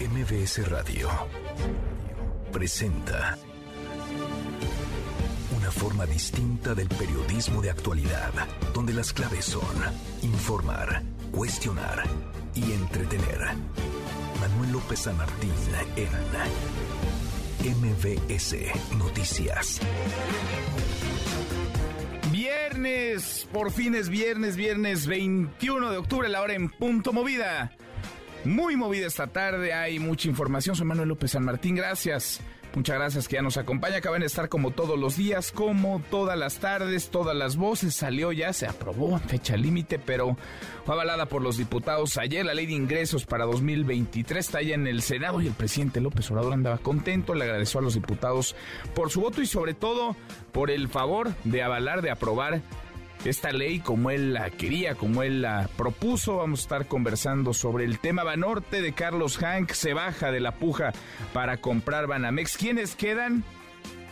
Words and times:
MBS 0.00 0.68
Radio 0.68 1.08
presenta 2.50 3.38
una 5.56 5.70
forma 5.70 6.04
distinta 6.04 6.74
del 6.74 6.88
periodismo 6.88 7.62
de 7.62 7.70
actualidad, 7.70 8.32
donde 8.74 8.92
las 8.92 9.12
claves 9.12 9.44
son 9.44 9.64
informar, 10.22 11.00
cuestionar 11.30 12.02
y 12.56 12.72
entretener. 12.72 13.38
Manuel 14.40 14.72
López 14.72 14.98
San 14.98 15.16
Martín 15.16 15.52
en 15.96 17.80
MBS 17.80 18.56
Noticias. 18.98 19.80
Viernes, 22.32 23.48
por 23.52 23.70
fin 23.70 23.94
es 23.94 24.08
viernes, 24.08 24.56
viernes 24.56 25.06
21 25.06 25.90
de 25.92 25.96
octubre, 25.98 26.28
la 26.28 26.42
hora 26.42 26.54
en 26.54 26.68
punto 26.68 27.12
movida. 27.12 27.72
Muy 28.44 28.76
movida 28.76 29.06
esta 29.06 29.26
tarde, 29.26 29.72
hay 29.72 29.98
mucha 29.98 30.28
información. 30.28 30.76
Soy 30.76 30.86
Manuel 30.86 31.08
López 31.08 31.30
San 31.30 31.44
Martín, 31.44 31.76
gracias. 31.76 32.40
Muchas 32.74 32.96
gracias 32.96 33.28
que 33.28 33.36
ya 33.36 33.42
nos 33.42 33.56
acompaña. 33.56 33.98
Acaban 33.98 34.20
de 34.20 34.26
estar 34.26 34.48
como 34.48 34.72
todos 34.72 34.98
los 34.98 35.16
días, 35.16 35.50
como 35.52 36.02
todas 36.10 36.36
las 36.36 36.58
tardes, 36.58 37.08
todas 37.08 37.34
las 37.36 37.56
voces. 37.56 37.94
Salió 37.94 38.32
ya, 38.32 38.52
se 38.52 38.66
aprobó 38.66 39.12
en 39.12 39.20
fecha 39.20 39.56
límite, 39.56 39.98
pero 39.98 40.36
fue 40.84 40.94
avalada 40.94 41.26
por 41.26 41.40
los 41.40 41.56
diputados 41.56 42.18
ayer. 42.18 42.44
La 42.44 42.52
ley 42.52 42.66
de 42.66 42.72
ingresos 42.72 43.24
para 43.24 43.44
2023 43.44 44.44
está 44.44 44.60
ya 44.60 44.74
en 44.74 44.88
el 44.88 45.02
Senado 45.02 45.40
y 45.40 45.46
el 45.46 45.54
presidente 45.54 46.00
López 46.00 46.30
Obrador 46.30 46.52
andaba 46.52 46.78
contento. 46.78 47.34
Le 47.34 47.44
agradeció 47.44 47.78
a 47.80 47.82
los 47.82 47.94
diputados 47.94 48.56
por 48.94 49.10
su 49.10 49.20
voto 49.20 49.40
y 49.40 49.46
sobre 49.46 49.74
todo 49.74 50.16
por 50.52 50.70
el 50.70 50.88
favor 50.88 51.32
de 51.44 51.62
avalar, 51.62 52.02
de 52.02 52.10
aprobar 52.10 52.60
esta 53.24 53.52
ley 53.52 53.80
como 53.80 54.10
él 54.10 54.34
la 54.34 54.50
quería, 54.50 54.94
como 54.94 55.22
él 55.22 55.42
la 55.42 55.68
propuso. 55.76 56.36
Vamos 56.36 56.60
a 56.60 56.62
estar 56.62 56.86
conversando 56.86 57.54
sobre 57.54 57.84
el 57.84 57.98
tema 57.98 58.22
Banorte 58.22 58.82
de 58.82 58.92
Carlos 58.92 59.38
Hank. 59.38 59.72
Se 59.72 59.94
baja 59.94 60.30
de 60.30 60.40
la 60.40 60.52
puja 60.52 60.92
para 61.32 61.58
comprar 61.58 62.06
Banamex. 62.06 62.56
¿Quiénes 62.56 62.94
quedan? 62.94 63.44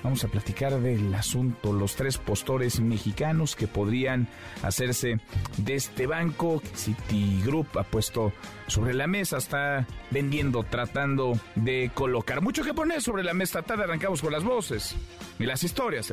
Vamos 0.03 0.25
a 0.25 0.29
platicar 0.29 0.81
del 0.81 1.15
asunto, 1.15 1.73
los 1.73 1.95
tres 1.95 2.19
postores 2.19 2.81
mexicanos 2.81 3.55
que 3.55 3.69
podrían 3.69 4.27
hacerse 4.63 5.21
de 5.59 5.75
este 5.75 6.09
banco. 6.09 6.61
Citigroup 6.75 7.79
ha 7.79 7.85
puesto 7.85 8.33
sobre 8.67 8.95
la 8.95 9.07
mesa, 9.07 9.37
está 9.37 9.87
vendiendo, 10.11 10.65
tratando 10.65 11.39
de 11.55 11.93
colocar. 11.95 12.41
Mucho 12.41 12.65
que 12.65 12.75
poner 12.75 13.01
sobre 13.01 13.23
la 13.23 13.35
mesa. 13.35 13.63
Tarde 13.63 13.85
arrancamos 13.85 14.21
con 14.21 14.33
las 14.33 14.43
voces 14.43 14.97
y 15.39 15.45
las 15.45 15.63
historias. 15.63 16.13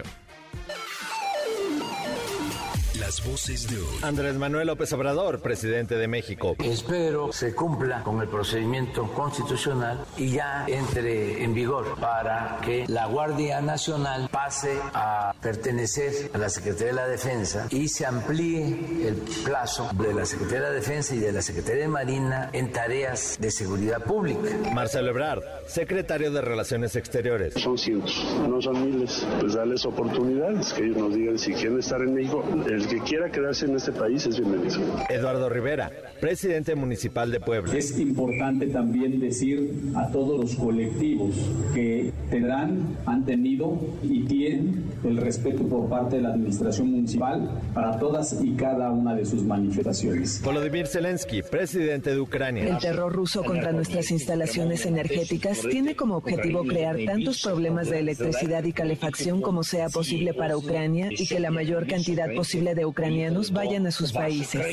Las 3.10 3.26
voces 3.26 3.68
de 3.68 3.76
hoy. 3.76 3.88
Andrés 4.04 4.36
Manuel 4.36 4.68
López 4.68 4.94
Obrador, 4.94 5.42
presidente 5.42 5.96
de 5.96 6.08
México. 6.08 6.56
Espero 6.64 7.34
se 7.34 7.56
cumpla 7.56 8.04
con 8.04 8.22
el 8.22 8.28
procedimiento 8.28 9.12
constitucional 9.14 10.06
y 10.16 10.30
ya 10.30 10.66
entre 10.68 11.44
en 11.44 11.56
vigor 11.56 12.00
para 12.00 12.60
que 12.64 12.86
la 12.88 13.08
Guardia 13.08 13.62
Nacional 13.62 14.30
pase 14.32 14.78
a 14.94 15.34
pertenecer 15.42 16.30
a 16.36 16.38
la 16.38 16.50
Secretaría 16.50 16.90
de 16.90 16.94
la 16.94 17.08
Defensa 17.08 17.66
y 17.72 17.88
se 17.88 18.06
amplíe 18.06 19.08
el 19.08 19.16
plazo 19.44 19.90
de 19.94 20.14
la 20.14 20.24
Secretaría 20.28 20.60
de 20.60 20.68
la 20.68 20.76
Defensa 20.76 21.16
y 21.16 21.18
de 21.18 21.32
la 21.32 21.42
Secretaría 21.42 21.82
de 21.82 21.88
Marina 21.88 22.52
en 22.54 22.72
tareas 22.72 23.38
de 23.42 23.50
seguridad 23.50 24.04
pública. 24.04 24.40
Marcelo 24.72 25.10
Ebrard, 25.10 25.42
secretario 25.66 26.30
de 26.30 26.42
Relaciones 26.42 26.96
Exteriores. 26.96 27.56
Son 27.56 27.76
cientos, 27.76 28.24
no 28.48 28.62
son 28.62 28.86
miles. 28.86 29.26
Pues 29.40 29.56
darles 29.56 29.84
oportunidades, 29.88 30.72
que 30.74 30.84
ellos 30.84 30.98
nos 30.98 31.16
digan 31.16 31.40
si 31.40 31.54
quieren 31.54 31.80
estar 31.80 32.00
en 32.02 32.14
México. 32.14 32.46
El 32.68 32.88
que 32.88 32.99
quiera 33.00 33.32
quedarse 33.32 33.66
en 33.66 33.76
este 33.76 33.92
país 33.92 34.26
es 34.26 34.40
bienvenido. 34.40 34.80
Eduardo 35.10 35.50
Rivera, 35.50 35.92
presidente 36.20 36.76
municipal 36.76 37.32
de 37.32 37.40
Puebla. 37.40 37.76
Es 37.76 37.98
importante 38.00 38.68
también 38.68 39.20
decir 39.20 39.92
a 39.96 40.12
todos 40.12 40.40
los 40.40 40.56
colectivos 40.56 41.36
que 41.74 42.12
tendrán, 42.30 42.98
han 43.06 43.26
tenido 43.26 43.80
y 44.04 44.24
tienen 44.26 44.84
el 45.04 45.18
respeto 45.18 45.64
por 45.64 45.90
parte 45.90 46.18
de 46.18 46.24
la 46.24 46.30
administración 46.30 46.92
municipal 46.92 47.62
para 47.74 47.98
todas 48.00 48.38
y 48.44 48.52
cada 48.54 48.92
una 48.92 49.16
de 49.16 49.26
sus 49.26 49.44
manifestaciones. 49.44 50.42
Volodymyr 50.44 50.88
Zelensky, 50.88 51.42
presidente 51.42 52.12
de 52.12 52.20
Ucrania. 52.20 52.68
El 52.68 52.78
terror 52.78 53.12
ruso 53.12 53.44
contra 53.44 53.72
nuestras 53.72 54.12
instalaciones 54.12 54.86
energéticas 54.86 55.62
tiene 55.70 55.96
como 55.96 56.18
objetivo 56.18 56.64
crear 56.64 56.98
tantos 57.06 57.42
problemas 57.42 57.90
de 57.90 58.00
electricidad 58.00 58.64
y 58.64 58.74
calefacción 58.74 59.42
como 59.42 59.64
sea 59.64 59.90
posible 59.90 60.34
para 60.34 60.58
Ucrania 60.58 61.10
y 61.12 61.28
que 61.28 61.40
la 61.40 61.52
mayor 61.52 61.88
cantidad 61.88 62.34
posible 62.36 62.76
de 62.76 62.86
ucranianos 62.90 63.52
vayan 63.52 63.88
a 63.88 63.92
sus 63.92 64.12
países. 64.12 64.66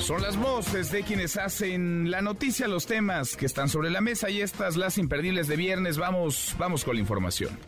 Son 0.00 0.20
las 0.20 0.36
voces 0.36 0.92
de 0.92 1.02
quienes 1.02 1.38
hacen 1.38 2.10
la 2.10 2.20
noticia, 2.20 2.68
los 2.68 2.84
temas 2.84 3.36
que 3.36 3.46
están 3.46 3.70
sobre 3.70 3.88
la 3.88 4.02
mesa 4.02 4.28
y 4.28 4.42
estas 4.42 4.76
las 4.76 4.98
imperdibles 4.98 5.48
de 5.48 5.56
viernes. 5.56 5.96
Vamos, 5.96 6.54
vamos 6.58 6.84
con 6.84 6.96
la 6.96 7.00
información. 7.00 7.58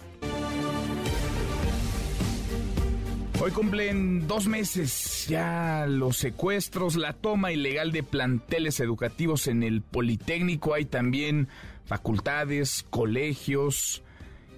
Hoy 3.41 3.51
cumplen 3.53 4.27
dos 4.27 4.47
meses 4.47 5.27
ya 5.29 5.87
los 5.89 6.17
secuestros, 6.17 6.97
la 6.97 7.13
toma 7.13 7.53
ilegal 7.53 7.93
de 7.93 8.03
planteles 8.03 8.81
educativos 8.81 9.47
en 9.47 9.63
el 9.63 9.83
Politécnico. 9.83 10.75
Hay 10.75 10.85
también 10.85 11.49
facultades, 11.85 12.85
colegios, 12.91 14.03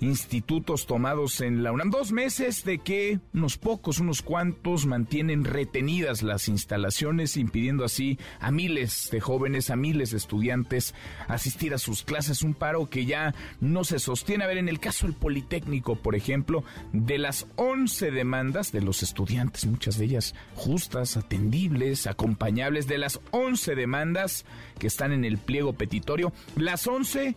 institutos 0.01 0.87
tomados 0.87 1.41
en 1.41 1.63
la 1.63 1.73
UNAM. 1.73 1.91
Dos 1.91 2.13
meses 2.13 2.65
de 2.65 2.79
que 2.79 3.21
unos 3.35 3.59
pocos, 3.59 3.99
unos 3.99 4.23
cuantos 4.23 4.87
mantienen 4.87 5.45
retenidas 5.45 6.23
las 6.23 6.49
instalaciones, 6.49 7.37
impidiendo 7.37 7.85
así 7.85 8.19
a 8.41 8.51
miles 8.51 9.09
de 9.11 9.21
jóvenes, 9.21 9.71
a 9.71 9.77
miles 9.77 10.11
de 10.11 10.19
estudiantes 10.19 10.95
asistir 11.27 11.75
a 11.75 11.79
sus 11.79 12.03
clases. 12.03 12.43
Un 12.43 12.55
paro 12.55 12.89
que 12.89 13.07
ya 13.07 13.35
no 13.61 13.85
se 13.85 13.99
sostiene. 13.99 14.45
A 14.45 14.49
ver, 14.49 14.59
en 14.59 14.69
el 14.69 14.81
caso 14.81 15.07
del 15.07 15.17
Politécnico, 15.17 15.97
por 15.97 16.15
ejemplo, 16.15 16.65
de 16.93 17.19
las 17.19 17.47
11 17.57 18.11
demandas 18.11 18.73
de 18.73 18.83
los 18.83 19.03
estudiantes, 19.03 19.67
muchas 19.67 19.99
de 19.99 20.05
ellas 20.05 20.35
justas, 20.55 21.17
atendibles, 21.17 22.07
acompañables, 22.07 22.87
de 22.87 22.99
las 22.99 23.21
11 23.31 23.75
demandas 23.75 24.45
que 24.79 24.87
están 24.87 25.13
en 25.13 25.25
el 25.25 25.39
pliego 25.39 25.73
petitorio, 25.73 26.33
las 26.57 26.87
11 26.87 27.35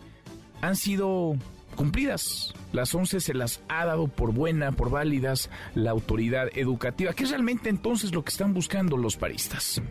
han 0.60 0.76
sido 0.76 1.36
cumplidas. 1.74 2.54
Las 2.72 2.94
11 2.94 3.20
se 3.20 3.34
las 3.34 3.60
ha 3.68 3.84
dado 3.84 4.08
por 4.08 4.32
buena, 4.32 4.72
por 4.72 4.90
válidas 4.90 5.50
la 5.74 5.90
autoridad 5.90 6.48
educativa. 6.54 7.12
¿Qué 7.12 7.24
es 7.24 7.30
realmente 7.30 7.68
entonces 7.68 8.12
lo 8.14 8.22
que 8.24 8.30
están 8.30 8.54
buscando 8.54 8.96
los 8.96 9.16
paristas? 9.16 9.82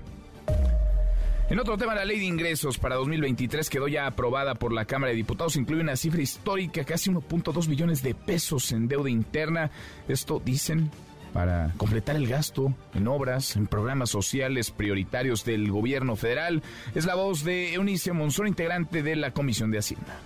En 1.52 1.60
otro 1.60 1.78
tema, 1.78 1.94
la 1.94 2.06
ley 2.06 2.18
de 2.18 2.26
ingresos 2.26 2.78
para 2.78 2.96
2023 2.96 3.70
quedó 3.70 3.90
ya 3.90 4.08
aprobada 4.08 4.56
por 4.56 4.72
la 4.72 4.86
Cámara 4.86 5.10
de 5.12 5.18
Diputados. 5.18 5.58
Incluye 5.58 5.82
una 5.82 5.98
cifra 5.98 6.22
histórica, 6.22 6.86
casi 6.86 7.10
1.2 7.10 7.68
billones 7.68 8.02
de 8.02 8.16
pesos 8.16 8.72
en 8.72 8.88
deuda 8.88 9.10
interna. 9.10 9.70
Esto 10.08 10.42
dicen 10.44 10.90
para 11.34 11.74
completar 11.78 12.16
el 12.16 12.28
gasto 12.28 12.74
en 12.94 13.08
obras, 13.08 13.56
en 13.56 13.68
programas 13.68 14.10
sociales 14.10 14.72
prioritarios 14.72 15.44
del 15.44 15.70
gobierno 15.70 16.16
federal. 16.16 16.64
Es 16.96 17.06
la 17.06 17.16
voz 17.16 17.44
de 17.44 17.74
Eunice 17.74 18.14
Monzón, 18.14 18.48
integrante 18.48 19.04
de 19.04 19.18
la 19.18 19.32
Comisión 19.32 19.72
de 19.72 19.80
Hacienda. 19.80 20.20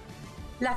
La, 0.60 0.74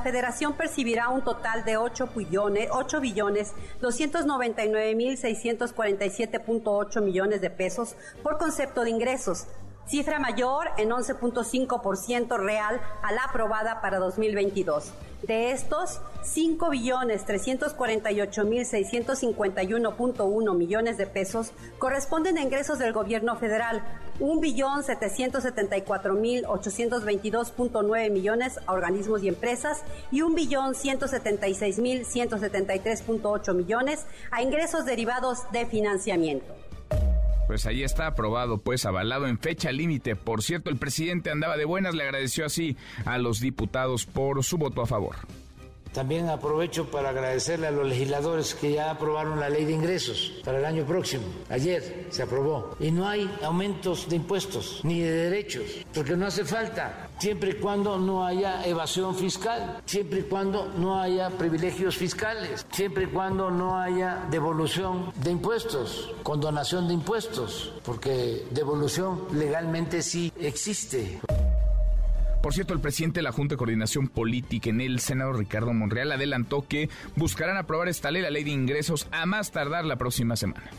federación 0.00 0.52
percibirá 0.52 1.08
un 1.08 1.22
total 1.22 1.64
de 1.64 1.76
8 1.76 2.10
billones, 2.14 2.68
8 2.70 3.00
billones 3.00 3.52
299 3.80 4.94
mil 4.94 5.18
647.8 5.18 7.02
millones 7.02 7.40
de 7.40 7.50
pesos 7.50 7.96
por 8.22 8.38
concepto 8.38 8.84
de 8.84 8.90
ingresos, 8.90 9.48
cifra 9.88 10.18
mayor 10.18 10.68
en 10.76 10.90
11.5% 10.90 12.38
real 12.38 12.80
a 13.02 13.12
la 13.12 13.24
aprobada 13.24 13.80
para 13.80 13.98
2022. 13.98 14.92
De 15.22 15.50
estos, 15.50 16.00
5 16.22 16.70
billones 16.70 17.24
348 17.24 18.44
mil 18.44 18.64
651.1 18.64 20.54
millones 20.54 20.96
de 20.96 21.06
pesos 21.06 21.50
corresponden 21.78 22.38
a 22.38 22.42
ingresos 22.42 22.78
del 22.78 22.92
gobierno 22.92 23.34
federal, 23.34 23.82
1 24.20 24.40
billón 24.40 24.84
774 24.84 26.14
mil 26.14 26.44
822.9 26.44 28.10
millones 28.12 28.60
a 28.66 28.72
organismos 28.72 29.24
y 29.24 29.28
empresas 29.28 29.82
y 30.12 30.22
1 30.22 30.36
billón 30.36 30.76
176 30.76 31.80
mil 31.80 32.04
173.8 32.04 33.54
millones 33.54 34.06
a 34.30 34.42
ingresos 34.42 34.84
derivados 34.84 35.50
de 35.50 35.66
financiamiento. 35.66 36.67
Pues 37.48 37.64
ahí 37.64 37.82
está 37.82 38.06
aprobado, 38.06 38.58
pues 38.58 38.84
avalado 38.84 39.26
en 39.26 39.38
fecha 39.38 39.72
límite. 39.72 40.16
Por 40.16 40.42
cierto, 40.42 40.68
el 40.68 40.76
presidente 40.76 41.30
andaba 41.30 41.56
de 41.56 41.64
buenas, 41.64 41.94
le 41.94 42.02
agradeció 42.04 42.44
así 42.44 42.76
a 43.06 43.16
los 43.16 43.40
diputados 43.40 44.04
por 44.04 44.44
su 44.44 44.58
voto 44.58 44.82
a 44.82 44.86
favor. 44.86 45.16
También 45.92 46.28
aprovecho 46.28 46.90
para 46.90 47.10
agradecerle 47.10 47.66
a 47.66 47.70
los 47.70 47.86
legisladores 47.86 48.54
que 48.54 48.72
ya 48.72 48.90
aprobaron 48.90 49.40
la 49.40 49.48
ley 49.48 49.64
de 49.64 49.72
ingresos 49.72 50.32
para 50.44 50.58
el 50.58 50.64
año 50.64 50.84
próximo. 50.84 51.24
Ayer 51.48 52.06
se 52.10 52.22
aprobó. 52.22 52.76
Y 52.80 52.90
no 52.90 53.08
hay 53.08 53.30
aumentos 53.42 54.08
de 54.08 54.16
impuestos 54.16 54.80
ni 54.84 55.00
de 55.00 55.10
derechos, 55.10 55.64
porque 55.92 56.16
no 56.16 56.26
hace 56.26 56.44
falta, 56.44 57.08
siempre 57.18 57.50
y 57.50 57.54
cuando 57.54 57.98
no 57.98 58.24
haya 58.24 58.64
evasión 58.64 59.14
fiscal, 59.14 59.82
siempre 59.86 60.20
y 60.20 60.22
cuando 60.22 60.72
no 60.76 61.00
haya 61.00 61.30
privilegios 61.30 61.96
fiscales, 61.96 62.66
siempre 62.70 63.04
y 63.04 63.06
cuando 63.06 63.50
no 63.50 63.78
haya 63.78 64.26
devolución 64.30 65.12
de 65.16 65.30
impuestos, 65.30 66.12
condonación 66.22 66.88
de 66.88 66.94
impuestos, 66.94 67.72
porque 67.84 68.46
devolución 68.50 69.26
legalmente 69.32 70.02
sí 70.02 70.32
existe. 70.38 71.20
Por 72.42 72.54
cierto, 72.54 72.72
el 72.72 72.80
presidente 72.80 73.18
de 73.18 73.24
la 73.24 73.32
Junta 73.32 73.54
de 73.54 73.58
Coordinación 73.58 74.08
Política 74.08 74.70
en 74.70 74.80
el 74.80 75.00
Senado, 75.00 75.32
Ricardo 75.32 75.72
Monreal, 75.72 76.12
adelantó 76.12 76.66
que 76.66 76.88
buscarán 77.16 77.56
aprobar 77.56 77.88
esta 77.88 78.10
ley, 78.10 78.22
la 78.22 78.30
ley 78.30 78.44
de 78.44 78.50
ingresos, 78.50 79.08
a 79.10 79.26
más 79.26 79.50
tardar 79.50 79.84
la 79.84 79.96
próxima 79.96 80.36
semana. 80.36 80.70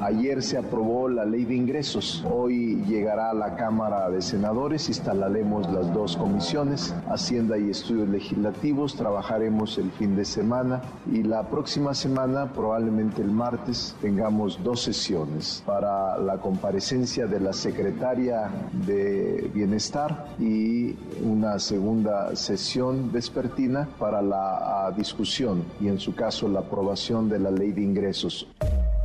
Ayer 0.00 0.42
se 0.42 0.58
aprobó 0.58 1.08
la 1.08 1.24
ley 1.24 1.44
de 1.44 1.54
ingresos. 1.54 2.22
Hoy 2.30 2.84
llegará 2.86 3.30
a 3.30 3.34
la 3.34 3.56
Cámara 3.56 4.10
de 4.10 4.20
Senadores. 4.20 4.88
Instalaremos 4.88 5.72
las 5.72 5.92
dos 5.94 6.16
comisiones, 6.16 6.94
Hacienda 7.08 7.56
y 7.56 7.70
Estudios 7.70 8.08
Legislativos. 8.08 8.94
Trabajaremos 8.94 9.78
el 9.78 9.90
fin 9.92 10.14
de 10.14 10.24
semana 10.24 10.82
y 11.10 11.22
la 11.22 11.48
próxima 11.48 11.94
semana, 11.94 12.52
probablemente 12.52 13.22
el 13.22 13.30
martes, 13.30 13.96
tengamos 14.02 14.62
dos 14.62 14.82
sesiones 14.82 15.62
para 15.64 16.18
la 16.18 16.38
comparecencia 16.38 17.26
de 17.26 17.40
la 17.40 17.54
secretaria 17.54 18.50
de 18.86 19.50
Bienestar 19.54 20.26
y 20.38 20.94
una 21.24 21.58
segunda 21.58 22.36
sesión 22.36 23.10
vespertina 23.10 23.88
para 23.98 24.20
la 24.20 24.92
discusión 24.96 25.64
y 25.80 25.88
en 25.88 25.98
su 25.98 26.14
caso 26.14 26.48
la 26.48 26.60
aprobación 26.60 27.28
de 27.28 27.38
la 27.38 27.50
ley 27.50 27.72
de 27.72 27.80
ingresos. 27.80 28.46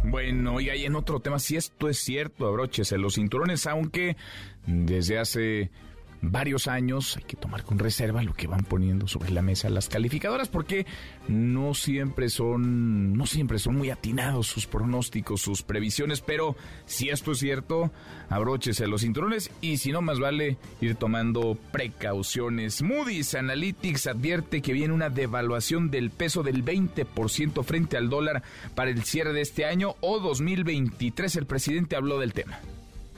Bueno, 0.03 0.59
y 0.59 0.69
ahí 0.69 0.86
en 0.86 0.95
otro 0.95 1.19
tema, 1.19 1.39
si 1.39 1.57
esto 1.57 1.88
es 1.88 2.00
cierto, 2.00 2.48
abróchese 2.48 2.98
los 2.98 3.15
cinturones, 3.15 3.68
aunque 3.68 4.18
desde 4.65 5.19
hace 5.19 5.69
varios 6.21 6.68
años. 6.68 7.18
Hay 7.18 7.23
que 7.23 7.35
tomar 7.35 7.63
con 7.63 7.79
reserva 7.79 8.23
lo 8.23 8.33
que 8.33 8.47
van 8.47 8.63
poniendo 8.63 9.07
sobre 9.07 9.31
la 9.31 9.41
mesa 9.41 9.69
las 9.69 9.89
calificadoras 9.89 10.47
porque 10.47 10.85
no 11.27 11.73
siempre 11.73 12.29
son 12.29 13.13
no 13.13 13.25
siempre 13.25 13.59
son 13.59 13.75
muy 13.75 13.89
atinados 13.89 14.47
sus 14.47 14.68
pronósticos, 14.68 15.41
sus 15.41 15.63
previsiones, 15.63 16.21
pero 16.21 16.56
si 16.85 17.09
esto 17.09 17.31
es 17.31 17.39
cierto, 17.39 17.91
abróchese 18.29 18.88
los 18.88 19.01
cinturones 19.01 19.51
y 19.62 19.77
si 19.77 19.91
no 19.91 20.01
más 20.01 20.19
vale 20.19 20.57
ir 20.79 20.95
tomando 20.95 21.57
precauciones. 21.71 22.81
Moody's 22.81 23.35
Analytics 23.35 24.07
advierte 24.07 24.62
que 24.62 24.73
viene 24.73 24.94
una 24.94 25.09
devaluación 25.09 25.89
del 25.89 26.12
peso 26.12 26.44
del 26.44 26.63
20% 26.63 27.63
frente 27.63 27.97
al 27.97 28.09
dólar 28.09 28.44
para 28.75 28.91
el 28.91 29.03
cierre 29.03 29.33
de 29.33 29.41
este 29.41 29.65
año 29.65 29.95
o 30.01 30.19
2023. 30.19 31.35
El 31.35 31.45
presidente 31.45 31.95
habló 31.95 32.19
del 32.19 32.33
tema 32.33 32.59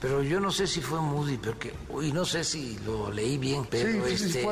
pero 0.04 0.22
yo 0.22 0.42
no 0.42 0.52
sé 0.52 0.68
si 0.68 0.82
fue 0.82 1.00
Moody, 1.00 1.38
porque, 1.38 1.74
uy, 1.88 2.12
no 2.12 2.26
sé 2.26 2.44
si 2.44 2.78
lo 2.80 3.10
leí 3.10 3.38
bien, 3.38 3.66
pero 3.72 4.06
este, 4.06 4.46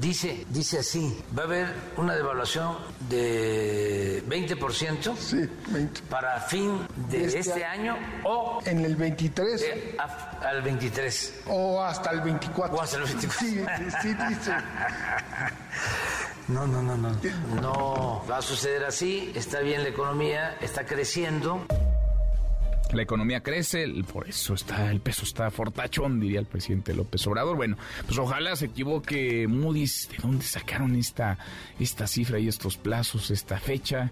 dice, 0.00 0.44
dice 0.48 0.80
así, 0.80 1.16
va 1.38 1.42
a 1.42 1.46
haber 1.46 1.72
una 1.96 2.16
devaluación 2.16 2.76
de 3.08 4.24
20%. 4.26 5.16
Sí, 5.16 5.48
20. 5.68 6.02
Para 6.10 6.40
fin 6.40 6.88
de 7.08 7.24
este, 7.24 7.38
este 7.38 7.64
año 7.64 7.96
o... 8.24 8.60
En 8.64 8.84
el 8.84 8.96
23. 8.96 9.64
al 10.42 10.60
23. 10.60 11.42
O 11.46 11.80
hasta 11.80 12.10
el 12.10 12.22
24. 12.22 12.76
O 12.76 12.82
hasta 12.82 12.96
el 12.96 13.04
24. 13.04 13.38
Sí, 13.38 13.64
sí, 14.02 14.14
dice. 14.28 14.52
No, 16.48 16.66
no, 16.66 16.82
no, 16.82 16.96
no. 16.96 17.12
No 17.62 18.24
va 18.28 18.38
a 18.38 18.42
suceder 18.42 18.82
así. 18.84 19.30
Está 19.36 19.60
bien 19.60 19.84
la 19.84 19.90
economía, 19.90 20.56
está 20.60 20.84
creciendo. 20.84 21.64
La 22.92 23.02
economía 23.02 23.40
crece, 23.40 23.86
por 24.12 24.28
eso 24.28 24.54
está 24.54 24.90
el 24.90 25.00
peso 25.00 25.22
está 25.22 25.50
fortachón, 25.50 26.18
diría 26.18 26.40
el 26.40 26.46
presidente 26.46 26.92
López 26.92 27.24
Obrador. 27.26 27.56
Bueno, 27.56 27.76
pues 28.06 28.18
ojalá 28.18 28.56
se 28.56 28.66
equivoque 28.66 29.46
Moody's, 29.46 30.08
¿de 30.10 30.16
dónde 30.20 30.44
sacaron 30.44 30.96
esta, 30.96 31.38
esta 31.78 32.08
cifra 32.08 32.40
y 32.40 32.48
estos 32.48 32.76
plazos, 32.76 33.30
esta 33.30 33.60
fecha? 33.60 34.10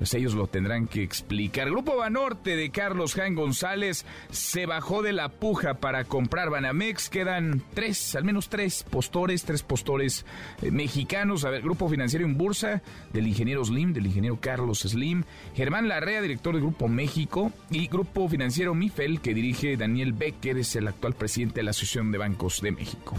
Pues 0.00 0.14
ellos 0.14 0.32
lo 0.32 0.46
tendrán 0.46 0.86
que 0.86 1.02
explicar. 1.02 1.68
Grupo 1.68 1.94
Banorte 1.94 2.56
de 2.56 2.70
Carlos 2.70 3.12
Jaén 3.12 3.34
González 3.34 4.06
se 4.30 4.64
bajó 4.64 5.02
de 5.02 5.12
la 5.12 5.28
puja 5.28 5.74
para 5.74 6.04
comprar 6.04 6.48
Banamex. 6.48 7.10
Quedan 7.10 7.62
tres, 7.74 8.16
al 8.16 8.24
menos 8.24 8.48
tres 8.48 8.82
postores, 8.82 9.44
tres 9.44 9.62
postores 9.62 10.24
eh, 10.62 10.70
mexicanos. 10.70 11.44
A 11.44 11.50
ver, 11.50 11.60
Grupo 11.60 11.86
Financiero 11.90 12.24
en 12.24 12.38
Bursa 12.38 12.80
del 13.12 13.26
ingeniero 13.26 13.62
Slim, 13.62 13.92
del 13.92 14.06
ingeniero 14.06 14.40
Carlos 14.40 14.78
Slim. 14.78 15.24
Germán 15.54 15.86
Larrea, 15.86 16.22
director 16.22 16.54
del 16.54 16.62
Grupo 16.62 16.88
México. 16.88 17.52
Y 17.70 17.88
Grupo 17.88 18.26
Financiero 18.26 18.74
Mifel, 18.74 19.20
que 19.20 19.34
dirige 19.34 19.76
Daniel 19.76 20.14
Becker, 20.14 20.56
es 20.56 20.76
el 20.76 20.88
actual 20.88 21.12
presidente 21.12 21.56
de 21.56 21.64
la 21.64 21.72
Asociación 21.72 22.10
de 22.10 22.16
Bancos 22.16 22.62
de 22.62 22.72
México. 22.72 23.16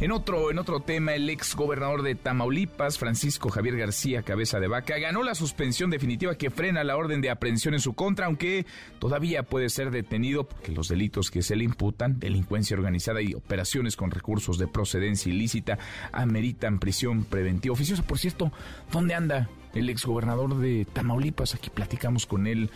En 0.00 0.10
otro, 0.10 0.50
en 0.50 0.58
otro 0.58 0.80
tema, 0.80 1.14
el 1.14 1.30
ex 1.30 1.54
gobernador 1.54 2.02
de 2.02 2.16
Tamaulipas, 2.16 2.98
Francisco 2.98 3.48
Javier 3.48 3.76
García 3.76 4.22
Cabeza 4.22 4.58
de 4.58 4.66
Vaca, 4.66 4.98
ganó 4.98 5.22
la 5.22 5.36
suspensión 5.36 5.88
definitiva 5.88 6.34
que 6.34 6.50
frena 6.50 6.82
la 6.82 6.96
orden 6.96 7.20
de 7.20 7.30
aprehensión 7.30 7.74
en 7.74 7.80
su 7.80 7.94
contra, 7.94 8.26
aunque 8.26 8.66
todavía 8.98 9.44
puede 9.44 9.70
ser 9.70 9.92
detenido 9.92 10.44
porque 10.48 10.72
los 10.72 10.88
delitos 10.88 11.30
que 11.30 11.42
se 11.42 11.54
le 11.54 11.64
imputan, 11.64 12.18
delincuencia 12.18 12.76
organizada 12.76 13.22
y 13.22 13.34
operaciones 13.34 13.94
con 13.94 14.10
recursos 14.10 14.58
de 14.58 14.66
procedencia 14.66 15.32
ilícita, 15.32 15.78
ameritan 16.12 16.80
prisión 16.80 17.24
preventiva 17.24 17.72
oficiosa. 17.72 18.02
Por 18.02 18.18
cierto, 18.18 18.52
¿dónde 18.90 19.14
anda 19.14 19.48
el 19.74 19.88
ex 19.88 20.04
gobernador 20.04 20.58
de 20.58 20.86
Tamaulipas? 20.92 21.54
Aquí 21.54 21.70
platicamos 21.70 22.26
con 22.26 22.48
él 22.48 22.68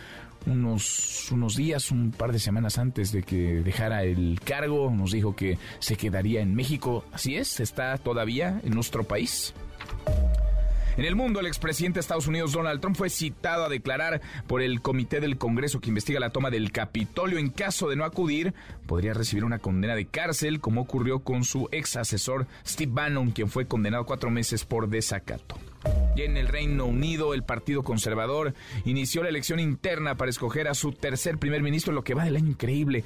unos, 0.45 1.31
unos 1.31 1.55
días, 1.55 1.91
un 1.91 2.11
par 2.11 2.31
de 2.31 2.39
semanas 2.39 2.77
antes 2.77 3.11
de 3.11 3.23
que 3.23 3.61
dejara 3.61 4.03
el 4.03 4.39
cargo, 4.43 4.91
nos 4.91 5.11
dijo 5.11 5.35
que 5.35 5.57
se 5.79 5.95
quedaría 5.95 6.41
en 6.41 6.55
México. 6.55 7.05
Así 7.11 7.35
es, 7.35 7.59
está 7.59 7.97
todavía 7.97 8.61
en 8.63 8.73
nuestro 8.73 9.03
país. 9.03 9.53
En 10.97 11.05
el 11.05 11.15
mundo, 11.15 11.39
el 11.39 11.47
expresidente 11.47 11.95
de 11.95 12.01
Estados 12.01 12.27
Unidos 12.27 12.51
Donald 12.51 12.81
Trump 12.81 12.97
fue 12.97 13.09
citado 13.09 13.63
a 13.63 13.69
declarar 13.69 14.19
por 14.47 14.61
el 14.61 14.81
Comité 14.81 15.21
del 15.21 15.37
Congreso 15.37 15.79
que 15.79 15.87
investiga 15.87 16.19
la 16.19 16.31
toma 16.31 16.49
del 16.49 16.73
Capitolio. 16.73 17.39
En 17.39 17.51
caso 17.51 17.87
de 17.87 17.95
no 17.95 18.03
acudir, 18.03 18.53
podría 18.85 19.13
recibir 19.13 19.45
una 19.45 19.59
condena 19.59 19.95
de 19.95 20.07
cárcel, 20.07 20.59
como 20.59 20.81
ocurrió 20.81 21.19
con 21.19 21.45
su 21.45 21.69
ex 21.71 21.95
asesor 21.95 22.47
Steve 22.67 22.91
Bannon, 22.93 23.31
quien 23.31 23.47
fue 23.47 23.65
condenado 23.65 24.03
a 24.03 24.05
cuatro 24.05 24.29
meses 24.29 24.65
por 24.65 24.89
desacato. 24.89 25.55
Y 26.15 26.23
en 26.23 26.37
el 26.37 26.47
Reino 26.47 26.85
Unido, 26.85 27.33
el 27.33 27.43
Partido 27.43 27.83
Conservador 27.83 28.53
inició 28.85 29.23
la 29.23 29.29
elección 29.29 29.59
interna 29.59 30.15
para 30.15 30.29
escoger 30.29 30.67
a 30.67 30.73
su 30.73 30.91
tercer 30.91 31.37
primer 31.37 31.61
ministro, 31.61 31.93
lo 31.93 32.03
que 32.03 32.13
va 32.13 32.25
del 32.25 32.35
año 32.35 32.49
increíble. 32.49 33.03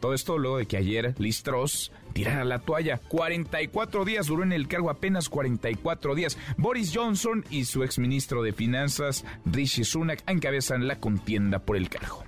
Todo 0.00 0.14
esto 0.14 0.38
luego 0.38 0.58
de 0.58 0.66
que 0.66 0.76
ayer 0.76 1.14
Liz 1.18 1.42
Truss 1.42 1.92
tirara 2.12 2.44
la 2.44 2.58
toalla. 2.58 2.98
44 3.08 4.04
días 4.04 4.26
duró 4.26 4.42
en 4.42 4.52
el 4.52 4.68
cargo, 4.68 4.90
apenas 4.90 5.28
44 5.28 6.14
días. 6.14 6.38
Boris 6.56 6.92
Johnson 6.94 7.44
y 7.50 7.66
su 7.66 7.84
exministro 7.84 8.42
de 8.42 8.52
Finanzas, 8.52 9.24
Rishi 9.44 9.84
Sunak, 9.84 10.22
encabezan 10.26 10.88
la 10.88 10.98
contienda 10.98 11.60
por 11.60 11.76
el 11.76 11.88
cargo. 11.88 12.24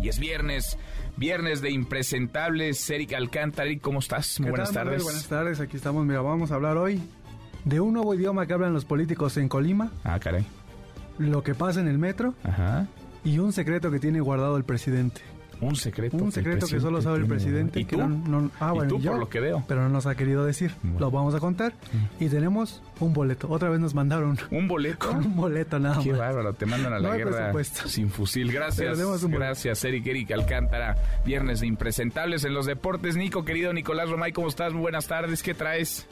Y 0.00 0.08
es 0.08 0.18
viernes, 0.18 0.78
viernes 1.18 1.60
de 1.60 1.70
impresentables. 1.70 2.88
Eric 2.88 3.12
Alcántara, 3.12 3.70
¿cómo 3.82 3.98
estás? 3.98 4.40
Muy 4.40 4.50
buenas 4.50 4.72
tardes. 4.72 5.02
Buenas 5.02 5.28
tardes, 5.28 5.60
aquí 5.60 5.76
estamos. 5.76 6.06
Mira, 6.06 6.22
vamos 6.22 6.50
a 6.50 6.54
hablar 6.54 6.78
hoy 6.78 7.02
de 7.64 7.80
un 7.80 7.94
nuevo 7.94 8.14
idioma 8.14 8.46
que 8.46 8.52
hablan 8.52 8.72
los 8.72 8.84
políticos 8.84 9.36
en 9.36 9.48
Colima. 9.48 9.90
Ah, 10.04 10.18
caray. 10.18 10.44
Lo 11.18 11.42
que 11.42 11.54
pasa 11.54 11.80
en 11.80 11.88
el 11.88 11.98
metro. 11.98 12.34
Ajá. 12.44 12.86
Y 13.24 13.38
un 13.38 13.52
secreto 13.52 13.90
que 13.90 13.98
tiene 13.98 14.20
guardado 14.20 14.56
el 14.56 14.64
presidente. 14.64 15.20
Un 15.60 15.76
secreto. 15.76 16.16
Un 16.16 16.32
secreto 16.32 16.66
que, 16.66 16.80
solo 16.80 17.02
sabe 17.02 17.18
el 17.18 17.26
presidente. 17.26 17.80
¿Y 17.80 17.84
que 17.84 17.96
tú? 17.96 18.08
No, 18.08 18.50
ah, 18.60 18.72
bueno, 18.72 18.88
tú, 18.88 19.02
por 19.02 19.18
lo 19.18 19.28
que 19.28 19.40
veo. 19.40 19.62
Pero 19.68 19.82
no 19.82 19.90
nos 19.90 20.06
ha 20.06 20.14
querido 20.14 20.44
decir. 20.44 20.72
Lo 20.98 21.10
vamos 21.10 21.34
a 21.34 21.38
contar. 21.38 21.72
Mm. 21.92 22.24
Y 22.24 22.28
tenemos 22.28 22.82
un 22.98 23.12
boleto. 23.12 23.48
Otra 23.50 23.68
vez 23.68 23.78
nos 23.78 23.94
mandaron. 23.94 24.38
¿Un 24.50 24.68
boleto? 24.68 25.10
un 25.14 25.36
boleto 25.36 25.78
nada 25.78 25.96
más. 25.96 26.04
Qué 26.04 26.12
bárbaro. 26.12 26.54
Te 26.54 26.64
mandan 26.64 26.94
a 26.94 26.98
la 26.98 27.16
guerra 27.16 27.52
sin 27.64 28.08
fusil. 28.08 28.50
Gracias. 28.50 28.98
Gracias, 29.28 29.84
Eric 29.84 30.06
Eric 30.06 30.32
Alcántara. 30.32 30.96
Viernes 31.26 31.60
de 31.60 31.66
impresentables 31.66 32.44
en 32.44 32.54
los 32.54 32.64
deportes. 32.64 33.16
Nico, 33.16 33.44
querido 33.44 33.72
Nicolás 33.72 34.08
Romay, 34.08 34.32
¿cómo 34.32 34.48
estás? 34.48 34.72
Muy 34.72 34.82
buenas 34.82 35.06
tardes. 35.06 35.42
¿Qué 35.42 35.52
traes? 35.52 36.06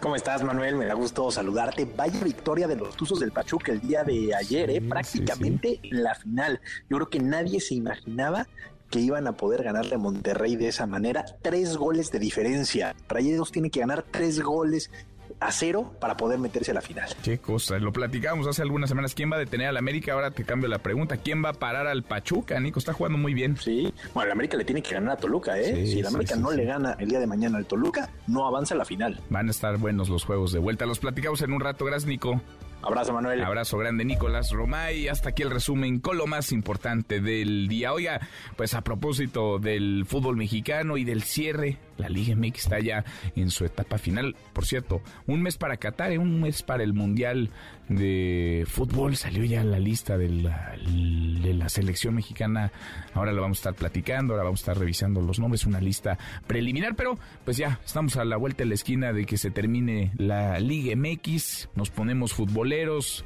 ¿Cómo 0.00 0.14
estás, 0.14 0.42
Manuel? 0.44 0.76
Me 0.76 0.84
da 0.84 0.94
gusto 0.94 1.30
saludarte. 1.30 1.86
Vaya 1.96 2.22
victoria 2.22 2.68
de 2.68 2.76
los 2.76 2.96
Tuzos 2.96 3.18
del 3.18 3.32
Pachuca 3.32 3.72
el 3.72 3.80
día 3.80 4.04
de 4.04 4.34
ayer, 4.34 4.70
¿eh? 4.70 4.80
prácticamente 4.80 5.80
la 5.90 6.14
final. 6.14 6.60
Yo 6.88 6.98
creo 6.98 7.08
que 7.08 7.18
nadie 7.18 7.60
se 7.60 7.74
imaginaba 7.74 8.46
que 8.90 9.00
iban 9.00 9.26
a 9.26 9.36
poder 9.36 9.62
ganarle 9.62 9.94
a 9.94 9.98
Monterrey 9.98 10.56
de 10.56 10.68
esa 10.68 10.86
manera. 10.86 11.24
Tres 11.42 11.76
goles 11.76 12.12
de 12.12 12.18
diferencia. 12.18 12.94
Rayados 13.08 13.50
tiene 13.50 13.70
que 13.70 13.80
ganar 13.80 14.04
tres 14.10 14.40
goles 14.40 14.90
a 15.40 15.52
cero 15.52 15.94
para 16.00 16.16
poder 16.16 16.38
meterse 16.38 16.70
a 16.70 16.74
la 16.74 16.80
final. 16.80 17.08
Qué 17.22 17.38
cosa, 17.38 17.78
lo 17.78 17.92
platicábamos 17.92 18.46
hace 18.46 18.62
algunas 18.62 18.88
semanas. 18.88 19.14
¿Quién 19.14 19.30
va 19.30 19.36
a 19.36 19.38
detener 19.38 19.68
al 19.68 19.76
América? 19.76 20.12
Ahora 20.12 20.30
te 20.30 20.44
cambio 20.44 20.68
la 20.68 20.78
pregunta. 20.78 21.16
¿Quién 21.18 21.44
va 21.44 21.50
a 21.50 21.52
parar 21.52 21.86
al 21.86 22.02
Pachuca? 22.02 22.58
Nico 22.60 22.78
está 22.78 22.92
jugando 22.92 23.18
muy 23.18 23.34
bien. 23.34 23.56
Sí, 23.56 23.92
bueno, 24.14 24.26
el 24.26 24.32
América 24.32 24.56
le 24.56 24.64
tiene 24.64 24.82
que 24.82 24.94
ganar 24.94 25.12
a 25.12 25.16
Toluca, 25.16 25.58
¿eh? 25.58 25.86
si 25.86 26.00
el 26.00 26.06
América 26.06 26.36
no 26.36 26.50
le 26.50 26.64
gana 26.64 26.96
el 26.98 27.08
día 27.08 27.20
de 27.20 27.26
mañana 27.26 27.58
al 27.58 27.66
Toluca, 27.66 28.10
no 28.26 28.46
avanza 28.46 28.74
a 28.74 28.78
la 28.78 28.84
final. 28.84 29.20
Van 29.30 29.48
a 29.48 29.50
estar 29.50 29.76
buenos 29.78 30.08
los 30.08 30.24
juegos 30.24 30.52
de 30.52 30.58
vuelta. 30.58 30.86
Los 30.86 30.98
platicamos 30.98 31.42
en 31.42 31.52
un 31.52 31.60
rato. 31.60 31.84
Gracias, 31.84 32.08
Nico. 32.08 32.40
Abrazo, 32.82 33.12
Manuel. 33.12 33.42
Abrazo 33.42 33.78
grande, 33.78 34.04
Nicolás 34.04 34.52
Romay. 34.52 35.08
Hasta 35.08 35.30
aquí 35.30 35.42
el 35.42 35.50
resumen 35.50 35.98
con 35.98 36.18
lo 36.18 36.26
más 36.26 36.52
importante 36.52 37.20
del 37.20 37.66
día. 37.68 37.92
Oiga, 37.92 38.20
pues 38.56 38.74
a 38.74 38.82
propósito 38.82 39.58
del 39.58 40.04
fútbol 40.06 40.36
mexicano 40.36 40.96
y 40.96 41.04
del 41.04 41.22
cierre, 41.22 41.78
la 41.98 42.08
Liga 42.08 42.34
MX 42.36 42.58
está 42.58 42.80
ya 42.80 43.04
en 43.34 43.50
su 43.50 43.64
etapa 43.64 43.98
final. 43.98 44.36
Por 44.52 44.66
cierto, 44.66 45.02
un 45.26 45.42
mes 45.42 45.56
para 45.56 45.76
Qatar, 45.76 46.12
¿eh? 46.12 46.18
un 46.18 46.40
mes 46.40 46.62
para 46.62 46.82
el 46.82 46.92
Mundial 46.92 47.50
de 47.88 48.64
Fútbol. 48.68 49.16
Salió 49.16 49.44
ya 49.44 49.64
la 49.64 49.78
lista 49.78 50.16
de 50.18 50.28
la, 50.28 50.74
de 50.76 51.54
la 51.54 51.68
selección 51.68 52.14
mexicana. 52.14 52.72
Ahora 53.14 53.32
lo 53.32 53.42
vamos 53.42 53.58
a 53.58 53.60
estar 53.60 53.74
platicando, 53.74 54.34
ahora 54.34 54.44
vamos 54.44 54.60
a 54.60 54.62
estar 54.62 54.78
revisando 54.78 55.20
los 55.20 55.38
nombres, 55.38 55.66
una 55.66 55.80
lista 55.80 56.18
preliminar, 56.46 56.94
pero 56.96 57.18
pues 57.44 57.56
ya 57.56 57.80
estamos 57.84 58.16
a 58.16 58.24
la 58.24 58.36
vuelta 58.36 58.64
de 58.64 58.70
la 58.70 58.74
esquina 58.74 59.12
de 59.12 59.24
que 59.24 59.36
se 59.38 59.50
termine 59.50 60.12
la 60.16 60.58
Liga 60.60 60.94
MX. 60.96 61.68
Nos 61.74 61.90
ponemos 61.90 62.32
futboleros 62.32 63.24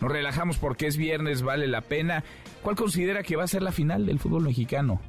nos 0.00 0.12
relajamos 0.12 0.58
porque 0.58 0.86
es 0.86 0.96
viernes, 0.96 1.42
vale 1.42 1.66
la 1.66 1.80
pena. 1.80 2.22
¿Cuál 2.62 2.76
considera 2.76 3.22
que 3.22 3.36
va 3.36 3.44
a 3.44 3.48
ser 3.48 3.62
la 3.62 3.72
final 3.72 4.06
del 4.06 4.18
fútbol 4.18 4.44
mexicano? 4.44 5.00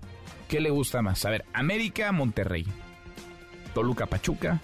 ¿Qué 0.48 0.62
le 0.62 0.70
gusta 0.70 1.01
más? 1.01 1.25
A 1.25 1.30
ver, 1.30 1.44
América, 1.54 2.12
Monterrey. 2.12 2.66
Toluca, 3.77 4.07
Pachuca. 4.07 4.60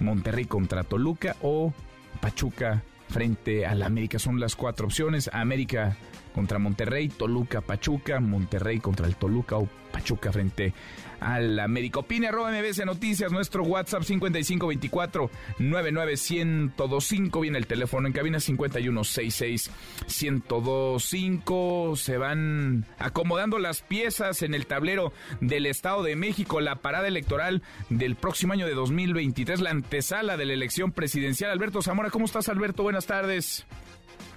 Monterrey 0.00 0.46
contra 0.46 0.82
Toluca 0.82 1.36
o 1.40 1.72
Pachuca 2.20 2.82
frente 3.08 3.64
al 3.64 3.80
América. 3.80 4.18
Son 4.18 4.40
las 4.40 4.56
cuatro 4.56 4.86
opciones. 4.86 5.30
América 5.32 5.96
contra 6.34 6.58
Monterrey, 6.58 7.10
Toluca, 7.10 7.60
Pachuca, 7.60 8.18
Monterrey 8.18 8.80
contra 8.80 9.06
el 9.06 9.14
Toluca 9.14 9.56
o 9.56 9.68
Pachuca 9.92 10.32
frente 10.32 10.74
al 11.22 11.58
América. 11.58 12.00
Opine 12.00 12.28
arroba 12.28 12.50
MBC 12.50 12.84
Noticias, 12.84 13.32
nuestro 13.32 13.62
WhatsApp 13.62 14.02
5524 14.02 15.30
99125. 15.58 17.40
Viene 17.40 17.58
el 17.58 17.66
teléfono 17.66 18.06
en 18.06 18.12
cabina 18.12 18.40
5166 18.40 19.70
1025. 20.06 21.96
Se 21.96 22.18
van 22.18 22.84
acomodando 22.98 23.58
las 23.58 23.82
piezas 23.82 24.42
en 24.42 24.54
el 24.54 24.66
tablero 24.66 25.12
del 25.40 25.66
Estado 25.66 26.02
de 26.02 26.16
México. 26.16 26.60
La 26.60 26.76
parada 26.76 27.08
electoral 27.08 27.62
del 27.88 28.16
próximo 28.16 28.52
año 28.52 28.66
de 28.66 28.74
2023, 28.74 29.60
la 29.60 29.70
antesala 29.70 30.36
de 30.36 30.46
la 30.46 30.52
elección 30.52 30.92
presidencial. 30.92 31.50
Alberto 31.50 31.82
Zamora, 31.82 32.10
¿cómo 32.10 32.24
estás, 32.24 32.48
Alberto? 32.48 32.82
Buenas 32.82 33.06
tardes. 33.06 33.66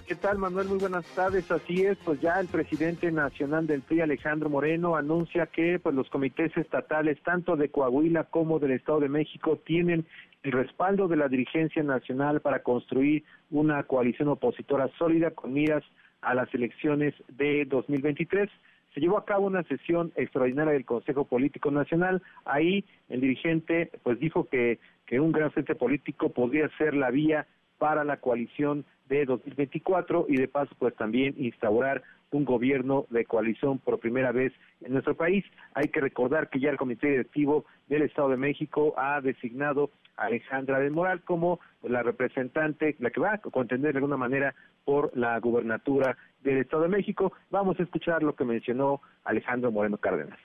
¿Qué 0.07 0.13
tal, 0.13 0.37
Manuel? 0.37 0.67
Muy 0.67 0.77
buenas 0.77 1.03
tardes. 1.15 1.49
Así 1.49 1.83
es, 1.83 1.97
pues 2.05 2.21
ya 2.21 2.39
el 2.39 2.45
presidente 2.45 3.11
nacional 3.11 3.65
del 3.65 3.81
PRI, 3.81 4.01
Alejandro 4.01 4.51
Moreno, 4.51 4.95
anuncia 4.95 5.47
que 5.47 5.79
pues 5.79 5.95
los 5.95 6.07
comités 6.11 6.55
estatales, 6.55 7.17
tanto 7.23 7.55
de 7.55 7.69
Coahuila 7.69 8.25
como 8.25 8.59
del 8.59 8.71
Estado 8.71 8.99
de 8.99 9.09
México, 9.09 9.57
tienen 9.65 10.05
el 10.43 10.51
respaldo 10.51 11.07
de 11.07 11.15
la 11.15 11.27
dirigencia 11.27 11.81
nacional 11.81 12.41
para 12.41 12.61
construir 12.61 13.23
una 13.49 13.81
coalición 13.81 14.29
opositora 14.29 14.89
sólida 14.99 15.31
con 15.31 15.53
miras 15.53 15.83
a 16.21 16.35
las 16.35 16.53
elecciones 16.53 17.15
de 17.29 17.65
2023 17.65 18.47
se 18.93 19.01
llevó 19.01 19.17
a 19.17 19.25
cabo 19.25 19.47
una 19.47 19.63
sesión 19.63 20.13
extraordinaria 20.15 20.71
del 20.71 20.85
Consejo 20.85 21.25
Político 21.25 21.69
Nacional. 21.69 22.21
Ahí 22.45 22.85
el 23.09 23.19
dirigente 23.19 23.91
pues 24.03 24.19
dijo 24.19 24.47
que, 24.47 24.79
que 25.05 25.19
un 25.19 25.33
gran 25.33 25.51
frente 25.51 25.75
político 25.75 26.29
podría 26.29 26.69
ser 26.77 26.93
la 26.93 27.11
vía 27.11 27.45
para 27.77 28.05
la 28.05 28.17
coalición 28.17 28.85
de 29.09 29.25
2024 29.25 30.25
y 30.29 30.37
de 30.37 30.47
paso 30.47 30.75
pues 30.79 30.95
también 30.95 31.35
instaurar 31.37 32.03
un 32.31 32.45
gobierno 32.45 33.05
de 33.09 33.25
coalición 33.25 33.79
por 33.79 33.99
primera 33.99 34.31
vez 34.31 34.51
en 34.81 34.93
nuestro 34.93 35.15
país. 35.15 35.45
Hay 35.73 35.87
que 35.87 36.01
recordar 36.01 36.49
que 36.49 36.59
ya 36.59 36.69
el 36.69 36.77
Comité 36.77 37.07
Directivo 37.07 37.65
del 37.87 38.03
Estado 38.03 38.29
de 38.29 38.37
México 38.37 38.93
ha 38.97 39.21
designado 39.21 39.91
a 40.17 40.25
Alejandra 40.25 40.79
del 40.79 40.91
Moral 40.91 41.21
como 41.23 41.59
la 41.83 42.03
representante, 42.03 42.95
la 42.99 43.09
que 43.09 43.19
va 43.19 43.33
a 43.33 43.37
contender 43.37 43.93
de 43.93 43.99
alguna 43.99 44.17
manera 44.17 44.55
por 44.83 45.15
la 45.15 45.39
gubernatura 45.39 46.17
del 46.43 46.57
Estado 46.57 46.83
de 46.83 46.89
México. 46.89 47.33
Vamos 47.49 47.79
a 47.79 47.83
escuchar 47.83 48.23
lo 48.23 48.35
que 48.35 48.45
mencionó 48.45 49.01
Alejandro 49.23 49.71
Moreno 49.71 49.97
Cárdenas. 49.97 50.39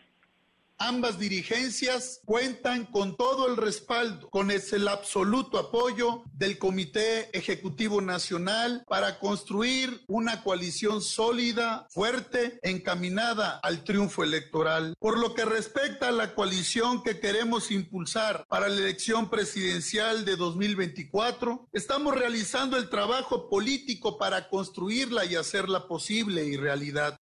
Ambas 0.83 1.19
dirigencias 1.19 2.23
cuentan 2.25 2.87
con 2.87 3.19
todo 3.19 3.47
el 3.49 3.59
respaldo, 3.59 4.31
con 4.31 4.51
el 4.51 4.89
absoluto 4.89 5.59
apoyo 5.59 6.23
del 6.33 6.57
Comité 6.57 7.29
Ejecutivo 7.37 8.01
Nacional 8.01 8.83
para 8.89 9.19
construir 9.19 10.01
una 10.09 10.43
coalición 10.43 11.03
sólida, 11.03 11.87
fuerte, 11.91 12.59
encaminada 12.63 13.61
al 13.63 13.85
triunfo 13.85 14.25
electoral. 14.25 14.95
Por 14.99 15.19
lo 15.19 15.35
que 15.35 15.45
respecta 15.45 16.09
a 16.09 16.13
la 16.13 16.35
coalición 16.35 17.03
que 17.03 17.21
queremos 17.21 17.71
impulsar 17.71 18.47
para 18.49 18.71
la 18.71 18.77
elección 18.77 19.29
presidencial 19.29 20.25
de 20.25 20.37
2024, 20.37 21.69
estamos 21.75 22.15
realizando 22.15 22.79
el 22.79 22.89
trabajo 22.89 23.51
político 23.51 24.17
para 24.17 24.49
construirla 24.49 25.27
y 25.27 25.37
hacerla 25.37 25.87
posible 25.87 26.47
y 26.47 26.57
realidad. 26.57 27.21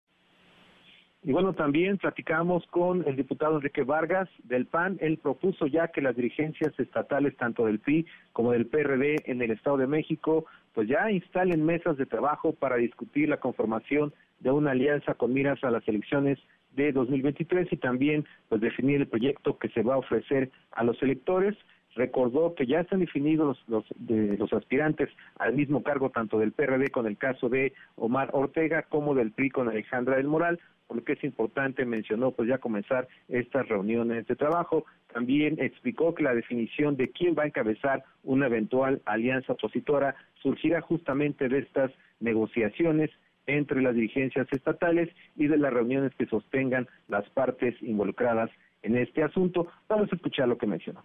Y 1.25 1.33
bueno, 1.33 1.53
también 1.53 1.99
platicamos 1.99 2.65
con 2.69 3.07
el 3.07 3.17
diputado 3.17 3.57
Enrique 3.57 3.83
Vargas 3.83 4.29
del 4.45 4.67
PAN. 4.67 4.99
Él 5.01 5.19
propuso 5.19 5.67
ya 5.67 5.89
que 5.89 6.01
las 6.01 6.15
dirigencias 6.15 6.79
estatales, 6.79 7.37
tanto 7.37 7.67
del 7.67 7.81
PRI 7.81 8.07
como 8.33 8.53
del 8.53 8.67
PRD 8.67 9.17
en 9.25 9.43
el 9.43 9.51
Estado 9.51 9.79
de 9.79 9.89
México, 9.89 10.47
pues 10.75 10.89
ya 10.89 11.11
instalen 11.11 11.65
mesas 11.65 11.97
de 11.97 12.07
trabajo 12.07 12.53
para 12.53 12.77
discutir 12.77 13.29
la 13.29 13.41
conformación 13.41 14.13
de 14.39 14.53
una 14.53 14.71
alianza 14.71 15.15
con 15.15 15.33
miras 15.33 15.63
a 15.65 15.73
las 15.73 15.87
elecciones 15.89 16.39
de 16.77 16.93
2023 16.93 17.73
y 17.73 17.77
también 17.79 18.25
pues 18.49 18.61
definir 18.61 19.01
el 19.01 19.09
proyecto 19.09 19.59
que 19.59 19.69
se 19.71 19.83
va 19.83 19.95
a 19.95 19.99
ofrecer 19.99 20.53
a 20.71 20.85
los 20.85 21.03
electores 21.03 21.57
recordó 21.99 22.55
que 22.55 22.64
ya 22.64 22.81
están 22.81 23.00
definidos 23.00 23.62
los, 23.67 23.85
de 23.97 24.38
los 24.38 24.52
aspirantes 24.52 25.11
al 25.37 25.55
mismo 25.55 25.83
cargo 25.83 26.11
tanto 26.11 26.38
del 26.38 26.52
PRD 26.52 26.90
con 26.90 27.07
el 27.07 27.19
caso 27.19 27.49
de 27.49 27.75
Omar 27.97 28.31
Ortega 28.33 28.83
como 28.83 29.14
del 29.14 29.33
PRI 29.33 29.50
con 29.50 29.69
Alejandra 29.69 30.17
del 30.17 30.28
Moral, 30.28 30.61
por 30.87 30.97
lo 30.97 31.05
que 31.05 31.14
es 31.14 31.25
importante, 31.25 31.85
mencionó 31.85 32.31
pues 32.31 32.49
ya 32.49 32.59
comenzar 32.59 33.09
estas 33.28 33.69
reuniones 33.69 34.26
de 34.28 34.37
trabajo. 34.37 34.87
También 35.12 35.57
explicó 35.59 36.14
que 36.14 36.23
la 36.23 36.35
definición 36.35 36.97
de 36.97 37.11
quién 37.11 37.35
va 37.37 37.43
a 37.43 37.47
encabezar 37.47 38.05
una 38.23 38.47
eventual 38.47 39.02
alianza 39.05 39.55
opositora 39.55 40.14
surgirá 40.40 40.81
justamente 40.81 41.49
de 41.49 41.59
estas 41.59 41.90
negociaciones 42.21 43.11
entre 43.47 43.83
las 43.83 43.95
dirigencias 43.95 44.47
estatales 44.52 45.11
y 45.35 45.49
de 45.49 45.59
las 45.59 45.73
reuniones 45.73 46.14
que 46.14 46.26
sostengan 46.26 46.87
las 47.09 47.28
partes 47.31 47.75
involucradas 47.83 48.50
en 48.83 48.97
este 48.97 49.25
asunto. 49.25 49.67
Vamos 49.88 50.12
a 50.12 50.14
escuchar 50.14 50.47
lo 50.47 50.59
que 50.59 50.67
mencionó. 50.67 51.02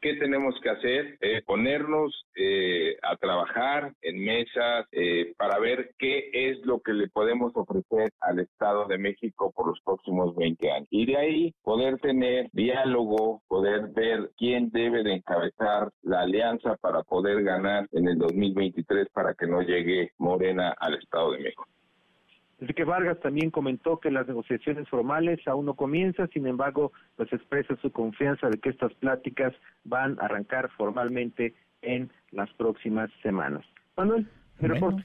¿Qué 0.00 0.14
tenemos 0.14 0.54
que 0.62 0.70
hacer? 0.70 1.18
Eh, 1.20 1.42
ponernos 1.44 2.24
eh, 2.36 2.96
a 3.02 3.16
trabajar 3.16 3.92
en 4.02 4.24
mesas 4.24 4.86
eh, 4.92 5.32
para 5.36 5.58
ver 5.58 5.90
qué 5.98 6.30
es 6.32 6.64
lo 6.64 6.80
que 6.80 6.92
le 6.92 7.08
podemos 7.08 7.50
ofrecer 7.56 8.12
al 8.20 8.38
Estado 8.38 8.86
de 8.86 8.96
México 8.96 9.50
por 9.50 9.66
los 9.66 9.80
próximos 9.80 10.36
20 10.36 10.70
años. 10.70 10.88
Y 10.90 11.04
de 11.06 11.16
ahí 11.16 11.54
poder 11.62 11.98
tener 11.98 12.48
diálogo, 12.52 13.42
poder 13.48 13.88
ver 13.88 14.30
quién 14.36 14.70
debe 14.70 15.02
de 15.02 15.14
encabezar 15.14 15.90
la 16.02 16.20
alianza 16.20 16.76
para 16.76 17.02
poder 17.02 17.42
ganar 17.42 17.88
en 17.90 18.06
el 18.06 18.18
2023 18.18 19.08
para 19.12 19.34
que 19.34 19.48
no 19.48 19.62
llegue 19.62 20.12
Morena 20.18 20.76
al 20.78 20.94
Estado 20.94 21.32
de 21.32 21.38
México. 21.38 21.66
Enrique 22.60 22.84
Vargas 22.84 23.20
también 23.20 23.50
comentó 23.50 24.00
que 24.00 24.10
las 24.10 24.26
negociaciones 24.26 24.88
formales 24.88 25.38
aún 25.46 25.66
no 25.66 25.74
comienzan, 25.74 26.28
sin 26.30 26.46
embargo, 26.46 26.92
pues 27.16 27.32
expresa 27.32 27.76
su 27.80 27.92
confianza 27.92 28.48
de 28.48 28.58
que 28.58 28.70
estas 28.70 28.92
pláticas 28.94 29.54
van 29.84 30.18
a 30.20 30.24
arrancar 30.24 30.68
formalmente 30.76 31.54
en 31.82 32.10
las 32.32 32.50
próximas 32.54 33.10
semanas. 33.22 33.64
Manuel. 33.96 34.26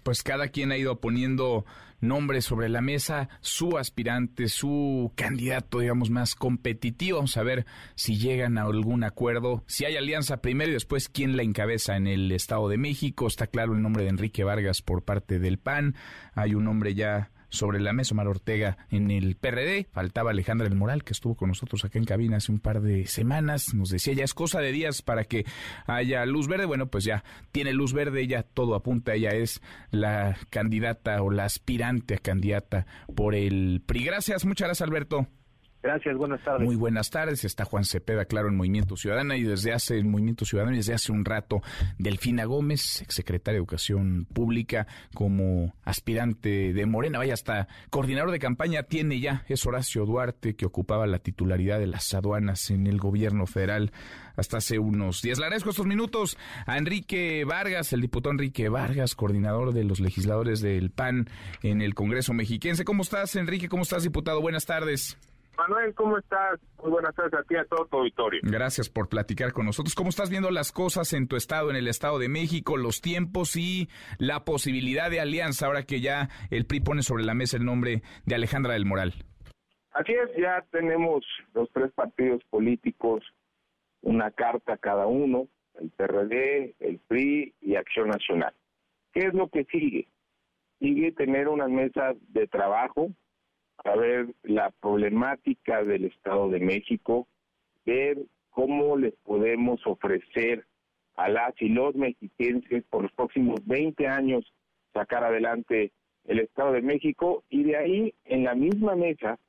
pues 0.04 0.24
cada 0.24 0.48
quien 0.48 0.72
ha 0.72 0.78
ido 0.78 1.00
poniendo 1.00 1.64
nombres 2.02 2.46
sobre 2.46 2.70
la 2.70 2.82
mesa, 2.82 3.30
su 3.40 3.78
aspirante, 3.78 4.48
su 4.48 5.12
candidato, 5.16 5.80
digamos, 5.80 6.10
más 6.10 6.34
competitivo. 6.34 7.18
Vamos 7.18 7.38
a 7.38 7.44
ver 7.44 7.66
si 7.94 8.18
llegan 8.18 8.58
a 8.58 8.64
algún 8.64 9.04
acuerdo, 9.04 9.64
si 9.68 9.86
hay 9.86 9.96
alianza 9.96 10.42
primero 10.42 10.72
y 10.72 10.74
después 10.74 11.08
quién 11.08 11.38
la 11.38 11.44
encabeza 11.44 11.96
en 11.96 12.08
el 12.08 12.32
Estado 12.32 12.68
de 12.68 12.78
México. 12.78 13.28
Está 13.28 13.46
claro 13.46 13.74
el 13.74 13.82
nombre 13.84 14.04
de 14.04 14.10
Enrique 14.10 14.44
Vargas 14.44 14.82
por 14.82 15.04
parte 15.04 15.38
del 15.38 15.60
PAN. 15.60 15.96
Hay 16.34 16.56
un 16.56 16.66
nombre 16.66 16.96
ya 16.96 17.30
sobre 17.54 17.80
la 17.80 17.94
mesa, 17.94 18.16
Omar 18.16 18.28
Ortega 18.28 18.78
en 18.90 19.12
el 19.12 19.36
PRD. 19.36 19.88
Faltaba 19.92 20.32
Alejandra 20.32 20.68
del 20.68 20.78
Moral, 20.78 21.04
que 21.04 21.14
estuvo 21.14 21.36
con 21.36 21.50
nosotros 21.50 21.86
acá 21.86 22.00
en 22.00 22.06
cabina 22.06 22.38
hace 22.38 22.52
un 22.52 22.60
par 22.60 22.82
de 22.82 23.06
semanas. 23.06 23.74
Nos 23.76 23.90
decía, 23.90 24.14
ya 24.14 24.24
es 24.24 24.34
cosa 24.34 24.60
de 24.60 24.72
días 24.72 25.04
para 25.04 25.24
que 25.24 25.46
haya 25.86 26.26
luz 26.26 26.48
verde. 26.48 26.66
Bueno, 26.66 26.88
pues 26.88 27.04
ya 27.04 27.24
tiene 27.52 27.72
luz 27.74 27.94
verde, 27.94 28.26
ya 28.28 28.42
todo 28.42 28.74
apunta, 28.76 29.14
ella 29.14 29.30
es 29.30 29.62
la 29.92 30.36
candidata 30.50 31.22
o 31.22 31.30
la 31.30 31.46
aspirante 31.46 32.16
a 32.16 32.18
candidata 32.18 32.88
por 33.16 33.36
el 33.36 33.84
PRI. 33.86 34.06
Gracias, 34.06 34.46
muchas 34.46 34.68
gracias, 34.68 34.88
Alberto. 34.88 35.28
Gracias, 35.84 36.16
buenas 36.16 36.42
tardes. 36.42 36.66
Muy 36.66 36.78
buenas 36.78 37.10
tardes. 37.10 37.44
Está 37.44 37.66
Juan 37.66 37.84
Cepeda, 37.84 38.24
claro, 38.24 38.48
en 38.48 38.56
Movimiento 38.56 38.96
Ciudadano 38.96 39.36
y 39.36 39.44
desde 39.44 39.74
hace 39.74 39.98
el 39.98 40.06
Movimiento 40.06 40.46
Ciudadano 40.46 40.74
y 40.74 40.78
desde 40.78 40.94
hace 40.94 41.12
un 41.12 41.26
rato 41.26 41.62
Delfina 41.98 42.46
Gómez, 42.46 43.02
exsecretaria 43.02 43.56
de 43.56 43.58
Educación 43.58 44.26
Pública, 44.34 44.88
como 45.14 45.76
aspirante 45.84 46.72
de 46.72 46.86
Morena, 46.86 47.18
vaya 47.18 47.34
hasta 47.34 47.68
coordinador 47.90 48.32
de 48.32 48.40
campaña 48.40 48.84
tiene 48.84 49.20
ya, 49.20 49.44
es 49.50 49.66
Horacio 49.66 50.06
Duarte, 50.06 50.56
que 50.56 50.66
ocupaba 50.66 51.06
la 51.06 51.20
titularidad 51.20 51.80
de 51.80 51.88
las 51.88 52.14
aduanas 52.14 52.70
en 52.70 52.88
el 52.88 52.98
gobierno 52.98 53.46
federal 53.46 53.92
hasta 54.38 54.58
hace 54.58 54.80
unos 54.80 55.22
días. 55.22 55.38
Le 55.38 55.46
agradezco 55.46 55.72
estos 55.72 55.86
minutos 55.86 56.38
a 56.66 56.78
Enrique 56.78 57.44
Vargas, 57.44 57.92
el 57.92 58.00
diputado 58.00 58.32
Enrique 58.32 58.70
Vargas, 58.70 59.16
coordinador 59.16 59.74
de 59.74 59.84
los 59.84 60.00
legisladores 60.00 60.62
del 60.62 60.92
PAN 60.92 61.28
en 61.62 61.82
el 61.82 61.94
Congreso 61.94 62.34
Mexiquense. 62.34 62.86
¿Cómo 62.86 63.04
estás, 63.04 63.36
Enrique? 63.36 63.68
¿Cómo 63.68 63.84
estás, 63.84 64.04
diputado? 64.04 64.40
Buenas 64.40 64.66
tardes. 64.66 65.18
Manuel, 65.58 65.94
¿cómo 65.94 66.18
estás? 66.18 66.60
Muy 66.82 66.92
buenas 66.92 67.14
tardes 67.16 67.34
a 67.34 67.44
ti, 67.44 67.56
a 67.56 67.66
todo 67.66 67.86
tu 67.86 67.98
auditorio. 67.98 68.42
Gracias 68.44 68.90
por 68.90 69.08
platicar 69.08 69.54
con 69.54 69.66
nosotros. 69.66 69.94
¿Cómo 69.94 70.10
estás 70.10 70.30
viendo 70.30 70.50
las 70.50 70.72
cosas 70.72 71.14
en 71.14 71.28
tu 71.28 71.36
estado, 71.36 71.70
en 71.70 71.76
el 71.76 71.88
Estado 71.88 72.18
de 72.18 72.28
México, 72.28 72.76
los 72.76 73.02
tiempos 73.02 73.56
y 73.56 73.88
la 74.18 74.46
posibilidad 74.46 75.12
de 75.12 75.20
alianza 75.20 75.68
ahora 75.68 75.84
que 75.84 76.02
ya 76.02 76.30
el 76.50 76.66
PRI 76.66 76.80
pone 76.80 77.02
sobre 77.04 77.24
la 77.24 77.36
mesa 77.36 77.58
el 77.58 77.66
nombre 77.66 78.02
de 78.26 78.36
Alejandra 78.36 78.74
del 78.74 78.86
Moral? 78.86 79.14
Así 79.92 80.14
es, 80.14 80.36
ya 80.38 80.66
tenemos 80.72 81.24
los 81.54 81.70
tres 81.72 81.92
partidos 81.94 82.44
políticos, 82.50 83.24
una 84.02 84.32
carta 84.32 84.78
cada 84.78 85.06
uno, 85.06 85.48
el 85.80 85.92
PRD, 85.92 86.76
el 86.80 87.00
PRI 87.08 87.54
y 87.62 87.76
Acción 87.76 88.10
Nacional. 88.10 88.54
¿Qué 89.14 89.28
es 89.28 89.34
lo 89.36 89.50
que 89.50 89.66
sigue? 89.66 90.08
Sigue 90.80 91.12
tener 91.12 91.48
una 91.48 91.68
mesa 91.68 92.14
de 92.30 92.48
trabajo 92.48 93.12
a 93.84 93.96
ver 93.96 94.28
la 94.44 94.72
problemática 94.72 95.84
del 95.84 96.06
Estado 96.06 96.50
de 96.50 96.60
México, 96.60 97.28
ver 97.86 98.18
cómo 98.50 98.98
les 98.98 99.14
podemos 99.24 99.86
ofrecer 99.86 100.66
a 101.16 101.30
las 101.30 101.54
y 101.62 101.70
los 101.70 101.96
mexiquenses 101.96 102.84
por 102.90 103.04
los 103.04 103.12
próximos 103.14 103.60
20 103.66 104.08
años 104.08 104.52
sacar 104.94 105.24
adelante 105.24 105.92
el 106.26 106.40
Estado 106.40 106.74
de 106.74 106.82
México 106.82 107.44
y 107.50 107.64
de 107.64 107.78
ahí 107.78 108.14
en 108.26 108.44
la 108.44 108.56
misma 108.56 108.96
mesa 108.96 109.40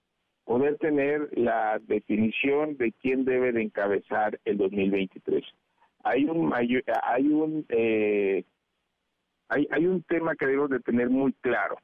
poder 0.44 0.76
tener 0.78 1.28
la 1.38 1.78
definición 1.86 2.76
de 2.76 2.92
quién 2.92 3.24
debe 3.24 3.52
de 3.52 3.62
encabezar 3.62 4.38
el 4.44 4.58
2023. 4.58 5.42
Hay 6.02 6.24
un 6.24 6.46
mayor, 6.46 6.82
hay 7.02 7.28
un 7.28 7.64
eh, 7.70 8.44
hay, 9.48 9.68
hay 9.70 9.86
un 9.86 10.02
tema 10.02 10.34
que 10.34 10.46
debemos 10.46 10.70
de 10.70 10.80
tener 10.80 11.08
muy 11.08 11.32
claro, 11.34 11.76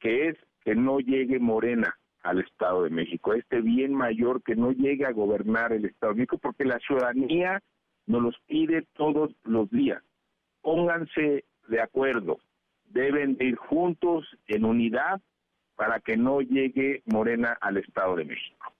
que 0.00 0.28
es 0.28 0.36
que 0.64 0.74
no 0.74 0.98
llegue 0.98 1.38
Morena 1.38 1.96
al 2.22 2.40
Estado 2.40 2.84
de 2.84 2.90
México, 2.90 3.34
este 3.34 3.60
bien 3.60 3.92
mayor 3.94 4.42
que 4.42 4.54
no 4.54 4.70
llegue 4.72 5.04
a 5.06 5.12
gobernar 5.12 5.72
el 5.72 5.84
Estado 5.84 6.12
de 6.12 6.18
México, 6.18 6.38
porque 6.38 6.64
la 6.64 6.78
ciudadanía 6.78 7.60
nos 8.06 8.22
los 8.22 8.36
pide 8.46 8.86
todos 8.94 9.34
los 9.44 9.68
días. 9.70 10.02
Pónganse 10.60 11.44
de 11.68 11.80
acuerdo, 11.80 12.38
deben 12.84 13.36
ir 13.40 13.56
juntos 13.56 14.26
en 14.46 14.64
unidad 14.64 15.20
para 15.74 16.00
que 16.00 16.16
no 16.16 16.40
llegue 16.40 17.02
Morena 17.06 17.56
al 17.60 17.78
Estado 17.78 18.16
de 18.16 18.24
México. 18.24 18.72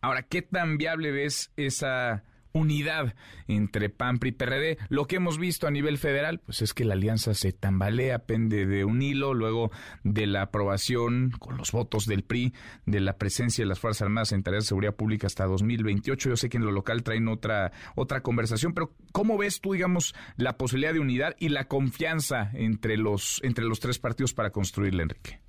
Ahora, 0.00 0.22
¿qué 0.22 0.42
tan 0.42 0.78
viable 0.78 1.12
ves 1.12 1.52
esa 1.56 2.24
unidad 2.52 3.14
entre 3.48 3.88
PAN, 3.88 4.18
y 4.22 4.32
PRD. 4.32 4.78
Lo 4.88 5.06
que 5.06 5.16
hemos 5.16 5.38
visto 5.38 5.66
a 5.66 5.70
nivel 5.70 5.98
federal, 5.98 6.38
pues 6.38 6.62
es 6.62 6.74
que 6.74 6.84
la 6.84 6.94
alianza 6.94 7.34
se 7.34 7.52
tambalea, 7.52 8.20
pende 8.20 8.66
de 8.66 8.84
un 8.84 9.02
hilo, 9.02 9.34
luego 9.34 9.70
de 10.04 10.26
la 10.26 10.42
aprobación 10.42 11.30
con 11.38 11.56
los 11.56 11.72
votos 11.72 12.06
del 12.06 12.22
PRI 12.22 12.52
de 12.86 13.00
la 13.00 13.16
presencia 13.18 13.64
de 13.64 13.68
las 13.68 13.80
Fuerzas 13.80 14.02
Armadas 14.02 14.32
en 14.32 14.42
tareas 14.42 14.64
de 14.64 14.68
seguridad 14.68 14.94
pública 14.94 15.26
hasta 15.26 15.46
2028. 15.46 16.30
Yo 16.30 16.36
sé 16.36 16.48
que 16.48 16.56
en 16.56 16.64
lo 16.64 16.72
local 16.72 17.02
traen 17.02 17.28
otra 17.28 17.72
otra 17.94 18.22
conversación, 18.22 18.74
pero 18.74 18.92
¿cómo 19.12 19.38
ves 19.38 19.60
tú, 19.60 19.72
digamos, 19.72 20.14
la 20.36 20.56
posibilidad 20.56 20.92
de 20.92 21.00
unidad 21.00 21.34
y 21.38 21.48
la 21.48 21.64
confianza 21.64 22.50
entre 22.54 22.96
los 22.96 23.40
entre 23.44 23.64
los 23.64 23.80
tres 23.80 23.98
partidos 23.98 24.34
para 24.34 24.50
construirla, 24.50 25.02
Enrique? 25.02 25.40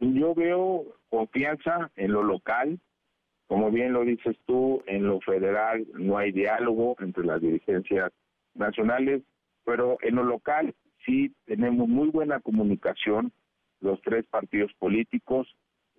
Yo 0.00 0.34
veo 0.34 0.84
confianza 1.10 1.90
en 1.96 2.12
lo 2.12 2.22
local, 2.22 2.80
como 3.50 3.72
bien 3.72 3.92
lo 3.92 4.04
dices 4.04 4.36
tú, 4.46 4.80
en 4.86 5.08
lo 5.08 5.20
federal 5.22 5.84
no 5.94 6.16
hay 6.16 6.30
diálogo 6.30 6.94
entre 7.00 7.24
las 7.24 7.40
dirigencias 7.40 8.12
nacionales, 8.54 9.22
pero 9.64 9.98
en 10.02 10.14
lo 10.14 10.22
local 10.22 10.72
sí 11.04 11.34
tenemos 11.46 11.88
muy 11.88 12.10
buena 12.10 12.38
comunicación 12.38 13.32
los 13.80 14.00
tres 14.02 14.24
partidos 14.26 14.72
políticos. 14.74 15.48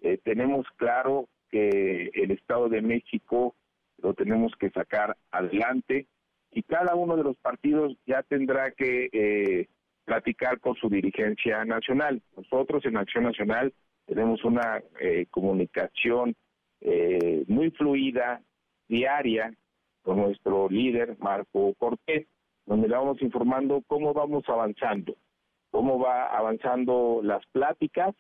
Eh, 0.01 0.17
tenemos 0.23 0.65
claro 0.77 1.27
que 1.49 2.09
el 2.13 2.31
Estado 2.31 2.69
de 2.69 2.81
México 2.81 3.53
lo 3.97 4.13
tenemos 4.13 4.53
que 4.57 4.69
sacar 4.69 5.17
adelante 5.29 6.07
y 6.51 6.63
cada 6.63 6.95
uno 6.95 7.17
de 7.17 7.23
los 7.25 7.35
partidos 7.35 7.97
ya 8.05 8.23
tendrá 8.23 8.71
que 8.71 9.09
eh, 9.11 9.67
platicar 10.05 10.61
con 10.61 10.75
su 10.75 10.87
dirigencia 10.87 11.65
nacional. 11.65 12.21
Nosotros 12.37 12.85
en 12.85 12.95
Acción 12.95 13.25
Nacional 13.25 13.73
tenemos 14.05 14.41
una 14.45 14.81
eh, 15.01 15.25
comunicación 15.29 16.33
eh, 16.81 17.43
muy 17.47 17.71
fluida, 17.71 18.41
diaria, 18.87 19.53
con 20.01 20.17
nuestro 20.17 20.67
líder 20.69 21.15
Marco 21.19 21.73
Cortés, 21.75 22.27
donde 22.65 22.87
le 22.87 22.95
vamos 22.95 23.21
informando 23.21 23.83
cómo 23.87 24.13
vamos 24.13 24.43
avanzando, 24.47 25.15
cómo 25.69 25.99
va 25.99 26.25
avanzando 26.25 27.21
las 27.23 27.45
pláticas 27.47 28.15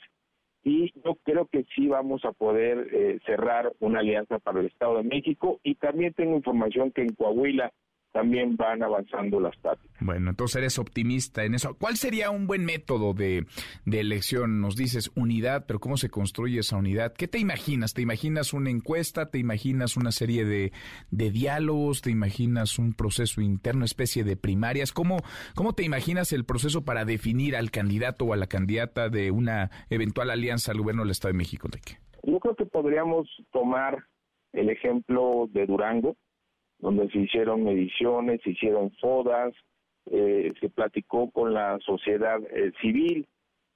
y 0.63 0.91
yo 1.03 1.15
creo 1.23 1.47
que 1.47 1.65
sí 1.75 1.87
vamos 1.87 2.23
a 2.23 2.33
poder 2.33 2.87
eh, 2.91 3.19
cerrar 3.25 3.73
una 3.79 3.99
alianza 3.99 4.37
para 4.39 4.59
el 4.59 4.67
Estado 4.67 4.97
de 4.97 5.03
México 5.03 5.59
y 5.63 5.75
también 5.75 6.13
tengo 6.13 6.35
información 6.35 6.91
que 6.91 7.01
en 7.01 7.13
Coahuila 7.15 7.71
también 8.11 8.55
van 8.57 8.83
avanzando 8.83 9.39
las 9.39 9.57
tácticas. 9.61 9.97
Bueno, 10.01 10.29
entonces 10.31 10.57
eres 10.57 10.79
optimista 10.79 11.43
en 11.43 11.55
eso. 11.55 11.75
¿Cuál 11.77 11.95
sería 11.95 12.29
un 12.29 12.47
buen 12.47 12.65
método 12.65 13.13
de, 13.13 13.45
elección? 13.85 14.61
Nos 14.61 14.75
dices 14.75 15.11
unidad, 15.15 15.65
pero 15.67 15.79
¿cómo 15.79 15.97
se 15.97 16.09
construye 16.09 16.59
esa 16.59 16.77
unidad? 16.77 17.13
¿Qué 17.13 17.27
te 17.27 17.39
imaginas? 17.39 17.93
¿Te 17.93 18.01
imaginas 18.01 18.53
una 18.53 18.69
encuesta? 18.69 19.29
¿Te 19.29 19.39
imaginas 19.39 19.97
una 19.97 20.11
serie 20.11 20.45
de, 20.45 20.71
diálogos? 21.09 22.01
¿Te 22.01 22.11
imaginas 22.11 22.79
un 22.79 22.93
proceso 22.93 23.41
interno, 23.41 23.85
especie 23.85 24.23
de 24.23 24.35
primarias? 24.35 24.91
¿Cómo, 24.91 25.17
¿Cómo 25.55 25.73
te 25.73 25.83
imaginas 25.83 26.33
el 26.33 26.45
proceso 26.45 26.83
para 26.83 27.05
definir 27.05 27.55
al 27.55 27.71
candidato 27.71 28.25
o 28.25 28.33
a 28.33 28.37
la 28.37 28.47
candidata 28.47 29.09
de 29.09 29.31
una 29.31 29.71
eventual 29.89 30.29
alianza 30.31 30.71
al 30.71 30.79
gobierno 30.79 31.03
del 31.03 31.11
Estado 31.11 31.31
de 31.31 31.37
México, 31.37 31.67
Enrique? 31.67 31.97
Yo 32.23 32.39
creo 32.39 32.55
que 32.55 32.65
podríamos 32.65 33.27
tomar 33.51 34.05
el 34.53 34.69
ejemplo 34.69 35.47
de 35.51 35.65
Durango, 35.65 36.15
donde 36.81 37.09
se 37.09 37.19
hicieron 37.19 37.63
mediciones, 37.63 38.41
se 38.43 38.51
hicieron 38.51 38.91
fodas, 38.99 39.53
eh, 40.09 40.51
se 40.59 40.69
platicó 40.69 41.29
con 41.29 41.53
la 41.53 41.77
sociedad 41.79 42.39
eh, 42.51 42.71
civil 42.81 43.27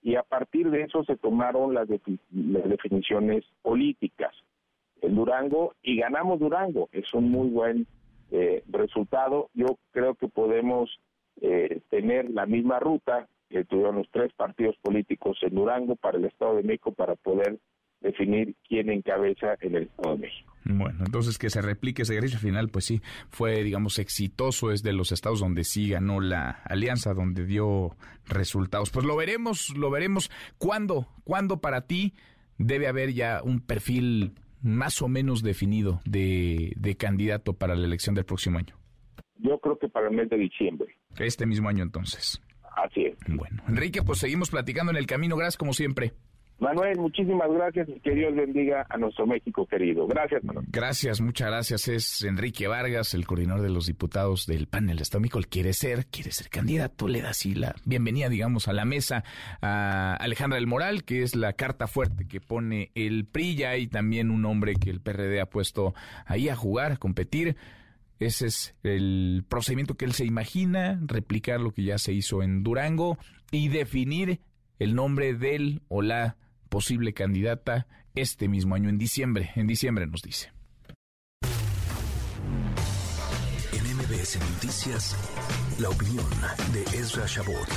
y 0.01 0.15
a 0.15 0.23
partir 0.23 0.69
de 0.71 0.81
eso 0.81 1.03
se 1.03 1.15
tomaron 1.15 1.73
las, 1.73 1.87
definiciones 2.29 3.43
políticas. 3.61 4.33
El 5.01 5.15
Durango, 5.15 5.73
y 5.81 5.97
ganamos 5.97 6.39
Durango, 6.39 6.89
es 6.91 7.11
un 7.13 7.29
muy 7.29 7.49
buen 7.49 7.87
eh, 8.31 8.63
resultado. 8.69 9.49
Yo 9.53 9.77
creo 9.91 10.15
que 10.15 10.27
podemos 10.27 10.99
tener 11.89 12.31
la 12.31 12.45
misma 12.45 12.79
ruta 12.79 13.27
que 13.49 13.65
tuvieron 13.65 13.97
los 13.97 14.09
tres 14.09 14.31
partidos 14.33 14.77
políticos 14.77 15.37
en 15.41 15.53
Durango 15.53 15.97
para 15.97 16.17
el 16.17 16.23
Estado 16.23 16.55
de 16.55 16.63
México 16.63 16.93
para 16.93 17.15
poder 17.15 17.59
definir 18.05 18.55
quién 18.67 18.89
encabeza 18.89 19.57
en 19.61 19.75
el 19.75 19.83
Estado 19.83 20.15
de 20.15 20.21
México. 20.21 20.53
Bueno, 20.63 21.03
entonces 21.05 21.37
que 21.37 21.49
se 21.49 21.61
replique 21.61 22.03
ese 22.03 22.13
ejercicio 22.13 22.39
final, 22.39 22.69
pues 22.69 22.85
sí, 22.85 23.01
fue, 23.29 23.63
digamos, 23.63 23.99
exitoso, 23.99 24.71
es 24.71 24.83
de 24.83 24.93
los 24.93 25.11
estados 25.11 25.39
donde 25.39 25.63
sí 25.63 25.89
ganó 25.89 26.21
la 26.21 26.61
alianza, 26.65 27.13
donde 27.13 27.45
dio 27.45 27.95
resultados. 28.27 28.89
Pues 28.91 29.05
lo 29.05 29.15
veremos, 29.15 29.75
lo 29.77 29.91
veremos. 29.91 30.31
¿Cuándo, 30.57 31.07
cuándo 31.23 31.61
para 31.61 31.81
ti 31.81 32.13
debe 32.57 32.87
haber 32.87 33.13
ya 33.13 33.41
un 33.43 33.59
perfil 33.59 34.33
más 34.61 35.01
o 35.01 35.07
menos 35.07 35.43
definido 35.43 35.99
de, 36.05 36.73
de 36.77 36.95
candidato 36.95 37.53
para 37.53 37.75
la 37.75 37.85
elección 37.85 38.15
del 38.15 38.25
próximo 38.25 38.57
año? 38.57 38.75
Yo 39.37 39.59
creo 39.59 39.77
que 39.77 39.89
para 39.89 40.07
el 40.07 40.15
mes 40.15 40.29
de 40.29 40.37
diciembre. 40.37 40.95
Este 41.17 41.45
mismo 41.45 41.69
año 41.69 41.83
entonces. 41.83 42.41
Así 42.75 43.05
es. 43.05 43.17
Bueno, 43.27 43.63
Enrique, 43.67 44.01
pues 44.01 44.19
seguimos 44.19 44.49
platicando 44.49 44.91
en 44.91 44.97
el 44.97 45.05
camino. 45.05 45.35
Gracias 45.35 45.57
como 45.57 45.73
siempre. 45.73 46.13
Manuel, 46.57 46.97
muchísimas 46.97 47.51
gracias 47.51 47.89
y 47.89 47.99
que 47.99 48.11
Dios 48.11 48.33
bendiga 48.33 48.85
a 48.89 48.97
nuestro 48.97 49.27
México 49.27 49.65
querido. 49.65 50.07
Gracias, 50.07 50.41
Manuel. 50.43 50.65
Gracias, 50.71 51.19
muchas 51.19 51.49
gracias. 51.49 51.87
Es 51.89 52.23
Enrique 52.23 52.67
Vargas, 52.67 53.13
el 53.13 53.27
coordinador 53.27 53.61
de 53.61 53.69
los 53.69 53.87
diputados 53.87 54.45
del 54.45 54.67
panel 54.67 55.01
estómico. 55.01 55.37
Él 55.37 55.47
quiere 55.47 55.73
ser, 55.73 56.05
quiere 56.05 56.31
ser 56.31 56.49
candidato. 56.49 57.09
Le 57.09 57.21
da 57.21 57.31
así 57.31 57.55
la 57.55 57.75
bienvenida, 57.83 58.29
digamos, 58.29 58.69
a 58.69 58.73
la 58.73 58.85
mesa 58.85 59.25
a 59.61 60.15
Alejandra 60.15 60.55
del 60.55 60.67
Moral, 60.67 61.03
que 61.03 61.23
es 61.23 61.35
la 61.35 61.53
carta 61.53 61.87
fuerte 61.87 62.25
que 62.25 62.39
pone 62.39 62.91
el 62.95 63.25
PRI. 63.25 63.55
Ya 63.55 63.71
hay 63.71 63.87
también 63.87 64.31
un 64.31 64.45
hombre 64.45 64.75
que 64.75 64.89
el 64.89 65.01
PRD 65.01 65.41
ha 65.41 65.49
puesto 65.49 65.93
ahí 66.25 66.47
a 66.47 66.55
jugar, 66.55 66.93
a 66.93 66.97
competir. 66.97 67.57
Ese 68.19 68.47
es 68.47 68.75
el 68.83 69.43
procedimiento 69.49 69.95
que 69.95 70.05
él 70.05 70.13
se 70.13 70.23
imagina, 70.23 71.01
replicar 71.05 71.59
lo 71.59 71.71
que 71.71 71.83
ya 71.83 71.97
se 71.97 72.13
hizo 72.13 72.41
en 72.41 72.63
Durango 72.63 73.17
y 73.51 73.67
definir 73.67 74.39
el 74.79 74.95
nombre 74.95 75.33
del 75.33 75.81
o 75.89 76.01
la 76.01 76.37
posible 76.69 77.13
candidata 77.13 77.87
este 78.15 78.47
mismo 78.47 78.75
año, 78.75 78.89
en 78.89 78.97
diciembre. 78.97 79.51
En 79.55 79.67
diciembre 79.67 80.07
nos 80.07 80.21
dice. 80.21 80.51
En 83.73 83.97
MBS 83.97 84.39
Noticias, 84.39 85.15
la 85.79 85.89
opinión 85.89 86.25
de 86.73 86.81
Ezra 86.97 87.25
Shabot. 87.27 87.67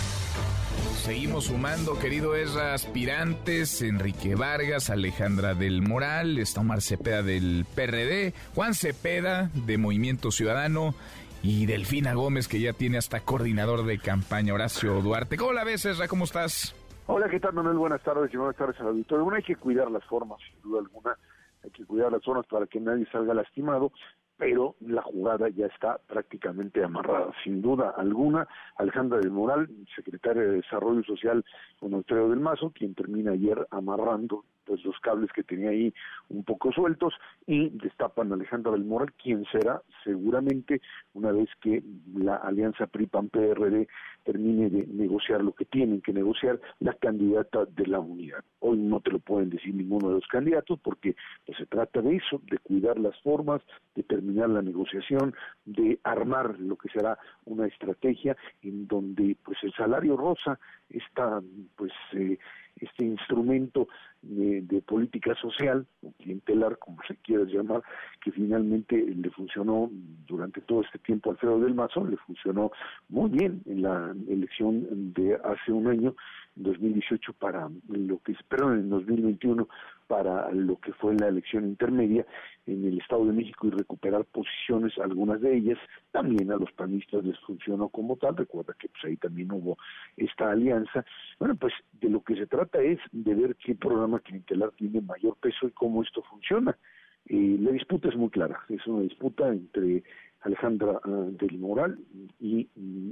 Seguimos 1.03 1.45
sumando, 1.47 1.99
querido 1.99 2.37
Ezra, 2.37 2.75
aspirantes, 2.75 3.83
Enrique 3.83 4.35
Vargas, 4.35 4.91
Alejandra 4.91 5.55
del 5.55 5.81
Moral, 5.83 6.39
está 6.39 6.61
Omar 6.61 6.83
Cepeda 6.83 7.23
del 7.23 7.67
PRD, 7.75 8.35
Juan 8.55 8.75
Cepeda 8.75 9.51
de 9.55 9.79
Movimiento 9.79 10.31
Ciudadano 10.31 10.95
y 11.43 11.67
Delfina 11.67 12.15
Gómez, 12.15 12.49
que 12.49 12.61
ya 12.61 12.73
tiene 12.73 12.99
hasta 12.99 13.21
coordinador 13.21 13.87
de 13.87 13.99
campaña, 13.99 14.55
Horacio 14.55 15.01
Duarte. 15.01 15.37
¿Cómo 15.37 15.53
la 15.53 15.65
ves, 15.65 15.85
Ezra? 15.85 16.09
¿Cómo 16.09 16.25
estás? 16.25 16.75
Hola, 17.11 17.27
¿qué 17.31 17.41
tal, 17.41 17.55
Manuel? 17.55 17.79
Buenas 17.79 18.03
tardes 18.03 18.33
y 18.35 18.37
buenas 18.37 18.55
tardes 18.55 18.79
al 18.81 18.89
auditorio. 18.89 19.25
Bueno, 19.25 19.39
hay 19.39 19.43
que 19.43 19.57
cuidar 19.57 19.91
las 19.91 20.05
formas, 20.05 20.39
sin 20.43 20.61
duda 20.61 20.81
alguna. 20.81 21.17
Hay 21.65 21.71
que 21.71 21.87
cuidar 21.87 22.13
las 22.13 22.23
formas 22.23 22.45
para 22.47 22.67
que 22.67 22.79
nadie 22.81 23.07
salga 23.11 23.33
lastimado 23.33 23.93
pero 24.39 24.77
la 24.81 25.03
jugada 25.03 25.49
ya 25.49 25.67
está 25.67 25.99
prácticamente 26.07 26.83
amarrada. 26.83 27.33
Sin 27.43 27.61
duda 27.61 27.93
alguna, 27.97 28.47
Alejandra 28.77 29.19
del 29.19 29.33
Moral, 29.33 29.69
secretaria 29.97 30.43
de 30.43 30.53
Desarrollo 30.53 31.03
Social 31.03 31.45
con 31.81 31.93
Alfredo 31.93 32.31
del 32.31 32.39
Mazo, 32.39 32.71
quien 32.71 32.95
termina 32.95 33.33
ayer 33.33 33.67
amarrando 33.73 34.45
pues 34.69 34.85
los 34.85 35.01
cables 35.01 35.33
que 35.33 35.43
tenía 35.43 35.71
ahí 35.71 35.93
un 36.29 36.45
poco 36.45 36.71
sueltos 36.73 37.15
y 37.47 37.71
destapan 37.71 38.31
a 38.31 38.35
Alejandra 38.35 38.73
del 38.73 38.85
Moral, 38.85 39.13
quien 39.15 39.47
será 39.47 39.81
seguramente 40.05 40.83
una 41.15 41.33
vez 41.33 41.49
que 41.63 41.83
la 42.15 42.37
alianza 42.37 42.87
PRI-PAN-PRD 42.87 43.89
termine 44.25 44.69
de 44.69 44.87
negociar 44.87 45.43
lo 45.43 45.53
que 45.53 45.65
tienen 45.65 46.03
que 46.03 46.13
negociar, 46.13 46.61
la 46.81 46.93
candidata 46.93 47.65
de 47.65 47.87
la 47.87 47.99
unidad. 47.99 48.45
Hoy 48.61 48.77
no 48.77 49.01
te 49.01 49.11
lo 49.11 49.21
pueden 49.21 49.49
decir 49.49 49.75
ninguno 49.75 50.09
de 50.09 50.15
los 50.17 50.27
candidatos 50.27 50.79
porque 50.81 51.17
pues, 51.47 51.57
se 51.57 51.65
trata 51.65 52.03
de 52.03 52.17
eso, 52.17 52.43
de 52.51 52.59
cuidar 52.59 52.99
las 52.99 53.19
formas, 53.23 53.63
de 53.95 54.03
terminar 54.03 54.51
la 54.51 54.61
negociación, 54.61 55.35
de 55.65 55.99
armar 56.05 56.61
lo 56.61 56.77
que 56.77 56.91
será 56.91 57.19
una 57.47 57.67
estrategia 57.67 58.37
en 58.63 58.87
donde 58.87 59.35
pues 59.43 59.57
el 59.63 59.73
salario 59.73 60.15
rosa 60.15 60.61
está 60.91 61.41
pues 61.77 61.93
eh, 62.13 62.39
este 62.81 63.05
instrumento 63.05 63.89
de, 64.23 64.83
política 64.83 65.35
social 65.35 65.87
o 66.03 66.13
clientelar, 66.13 66.79
como 66.79 66.99
se 67.07 67.17
quiera 67.17 67.45
llamar, 67.45 67.83
que 68.23 68.33
finalmente 68.33 68.97
le 68.97 69.31
funcionó 69.31 69.91
durante 70.27 70.61
todo 70.63 70.83
este 70.83 70.99
tiempo 70.99 71.31
a 71.31 71.33
Alfredo 71.33 71.61
del 71.61 71.75
Mazo, 71.75 72.05
le 72.07 72.17
funcionó 72.19 72.71
muy 73.09 73.31
bien 73.31 73.63
en 73.67 73.83
la 73.83 74.15
elección 74.29 75.13
de 75.13 75.35
hace 75.35 75.73
un 75.73 75.89
año, 75.89 76.15
en 76.57 76.63
2018, 76.63 77.33
para 77.35 77.69
lo 77.89 78.19
que, 78.23 78.33
espero 78.33 78.73
en 78.75 78.89
2021, 78.89 79.69
para 80.09 80.51
lo 80.53 80.77
que 80.77 80.93
fue 80.95 81.15
la 81.15 81.29
elección 81.29 81.67
intermedia 81.67 82.27
en 82.67 82.85
el 82.85 82.99
Estado 82.99 83.27
de 83.27 83.33
México 83.33 83.67
y 83.67 83.71
recuperar 83.71 84.25
posiciones, 84.25 84.99
algunas 84.99 85.41
de 85.41 85.57
ellas, 85.57 85.79
también 86.11 86.51
a 86.51 86.57
los 86.57 86.73
panistas 86.73 87.25
les 87.25 87.39
funcionó 87.41 87.89
como 87.91 88.17
tal, 88.17 88.37
recuerda 88.37 88.75
que 88.79 88.89
pues 88.89 89.05
ahí 89.05 89.17
también 89.17 89.53
hubo 89.53 89.77
esta 90.17 90.51
alianza. 90.51 91.05
Bueno, 91.39 91.57
pues 91.57 91.75
de 92.01 92.09
lo 92.09 92.23
que 92.23 92.35
se 92.37 92.47
trata 92.47 92.81
es 92.81 92.99
de 93.13 93.35
ver 93.35 93.57
qué 93.57 93.75
programa 93.75 94.08
clientelar 94.21 94.71
tiene 94.73 95.01
mayor 95.03 95.37
peso 95.37 95.69
y 95.69 95.73
cómo 95.73 96.03
esto 96.03 96.23
funciona. 96.23 96.77
Eh, 97.27 97.59
la 97.61 97.73
disputa 97.73 98.09
es 98.09 98.17
muy 98.17 98.31
clara, 98.31 98.59
es 98.71 98.87
una 98.87 99.03
disputa 99.03 99.49
entre 99.49 100.03
Alejandra 100.43 101.01
ah, 101.03 101.27
del 101.31 101.59
Moral 101.59 101.99
y 102.39 102.69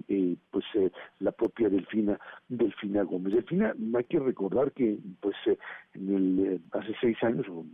eh, 0.08 0.36
pues 0.50 0.64
eh, 0.74 0.90
la 1.18 1.32
propia 1.32 1.68
Delfina 1.68 2.18
Delfina 2.48 3.02
Gómez. 3.02 3.34
Delfina, 3.34 3.74
hay 3.94 4.04
que 4.04 4.20
recordar 4.20 4.72
que 4.72 4.98
pues 5.20 5.34
eh, 5.46 5.58
en 5.94 6.14
el, 6.14 6.60
hace 6.72 6.94
seis 7.00 7.16
años, 7.22 7.46
o 7.48 7.64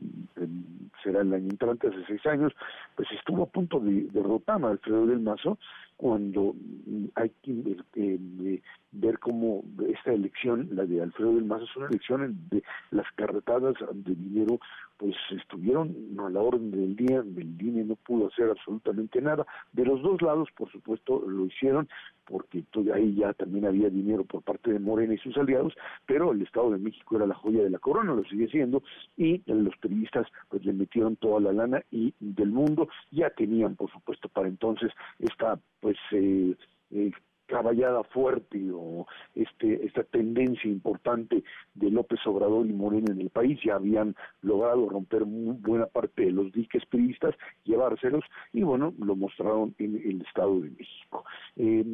será 1.03 1.21
el 1.21 1.35
año 1.35 1.51
entrante, 1.51 1.89
hace 1.89 2.05
seis 2.07 2.25
años, 2.27 2.53
pues 2.97 3.09
estuvo 3.13 3.43
a 3.43 3.51
punto 3.51 3.79
de 3.79 4.09
derrotar 4.13 4.65
a 4.65 4.71
Alfredo 4.71 5.07
del 5.07 5.21
Mazo 5.21 5.59
cuando 5.97 6.55
mm, 6.55 7.07
hay 7.15 7.31
que 7.43 8.63
ver 8.93 9.19
cómo 9.19 9.63
esta 9.89 10.13
elección, 10.13 10.69
la 10.73 10.85
de 10.85 11.03
Alfredo 11.03 11.35
del 11.35 11.45
Mazo, 11.45 11.65
es 11.65 11.77
una 11.77 11.87
elección 11.87 12.25
en 12.25 12.49
de 12.51 12.63
las 12.91 13.07
carretadas 13.13 13.75
de 13.93 14.15
dinero, 14.15 14.59
pues 14.99 15.17
estuvieron 15.31 15.97
a 16.19 16.31
la 16.31 16.41
orden 16.41 16.71
del 16.71 16.95
día, 16.95 17.19
el 17.19 17.61
INE 17.61 17.85
no 17.85 17.97
pudo 17.97 18.29
hacer 18.29 18.51
absolutamente 18.51 19.21
nada. 19.21 19.45
De 19.73 19.85
los 19.85 20.01
dos 20.03 20.23
lados, 20.23 20.49
por 20.57 20.71
supuesto, 20.71 21.25
lo 21.27 21.47
hicieron, 21.47 21.89
porque 22.25 22.65
ahí 22.95 23.15
ya 23.15 23.33
también 23.33 23.67
había 23.67 23.91
dinero 23.91 24.25
por 24.25 24.43
parte 24.43 24.73
de 24.73 24.79
Morena 24.79 25.15
y 25.15 25.19
sus 25.19 25.37
aliados, 25.37 25.75
pero 26.07 26.33
el 26.33 26.43
Estado 26.43 26.71
de 26.71 26.79
México 26.79 27.17
era 27.17 27.27
la 27.27 27.35
joya 27.35 27.65
de 27.65 27.71
la 27.71 27.79
corona, 27.79 28.15
lo 28.15 28.25
sigue 28.25 28.49
siendo, 28.49 28.83
y 29.17 29.43
los 29.47 29.77
periodistas 29.79 30.29
pues 30.49 30.65
le 30.65 30.73
metieron 30.73 31.17
toda 31.17 31.41
la 31.41 31.53
lana 31.53 31.83
y 31.91 32.15
del 32.21 32.51
mundo 32.51 32.89
ya 33.11 33.31
tenían, 33.31 33.75
por 33.75 33.91
supuesto, 33.91 34.29
para 34.29 34.49
entonces 34.49 34.93
esta 35.19 35.59
pues 35.81 35.92
eh, 36.13 36.57
eh, 36.91 37.11
caballada 37.47 38.03
fuerte 38.05 38.59
o 38.73 39.07
este 39.35 39.85
esta 39.85 40.05
tendencia 40.05 40.71
importante 40.71 41.45
de 41.75 41.91
López 41.91 42.19
Obrador 42.27 42.67
y 42.67 42.73
Morena 42.73 43.13
en 43.13 43.21
el 43.21 43.31
país 43.31 43.61
ya 43.63 43.75
habían 43.75 44.17
logrado 44.41 44.89
romper 44.89 45.25
buena 45.25 45.87
parte 45.87 46.25
de 46.25 46.33
los 46.33 46.51
diques 46.53 46.85
periodistas, 46.87 47.35
llevárselos 47.65 48.25
y 48.53 48.63
bueno 48.63 48.95
lo 48.99 49.17
mostraron 49.17 49.75
en 49.79 49.97
el 49.97 50.23
Estado 50.23 50.61
de 50.61 50.71
México. 50.71 51.25
Eh, 51.57 51.85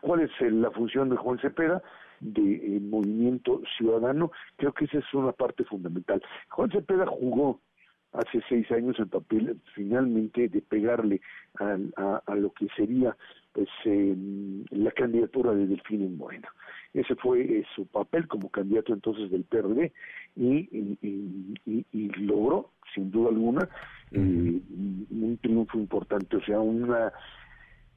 ¿Cuál 0.00 0.20
es 0.22 0.30
la 0.40 0.70
función 0.72 1.10
de 1.10 1.16
Juan 1.16 1.38
Cepeda? 1.38 1.82
de 2.20 2.76
eh, 2.76 2.80
Movimiento 2.80 3.62
Ciudadano, 3.78 4.30
creo 4.56 4.72
que 4.72 4.84
esa 4.84 4.98
es 4.98 5.14
una 5.14 5.32
parte 5.32 5.64
fundamental. 5.64 6.22
Juan 6.50 6.70
Cepeda 6.70 7.06
jugó 7.06 7.60
hace 8.12 8.40
seis 8.48 8.70
años 8.72 8.98
el 8.98 9.08
papel 9.08 9.60
finalmente 9.74 10.48
de 10.48 10.60
pegarle 10.62 11.20
a, 11.58 12.22
a, 12.26 12.34
lo 12.34 12.52
que 12.52 12.66
sería 12.76 13.16
pues 13.52 13.68
eh, 13.84 14.16
la 14.70 14.90
candidatura 14.92 15.52
de 15.52 15.66
Delfín 15.66 16.02
en 16.02 16.16
Morena. 16.16 16.48
Ese 16.92 17.14
fue 17.16 17.42
eh, 17.42 17.64
su 17.74 17.86
papel 17.86 18.26
como 18.26 18.48
candidato 18.50 18.92
entonces 18.92 19.30
del 19.30 19.44
PRD 19.44 19.92
y, 20.36 20.98
y, 21.02 21.86
y, 21.92 22.08
logró, 22.20 22.72
sin 22.94 23.10
duda 23.10 23.30
alguna, 23.30 23.68
eh, 24.10 24.18
un 24.18 25.38
triunfo 25.40 25.78
importante, 25.78 26.36
o 26.36 26.42
sea, 26.42 26.60
una 26.60 27.12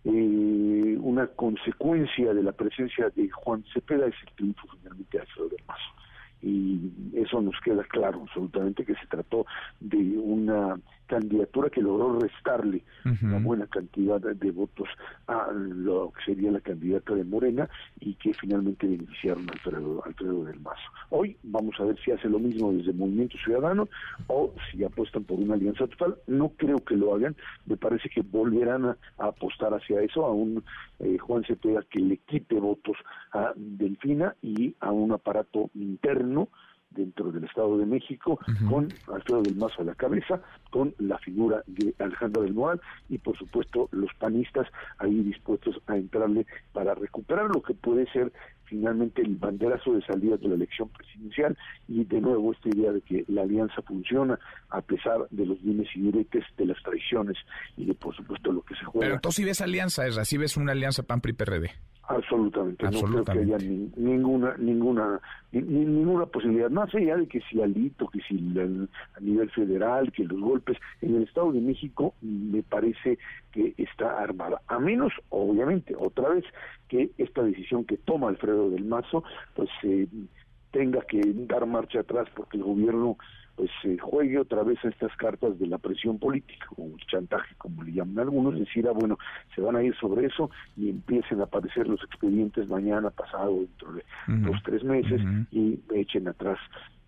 eh, 0.05 0.97
una 0.99 1.27
consecuencia 1.27 2.33
de 2.33 2.43
la 2.43 2.51
presencia 2.51 3.09
de 3.15 3.29
Juan 3.29 3.63
Cepeda 3.73 4.05
es 4.07 4.15
el 4.27 4.35
triunfo 4.35 4.67
finalmente 4.77 5.17
de 5.17 5.21
Alfredo 5.21 5.47
del 5.49 5.63
Mazo 5.65 6.02
y 6.43 6.91
eso 7.13 7.41
nos 7.41 7.55
queda 7.61 7.83
claro 7.85 8.21
absolutamente 8.23 8.85
que 8.85 8.95
se 8.95 9.07
trató 9.07 9.45
de 9.79 10.17
una 10.17 10.77
candidatura 11.07 11.69
que 11.69 11.81
logró 11.81 12.19
restarle 12.19 12.83
una 13.21 13.39
buena 13.39 13.67
cantidad 13.67 14.19
de 14.19 14.51
votos 14.51 14.87
a 15.27 15.51
lo 15.51 16.11
que 16.11 16.33
sería 16.33 16.51
la 16.51 16.61
candidata 16.61 17.13
de 17.13 17.23
Morena 17.23 17.69
y 17.99 18.15
que 18.15 18.33
finalmente 18.33 18.87
beneficiaron 18.87 19.47
a 19.49 19.53
Alfredo, 19.53 20.03
Alfredo 20.05 20.45
del 20.45 20.59
Mazo. 20.61 20.81
Hoy 21.09 21.37
vamos 21.43 21.75
a 21.79 21.83
ver 21.83 21.97
si 22.03 22.11
hace 22.11 22.27
lo 22.29 22.39
mismo 22.39 22.71
desde 22.73 22.93
Movimiento 22.93 23.37
Ciudadano 23.43 23.87
o 24.27 24.53
si 24.71 24.83
apuestan 24.83 25.23
por 25.23 25.39
una 25.39 25.53
alianza 25.53 25.87
total. 25.87 26.15
No 26.27 26.49
creo 26.49 26.79
que 26.79 26.95
lo 26.95 27.13
hagan, 27.13 27.35
me 27.65 27.77
parece 27.77 28.09
que 28.09 28.21
volverán 28.21 28.85
a, 28.85 28.97
apostar 29.19 29.73
hacia 29.73 30.01
eso, 30.01 30.25
a 30.25 30.31
un 30.31 30.63
eh, 30.99 31.17
Juan 31.17 31.43
Cepeda 31.43 31.83
que 31.89 31.99
le 31.99 32.17
quite 32.17 32.55
votos 32.55 32.97
a 33.33 33.53
Delfina 33.55 34.35
y 34.41 34.75
a 34.79 34.91
un 34.91 35.11
aparato 35.11 35.69
interno 35.75 36.32
dentro 36.93 37.31
del 37.31 37.43
Estado 37.43 37.77
de 37.77 37.85
México, 37.85 38.39
con 38.69 38.87
Alfredo 39.11 39.41
del 39.41 39.55
Mazo 39.55 39.81
a 39.81 39.85
la 39.85 39.95
cabeza, 39.95 40.41
con 40.69 40.93
la 40.99 41.17
figura 41.17 41.63
de 41.67 41.93
Alejandro 41.99 42.43
del 42.43 42.53
Moral 42.53 42.81
y 43.09 43.17
por 43.17 43.37
supuesto 43.37 43.89
los 43.91 44.13
panistas 44.19 44.67
ahí 44.99 45.21
dispuestos 45.23 45.81
a 45.87 45.97
entrarle 45.97 46.45
para 46.71 46.95
recuperar 46.95 47.49
lo 47.53 47.61
que 47.61 47.73
puede 47.73 48.09
ser 48.11 48.31
finalmente 48.65 49.21
el 49.21 49.35
banderazo 49.35 49.93
de 49.93 50.01
salida 50.03 50.37
de 50.37 50.47
la 50.47 50.55
elección 50.55 50.89
presidencial 50.89 51.57
y 51.87 52.05
de 52.05 52.21
nuevo 52.21 52.53
esta 52.53 52.69
idea 52.69 52.91
de 52.91 53.01
que 53.01 53.23
la 53.27 53.43
alianza 53.43 53.81
funciona 53.83 54.39
a 54.69 54.81
pesar 54.81 55.27
de 55.29 55.45
los 55.45 55.61
dimes 55.63 55.87
y 55.95 56.01
diretes, 56.01 56.43
de 56.57 56.65
las 56.65 56.81
traiciones 56.81 57.37
y 57.77 57.85
de 57.85 57.93
por 57.93 58.15
supuesto 58.15 58.51
lo 58.51 58.61
que 58.61 58.75
se 58.75 58.85
juega. 58.85 59.05
Pero 59.05 59.15
entonces 59.15 59.35
si 59.35 59.45
ves 59.45 59.61
alianza, 59.61 60.07
es 60.07 60.15
si 60.27 60.37
ves 60.37 60.57
una 60.57 60.71
alianza 60.71 61.03
PAN-PRI-PRD. 61.03 61.71
Absolutamente, 62.05 62.83
no 62.91 63.01
creo 63.01 63.23
que 63.23 63.39
haya 63.39 63.57
ninguna 63.57 64.57
ninguna 64.57 65.21
ninguna 65.53 66.25
posibilidad 66.25 66.69
más 66.69 66.93
allá 66.93 67.15
de 67.15 67.27
que 67.27 67.39
si 67.49 67.61
alito, 67.61 68.09
que 68.09 68.19
si 68.21 68.35
a 68.35 69.19
nivel 69.21 69.49
federal, 69.51 70.11
que 70.11 70.25
los 70.25 70.39
golpes 70.41 70.77
en 71.01 71.15
el 71.15 71.23
Estado 71.23 71.53
de 71.53 71.61
México 71.61 72.13
me 72.21 72.61
parece 72.61 73.17
que 73.53 73.73
está 73.77 74.21
armada, 74.21 74.61
a 74.67 74.79
menos 74.79 75.13
obviamente 75.29 75.95
otra 75.97 76.27
vez 76.29 76.43
que 76.89 77.11
esta 77.17 77.41
decisión 77.41 77.85
que 77.85 77.95
toma 77.95 78.27
Alfredo 78.27 78.69
del 78.69 78.83
Mazo 78.83 79.23
pues 79.55 79.69
eh, 79.83 80.07
tenga 80.73 81.01
que 81.01 81.21
dar 81.47 81.65
marcha 81.65 82.01
atrás 82.01 82.27
porque 82.35 82.57
el 82.57 82.63
gobierno 82.63 83.17
pues 83.55 83.69
se 83.83 83.99
juegue 83.99 84.39
otra 84.39 84.63
vez 84.63 84.83
a 84.83 84.89
estas 84.89 85.15
cartas 85.15 85.59
de 85.59 85.67
la 85.67 85.77
presión 85.77 86.17
política 86.17 86.65
o 86.75 86.87
el 86.87 87.05
chantaje 87.05 87.53
como 87.59 87.83
le 87.83 87.93
llaman 87.93 88.19
algunos, 88.19 88.57
decir, 88.57 88.87
ah, 88.87 88.93
bueno, 88.93 89.19
se 89.53 89.61
van 89.61 89.75
a 89.75 89.83
ir 89.83 89.95
sobre 89.97 90.25
eso 90.25 90.49
y 90.75 90.89
empiecen 90.89 91.39
a 91.39 91.43
aparecer 91.43 91.87
los 91.87 92.03
expedientes 92.03 92.67
mañana, 92.67 93.11
pasado, 93.11 93.59
dentro 93.59 93.93
de 93.93 94.03
dos, 94.27 94.57
tres 94.63 94.83
meses 94.83 95.21
y 95.51 95.79
echen 95.93 96.27
atrás 96.27 96.57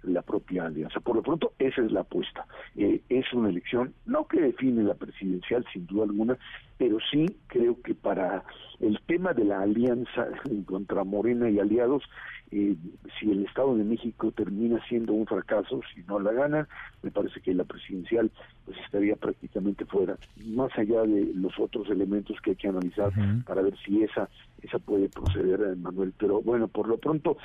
la 0.08 0.22
propia 0.22 0.66
alianza. 0.66 1.00
Por 1.00 1.16
lo 1.16 1.22
pronto, 1.22 1.54
esa 1.60 1.82
es 1.82 1.92
la 1.92 2.02
apuesta. 2.02 2.46
Eh, 2.76 3.02
es 3.10 3.32
una 3.34 3.50
elección, 3.50 3.94
no 4.06 4.28
que 4.28 4.42
define 4.42 4.84
la 4.84 4.96
presidencial, 4.96 5.66
sin 5.72 5.86
duda 5.86 6.04
alguna, 6.04 6.38
pero 6.78 6.98
sí 7.12 7.26
creo 7.48 7.82
que 7.82 7.96
para 7.96 8.44
el 8.80 9.00
tema 9.06 9.34
de 9.34 9.46
la 9.46 9.62
alianza 9.62 10.28
contra 10.66 11.04
Morena 11.04 11.50
y 11.50 11.60
aliados, 11.60 12.04
eh, 12.52 12.76
si 13.20 13.32
el 13.32 13.46
Estado 13.46 13.76
de 13.76 13.84
México 13.84 14.32
termina 14.32 14.80
siendo 14.88 15.14
un 15.14 15.26
fracaso, 15.26 15.82
si 15.94 16.04
no 16.04 16.20
la 16.20 16.32
ganan, 16.32 16.68
me 17.02 17.12
parece 17.12 17.42
que 17.42 17.54
la 17.54 17.64
presidencial 17.64 18.32
pues 18.66 18.78
estaría 18.86 19.16
prácticamente 19.16 19.86
fuera, 19.86 20.18
más 20.46 20.72
allá 20.78 21.02
de 21.02 21.32
los 21.34 21.58
otros 21.60 21.90
elementos 21.90 22.40
que 22.42 22.52
hay 22.52 22.56
que 22.56 22.68
analizar 22.68 23.12
para 23.46 23.62
ver 23.62 23.76
si 23.86 24.04
esa 24.04 24.30
esa 24.62 24.80
puede 24.80 25.10
proceder, 25.10 25.76
Manuel. 25.78 26.14
Pero 26.18 26.42
bueno, 26.42 26.68
por 26.68 26.88
lo 26.88 26.98
pronto 26.98 27.38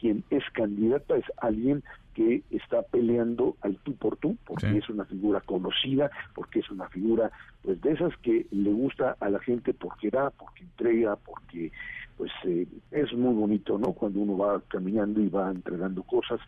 quien 0.00 0.24
es 0.30 0.42
candidata 0.52 1.16
es 1.16 1.24
alguien 1.38 1.82
que 2.14 2.42
está 2.50 2.82
peleando 2.82 3.56
al 3.60 3.76
tú 3.76 3.94
por 3.94 4.16
tú, 4.16 4.36
porque 4.44 4.78
es 4.78 4.88
una 4.88 5.04
figura 5.04 5.40
conocida, 5.40 6.10
porque 6.34 6.60
es 6.60 6.70
una 6.70 6.88
figura 6.88 7.30
pues 7.62 7.80
de 7.80 7.92
esas 7.92 8.16
que 8.18 8.46
le 8.50 8.72
gusta 8.72 9.16
a 9.20 9.30
la 9.30 9.38
gente 9.38 9.72
porque 9.72 10.10
da, 10.10 10.30
porque 10.30 10.64
entrega, 10.64 11.16
porque 11.16 11.70
pues 12.16 12.32
eh, 12.44 12.66
es 12.90 13.12
muy 13.12 13.34
bonito, 13.34 13.78
¿no? 13.78 13.92
Cuando 13.92 14.18
uno 14.18 14.36
va 14.36 14.60
caminando 14.66 15.20
y 15.20 15.28
va 15.28 15.50
entregando 15.50 16.02
cosas. 16.02 16.40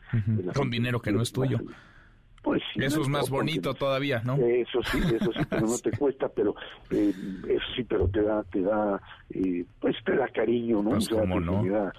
Con 0.54 0.70
dinero 0.70 1.00
que 1.00 1.12
no 1.12 1.22
es 1.22 1.32
tuyo. 1.32 1.60
Pues 2.42 2.62
eso 2.76 3.02
es 3.02 3.08
más 3.08 3.28
bonito 3.28 3.74
todavía, 3.74 4.22
¿no? 4.24 4.36
Eso 4.36 4.82
sí, 4.90 4.98
eso 5.14 5.30
sí, 5.32 5.40
pero 5.48 5.66
no 5.66 5.78
te 5.78 5.90
cuesta, 5.98 6.26
pero 6.28 6.54
eh, 6.90 7.12
eso 7.46 7.66
sí, 7.76 7.84
pero 7.84 8.08
te 8.08 8.22
da, 8.22 8.42
te 8.44 8.62
da, 8.62 9.00
eh, 9.28 9.64
pues 9.78 9.96
te 10.04 10.16
da 10.16 10.26
cariño, 10.28 10.82
¿no? 10.82 10.90
Pues, 10.90 11.10
no? 11.10 11.62
Te 11.62 11.68
da 11.68 11.92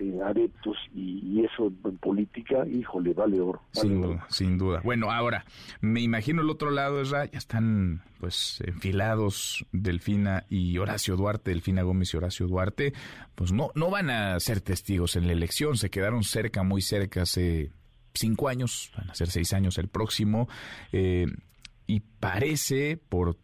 eh, 0.00 0.18
adeptos 0.24 0.78
y, 0.94 1.44
eso 1.44 1.70
en 1.84 1.98
política, 1.98 2.66
híjole, 2.66 3.12
vale 3.12 3.38
oro. 3.38 3.60
sin 3.72 4.00
duda, 4.00 4.26
sin 4.30 4.56
duda. 4.56 4.80
Bueno, 4.82 5.10
ahora, 5.10 5.44
me 5.82 6.00
imagino 6.00 6.40
el 6.40 6.48
otro 6.48 6.70
lado, 6.70 7.02
ya 7.02 7.24
están 7.24 8.02
pues 8.18 8.62
enfilados 8.66 9.66
Delfina 9.72 10.44
y 10.48 10.78
Horacio 10.78 11.16
Duarte, 11.16 11.50
Delfina 11.50 11.82
Gómez 11.82 12.14
y 12.14 12.16
Horacio 12.16 12.46
Duarte, 12.46 12.94
pues 13.34 13.52
no, 13.52 13.70
no 13.74 13.90
van 13.90 14.08
a 14.08 14.40
ser 14.40 14.62
testigos 14.62 15.16
en 15.16 15.26
la 15.26 15.34
elección, 15.34 15.76
se 15.76 15.90
quedaron 15.90 16.22
cerca, 16.22 16.62
muy 16.62 16.80
cerca 16.80 17.22
hace 17.22 17.72
cinco 18.18 18.48
años, 18.48 18.90
van 18.96 19.10
a 19.10 19.14
ser 19.14 19.28
seis 19.28 19.52
años 19.52 19.78
el 19.78 19.88
próximo, 19.88 20.48
eh, 20.92 21.26
y 21.86 22.00
parece, 22.00 22.96
por 22.96 23.36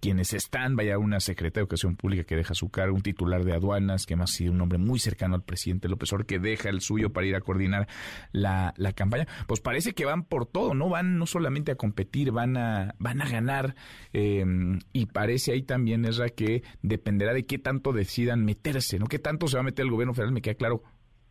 quienes 0.00 0.32
están, 0.32 0.76
vaya 0.76 0.98
una 0.98 1.20
secretaria 1.20 1.60
de 1.60 1.60
Educación 1.60 1.94
Pública 1.94 2.24
que 2.24 2.34
deja 2.34 2.54
su 2.54 2.70
cargo, 2.70 2.96
un 2.96 3.02
titular 3.02 3.44
de 3.44 3.52
aduanas, 3.52 4.06
que 4.06 4.16
más 4.16 4.32
ha 4.32 4.34
sido 4.34 4.52
un 4.52 4.60
hombre 4.60 4.78
muy 4.78 4.98
cercano 4.98 5.34
al 5.34 5.42
presidente 5.42 5.88
López 5.88 6.12
Obrador, 6.12 6.26
que 6.26 6.38
deja 6.38 6.70
el 6.70 6.80
suyo 6.80 7.12
para 7.12 7.26
ir 7.26 7.36
a 7.36 7.40
coordinar 7.40 7.86
la, 8.32 8.72
la, 8.76 8.92
campaña, 8.92 9.28
pues 9.46 9.60
parece 9.60 9.92
que 9.92 10.06
van 10.06 10.24
por 10.24 10.46
todo, 10.46 10.74
no 10.74 10.88
van 10.88 11.18
no 11.18 11.26
solamente 11.26 11.72
a 11.72 11.76
competir, 11.76 12.32
van 12.32 12.56
a, 12.56 12.94
van 12.98 13.20
a 13.20 13.28
ganar, 13.28 13.74
eh, 14.12 14.44
y 14.92 15.06
parece 15.06 15.52
ahí 15.52 15.62
también, 15.62 16.04
es 16.04 16.20
que 16.34 16.62
dependerá 16.82 17.34
de 17.34 17.44
qué 17.44 17.58
tanto 17.58 17.92
decidan 17.92 18.44
meterse, 18.44 18.98
¿no? 18.98 19.06
¿Qué 19.06 19.18
tanto 19.18 19.48
se 19.48 19.56
va 19.56 19.60
a 19.60 19.64
meter 19.64 19.84
el 19.84 19.90
gobierno 19.90 20.14
federal? 20.14 20.32
Me 20.32 20.42
queda 20.42 20.54
claro 20.54 20.82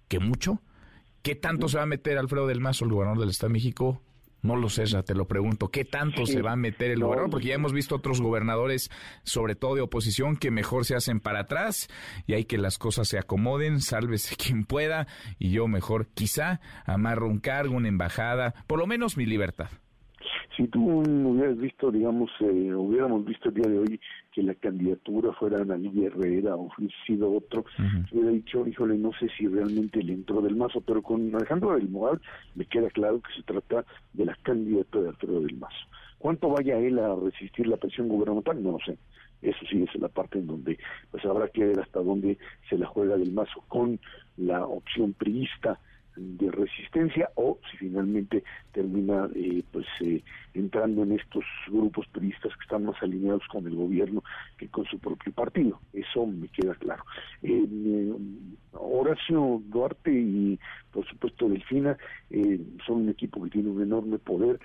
que 0.08 0.19
mucho, 0.19 0.62
¿Qué 1.21 1.36
tanto 1.36 1.67
se 1.67 1.77
va 1.77 1.84
a 1.84 1.88
meter 1.88 2.17
Alfredo 2.17 2.47
del 2.47 2.62
Mazo, 2.62 2.86
el 2.86 2.91
gobernador 2.91 3.19
del 3.19 3.29
Estado 3.29 3.49
de 3.49 3.53
México? 3.53 4.01
No 4.41 4.55
lo 4.55 4.69
sé, 4.69 4.86
ya 4.86 5.03
te 5.03 5.15
lo 5.15 5.27
pregunto. 5.27 5.69
¿Qué 5.69 5.84
tanto 5.84 6.25
se 6.25 6.41
va 6.41 6.53
a 6.53 6.55
meter 6.55 6.91
el 6.91 7.01
gobernador? 7.01 7.29
Porque 7.29 7.47
ya 7.47 7.55
hemos 7.55 7.73
visto 7.73 7.95
otros 7.95 8.21
gobernadores, 8.21 8.89
sobre 9.23 9.55
todo 9.55 9.75
de 9.75 9.82
oposición, 9.82 10.38
que 10.38 10.49
mejor 10.49 10.86
se 10.86 10.95
hacen 10.95 11.19
para 11.19 11.41
atrás 11.41 11.89
y 12.25 12.34
hay 12.36 12.45
que 12.45 12.58
las 12.58 12.77
cosas 12.77 13.10
se 13.10 13.19
acomoden, 13.19 13.82
sálvese 13.82 14.36
quien 14.38 14.63
pueda 14.63 15.08
y 15.39 15.51
yo 15.51 15.67
mejor 15.67 16.08
quizá 16.08 16.62
amarro 16.86 17.27
un 17.27 17.39
cargo, 17.39 17.75
una 17.75 17.89
embajada, 17.89 18.53
por 18.67 18.79
lo 18.79 18.88
menos 18.88 19.17
mi 19.17 19.25
libertad 19.25 19.69
si 20.55 20.67
tú 20.67 21.01
hubieras 21.01 21.57
visto, 21.57 21.91
digamos, 21.91 22.29
eh, 22.39 22.73
hubiéramos 22.73 23.25
visto 23.25 23.49
el 23.49 23.55
día 23.55 23.67
de 23.67 23.79
hoy 23.79 23.99
que 24.31 24.43
la 24.43 24.55
candidatura 24.55 25.31
fuera 25.33 25.62
Ana 25.62 25.77
Lidia 25.77 26.07
Herrera 26.07 26.55
o 26.55 26.69
hubiese 26.77 26.95
sido 27.05 27.31
otro, 27.31 27.65
hubiera 28.12 28.31
dicho, 28.31 28.65
híjole, 28.67 28.97
no 28.97 29.12
sé 29.19 29.27
si 29.38 29.47
realmente 29.47 30.01
le 30.03 30.13
entró 30.13 30.41
del 30.41 30.55
mazo, 30.55 30.81
pero 30.81 31.01
con 31.01 31.33
Alejandro 31.35 31.75
del 31.75 31.89
Moral 31.89 32.21
me 32.55 32.65
queda 32.65 32.89
claro 32.89 33.21
que 33.21 33.33
se 33.35 33.43
trata 33.43 33.85
de 34.13 34.25
la 34.25 34.35
candidatura 34.43 35.03
de 35.03 35.09
Alfredo 35.09 35.41
del 35.41 35.57
Mazo. 35.57 35.88
¿Cuánto 36.17 36.49
vaya 36.49 36.77
él 36.77 36.99
a 36.99 37.15
resistir 37.15 37.67
la 37.67 37.77
presión 37.77 38.09
gubernamental? 38.09 38.62
No 38.62 38.73
lo 38.73 38.79
sé. 38.79 38.97
Eso 39.41 39.59
sí 39.69 39.83
es 39.83 40.01
la 40.01 40.09
parte 40.09 40.38
en 40.38 40.47
donde 40.47 40.77
pues 41.12 41.23
habrá 41.23 41.47
que 41.47 41.63
ver 41.63 41.79
hasta 41.79 42.01
dónde 42.01 42.38
se 42.69 42.77
la 42.77 42.88
juega 42.88 43.15
del 43.15 43.31
mazo 43.31 43.63
con 43.69 43.97
la 44.35 44.65
opción 44.65 45.13
priista 45.13 45.79
de 46.19 46.51
resistencia 46.51 47.29
o 47.36 47.58
si 47.69 47.77
finalmente 47.77 48.43
termina 48.73 49.29
eh, 49.36 49.63
pues 49.71 49.86
eh, 50.01 50.21
entrando 50.53 51.03
en 51.03 51.13
estos 51.13 51.43
grupos 51.67 52.08
turistas 52.12 52.55
que 52.55 52.63
están 52.63 52.86
más 52.86 53.01
alineados 53.01 53.43
con 53.47 53.65
el 53.65 53.75
gobierno 53.75 54.23
que 54.58 54.67
con 54.67 54.86
su 54.86 54.99
propio 54.99 55.32
partido. 55.32 55.79
Eso 55.93 56.25
me 56.25 56.47
queda 56.49 56.75
claro. 56.75 57.03
Eh, 57.41 58.13
Horacio 58.73 59.62
Duarte 59.65 60.12
y 60.12 60.60
por 60.91 61.08
supuesto 61.08 61.47
Delfina 61.47 61.97
son 62.86 63.03
un 63.03 63.10
equipo 63.10 63.43
que 63.43 63.49
tiene 63.49 63.69
un 63.69 63.82
enorme 63.82 64.19
poder 64.19 64.60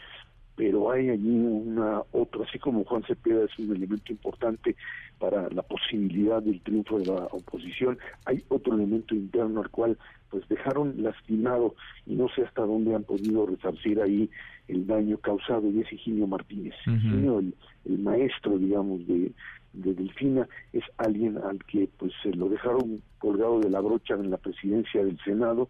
pero 0.56 0.90
hay 0.92 1.10
allí 1.10 1.30
una 1.30 2.02
otra, 2.12 2.44
así 2.44 2.58
como 2.58 2.84
Juan 2.84 3.02
Cepeda 3.04 3.44
es 3.44 3.58
un 3.58 3.74
elemento 3.74 4.12
importante 4.12 4.76
para 5.18 5.48
la 5.50 5.62
posibilidad 5.62 6.42
del 6.42 6.60
triunfo 6.60 6.98
de 6.98 7.06
la 7.06 7.26
oposición, 7.32 7.98
hay 8.24 8.44
otro 8.48 8.74
elemento 8.74 9.14
interno 9.14 9.62
al 9.62 9.70
cual 9.70 9.98
pues 10.34 10.48
dejaron 10.48 11.00
lastimado 11.00 11.76
y 12.06 12.16
no 12.16 12.28
sé 12.28 12.42
hasta 12.42 12.62
dónde 12.62 12.92
han 12.92 13.04
podido 13.04 13.46
resarcir 13.46 14.00
ahí 14.00 14.28
el 14.66 14.84
daño 14.84 15.16
causado 15.18 15.70
y 15.70 15.78
es 15.78 15.92
Higinio 15.92 16.26
Martínez. 16.26 16.74
el, 16.86 17.98
maestro, 18.00 18.58
digamos, 18.58 19.06
de, 19.06 19.30
de 19.74 19.94
Delfina, 19.94 20.48
es 20.72 20.82
alguien 20.96 21.38
al 21.38 21.62
que 21.66 21.88
pues 21.98 22.12
se 22.20 22.32
lo 22.32 22.48
dejaron 22.48 23.00
colgado 23.18 23.60
de 23.60 23.70
la 23.70 23.78
brocha 23.78 24.14
en 24.14 24.28
la 24.28 24.38
presidencia 24.38 25.04
del 25.04 25.20
Senado 25.20 25.68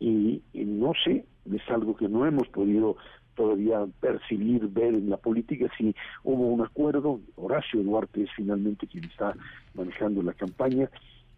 y 0.00 0.42
no 0.52 0.90
sé, 1.04 1.24
es 1.52 1.62
algo 1.70 1.94
que 1.94 2.08
no 2.08 2.26
hemos 2.26 2.48
podido 2.48 2.96
todavía 3.36 3.86
percibir, 4.00 4.66
ver 4.66 4.94
en 4.94 5.08
la 5.08 5.18
política 5.18 5.70
si 5.78 5.94
hubo 6.24 6.48
un 6.48 6.62
acuerdo. 6.62 7.20
Horacio 7.36 7.80
Duarte 7.84 8.24
es 8.24 8.30
finalmente 8.34 8.88
quien 8.88 9.04
está 9.04 9.36
manejando 9.74 10.20
la 10.20 10.32
campaña. 10.32 10.90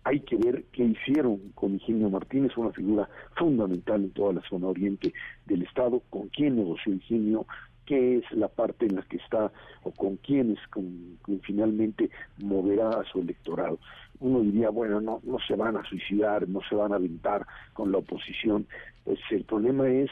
Hay 0.07 0.21
que 0.21 0.37
ver 0.37 0.67
qué 0.71 0.85
hicieron 0.85 1.51
con 1.57 1.73
Ingenio 1.73 2.09
Martínez, 2.09 2.57
una 2.57 2.71
figura 2.71 3.09
fundamental 3.35 4.05
en 4.05 4.11
toda 4.13 4.35
la 4.35 4.43
zona 4.49 4.69
oriente 4.69 5.13
del 5.47 5.63
Estado, 5.63 6.01
con 6.11 6.29
quién 6.29 6.55
negoció 6.55 6.93
Ingenio, 6.93 7.45
qué 7.87 8.19
es 8.19 8.31
la 8.31 8.47
parte 8.47 8.87
en 8.87 8.95
la 8.95 9.03
que 9.03 9.17
está 9.17 9.51
o 9.83 9.91
con 9.91 10.15
quiénes 10.19 10.61
con, 10.69 11.19
finalmente 11.43 12.09
moverá 12.39 12.91
a 12.91 13.05
su 13.11 13.19
electorado. 13.19 13.81
Uno 14.21 14.43
diría, 14.43 14.71
bueno, 14.71 15.01
no, 15.01 15.21
no 15.25 15.39
se 15.41 15.57
van 15.57 15.77
a 15.77 15.85
suicidar, 15.85 16.49
no 16.49 16.61
se 16.69 16.77
van 16.77 16.93
a 16.93 16.97
aventar 16.97 17.45
con 17.73 17.91
la 17.91 17.99
oposición. 17.99 18.65
Pues 19.03 19.19
el 19.31 19.43
problema 19.43 19.89
es 19.89 20.11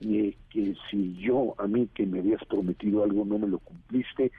que 0.00 0.36
si 0.88 1.14
yo, 1.16 1.56
a 1.58 1.66
mí 1.66 1.88
que 1.92 2.06
me 2.06 2.20
habías 2.20 2.44
prometido 2.44 3.02
algo, 3.02 3.24
no 3.24 3.40
me 3.40 3.48
lo 3.48 3.58
cumpliste, 3.58 4.30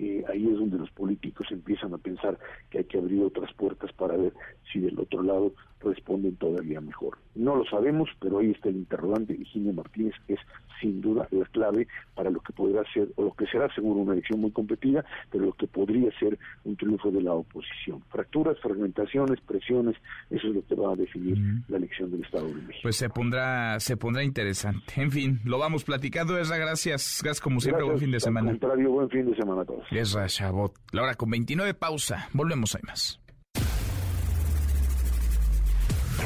eh, 0.00 0.24
ahí 0.28 0.46
es 0.46 0.58
donde 0.58 0.78
los 0.78 0.90
políticos 0.92 1.46
empiezan 1.50 1.92
a 1.92 1.98
pensar 1.98 2.38
que 2.70 2.78
hay 2.78 2.84
que 2.84 2.98
abrir 2.98 3.22
otras 3.22 3.52
puertas 3.54 3.92
para 3.92 4.16
ver 4.16 4.32
si 4.72 4.80
del 4.80 4.98
otro 4.98 5.22
lado 5.22 5.52
responden 5.82 6.36
todavía 6.36 6.80
mejor. 6.80 7.18
No 7.34 7.56
lo 7.56 7.64
sabemos, 7.64 8.08
pero 8.20 8.38
ahí 8.38 8.50
está 8.50 8.68
el 8.68 8.76
interrogante. 8.76 9.34
Virginia 9.34 9.72
Martínez 9.72 10.14
es 10.28 10.38
sin 10.80 11.00
duda 11.00 11.28
la 11.30 11.44
clave 11.46 11.86
para 12.14 12.30
lo 12.30 12.40
que 12.40 12.52
podrá 12.52 12.82
ser, 12.92 13.08
o 13.16 13.24
lo 13.24 13.32
que 13.32 13.46
será 13.46 13.72
seguro 13.74 14.00
una 14.00 14.14
elección 14.14 14.40
muy 14.40 14.50
competida, 14.50 15.04
pero 15.30 15.44
lo 15.46 15.52
que 15.52 15.66
podría 15.66 16.10
ser 16.18 16.38
un 16.64 16.76
triunfo 16.76 17.10
de 17.10 17.22
la 17.22 17.32
oposición. 17.32 18.02
Fracturas, 18.10 18.58
fragmentaciones, 18.60 19.40
presiones, 19.42 19.96
eso 20.30 20.48
es 20.48 20.54
lo 20.54 20.66
que 20.66 20.74
va 20.74 20.92
a 20.92 20.96
definir 20.96 21.38
la 21.68 21.76
elección 21.76 22.10
del 22.10 22.22
Estado 22.22 22.48
de 22.48 22.54
México. 22.54 22.80
Pues 22.82 22.96
se 22.96 23.08
pondrá, 23.08 23.78
se 23.80 23.96
pondrá 23.96 24.24
interesante. 24.24 25.00
En 25.00 25.10
fin, 25.10 25.40
lo 25.44 25.58
vamos 25.58 25.84
platicando. 25.84 26.38
Esra, 26.38 26.56
gracias. 26.56 27.20
Gracias 27.22 27.40
como 27.40 27.60
siempre, 27.60 27.84
buen 27.84 27.98
fin 27.98 28.10
de 28.10 28.20
semana. 28.20 28.50
Al 28.50 28.58
contrario, 28.58 28.90
buen 28.90 29.08
fin 29.10 29.30
de 29.30 29.36
semana 29.36 29.62
a 29.62 29.64
todos. 29.64 29.84
Esra 29.90 30.26
Chabot. 30.26 30.74
La 30.92 31.02
hora 31.02 31.14
con 31.14 31.30
29 31.30 31.74
pausa. 31.74 32.28
Volvemos, 32.32 32.74
hay 32.74 32.82
más. 32.86 33.20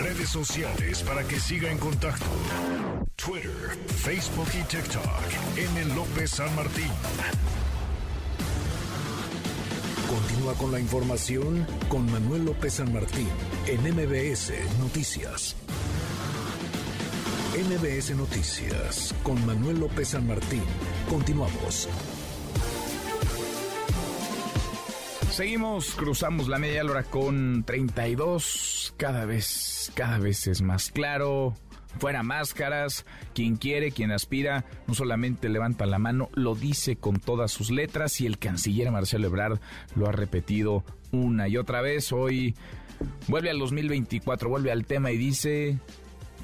Redes 0.03 0.29
sociales 0.29 1.03
para 1.03 1.23
que 1.25 1.39
siga 1.39 1.71
en 1.71 1.79
contacto: 1.79 2.27
Twitter, 3.17 3.79
Facebook 4.03 4.49
y 4.55 4.63
TikTok. 4.65 5.57
M. 5.57 5.95
López 5.95 6.31
San 6.31 6.55
Martín. 6.55 6.91
Continúa 10.09 10.55
con 10.55 10.73
la 10.73 10.81
información 10.81 11.67
con 11.89 12.11
Manuel 12.11 12.45
López 12.45 12.75
San 12.75 12.93
Martín 12.93 13.29
en 13.67 13.81
MBS 13.83 14.53
Noticias. 14.79 15.57
MBS 17.55 18.17
Noticias 18.17 19.15
con 19.23 19.45
Manuel 19.47 19.81
López 19.81 20.09
San 20.09 20.27
Martín. 20.27 20.63
Continuamos. 21.09 21.89
Seguimos, 25.35 25.97
cruzamos 25.97 26.47
la 26.47 26.61
media 26.61 26.85
hora 26.85 27.03
con 27.03 27.65
32. 27.65 28.95
Cada 28.97 29.25
vez, 29.25 29.91
cada 29.97 30.19
vez 30.21 30.47
es 30.47 30.63
más 30.63 30.93
claro. 30.93 31.55
fuera 31.99 32.23
máscaras, 32.23 33.05
quien 33.35 33.57
quiere, 33.57 33.91
quien 33.91 34.13
aspira, 34.13 34.65
no 34.87 34.95
solamente 34.95 35.49
levanta 35.49 35.87
la 35.87 35.99
mano, 35.99 36.29
lo 36.35 36.55
dice 36.55 36.95
con 36.95 37.19
todas 37.19 37.51
sus 37.51 37.73
letras 37.73 38.21
y 38.21 38.27
el 38.27 38.39
canciller 38.39 38.93
Marcelo 38.93 39.27
Ebrard 39.27 39.59
lo 39.97 40.07
ha 40.07 40.13
repetido 40.13 40.85
una 41.11 41.49
y 41.49 41.57
otra 41.57 41.81
vez. 41.81 42.13
Hoy 42.13 42.55
vuelve 43.27 43.51
al 43.51 43.59
2024, 43.59 44.49
vuelve 44.49 44.71
al 44.71 44.87
tema 44.87 45.11
y 45.11 45.19
dice, 45.19 45.81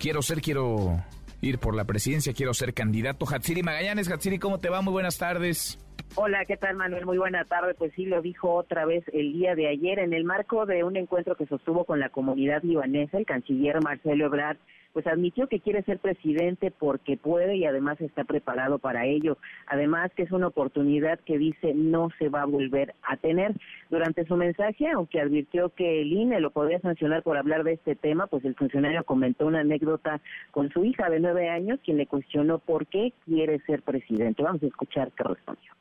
quiero 0.00 0.20
ser, 0.20 0.42
quiero 0.42 1.00
ir 1.42 1.60
por 1.60 1.76
la 1.76 1.84
presidencia, 1.84 2.32
quiero 2.32 2.54
ser 2.54 2.74
candidato. 2.74 3.24
Hatsiri 3.24 3.62
Magallanes, 3.62 4.10
Hatsiri, 4.10 4.40
¿cómo 4.40 4.58
te 4.58 4.68
va? 4.68 4.82
Muy 4.82 4.90
buenas 4.90 5.16
tardes. 5.16 5.78
Hola, 6.16 6.44
¿qué 6.44 6.56
tal 6.56 6.76
Manuel? 6.76 7.06
Muy 7.06 7.18
buena 7.18 7.44
tarde. 7.44 7.74
Pues 7.74 7.92
sí, 7.94 8.04
lo 8.04 8.20
dijo 8.20 8.52
otra 8.52 8.84
vez 8.84 9.04
el 9.12 9.32
día 9.32 9.54
de 9.54 9.68
ayer 9.68 9.98
en 9.98 10.12
el 10.12 10.24
marco 10.24 10.66
de 10.66 10.84
un 10.84 10.96
encuentro 10.96 11.34
que 11.34 11.46
sostuvo 11.46 11.84
con 11.84 11.98
la 11.98 12.10
comunidad 12.10 12.62
libanesa, 12.62 13.16
el 13.16 13.24
canciller 13.24 13.82
Marcelo 13.82 14.26
Ebrard 14.26 14.58
pues 14.92 15.06
admitió 15.06 15.46
que 15.46 15.60
quiere 15.60 15.82
ser 15.84 15.98
presidente 15.98 16.70
porque 16.70 17.16
puede 17.16 17.56
y 17.56 17.64
además 17.64 18.00
está 18.00 18.24
preparado 18.24 18.78
para 18.78 19.06
ello. 19.06 19.38
Además 19.66 20.10
que 20.14 20.24
es 20.24 20.32
una 20.32 20.48
oportunidad 20.48 21.20
que 21.20 21.38
dice 21.38 21.74
no 21.74 22.10
se 22.18 22.28
va 22.28 22.42
a 22.42 22.46
volver 22.46 22.94
a 23.02 23.16
tener. 23.16 23.54
Durante 23.88 24.26
su 24.26 24.36
mensaje, 24.36 24.88
aunque 24.88 25.20
advirtió 25.20 25.70
que 25.70 26.02
el 26.02 26.12
INE 26.12 26.40
lo 26.40 26.50
podría 26.50 26.80
sancionar 26.80 27.22
por 27.22 27.36
hablar 27.36 27.64
de 27.64 27.74
este 27.74 27.94
tema, 27.94 28.26
pues 28.26 28.44
el 28.44 28.56
funcionario 28.56 29.04
comentó 29.04 29.46
una 29.46 29.60
anécdota 29.60 30.20
con 30.50 30.70
su 30.70 30.84
hija 30.84 31.08
de 31.08 31.20
nueve 31.20 31.48
años, 31.48 31.80
quien 31.84 31.96
le 31.96 32.06
cuestionó 32.06 32.58
por 32.58 32.86
qué 32.86 33.12
quiere 33.24 33.60
ser 33.60 33.82
presidente. 33.82 34.42
Vamos 34.42 34.62
a 34.62 34.66
escuchar 34.66 35.12
qué 35.12 35.24
respondió. 35.24 35.72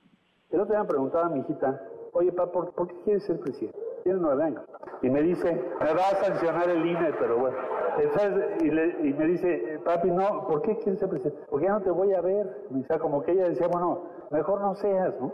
El 0.51 0.62
otro 0.62 0.73
día 0.73 0.81
me 0.81 0.89
preguntaba 0.89 1.27
a 1.27 1.29
mi 1.29 1.41
hijita, 1.41 1.79
oye, 2.13 2.31
papá, 2.31 2.71
¿por, 2.71 2.88
qué 2.88 2.95
quieres 3.03 3.23
ser 3.23 3.39
presidente? 3.39 3.77
Tiene 4.03 4.19
nueve 4.19 4.43
años. 4.43 4.63
Y 5.03 5.09
me 5.09 5.21
dice, 5.21 5.53
me 5.79 5.93
va 5.93 6.09
a 6.12 6.23
sancionar 6.23 6.67
el 6.69 6.85
INE, 6.85 7.13
pero 7.19 7.38
bueno. 7.38 7.57
y, 8.59 9.13
me 9.13 9.25
dice, 9.25 9.79
papi, 9.85 10.09
no, 10.09 10.47
¿por 10.47 10.63
qué 10.63 10.75
quieres 10.77 10.99
ser 10.99 11.09
presidente? 11.09 11.39
Porque 11.49 11.67
ya 11.67 11.73
no 11.73 11.81
te 11.81 11.91
voy 11.91 12.13
a 12.13 12.21
ver. 12.21 12.65
O 12.71 12.83
sea, 12.88 12.97
como 12.97 13.21
que 13.21 13.33
ella 13.33 13.47
decía, 13.47 13.67
bueno, 13.67 14.05
mejor 14.31 14.62
no 14.62 14.73
seas, 14.73 15.13
¿no? 15.21 15.31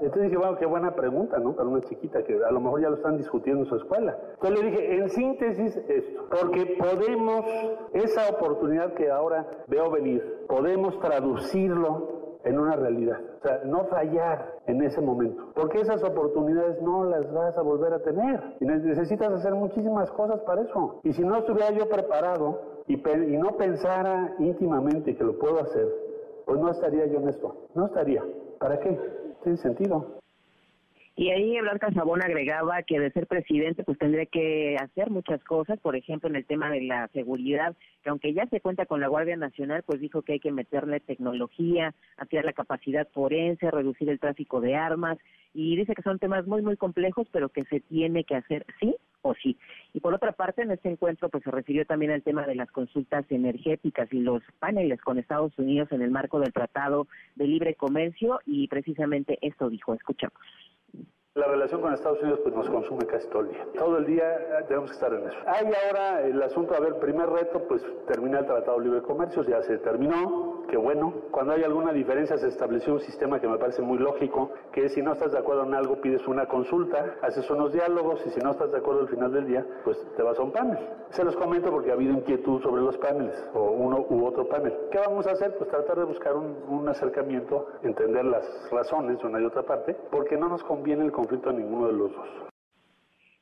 Entonces 0.00 0.24
dije, 0.24 0.36
bueno, 0.36 0.56
qué 0.58 0.66
buena 0.66 0.94
pregunta, 0.94 1.38
¿no? 1.38 1.54
Para 1.54 1.68
una 1.68 1.80
chiquita 1.82 2.22
que 2.24 2.34
a 2.44 2.50
lo 2.50 2.60
mejor 2.60 2.82
ya 2.82 2.90
lo 2.90 2.96
están 2.96 3.16
discutiendo 3.16 3.62
en 3.62 3.68
su 3.68 3.76
escuela. 3.76 4.18
Entonces 4.34 4.60
le 4.60 4.70
dije, 4.70 4.96
en 4.96 5.08
síntesis, 5.08 5.76
esto, 5.88 6.26
porque 6.28 6.76
podemos, 6.78 7.44
esa 7.92 8.28
oportunidad 8.28 8.92
que 8.94 9.10
ahora 9.10 9.46
veo 9.68 9.90
venir, 9.90 10.44
podemos 10.48 10.98
traducirlo 10.98 12.15
en 12.46 12.58
una 12.58 12.76
realidad. 12.76 13.18
O 13.38 13.46
sea, 13.46 13.60
no 13.64 13.84
fallar 13.86 14.54
en 14.66 14.80
ese 14.82 15.00
momento. 15.00 15.50
Porque 15.54 15.80
esas 15.80 16.02
oportunidades 16.02 16.80
no 16.80 17.04
las 17.04 17.30
vas 17.32 17.58
a 17.58 17.62
volver 17.62 17.92
a 17.92 17.98
tener. 17.98 18.56
Y 18.60 18.64
necesitas 18.64 19.32
hacer 19.32 19.52
muchísimas 19.54 20.10
cosas 20.12 20.40
para 20.42 20.62
eso. 20.62 21.00
Y 21.02 21.12
si 21.12 21.22
no 21.22 21.36
estuviera 21.36 21.70
yo 21.72 21.88
preparado 21.88 22.60
y, 22.86 22.94
y 22.94 23.36
no 23.36 23.56
pensara 23.56 24.34
íntimamente 24.38 25.16
que 25.16 25.24
lo 25.24 25.38
puedo 25.38 25.60
hacer, 25.60 25.88
pues 26.46 26.60
no 26.60 26.70
estaría 26.70 27.06
yo 27.06 27.18
en 27.18 27.28
esto. 27.28 27.66
No 27.74 27.86
estaría. 27.86 28.22
¿Para 28.60 28.78
qué? 28.78 28.98
Tiene 29.42 29.58
sentido. 29.58 30.16
Y 31.18 31.30
ahí 31.30 31.58
Blanca 31.62 31.90
Sabón 31.92 32.22
agregaba 32.22 32.82
que 32.82 33.00
de 33.00 33.10
ser 33.10 33.26
presidente 33.26 33.82
pues 33.84 33.98
tendría 33.98 34.26
que 34.26 34.76
hacer 34.78 35.08
muchas 35.08 35.42
cosas, 35.44 35.80
por 35.80 35.96
ejemplo 35.96 36.28
en 36.28 36.36
el 36.36 36.44
tema 36.44 36.70
de 36.70 36.82
la 36.82 37.08
seguridad, 37.08 37.74
que 38.02 38.10
aunque 38.10 38.34
ya 38.34 38.46
se 38.48 38.60
cuenta 38.60 38.84
con 38.84 39.00
la 39.00 39.08
Guardia 39.08 39.36
Nacional, 39.36 39.82
pues 39.86 39.98
dijo 39.98 40.20
que 40.20 40.34
hay 40.34 40.40
que 40.40 40.52
meterle 40.52 41.00
tecnología, 41.00 41.94
ampliar 42.18 42.44
la 42.44 42.52
capacidad 42.52 43.08
forense, 43.14 43.70
reducir 43.70 44.10
el 44.10 44.20
tráfico 44.20 44.60
de 44.60 44.74
armas 44.74 45.16
y 45.54 45.74
dice 45.76 45.94
que 45.94 46.02
son 46.02 46.18
temas 46.18 46.46
muy 46.46 46.60
muy 46.60 46.76
complejos, 46.76 47.26
pero 47.32 47.48
que 47.48 47.64
se 47.64 47.80
tiene 47.80 48.24
que 48.24 48.36
hacer 48.36 48.66
sí 48.78 48.94
o 49.22 49.34
sí. 49.34 49.56
Y 49.92 50.00
por 50.00 50.14
otra 50.14 50.32
parte, 50.32 50.62
en 50.62 50.70
este 50.70 50.88
encuentro 50.88 51.28
pues 51.28 51.44
se 51.44 51.50
refirió 51.50 51.84
también 51.84 52.12
al 52.12 52.22
tema 52.22 52.46
de 52.46 52.54
las 52.54 52.70
consultas 52.70 53.24
energéticas 53.30 54.12
y 54.12 54.20
los 54.20 54.42
paneles 54.58 55.00
con 55.00 55.18
Estados 55.18 55.58
Unidos 55.58 55.90
en 55.92 56.02
el 56.02 56.10
marco 56.10 56.40
del 56.40 56.52
Tratado 56.52 57.06
de 57.34 57.46
Libre 57.46 57.74
Comercio 57.74 58.40
y 58.46 58.68
precisamente 58.68 59.38
esto 59.40 59.68
dijo, 59.68 59.94
escuchamos. 59.94 60.40
La 61.36 61.46
relación 61.48 61.82
con 61.82 61.92
Estados 61.92 62.22
Unidos 62.22 62.40
pues 62.42 62.54
nos 62.54 62.66
consume 62.70 63.04
casi 63.04 63.28
todo 63.28 63.42
el 63.42 63.48
día. 63.50 63.66
Todo 63.76 63.98
el 63.98 64.06
día 64.06 64.24
eh, 64.24 64.64
tenemos 64.68 64.88
que 64.88 64.94
estar 64.94 65.12
en 65.12 65.28
eso. 65.28 65.36
Hay 65.44 65.66
ahora 65.66 66.22
el 66.22 66.42
asunto, 66.42 66.74
a 66.74 66.80
ver, 66.80 66.94
primer 66.98 67.28
reto, 67.28 67.62
pues 67.68 67.84
termina 68.06 68.38
el 68.38 68.46
Tratado 68.46 68.78
de 68.78 68.84
Libre 68.84 69.02
Comercio, 69.02 69.42
ya 69.42 69.60
se 69.60 69.76
terminó, 69.76 70.62
qué 70.66 70.78
bueno. 70.78 71.12
Cuando 71.30 71.52
hay 71.52 71.62
alguna 71.62 71.92
diferencia 71.92 72.38
se 72.38 72.48
estableció 72.48 72.94
un 72.94 73.00
sistema 73.00 73.38
que 73.38 73.48
me 73.48 73.58
parece 73.58 73.82
muy 73.82 73.98
lógico, 73.98 74.50
que 74.72 74.86
es 74.86 74.94
si 74.94 75.02
no 75.02 75.12
estás 75.12 75.32
de 75.32 75.38
acuerdo 75.38 75.64
en 75.64 75.74
algo 75.74 76.00
pides 76.00 76.26
una 76.26 76.46
consulta, 76.46 77.16
haces 77.20 77.50
unos 77.50 77.70
diálogos 77.70 78.24
y 78.24 78.30
si 78.30 78.40
no 78.40 78.52
estás 78.52 78.72
de 78.72 78.78
acuerdo 78.78 79.02
al 79.02 79.08
final 79.08 79.30
del 79.30 79.46
día, 79.46 79.66
pues 79.84 80.02
te 80.16 80.22
vas 80.22 80.38
a 80.38 80.42
un 80.42 80.52
panel. 80.52 80.78
Se 81.10 81.22
los 81.22 81.36
comento 81.36 81.70
porque 81.70 81.90
ha 81.90 81.94
habido 81.94 82.14
inquietud 82.14 82.62
sobre 82.62 82.80
los 82.80 82.96
paneles 82.96 83.36
o 83.52 83.60
uno 83.72 84.06
u 84.08 84.24
otro 84.24 84.48
panel. 84.48 84.72
¿Qué 84.90 84.98
vamos 85.06 85.26
a 85.26 85.32
hacer? 85.32 85.54
Pues 85.58 85.68
tratar 85.68 85.98
de 85.98 86.04
buscar 86.04 86.34
un, 86.34 86.56
un 86.66 86.88
acercamiento, 86.88 87.66
entender 87.82 88.24
las 88.24 88.70
razones 88.70 89.18
de 89.18 89.26
una 89.26 89.38
y 89.38 89.44
otra 89.44 89.64
parte, 89.64 89.94
porque 90.10 90.38
no 90.38 90.48
nos 90.48 90.64
conviene 90.64 91.04
el 91.04 91.12
conflicto 91.12 91.25
a 91.30 91.52
ninguno 91.52 91.86
de 91.88 91.92
los 91.92 92.12
dos. 92.12 92.26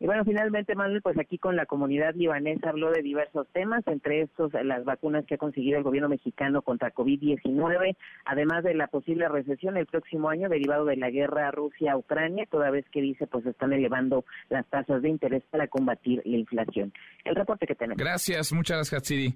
Y 0.00 0.06
bueno, 0.06 0.24
finalmente, 0.24 0.74
Manuel, 0.74 1.00
pues 1.00 1.18
aquí 1.18 1.38
con 1.38 1.56
la 1.56 1.64
comunidad 1.66 2.14
libanesa 2.14 2.68
habló 2.68 2.90
de 2.90 3.00
diversos 3.00 3.46
temas, 3.52 3.86
entre 3.86 4.22
estos 4.22 4.52
las 4.52 4.84
vacunas 4.84 5.24
que 5.24 5.36
ha 5.36 5.38
conseguido 5.38 5.78
el 5.78 5.84
gobierno 5.84 6.10
mexicano 6.10 6.62
contra 6.62 6.92
COVID-19, 6.92 7.96
además 8.26 8.64
de 8.64 8.74
la 8.74 8.88
posible 8.88 9.28
recesión 9.28 9.78
el 9.78 9.86
próximo 9.86 10.28
año 10.28 10.50
derivado 10.50 10.84
de 10.84 10.96
la 10.96 11.10
guerra 11.10 11.50
Rusia-Ucrania, 11.52 12.44
toda 12.50 12.70
vez 12.70 12.84
que 12.90 13.00
dice 13.00 13.26
pues 13.26 13.46
están 13.46 13.72
elevando 13.72 14.26
las 14.50 14.66
tasas 14.66 15.00
de 15.00 15.08
interés 15.08 15.42
para 15.50 15.68
combatir 15.68 16.20
la 16.26 16.36
inflación. 16.36 16.92
El 17.24 17.36
reporte 17.36 17.66
que 17.66 17.74
tenemos. 17.74 17.96
Gracias, 17.96 18.52
muchas 18.52 18.76
gracias, 18.76 18.98
Hatsiri. 19.00 19.34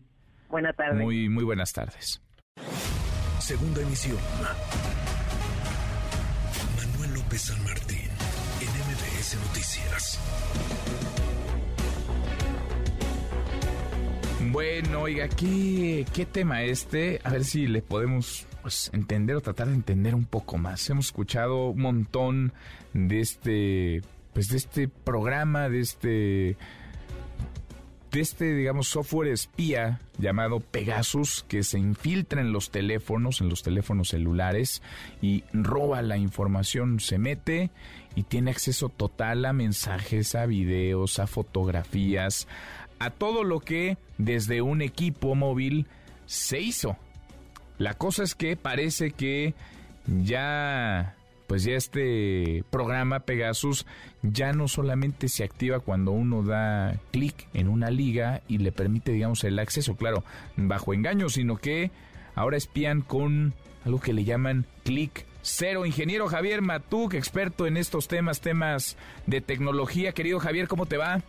Buenas 0.50 0.76
tardes. 0.76 1.02
Muy, 1.02 1.30
muy 1.30 1.44
buenas 1.44 1.72
tardes. 1.72 2.20
Segunda 3.38 3.80
emisión. 3.80 4.18
Manuel 6.76 7.14
López 7.14 7.40
San 7.40 7.64
Martín, 7.64 7.87
Bueno, 14.50 15.02
oiga, 15.02 15.28
¿qué, 15.28 16.06
¿qué 16.14 16.24
tema 16.24 16.62
este? 16.62 17.20
A 17.22 17.30
ver 17.30 17.44
si 17.44 17.66
le 17.66 17.82
podemos 17.82 18.46
pues, 18.62 18.90
entender 18.94 19.36
o 19.36 19.42
tratar 19.42 19.68
de 19.68 19.74
entender 19.74 20.14
un 20.14 20.24
poco 20.24 20.56
más. 20.56 20.88
Hemos 20.88 21.06
escuchado 21.06 21.68
un 21.68 21.82
montón 21.82 22.52
de 22.94 23.20
este, 23.20 24.02
pues 24.32 24.48
de 24.48 24.56
este 24.56 24.88
programa, 24.88 25.68
de 25.68 25.80
este 25.80 26.56
de 28.10 28.20
este, 28.20 28.54
digamos, 28.54 28.88
software 28.88 29.28
espía 29.28 30.00
llamado 30.16 30.60
Pegasus 30.60 31.44
que 31.46 31.62
se 31.62 31.78
infiltra 31.78 32.40
en 32.40 32.52
los 32.52 32.70
teléfonos, 32.70 33.42
en 33.42 33.50
los 33.50 33.62
teléfonos 33.62 34.08
celulares 34.08 34.82
y 35.20 35.44
roba 35.52 36.00
la 36.00 36.16
información, 36.16 37.00
se 37.00 37.18
mete 37.18 37.70
y 38.14 38.22
tiene 38.22 38.50
acceso 38.50 38.88
total 38.88 39.44
a 39.44 39.52
mensajes, 39.52 40.34
a 40.34 40.46
videos, 40.46 41.18
a 41.18 41.26
fotografías, 41.26 42.48
a 42.98 43.10
todo 43.10 43.44
lo 43.44 43.60
que 43.60 43.96
desde 44.16 44.62
un 44.62 44.82
equipo 44.82 45.34
móvil 45.34 45.86
se 46.26 46.60
hizo. 46.60 46.96
La 47.78 47.94
cosa 47.94 48.24
es 48.24 48.34
que 48.34 48.56
parece 48.56 49.12
que 49.12 49.54
ya 50.06 51.14
pues 51.48 51.64
ya 51.64 51.72
este 51.72 52.62
programa 52.70 53.20
Pegasus 53.20 53.86
ya 54.22 54.52
no 54.52 54.68
solamente 54.68 55.28
se 55.28 55.44
activa 55.44 55.80
cuando 55.80 56.10
uno 56.12 56.42
da 56.42 57.00
clic 57.10 57.48
en 57.54 57.68
una 57.68 57.90
liga 57.90 58.42
y 58.48 58.58
le 58.58 58.70
permite, 58.70 59.12
digamos, 59.12 59.42
el 59.44 59.58
acceso, 59.58 59.96
claro, 59.96 60.24
bajo 60.56 60.92
engaño, 60.92 61.30
sino 61.30 61.56
que 61.56 61.90
ahora 62.34 62.58
espían 62.58 63.00
con 63.00 63.54
algo 63.86 63.98
que 63.98 64.12
le 64.12 64.24
llaman 64.24 64.66
clic 64.84 65.24
cero. 65.40 65.86
Ingeniero 65.86 66.28
Javier 66.28 66.60
Matuk, 66.60 67.14
experto 67.14 67.66
en 67.66 67.78
estos 67.78 68.08
temas, 68.08 68.42
temas 68.42 68.98
de 69.26 69.40
tecnología. 69.40 70.12
Querido 70.12 70.40
Javier, 70.40 70.68
¿cómo 70.68 70.84
te 70.84 70.98
va? 70.98 71.22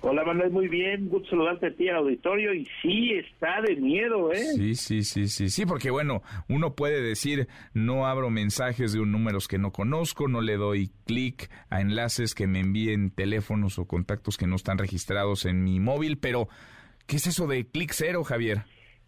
Hola 0.00 0.24
Manuel, 0.24 0.52
muy 0.52 0.68
bien, 0.68 1.08
gusto 1.08 1.30
saludarte 1.30 1.66
a 1.66 1.74
ti 1.74 1.88
al 1.88 1.96
auditorio 1.96 2.54
y 2.54 2.64
sí 2.80 3.14
está 3.14 3.60
de 3.60 3.74
miedo, 3.74 4.32
¿eh? 4.32 4.44
Sí, 4.54 4.74
sí, 4.76 5.02
sí, 5.02 5.26
sí, 5.26 5.48
sí, 5.48 5.66
porque 5.66 5.90
bueno, 5.90 6.22
uno 6.48 6.76
puede 6.76 7.02
decir 7.02 7.48
no 7.74 8.06
abro 8.06 8.30
mensajes 8.30 8.92
de 8.92 9.00
un 9.00 9.10
números 9.10 9.48
que 9.48 9.58
no 9.58 9.72
conozco, 9.72 10.28
no 10.28 10.40
le 10.40 10.56
doy 10.56 10.90
clic 11.04 11.50
a 11.68 11.80
enlaces 11.80 12.36
que 12.36 12.46
me 12.46 12.60
envíen 12.60 13.10
teléfonos 13.10 13.80
o 13.80 13.88
contactos 13.88 14.36
que 14.36 14.46
no 14.46 14.54
están 14.54 14.78
registrados 14.78 15.44
en 15.46 15.64
mi 15.64 15.80
móvil, 15.80 16.18
pero 16.18 16.46
¿qué 17.08 17.16
es 17.16 17.26
eso 17.26 17.48
de 17.48 17.66
clic 17.66 17.90
cero, 17.92 18.22
Javier? 18.22 18.58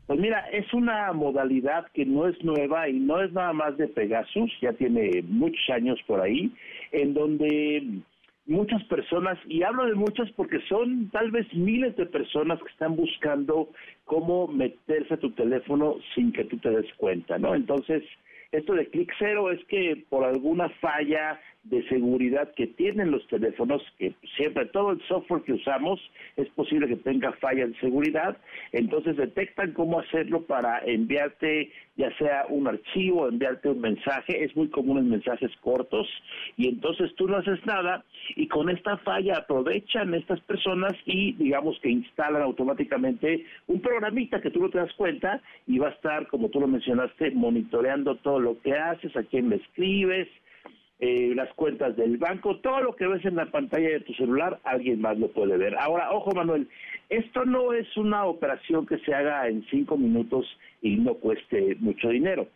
Pues 0.08 0.18
mira, 0.18 0.40
es 0.52 0.74
una 0.74 1.12
modalidad 1.12 1.86
que 1.94 2.04
no 2.04 2.26
es 2.26 2.42
nueva 2.42 2.88
y 2.88 2.98
no 2.98 3.22
es 3.22 3.32
nada 3.32 3.52
más 3.52 3.78
de 3.78 3.86
Pegasus, 3.86 4.50
ya 4.60 4.72
tiene 4.72 5.22
muchos 5.28 5.70
años 5.72 6.00
por 6.04 6.20
ahí, 6.20 6.52
en 6.90 7.14
donde 7.14 8.02
muchas 8.50 8.82
personas, 8.84 9.38
y 9.46 9.62
hablo 9.62 9.86
de 9.86 9.94
muchas 9.94 10.30
porque 10.32 10.60
son 10.68 11.08
tal 11.10 11.30
vez 11.30 11.46
miles 11.54 11.96
de 11.96 12.04
personas 12.04 12.60
que 12.60 12.68
están 12.68 12.96
buscando 12.96 13.70
cómo 14.04 14.46
meterse 14.48 15.14
a 15.14 15.18
tu 15.18 15.30
teléfono 15.30 15.96
sin 16.14 16.32
que 16.32 16.44
tú 16.44 16.58
te 16.58 16.70
des 16.70 16.92
cuenta, 16.94 17.38
¿no? 17.38 17.54
Entonces, 17.54 18.02
Esto 18.52 18.74
de 18.74 18.86
clic 18.86 19.12
cero 19.16 19.52
es 19.52 19.64
que 19.66 20.04
por 20.08 20.24
alguna 20.24 20.68
falla 20.80 21.40
de 21.64 21.86
seguridad 21.88 22.52
que 22.54 22.66
tienen 22.66 23.10
los 23.10 23.26
teléfonos, 23.28 23.82
que 23.98 24.14
siempre 24.36 24.64
todo 24.66 24.92
el 24.92 25.02
software 25.02 25.42
que 25.42 25.52
usamos 25.52 26.00
es 26.36 26.48
posible 26.50 26.88
que 26.88 26.96
tenga 26.96 27.32
falla 27.32 27.66
de 27.66 27.74
seguridad, 27.80 28.38
entonces 28.72 29.16
detectan 29.16 29.72
cómo 29.72 30.00
hacerlo 30.00 30.42
para 30.42 30.78
enviarte 30.86 31.70
ya 31.96 32.16
sea 32.16 32.46
un 32.48 32.66
archivo, 32.66 33.28
enviarte 33.28 33.68
un 33.68 33.80
mensaje, 33.80 34.42
es 34.42 34.56
muy 34.56 34.68
común 34.68 34.98
en 34.98 35.10
mensajes 35.10 35.50
cortos, 35.60 36.08
y 36.56 36.66
entonces 36.66 37.14
tú 37.16 37.28
no 37.28 37.36
haces 37.36 37.64
nada 37.66 38.04
y 38.36 38.48
con 38.48 38.70
esta 38.70 38.96
falla 38.98 39.36
aprovechan 39.36 40.14
estas 40.14 40.40
personas 40.40 40.94
y 41.04 41.32
digamos 41.32 41.78
que 41.80 41.90
instalan 41.90 42.40
automáticamente 42.40 43.44
un 43.66 43.82
programita 43.82 44.40
que 44.40 44.50
tú 44.50 44.60
no 44.60 44.70
te 44.70 44.78
das 44.78 44.92
cuenta 44.94 45.42
y 45.66 45.78
va 45.78 45.88
a 45.88 45.92
estar, 45.92 46.26
como 46.28 46.48
tú 46.48 46.58
lo 46.58 46.68
mencionaste, 46.68 47.32
monitoreando 47.32 48.16
todo 48.16 48.40
lo 48.40 48.58
que 48.62 48.72
haces, 48.72 49.14
a 49.14 49.22
quién 49.24 49.50
le 49.50 49.56
escribes, 49.56 50.28
eh, 51.00 51.32
las 51.34 51.52
cuentas 51.54 51.96
del 51.96 52.18
banco, 52.18 52.58
todo 52.58 52.80
lo 52.82 52.94
que 52.94 53.06
ves 53.06 53.24
en 53.24 53.36
la 53.36 53.46
pantalla 53.46 53.88
de 53.88 54.00
tu 54.00 54.12
celular, 54.14 54.60
alguien 54.64 55.00
más 55.00 55.18
lo 55.18 55.28
puede 55.28 55.56
ver. 55.56 55.74
Ahora, 55.78 56.12
ojo 56.12 56.32
Manuel, 56.32 56.68
esto 57.08 57.44
no 57.44 57.72
es 57.72 57.96
una 57.96 58.26
operación 58.26 58.86
que 58.86 58.98
se 58.98 59.14
haga 59.14 59.48
en 59.48 59.64
cinco 59.70 59.96
minutos 59.96 60.46
y 60.82 60.96
no 60.96 61.14
cueste 61.14 61.76
mucho 61.80 62.10
dinero. 62.10 62.46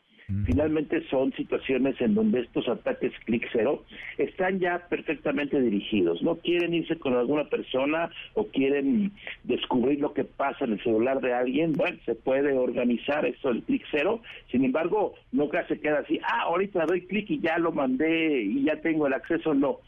Finalmente 0.46 1.02
son 1.10 1.32
situaciones 1.34 2.00
en 2.00 2.14
donde 2.14 2.40
estos 2.40 2.66
ataques 2.66 3.12
clic 3.26 3.46
cero 3.52 3.84
están 4.16 4.58
ya 4.58 4.86
perfectamente 4.88 5.60
dirigidos. 5.60 6.22
No 6.22 6.36
quieren 6.36 6.72
irse 6.72 6.98
con 6.98 7.14
alguna 7.14 7.44
persona 7.50 8.10
o 8.32 8.46
quieren 8.46 9.12
descubrir 9.42 10.00
lo 10.00 10.14
que 10.14 10.24
pasa 10.24 10.64
en 10.64 10.72
el 10.72 10.82
celular 10.82 11.20
de 11.20 11.34
alguien. 11.34 11.72
Bueno, 11.74 11.98
se 12.06 12.14
puede 12.14 12.56
organizar 12.56 13.26
esto 13.26 13.50
del 13.50 13.64
clic 13.64 13.84
cero. 13.90 14.22
Sin 14.50 14.64
embargo, 14.64 15.14
nunca 15.30 15.66
se 15.66 15.78
queda 15.78 15.98
así, 15.98 16.18
ah, 16.22 16.44
ahorita 16.44 16.86
doy 16.86 17.02
clic 17.02 17.28
y 17.28 17.40
ya 17.40 17.58
lo 17.58 17.72
mandé 17.72 18.44
y 18.44 18.64
ya 18.64 18.80
tengo 18.80 19.06
el 19.06 19.12
acceso. 19.12 19.52
No. 19.52 19.80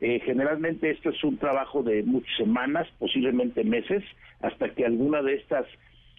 Eh, 0.00 0.20
generalmente 0.24 0.90
esto 0.90 1.10
es 1.10 1.22
un 1.22 1.36
trabajo 1.36 1.84
de 1.84 2.02
muchas 2.02 2.36
semanas, 2.36 2.88
posiblemente 2.98 3.62
meses, 3.62 4.02
hasta 4.42 4.70
que 4.70 4.84
alguna 4.84 5.22
de 5.22 5.34
estas 5.34 5.66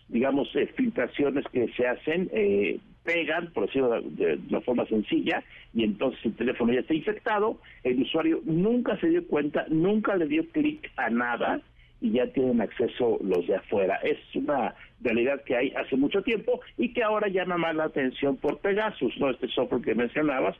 digamos, 0.07 0.47
eh, 0.55 0.67
filtraciones 0.75 1.45
que 1.51 1.67
se 1.69 1.87
hacen 1.87 2.29
eh, 2.31 2.79
pegan, 3.05 3.51
por 3.53 3.67
decirlo 3.67 4.01
de, 4.01 4.39
una 4.49 4.61
forma 4.61 4.85
sencilla, 4.87 5.43
y 5.73 5.83
entonces 5.83 6.19
el 6.25 6.35
teléfono 6.35 6.73
ya 6.73 6.81
está 6.81 6.93
infectado, 6.93 7.59
el 7.83 8.01
usuario 8.01 8.41
nunca 8.43 8.99
se 8.99 9.07
dio 9.07 9.25
cuenta, 9.27 9.65
nunca 9.69 10.17
le 10.17 10.25
dio 10.25 10.45
clic 10.49 10.91
a 10.97 11.09
nada 11.09 11.61
y 12.01 12.11
ya 12.11 12.27
tienen 12.27 12.59
acceso 12.61 13.17
los 13.23 13.47
de 13.47 13.55
afuera. 13.55 13.95
Es 14.03 14.17
una 14.35 14.75
realidad 15.01 15.41
que 15.43 15.55
hay 15.55 15.73
hace 15.75 15.95
mucho 15.95 16.21
tiempo 16.23 16.59
y 16.77 16.93
que 16.93 17.03
ahora 17.03 17.27
llama 17.29 17.57
más 17.57 17.75
la 17.75 17.85
atención 17.85 18.37
por 18.37 18.59
Pegasus, 18.59 19.17
¿no? 19.17 19.29
Este 19.29 19.47
software 19.49 19.81
que 19.81 19.95
mencionabas, 19.95 20.55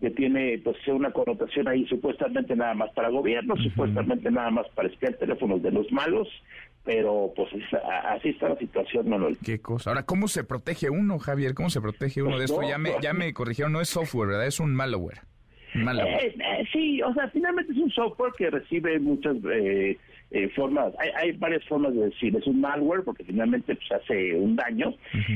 que 0.00 0.10
tiene 0.10 0.58
pues 0.62 0.76
una 0.88 1.12
connotación 1.12 1.68
ahí 1.68 1.86
supuestamente 1.86 2.56
nada 2.56 2.74
más 2.74 2.90
para 2.92 3.10
gobierno, 3.10 3.56
supuestamente 3.56 4.30
nada 4.30 4.50
más 4.50 4.68
para 4.70 4.88
espiar 4.88 5.14
teléfonos 5.14 5.62
de 5.62 5.70
los 5.70 5.90
malos, 5.92 6.28
pero 6.84 7.32
pues 7.36 7.48
así 8.04 8.30
está 8.30 8.48
la 8.48 8.56
situación, 8.56 9.08
Manuel. 9.08 9.38
Qué 9.44 9.60
cosa. 9.60 9.90
Ahora, 9.90 10.04
¿cómo 10.04 10.28
se 10.28 10.44
protege 10.44 10.90
uno, 10.90 11.18
Javier? 11.18 11.54
¿Cómo 11.54 11.70
se 11.70 11.80
protege 11.80 12.22
uno 12.22 12.38
de 12.38 12.46
esto? 12.46 12.62
ya, 12.62 12.78
me, 12.78 12.92
ya 13.00 13.12
me 13.12 13.32
corrigieron, 13.32 13.72
no 13.72 13.80
es 13.80 13.88
software, 13.88 14.28
¿verdad? 14.28 14.46
Es 14.46 14.60
un 14.60 14.74
malware. 14.74 15.20
Eh, 15.74 16.34
eh, 16.38 16.64
sí, 16.72 17.00
o 17.02 17.12
sea, 17.14 17.28
finalmente 17.28 17.72
es 17.72 17.78
un 17.78 17.90
software 17.90 18.32
que 18.36 18.50
recibe 18.50 18.98
muchas 18.98 19.36
eh, 19.50 19.96
formas, 20.54 20.92
hay, 20.98 21.32
varias 21.32 21.64
formas 21.64 21.94
de 21.94 22.06
decir, 22.06 22.36
es 22.36 22.46
un 22.46 22.60
malware 22.60 23.02
porque 23.04 23.24
finalmente 23.24 23.74
pues, 23.74 24.02
hace 24.02 24.34
un 24.34 24.56
daño. 24.56 24.94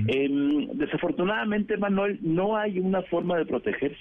Em, 0.09 0.69
desafortunadamente, 0.75 1.77
Manuel, 1.77 2.19
no 2.23 2.57
hay 2.57 2.79
una 2.79 3.03
forma 3.03 3.39
de 3.39 3.47
protegerse. 3.47 3.97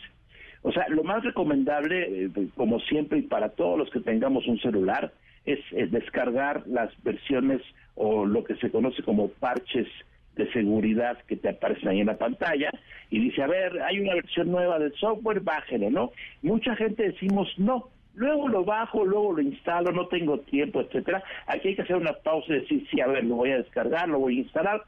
O 0.61 0.71
sea, 0.71 0.87
lo 0.89 1.03
más 1.03 1.23
recomendable, 1.23 2.29
como 2.55 2.79
siempre 2.81 3.19
y 3.19 3.23
para 3.23 3.49
todos 3.49 3.77
los 3.77 3.89
que 3.91 3.99
tengamos 3.99 4.47
un 4.47 4.59
celular, 4.59 5.13
es, 5.45 5.59
descargar 5.91 6.63
las 6.67 6.91
versiones 7.03 7.61
o 7.95 8.25
lo 8.25 8.43
que 8.43 8.55
se 8.55 8.71
conoce 8.71 9.03
como 9.03 9.29
parches 9.29 9.87
de 10.35 10.51
seguridad 10.51 11.17
que 11.27 11.37
te 11.37 11.49
aparecen 11.49 11.87
ahí 11.87 12.01
en 12.01 12.07
la 12.07 12.17
pantalla 12.17 12.69
y 13.09 13.19
dice, 13.19 13.41
a 13.41 13.47
ver, 13.47 13.81
hay 13.81 13.99
una 13.99 14.15
versión 14.15 14.51
nueva 14.51 14.79
del 14.79 14.93
software, 14.95 15.39
bájelo, 15.39 15.89
¿no? 15.89 16.11
Mucha 16.41 16.75
gente 16.75 17.03
decimos, 17.03 17.47
no, 17.57 17.89
luego 18.15 18.47
lo 18.47 18.63
bajo, 18.63 19.05
luego 19.05 19.33
lo 19.33 19.41
instalo, 19.41 19.91
no 19.91 20.07
tengo 20.07 20.39
tiempo, 20.39 20.81
etcétera. 20.81 21.23
Aquí 21.47 21.69
hay 21.69 21.75
que 21.75 21.81
hacer 21.83 21.95
una 21.95 22.13
pausa 22.13 22.53
y 22.53 22.59
decir, 22.59 22.87
sí, 22.89 23.01
a 23.01 23.07
ver, 23.07 23.23
lo 23.23 23.35
voy 23.35 23.51
a 23.51 23.57
descargar, 23.57 24.09
lo 24.09 24.19
voy 24.19 24.37
a 24.37 24.41
instalar. 24.41 24.83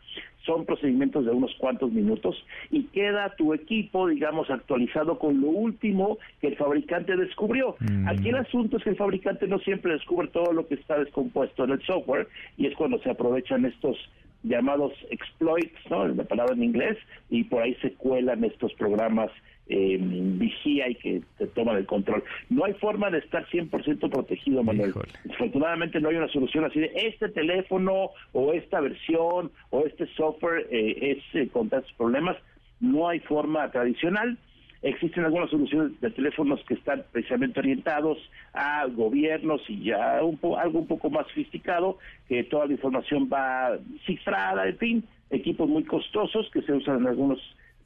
Son 0.45 0.65
procedimientos 0.65 1.25
de 1.25 1.31
unos 1.31 1.53
cuantos 1.57 1.91
minutos 1.91 2.41
y 2.71 2.83
queda 2.85 3.35
tu 3.35 3.53
equipo, 3.53 4.07
digamos, 4.07 4.49
actualizado 4.49 5.19
con 5.19 5.41
lo 5.41 5.47
último 5.47 6.17
que 6.39 6.47
el 6.47 6.55
fabricante 6.55 7.17
descubrió. 7.17 7.75
Mm. 7.79 8.07
Aquí 8.07 8.29
el 8.29 8.37
asunto 8.37 8.77
es 8.77 8.83
que 8.83 8.91
el 8.91 8.95
fabricante 8.95 9.45
no 9.47 9.59
siempre 9.59 9.93
descubre 9.93 10.29
todo 10.29 10.53
lo 10.53 10.65
que 10.65 10.75
está 10.75 10.97
descompuesto 10.99 11.65
en 11.65 11.71
el 11.71 11.81
software 11.81 12.29
y 12.55 12.67
es 12.67 12.75
cuando 12.75 12.97
se 12.99 13.09
aprovechan 13.09 13.65
estos 13.65 13.97
llamados 14.43 14.93
exploits, 15.09 15.89
¿no? 15.89 16.07
La 16.07 16.23
palabra 16.23 16.53
en 16.53 16.63
inglés, 16.63 16.97
y 17.29 17.43
por 17.43 17.63
ahí 17.63 17.75
se 17.81 17.93
cuelan 17.93 18.43
estos 18.43 18.73
programas 18.75 19.31
eh, 19.69 19.97
vigía 19.99 20.89
y 20.89 20.95
que 20.95 21.21
te 21.37 21.47
toman 21.47 21.77
el 21.77 21.85
control. 21.85 22.23
No 22.49 22.65
hay 22.65 22.73
forma 22.75 23.09
de 23.09 23.19
estar 23.19 23.45
100% 23.47 24.09
protegido, 24.09 24.63
Manuel. 24.63 24.93
Afortunadamente 25.29 25.99
no 25.99 26.09
hay 26.09 26.15
una 26.15 26.29
solución 26.29 26.65
así 26.65 26.79
de 26.79 26.91
este 26.95 27.29
teléfono 27.29 28.11
o 28.33 28.53
esta 28.53 28.79
versión 28.79 29.51
o 29.69 29.85
este 29.85 30.07
software 30.15 30.67
eh, 30.71 31.17
es 31.17 31.35
eh, 31.35 31.49
contra 31.49 31.79
estos 31.79 31.93
problemas. 31.93 32.37
No 32.79 33.09
hay 33.09 33.19
forma 33.21 33.69
tradicional. 33.71 34.37
Existen 34.83 35.25
algunas 35.25 35.49
soluciones 35.49 35.99
de 36.01 36.11
teléfonos 36.11 36.63
que 36.67 36.75
están 36.75 37.03
precisamente 37.11 37.59
orientados 37.59 38.17
a 38.53 38.85
gobiernos 38.85 39.61
y 39.67 39.85
ya 39.85 40.23
un 40.23 40.39
algo 40.57 40.79
un 40.79 40.87
poco 40.87 41.09
más 41.09 41.25
sofisticado, 41.27 41.97
que 42.29 42.43
toda 42.43 42.67
la 42.67 42.73
información 42.73 43.27
va 43.31 43.77
cifrada, 44.05 44.67
en 44.67 44.77
fin, 44.77 45.03
equipos 45.31 45.67
muy 45.67 45.83
costosos 45.83 46.49
que 46.51 46.61
se 46.61 46.73
usan 46.73 46.99
en 46.99 47.07
algunos 47.07 47.39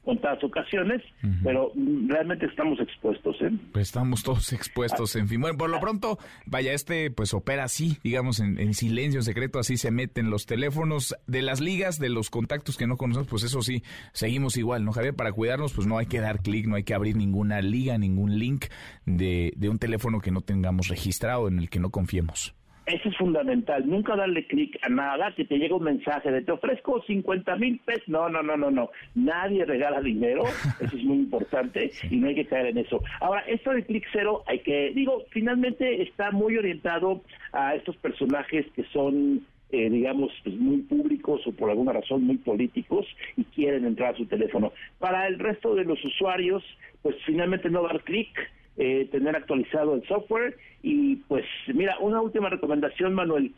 contadas 0.04 0.42
ocasiones, 0.42 1.02
pero 1.44 1.72
realmente 2.06 2.46
estamos 2.46 2.80
expuestos. 2.80 3.36
¿eh? 3.40 3.50
Pues 3.72 3.88
estamos 3.88 4.22
todos 4.22 4.52
expuestos, 4.52 5.14
en 5.16 5.28
fin. 5.28 5.40
Bueno, 5.40 5.56
por 5.56 5.70
lo 5.70 5.78
pronto, 5.80 6.18
vaya, 6.46 6.72
este 6.72 7.10
pues 7.10 7.32
opera 7.34 7.64
así, 7.64 7.98
digamos, 8.02 8.40
en, 8.40 8.74
silencio, 8.74 9.20
en 9.20 9.24
secreto, 9.24 9.58
así 9.58 9.76
se 9.76 9.90
meten 9.90 10.30
los 10.30 10.46
teléfonos 10.46 11.14
de 11.26 11.42
las 11.42 11.60
ligas, 11.60 11.98
de 11.98 12.08
los 12.08 12.30
contactos 12.30 12.76
que 12.76 12.86
no 12.86 12.96
conocemos, 12.96 13.28
pues 13.28 13.44
eso 13.44 13.62
sí, 13.62 13.82
seguimos 14.12 14.56
igual, 14.56 14.84
¿no, 14.84 14.92
Javier? 14.92 15.14
Para 15.14 15.32
cuidarnos, 15.32 15.72
pues 15.72 15.86
no 15.86 15.98
hay 15.98 16.06
que 16.06 16.20
dar 16.20 16.40
clic, 16.40 16.66
no 16.66 16.76
hay 16.76 16.84
que 16.84 16.94
abrir 16.94 17.16
ninguna 17.16 17.60
liga, 17.62 17.96
ningún 17.96 18.38
link 18.38 18.66
de, 19.06 19.52
de 19.56 19.68
un 19.68 19.78
teléfono 19.78 20.20
que 20.20 20.32
no 20.32 20.40
tengamos 20.40 20.88
registrado, 20.88 21.48
en 21.48 21.58
el 21.58 21.70
que 21.70 21.78
no 21.78 21.90
confiemos. 21.90 22.54
Eso 22.86 23.08
es 23.08 23.16
fundamental. 23.16 23.88
Nunca 23.88 24.16
darle 24.16 24.46
clic 24.46 24.76
a 24.82 24.88
nada 24.88 25.32
que 25.36 25.44
te 25.44 25.56
llegue 25.56 25.74
un 25.74 25.84
mensaje 25.84 26.30
de 26.30 26.42
te 26.42 26.52
ofrezco 26.52 27.02
50 27.02 27.56
mil 27.56 27.78
pesos. 27.80 28.08
No, 28.08 28.28
no, 28.28 28.42
no, 28.42 28.56
no, 28.56 28.70
no. 28.70 28.90
Nadie 29.14 29.64
regala 29.64 30.00
dinero. 30.00 30.42
Eso 30.80 30.96
es 30.96 31.04
muy 31.04 31.18
importante 31.18 31.92
y 32.10 32.16
no 32.16 32.28
hay 32.28 32.34
que 32.34 32.46
caer 32.46 32.66
en 32.66 32.78
eso. 32.78 33.02
Ahora, 33.20 33.42
esto 33.42 33.70
de 33.70 33.84
clic 33.84 34.04
cero, 34.12 34.42
hay 34.46 34.60
que, 34.60 34.92
digo, 34.94 35.22
finalmente 35.30 36.02
está 36.02 36.30
muy 36.30 36.56
orientado 36.56 37.22
a 37.52 37.74
estos 37.74 37.96
personajes 37.96 38.66
que 38.74 38.84
son 38.92 39.46
eh, 39.72 39.88
digamos, 39.88 40.30
pues 40.44 40.54
muy 40.56 40.82
públicos 40.82 41.40
o 41.46 41.52
por 41.52 41.70
alguna 41.70 41.94
razón 41.94 42.24
muy 42.24 42.36
políticos 42.36 43.06
y 43.38 43.44
quieren 43.44 43.86
entrar 43.86 44.14
a 44.14 44.18
su 44.18 44.26
teléfono. 44.26 44.70
Para 44.98 45.26
el 45.26 45.38
resto 45.38 45.74
de 45.74 45.84
los 45.84 46.04
usuarios, 46.04 46.62
pues 47.00 47.16
finalmente 47.24 47.70
no 47.70 47.82
dar 47.82 48.02
clic, 48.02 48.28
eh, 48.76 49.08
tener 49.10 49.36
actualizado 49.36 49.94
el 49.94 50.06
software. 50.06 50.56
Y 50.82 51.16
pues 51.28 51.44
mira, 51.74 51.96
una 52.00 52.20
última 52.20 52.48
recomendación 52.48 53.14
Manuel, 53.14 53.52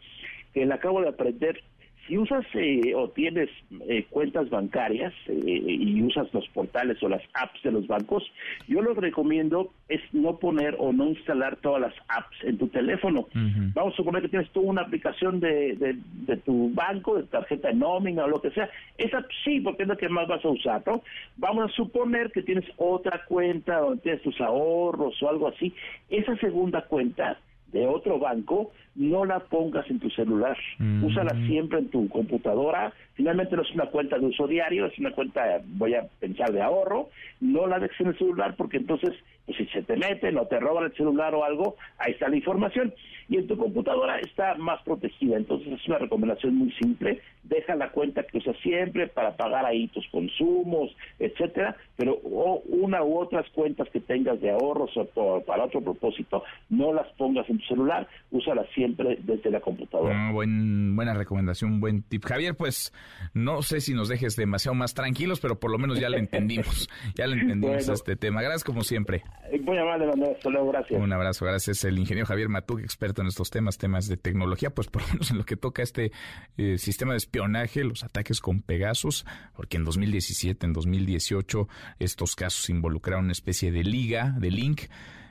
que 0.53 0.67
le 0.67 0.75
acabo 0.75 1.01
de 1.01 1.09
aprender 1.09 1.62
si 2.07 2.18
usas 2.18 2.44
eh, 2.55 2.94
o 2.94 3.09
tienes 3.09 3.48
eh, 3.88 4.05
cuentas 4.11 4.50
bancarias 4.50 5.12
eh, 5.26 5.62
y 5.66 6.02
usas 6.02 6.32
los 6.34 6.46
portales 6.48 7.02
o 7.02 7.09
las 7.09 7.22
apps 7.34 7.62
de 7.62 7.72
los 7.72 7.86
bancos, 7.86 8.22
yo 8.68 8.82
lo 8.82 8.94
que 8.94 9.00
recomiendo 9.00 9.72
es 9.88 10.00
no 10.12 10.38
poner 10.38 10.76
o 10.78 10.92
no 10.92 11.07
instalar 11.09 11.57
todas 11.57 11.80
las 11.80 11.94
apps 12.09 12.36
en 12.42 12.59
tu 12.59 12.68
teléfono. 12.68 13.26
Vamos 13.74 13.94
a 13.94 13.96
suponer 13.96 14.22
que 14.22 14.28
tienes 14.28 14.50
tú 14.50 14.61
una 14.61 14.82
aplicación 14.82 15.40
de, 15.40 15.76
de, 15.76 16.36
tu 16.38 16.70
banco, 16.74 17.16
de 17.16 17.24
tarjeta 17.24 17.68
de 17.68 17.74
nómina 17.74 18.24
o 18.24 18.28
lo 18.28 18.40
que 18.40 18.50
sea. 18.50 18.68
Esa 18.98 19.24
sí, 19.44 19.61
porque 19.61 19.82
es 19.84 19.88
la 19.88 19.96
que 19.96 20.09
más 20.09 20.28
vas 20.28 20.44
a 20.44 20.48
usar, 20.48 20.82
¿no? 20.86 21.02
Vamos 21.36 21.70
a 21.70 21.74
suponer 21.74 22.30
que 22.32 22.42
tienes 22.42 22.64
otra 22.76 23.24
cuenta 23.26 23.78
donde 23.78 24.02
tienes 24.02 24.22
tus 24.22 24.40
ahorros 24.40 25.22
o 25.22 25.28
algo 25.28 25.48
así. 25.48 25.72
Esa 26.11 26.36
segunda 26.36 26.82
cuenta 26.82 27.38
de 27.75 27.89
otro 27.89 28.20
banco, 28.20 28.70
no 28.95 29.25
la 29.25 29.41
pongas 29.41 29.91
en 29.91 29.99
tu 29.99 30.09
celular. 30.11 30.57
Mm. 30.79 31.05
Úsala 31.05 31.35
siempre 31.47 31.81
en 31.81 31.89
tu 31.91 32.09
computadora. 32.09 32.93
Finalmente 33.14 33.57
no 33.57 33.62
es 33.62 33.70
una 33.72 33.87
cuenta 33.87 34.16
de 34.16 34.27
uso 34.27 34.47
diario, 34.47 34.87
es 34.87 34.97
una 34.99 35.11
cuenta, 35.11 35.61
voy 35.66 35.95
a 35.95 36.07
pensar, 36.20 36.53
de 36.53 36.62
ahorro. 36.62 37.09
No 37.41 37.66
la 37.66 37.81
dejes 37.81 38.01
en 38.01 38.07
el 38.07 38.18
celular 38.18 38.55
porque 38.57 38.77
entonces, 38.77 39.12
pues, 39.45 39.59
si 39.59 39.66
se 39.66 39.83
te 39.83 39.97
meten 39.97 40.39
o 40.39 40.47
te 40.47 40.61
roban 40.61 40.85
el 40.85 40.95
celular 40.95 41.35
o 41.35 41.45
algo, 41.45 41.77
ahí 41.99 42.12
está 42.12 42.29
la 42.29 42.37
información. 42.37 42.95
Y 43.29 43.37
en 43.37 43.47
tu 43.47 43.57
computadora 43.57 44.18
está 44.20 44.55
más 44.57 44.83
protegida. 44.83 45.37
Entonces 45.37 45.72
es 45.72 45.89
una 45.89 45.99
recomendación 45.99 46.55
muy 46.55 46.72
simple, 46.72 47.20
deja 47.43 47.75
la 47.75 47.91
cuenta 47.91 48.25
que 48.25 48.39
usas 48.39 48.57
siempre 48.62 49.09
para 49.09 49.37
pagar 49.37 49.64
ahí 49.64 49.89
tus 49.89 50.07
consumos, 50.09 50.95
etcétera, 51.18 51.77
pero 51.97 52.16
una 52.18 53.03
u 53.03 53.18
otras 53.18 53.49
cuentas 53.51 53.89
que 53.91 54.01
tengas 54.01 54.41
de 54.41 54.51
ahorros 54.51 54.91
o 54.97 55.41
para 55.47 55.64
otro 55.64 55.81
propósito, 55.81 56.43
no 56.68 56.93
las 56.93 57.07
pongas 57.12 57.49
en 57.49 57.59
tu 57.59 57.64
celular, 57.66 58.07
úsalas 58.31 58.66
siempre 58.75 59.18
desde 59.22 59.51
la 59.51 59.61
computadora. 59.61 60.29
Ah, 60.29 60.33
buen, 60.33 60.95
buena 60.97 61.14
recomendación, 61.14 61.81
buen 61.81 62.03
tip. 62.03 62.25
Javier, 62.25 62.55
pues 62.57 62.93
no 63.33 63.62
sé 63.62 63.81
si 63.81 63.95
nos 63.95 64.09
dejes 64.09 64.37
demasiado 64.37 64.75
más 64.75 64.95
tranquilos, 64.95 65.41
pero 65.41 65.59
por 65.59 65.70
lo 65.70 65.79
menos 65.79 66.01
ya 66.01 66.09
le 66.09 66.18
entendimos, 66.18 66.89
ya 67.14 67.27
le 67.27 67.41
entendimos 67.41 67.89
este 67.89 68.16
tema. 68.16 68.43
Gracias 68.43 68.64
como 68.64 68.83
siempre. 68.83 69.22
Muy 69.62 69.79
amable, 69.79 70.07
Manuel. 70.07 70.35
Hasta 70.37 70.51
luego, 70.51 70.68
gracias. 70.72 71.01
Un 71.01 71.12
abrazo, 71.12 71.45
gracias. 71.45 71.85
El 71.85 71.99
ingeniero 71.99 72.27
Javier 72.27 72.49
Matuk, 72.49 72.81
experto 72.81 73.14
en 73.23 73.29
estos 73.29 73.51
temas, 73.51 73.79
temas 73.79 74.07
de 74.09 74.17
tecnología, 74.17 74.71
pues 74.71 74.89
por 74.89 75.03
lo 75.03 75.09
menos 75.09 75.31
en 75.31 75.39
lo 75.39 75.45
que 75.45 75.57
toca 75.57 75.83
este 75.83 76.12
eh, 76.57 76.79
sistema 76.79 77.12
de 77.12 77.19
espionaje, 77.19 77.85
los 77.85 78.05
ataques 78.05 78.41
con 78.41 78.62
Pegasus, 78.62 79.25
porque 79.55 79.77
en 79.77 79.85
2017, 79.85 80.67
en 80.67 80.73
2018, 80.73 81.69
estos 81.99 82.37
casos 82.37 82.69
involucraron 82.71 83.25
una 83.25 83.33
especie 83.33 83.73
de 83.73 83.85
liga, 83.85 84.35
de 84.39 84.51
link, 84.51 84.83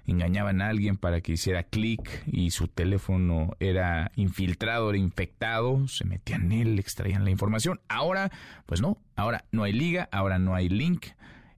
engañaban 0.05 0.61
a 0.61 0.67
alguien 0.67 0.97
para 0.97 1.21
que 1.21 1.33
hiciera 1.33 1.63
clic 1.63 2.23
y 2.27 2.51
su 2.51 2.67
teléfono 2.67 3.55
era 3.59 4.11
infiltrado, 4.15 4.89
era 4.89 4.97
infectado, 4.97 5.87
se 5.87 6.05
metían 6.05 6.51
en 6.51 6.67
él, 6.67 6.79
extraían 6.79 7.23
la 7.23 7.31
información. 7.31 7.79
Ahora, 7.87 8.31
pues 8.65 8.81
no, 8.81 8.97
ahora 9.15 9.45
no 9.51 9.63
hay 9.63 9.73
liga, 9.73 10.09
ahora 10.11 10.39
no 10.39 10.55
hay 10.55 10.69
link. 10.69 11.07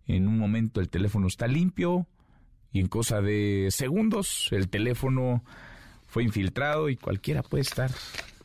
En 0.08 0.28
un 0.28 0.38
momento 0.38 0.80
el 0.80 0.90
teléfono 0.90 1.28
está 1.28 1.48
limpio 1.48 2.08
y 2.72 2.80
en 2.80 2.88
cosa 2.88 3.22
de 3.22 3.70
segundos 3.72 4.50
el 4.52 4.70
teléfono 4.70 5.44
fue 6.16 6.24
infiltrado 6.24 6.88
y 6.88 6.96
cualquiera 6.96 7.44
puede 7.44 7.64
estar 7.64 7.92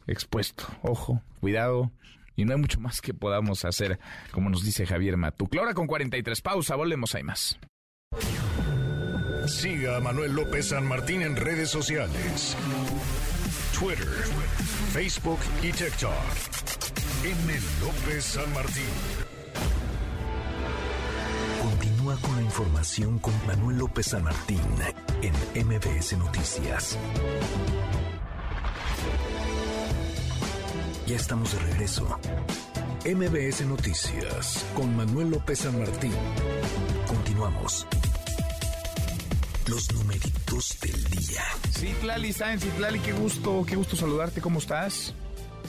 expuesto. 0.08 0.64
Ojo, 0.82 1.22
cuidado. 1.38 1.92
Y 2.34 2.44
no 2.44 2.54
hay 2.54 2.58
mucho 2.58 2.80
más 2.80 3.00
que 3.00 3.14
podamos 3.14 3.64
hacer, 3.64 4.00
como 4.32 4.50
nos 4.50 4.64
dice 4.64 4.86
Javier 4.86 5.16
Matuc. 5.16 5.54
Ahora 5.56 5.72
con 5.72 5.86
43 5.86 6.42
pausa, 6.42 6.74
volvemos, 6.74 7.14
hay 7.14 7.22
más. 7.22 7.60
Siga 9.46 9.98
a 9.98 10.00
Manuel 10.00 10.32
López 10.32 10.70
San 10.70 10.84
Martín 10.84 11.22
en 11.22 11.36
redes 11.36 11.70
sociales. 11.70 12.56
Twitter, 13.78 14.08
Facebook 14.92 15.38
y 15.62 15.70
TikTok. 15.70 16.12
M. 17.24 17.52
López 17.82 18.24
San 18.24 18.52
Martín. 18.52 19.29
Con 22.18 22.34
la 22.34 22.42
información 22.42 23.20
con 23.20 23.32
Manuel 23.46 23.78
López 23.78 24.06
San 24.06 24.24
Martín 24.24 24.60
en 25.22 25.32
MBS 25.66 26.18
Noticias. 26.18 26.98
Ya 31.06 31.14
estamos 31.14 31.52
de 31.52 31.58
regreso. 31.60 32.18
MBS 33.06 33.64
Noticias 33.64 34.66
con 34.74 34.96
Manuel 34.96 35.30
López 35.30 35.60
San 35.60 35.78
Martín. 35.78 36.12
Continuamos. 37.06 37.86
Los 39.68 39.92
numeritos 39.94 40.78
del 40.80 41.04
día. 41.04 41.44
Sí, 41.70 41.94
Tlali 42.00 42.32
Sáenz, 42.32 42.64
Tlali, 42.76 42.98
qué 42.98 43.12
gusto, 43.12 43.64
qué 43.64 43.76
gusto 43.76 43.94
saludarte, 43.94 44.40
¿cómo 44.40 44.58
estás? 44.58 45.14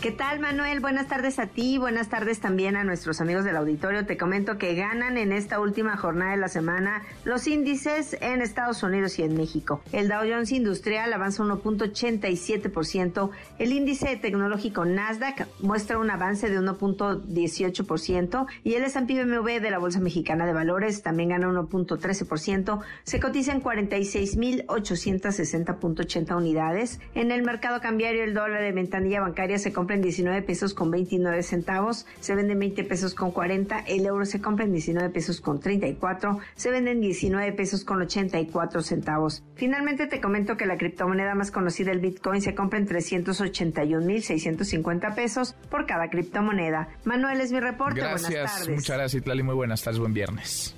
¿Qué 0.02 0.12
tal, 0.12 0.40
Manuel? 0.40 0.80
Buenas 0.80 1.08
tardes 1.08 1.38
a 1.38 1.46
ti, 1.46 1.78
buenas 1.78 2.10
tardes 2.10 2.40
también 2.40 2.76
a 2.76 2.84
nuestros 2.84 3.22
amigos 3.22 3.46
del 3.46 3.56
auditorio. 3.56 4.08
Te 4.08 4.18
comento 4.18 4.58
que 4.58 4.74
ganan 4.74 5.16
en 5.16 5.32
esta 5.32 5.60
última 5.60 5.96
jornada 5.96 6.32
de 6.32 6.38
la 6.38 6.48
semana 6.48 7.04
los 7.24 7.46
índices 7.46 8.18
en 8.20 8.42
Estados 8.42 8.82
Unidos 8.82 9.20
y 9.20 9.22
en 9.22 9.36
México. 9.36 9.84
El 9.92 10.08
Dow 10.08 10.22
Jones 10.28 10.52
Industrial 10.54 11.14
avanza 11.14 11.44
1.87%, 11.44 13.30
el 13.60 13.74
índice 13.74 14.16
tecnológico 14.16 14.86
Nasdaq 14.86 15.48
muestra 15.60 16.00
un 16.00 16.10
avance 16.10 16.50
de 16.50 16.60
1.18% 16.60 18.48
y 18.64 18.74
el 18.74 18.86
S&P 18.86 19.24
BMW 19.24 19.60
de 19.62 19.70
la 19.70 19.78
Bolsa 19.78 20.00
Mexicana 20.00 20.48
de 20.48 20.54
Valores 20.54 21.04
también 21.04 21.30
gana 21.30 21.48
1.13%, 21.48 22.80
se 23.04 23.20
cotiza 23.20 23.52
en 23.52 23.62
46.860.80 23.62 26.36
unidades. 26.36 27.00
En 27.14 27.30
el 27.30 27.44
mercado 27.44 27.82
cambiario 27.82 28.24
el 28.24 28.34
dólar 28.34 28.64
de 28.64 28.72
ventanilla 28.72 29.22
bancaria 29.22 29.60
se 29.60 29.72
compra 29.72 29.91
en 29.96 30.02
19 30.02 30.42
pesos 30.42 30.74
con 30.74 30.92
29 30.92 31.42
centavos, 31.44 32.06
se 32.20 32.36
venden 32.36 32.60
20 32.60 32.84
pesos 32.84 33.14
con 33.14 33.32
40, 33.32 33.80
el 33.88 34.06
euro 34.06 34.26
se 34.26 34.42
compra 34.42 34.66
en 34.66 34.74
19 34.74 35.10
pesos 35.10 35.40
con 35.42 35.60
34, 35.60 36.40
se 36.56 36.72
venden 36.72 37.02
19 37.02 37.52
pesos 37.54 37.84
con 37.84 38.02
84 38.02 38.82
centavos. 38.82 39.44
Finalmente 39.56 40.08
te 40.08 40.22
comento 40.22 40.58
que 40.58 40.66
la 40.66 40.78
criptomoneda 40.78 41.36
más 41.36 41.52
conocida, 41.52 41.92
el 41.92 42.00
Bitcoin, 42.00 42.42
se 42.42 42.56
compra 42.56 42.80
en 42.80 42.88
381.650 42.88 45.16
pesos 45.16 45.54
por 45.70 45.86
cada 45.86 46.10
criptomoneda. 46.10 46.90
Manuel 47.06 47.42
es 47.42 47.52
mi 47.52 47.60
reporte. 47.60 48.00
Gracias, 48.00 48.30
buenas 48.30 48.58
tardes. 48.58 48.76
muchas 48.76 48.98
gracias, 48.98 49.22
Itlali. 49.22 49.44
Muy 49.44 49.56
buenas 49.56 49.82
tardes, 49.82 50.00
buen 50.00 50.14
viernes. 50.14 50.76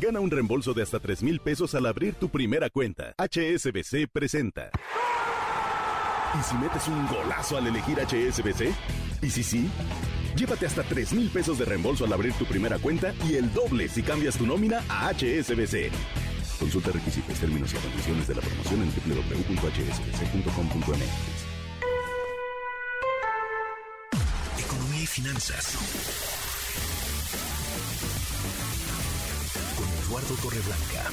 Gana 0.00 0.20
un 0.20 0.30
reembolso 0.30 0.72
de 0.72 0.82
hasta 0.82 1.00
3 1.00 1.22
mil 1.22 1.40
pesos 1.40 1.74
al 1.74 1.84
abrir 1.86 2.14
tu 2.14 2.30
primera 2.30 2.70
cuenta. 2.70 3.14
HSBC 3.18 4.08
presenta. 4.10 4.70
¿Y 6.38 6.42
si 6.42 6.54
metes 6.56 6.88
un 6.88 7.06
golazo 7.06 7.58
al 7.58 7.66
elegir 7.66 7.98
HSBC? 7.98 8.72
¿Y 9.22 9.30
si 9.30 9.42
sí? 9.42 9.70
Llévate 10.36 10.66
hasta 10.66 10.82
3 10.82 11.12
mil 11.12 11.28
pesos 11.28 11.58
de 11.58 11.66
reembolso 11.66 12.04
al 12.06 12.12
abrir 12.12 12.32
tu 12.34 12.46
primera 12.46 12.78
cuenta 12.78 13.14
y 13.28 13.34
el 13.34 13.52
doble 13.52 13.88
si 13.88 14.02
cambias 14.02 14.36
tu 14.36 14.46
nómina 14.46 14.82
a 14.88 15.12
HSBC. 15.12 15.92
Consulta 16.58 16.90
requisitos, 16.92 17.38
términos 17.38 17.72
y 17.72 17.76
condiciones 17.76 18.28
de 18.28 18.34
la 18.36 18.40
promoción 18.40 18.82
en 18.82 18.88
www.hsbc.com.mx. 18.88 19.84
Economía 24.64 25.02
y 25.02 25.06
finanzas. 25.06 25.76
Con 29.76 29.88
Eduardo 30.06 30.34
Torreblanca. 30.42 31.10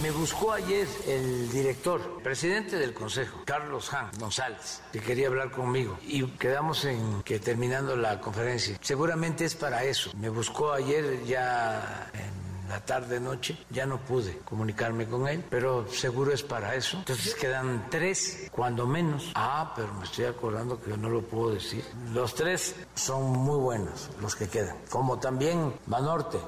Me 0.00 0.12
buscó 0.12 0.52
ayer 0.52 0.86
el 1.08 1.50
director, 1.50 2.22
presidente 2.22 2.76
del 2.76 2.94
Consejo, 2.94 3.42
Carlos 3.44 3.92
Han 3.92 4.10
González, 4.16 4.80
que 4.92 5.00
quería 5.00 5.26
hablar 5.26 5.50
conmigo 5.50 5.98
y 6.06 6.24
quedamos 6.24 6.84
en 6.84 7.22
que 7.24 7.40
terminando 7.40 7.96
la 7.96 8.20
conferencia, 8.20 8.78
seguramente 8.80 9.44
es 9.44 9.56
para 9.56 9.82
eso. 9.82 10.12
Me 10.16 10.28
buscó 10.28 10.72
ayer 10.72 11.24
ya 11.24 12.12
en 12.14 12.68
la 12.68 12.78
tarde 12.78 13.18
noche, 13.18 13.58
ya 13.70 13.86
no 13.86 13.98
pude 13.98 14.38
comunicarme 14.44 15.06
con 15.06 15.26
él, 15.26 15.42
pero 15.50 15.88
seguro 15.90 16.32
es 16.32 16.44
para 16.44 16.76
eso. 16.76 16.98
Entonces 16.98 17.34
quedan 17.34 17.86
tres, 17.90 18.48
cuando 18.52 18.86
menos. 18.86 19.32
Ah, 19.34 19.72
pero 19.74 19.92
me 19.94 20.04
estoy 20.04 20.26
acordando 20.26 20.80
que 20.80 20.90
yo 20.90 20.96
no 20.96 21.08
lo 21.08 21.22
puedo 21.22 21.54
decir. 21.54 21.84
Los 22.12 22.36
tres 22.36 22.76
son 22.94 23.32
muy 23.32 23.58
buenos, 23.58 24.10
los 24.20 24.36
que 24.36 24.48
quedan, 24.48 24.76
como 24.90 25.18
también 25.18 25.74
Banorte. 25.86 26.38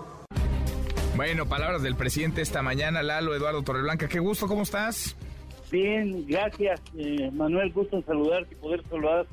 Bueno, 1.21 1.45
palabras 1.45 1.83
del 1.83 1.97
presidente 1.97 2.41
esta 2.41 2.63
mañana, 2.63 3.03
Lalo 3.03 3.35
Eduardo 3.35 3.61
Torreblanca. 3.61 4.09
Qué 4.09 4.21
gusto, 4.21 4.47
¿cómo 4.47 4.63
estás? 4.63 5.19
Bien, 5.71 6.25
gracias, 6.27 6.81
eh, 6.97 7.31
Manuel. 7.31 7.71
Gusto 7.75 7.99
en 7.99 8.07
saludarte 8.07 8.55
y 8.55 8.57
poder 8.57 8.83
saludar 8.89 9.27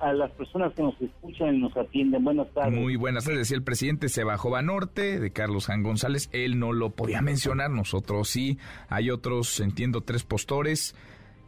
a 0.00 0.12
las 0.12 0.32
personas 0.32 0.74
que 0.74 0.82
nos 0.82 1.00
escuchan 1.00 1.54
y 1.54 1.58
nos 1.58 1.76
atienden. 1.76 2.24
Buenas 2.24 2.52
tardes. 2.52 2.76
Muy 2.76 2.96
buenas 2.96 3.22
tardes. 3.26 3.38
Decía 3.38 3.56
el 3.56 3.62
presidente 3.62 4.08
se 4.08 4.24
bajó 4.24 4.50
Banorte 4.50 5.20
de 5.20 5.30
Carlos 5.30 5.66
Jan 5.66 5.84
González. 5.84 6.28
Él 6.32 6.58
no 6.58 6.72
lo 6.72 6.90
podía 6.90 7.22
mencionar, 7.22 7.70
nosotros 7.70 8.28
sí. 8.28 8.58
Hay 8.88 9.08
otros, 9.10 9.60
entiendo, 9.60 10.00
tres 10.00 10.24
postores. 10.24 10.96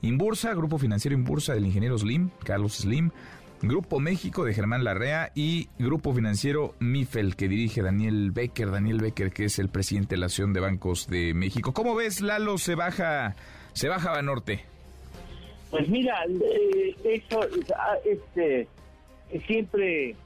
Inbursa, 0.01 0.55
Grupo 0.55 0.79
Financiero 0.79 1.17
Inbursa 1.17 1.55
del 1.55 1.67
ingeniero 1.67 1.99
Slim, 1.99 2.31
Carlos 2.45 2.75
Slim. 2.75 3.11
Grupo 3.63 4.01
México 4.01 4.45
de 4.45 4.55
Germán 4.55 4.83
Larrea 4.83 5.31
y 5.37 5.69
Grupo 5.79 6.13
Financiero 6.13 6.75
Mifel 6.81 7.37
que 7.37 7.47
dirige 7.47 7.81
Daniel 7.81 8.33
Becker, 8.33 8.73
Daniel 8.73 8.99
Becker 9.01 9.31
que 9.31 9.45
es 9.45 9.61
el 9.61 9.69
presidente 9.69 10.17
de 10.17 10.21
la 10.21 10.27
Asociación 10.27 10.53
de 10.53 10.61
Bancos 10.61 11.07
de 11.07 11.33
México. 11.33 11.73
¿Cómo 11.73 11.95
ves, 11.95 12.21
Lalo, 12.21 12.59
se 12.59 12.75
baja, 12.75 13.37
se 13.73 13.89
baja 13.89 14.11
Banorte? 14.11 14.65
Pues 15.71 15.89
mira, 15.89 16.25
eh, 16.27 16.97
eso 17.05 17.41
este, 18.05 18.67
siempre 19.47 20.17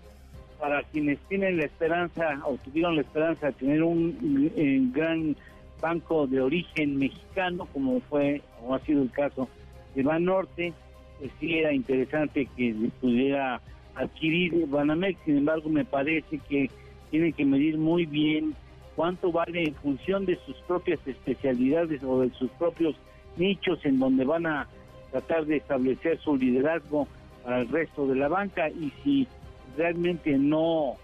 para 0.59 0.83
quienes 0.85 1.19
tienen 1.29 1.59
la 1.59 1.67
esperanza 1.67 2.41
o 2.45 2.57
tuvieron 2.57 2.97
la 2.97 3.03
esperanza 3.03 3.49
de 3.49 3.53
tener 3.53 3.83
un, 3.83 4.93
gran 4.95 5.37
banco 5.81 6.27
de 6.27 6.41
origen 6.41 6.97
mexicano, 6.97 7.69
como 7.73 8.01
fue 8.01 8.41
o 8.63 8.75
ha 8.75 8.81
sido 8.81 9.03
el 9.03 9.11
caso 9.11 9.47
de 9.95 10.03
Banorte, 10.03 10.73
pues 11.19 11.31
sí 11.41 11.59
era 11.59 11.73
interesante 11.73 12.49
que 12.57 12.75
pudiera 13.01 13.61
adquirir 13.95 14.67
Banamex, 14.67 15.19
sin 15.25 15.39
embargo 15.39 15.69
me 15.71 15.85
parece 15.85 16.39
que 16.49 16.71
tiene 17.11 17.33
que 17.33 17.45
medir 17.45 17.79
muy 17.79 18.05
bien 18.05 18.55
cuánto 18.95 19.33
vale 19.33 19.65
en 19.65 19.75
función 19.75 20.27
de 20.27 20.39
sus 20.45 20.57
propias 20.63 20.99
especialidades 21.07 22.03
o 22.03 22.21
de 22.21 22.31
sus 22.31 22.51
propios 22.53 22.95
nichos 23.37 23.85
en 23.85 23.99
donde 23.99 24.25
van 24.25 24.47
a 24.47 24.67
tratar 25.11 25.47
de 25.47 25.57
establecer 25.57 26.19
su 26.21 26.37
liderazgo 26.37 27.07
para 27.45 27.61
el 27.61 27.69
resto 27.69 28.07
de 28.07 28.17
la 28.17 28.29
banca 28.29 28.69
y 28.69 28.93
si 29.03 29.27
realmente 29.77 30.37
no 30.39 30.97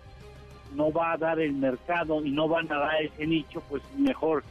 no 0.75 0.91
va 0.91 1.13
a 1.13 1.19
dar 1.19 1.39
el 1.39 1.53
mercado 1.53 2.25
y 2.25 2.31
no 2.31 2.49
van 2.49 2.71
a 2.73 2.79
dar 2.79 3.03
ese 3.03 3.27
nicho, 3.27 3.63
pues 3.69 3.83
mejor 3.99 4.43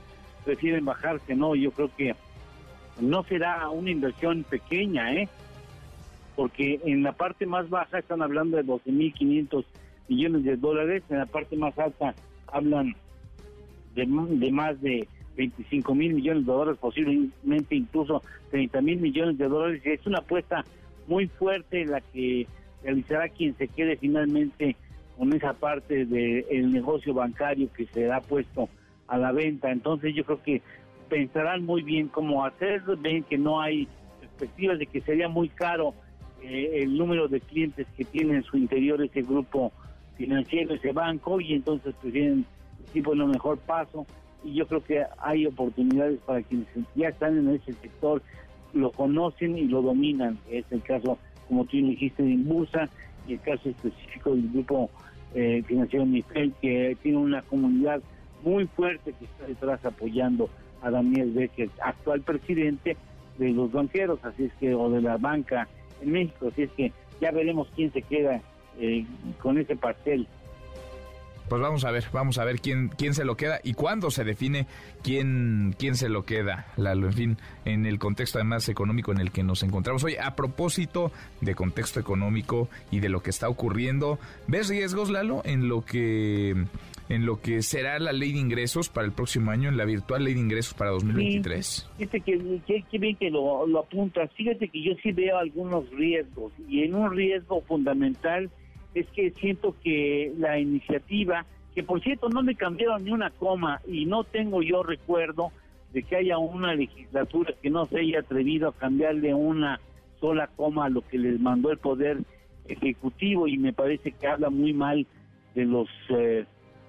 prefieren 0.45 0.85
bajarse, 0.85 1.35
¿no? 1.35 1.55
Yo 1.55 1.71
creo 1.71 1.89
que 1.95 2.15
no 2.99 3.23
será 3.23 3.67
una 3.69 3.89
inversión 3.89 4.43
pequeña, 4.43 5.13
¿eh? 5.13 5.27
Porque 6.35 6.79
en 6.85 7.03
la 7.03 7.13
parte 7.13 7.45
más 7.45 7.69
baja 7.69 7.99
están 7.99 8.21
hablando 8.21 8.57
de 8.57 8.63
12.500 8.63 9.65
millones 10.07 10.43
de 10.43 10.57
dólares, 10.57 11.03
en 11.09 11.17
la 11.19 11.25
parte 11.25 11.55
más 11.55 11.77
alta 11.77 12.15
hablan 12.47 12.95
de, 13.95 14.05
de 14.05 14.51
más 14.51 14.81
de 14.81 15.07
25 15.35 15.95
mil 15.95 16.13
millones 16.13 16.45
de 16.45 16.51
dólares, 16.51 16.79
posiblemente 16.79 17.75
incluso 17.75 18.21
30 18.51 18.81
mil 18.81 18.99
millones 18.99 19.37
de 19.37 19.47
dólares. 19.47 19.81
Es 19.85 20.05
una 20.05 20.19
apuesta 20.19 20.65
muy 21.07 21.27
fuerte 21.27 21.85
la 21.85 22.01
que 22.01 22.47
realizará 22.83 23.29
quien 23.29 23.55
se 23.57 23.67
quede 23.67 23.97
finalmente 23.97 24.75
con 25.17 25.33
esa 25.33 25.53
parte 25.53 26.05
del 26.05 26.71
negocio 26.71 27.13
bancario 27.13 27.71
que 27.73 27.85
se 27.87 28.11
ha 28.11 28.21
puesto 28.21 28.69
a 29.07 29.17
la 29.17 29.31
venta. 29.31 29.71
Entonces 29.71 30.15
yo 30.15 30.23
creo 30.25 30.41
que 30.41 30.61
pensarán 31.09 31.65
muy 31.65 31.83
bien 31.83 32.07
cómo 32.07 32.45
hacerlo, 32.45 32.97
ven 32.97 33.23
que 33.23 33.37
no 33.37 33.61
hay 33.61 33.87
perspectivas 34.19 34.79
de 34.79 34.87
que 34.87 35.01
sería 35.01 35.27
muy 35.27 35.49
caro 35.49 35.93
eh, 36.43 36.81
el 36.83 36.97
número 36.97 37.27
de 37.27 37.39
clientes 37.39 37.87
que 37.97 38.05
tiene 38.05 38.35
en 38.35 38.43
su 38.43 38.57
interior 38.57 39.01
ese 39.01 39.21
grupo 39.21 39.71
financiero, 40.17 40.73
ese 40.73 40.91
banco, 40.91 41.39
y 41.39 41.53
entonces 41.53 41.95
prefieren 42.01 42.45
tipo 42.93 43.15
lo 43.15 43.27
mejor 43.27 43.57
paso 43.59 44.05
y 44.43 44.55
yo 44.55 44.67
creo 44.67 44.83
que 44.83 45.03
hay 45.19 45.45
oportunidades 45.45 46.19
para 46.25 46.41
quienes 46.41 46.67
ya 46.95 47.09
están 47.09 47.37
en 47.37 47.49
ese 47.49 47.73
sector, 47.73 48.21
lo 48.73 48.91
conocen 48.91 49.57
y 49.57 49.65
lo 49.65 49.81
dominan. 49.81 50.39
Es 50.49 50.65
el 50.71 50.81
caso, 50.81 51.17
como 51.47 51.65
tú 51.65 51.77
dijiste, 51.77 52.23
de 52.23 52.31
Imbursa 52.31 52.89
y 53.27 53.33
el 53.33 53.41
caso 53.41 53.69
específico 53.69 54.33
del 54.33 54.49
grupo 54.49 54.89
eh, 55.35 55.63
financiero 55.67 56.05
Mifel, 56.05 56.53
que 56.61 56.97
tiene 57.01 57.17
una 57.17 57.41
comunidad 57.43 58.01
muy 58.43 58.65
fuerte 58.67 59.13
que 59.13 59.25
está 59.25 59.45
detrás 59.45 59.85
apoyando 59.85 60.49
a 60.81 60.89
Daniel 60.89 61.31
Becker, 61.31 61.69
actual 61.83 62.21
presidente 62.21 62.97
de 63.37 63.49
los 63.51 63.71
banqueros, 63.71 64.19
así 64.23 64.45
es 64.45 64.53
que, 64.53 64.73
o 64.73 64.89
de 64.89 65.01
la 65.01 65.17
banca 65.17 65.67
en 66.01 66.11
México, 66.11 66.49
así 66.51 66.63
es 66.63 66.71
que 66.71 66.91
ya 67.19 67.31
veremos 67.31 67.67
quién 67.75 67.91
se 67.93 68.01
queda 68.01 68.41
eh, 68.79 69.05
con 69.41 69.57
ese 69.57 69.75
pastel 69.75 70.27
pues 71.51 71.61
vamos 71.61 71.83
a 71.83 71.91
ver, 71.91 72.05
vamos 72.13 72.37
a 72.37 72.45
ver 72.45 72.61
quién, 72.61 72.87
quién 72.87 73.13
se 73.13 73.25
lo 73.25 73.35
queda 73.35 73.59
y 73.61 73.73
cuándo 73.73 74.09
se 74.09 74.23
define 74.23 74.67
quién, 75.03 75.75
quién 75.77 75.95
se 75.95 76.07
lo 76.07 76.23
queda, 76.23 76.67
Lalo, 76.77 77.07
en 77.07 77.13
fin, 77.13 77.37
en 77.65 77.85
el 77.85 77.99
contexto 77.99 78.37
además 78.37 78.69
económico 78.69 79.11
en 79.11 79.19
el 79.19 79.31
que 79.31 79.43
nos 79.43 79.61
encontramos. 79.61 80.01
hoy. 80.05 80.15
a 80.15 80.37
propósito 80.37 81.11
de 81.41 81.53
contexto 81.53 81.99
económico 81.99 82.69
y 82.89 83.01
de 83.01 83.09
lo 83.09 83.21
que 83.21 83.31
está 83.31 83.49
ocurriendo, 83.49 84.17
¿ves 84.47 84.69
riesgos, 84.69 85.09
Lalo, 85.09 85.41
en 85.43 85.67
lo 85.67 85.83
que 85.83 86.55
en 87.11 87.25
lo 87.25 87.41
que 87.41 87.61
será 87.61 87.99
la 87.99 88.13
ley 88.13 88.31
de 88.31 88.39
ingresos 88.39 88.87
para 88.87 89.05
el 89.05 89.11
próximo 89.11 89.51
año, 89.51 89.67
en 89.67 89.75
la 89.75 89.83
virtual 89.83 90.23
ley 90.23 90.33
de 90.33 90.39
ingresos 90.39 90.73
para 90.73 90.91
2023. 90.91 91.89
fíjate 91.97 92.21
que, 92.21 92.83
que, 92.89 92.97
bien 92.97 93.17
que 93.17 93.29
lo, 93.29 93.67
lo 93.67 93.79
apuntas. 93.79 94.31
Fíjate 94.33 94.69
que 94.69 94.81
yo 94.81 94.93
sí 95.03 95.11
veo 95.11 95.37
algunos 95.37 95.89
riesgos 95.89 96.53
y 96.69 96.83
en 96.83 96.95
un 96.95 97.13
riesgo 97.13 97.61
fundamental 97.61 98.49
es 98.93 99.07
que 99.07 99.31
siento 99.31 99.75
que 99.83 100.31
la 100.37 100.57
iniciativa, 100.57 101.45
que 101.75 101.83
por 101.83 102.01
cierto 102.01 102.29
no 102.29 102.41
le 102.41 102.55
cambiaron 102.55 103.03
ni 103.03 103.11
una 103.11 103.29
coma 103.29 103.81
y 103.85 104.05
no 104.05 104.23
tengo 104.23 104.61
yo 104.61 104.81
recuerdo 104.81 105.51
de 105.91 106.03
que 106.03 106.15
haya 106.15 106.37
una 106.37 106.73
legislatura 106.75 107.53
que 107.61 107.69
no 107.69 107.85
se 107.87 107.99
haya 107.99 108.19
atrevido 108.19 108.69
a 108.69 108.73
cambiarle 108.73 109.33
una 109.33 109.81
sola 110.21 110.47
coma 110.55 110.85
a 110.85 110.89
lo 110.89 111.01
que 111.01 111.17
les 111.17 111.39
mandó 111.41 111.71
el 111.71 111.77
Poder 111.77 112.19
Ejecutivo 112.67 113.47
y 113.47 113.57
me 113.57 113.73
parece 113.73 114.13
que 114.13 114.27
habla 114.27 114.49
muy 114.49 114.71
mal 114.71 115.05
de 115.55 115.65
los 115.65 115.89
eh, 116.09 116.45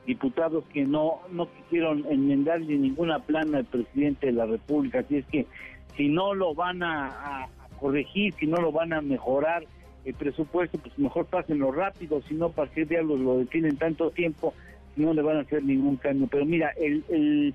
diputados 0.07 0.65
que 0.73 0.85
no, 0.85 1.21
no 1.31 1.49
quisieron 1.53 2.05
enmendarle 2.11 2.77
ninguna 2.77 3.21
plana 3.21 3.59
al 3.59 3.65
presidente 3.65 4.27
de 4.27 4.33
la 4.33 4.47
República. 4.47 5.01
Así 5.01 5.17
es 5.17 5.27
que 5.27 5.47
si 5.97 6.09
no 6.09 6.35
lo 6.35 6.55
van 6.55 6.83
a 6.83 7.49
corregir, 7.79 8.35
si 8.35 8.47
no 8.47 8.57
lo 8.59 8.73
van 8.73 8.93
a 8.93 9.01
mejorar, 9.01 9.65
el 10.05 10.15
presupuesto, 10.15 10.79
pues 10.79 10.99
mejor 10.99 11.27
pásenlo 11.27 11.71
rápido, 11.71 12.23
si 12.23 12.35
no, 12.35 12.51
para 12.51 12.71
qué 12.71 12.85
diablos 12.85 13.21
lo 13.21 13.39
detienen 13.39 13.77
tanto 13.77 14.11
tiempo, 14.11 14.55
no 14.97 15.15
le 15.15 15.23
van 15.23 15.37
a 15.39 15.41
hacer 15.41 15.63
ningún 15.63 15.97
cambio. 15.97 16.29
Pero 16.31 16.45
mira, 16.45 16.71
el, 16.77 17.05
el 17.09 17.55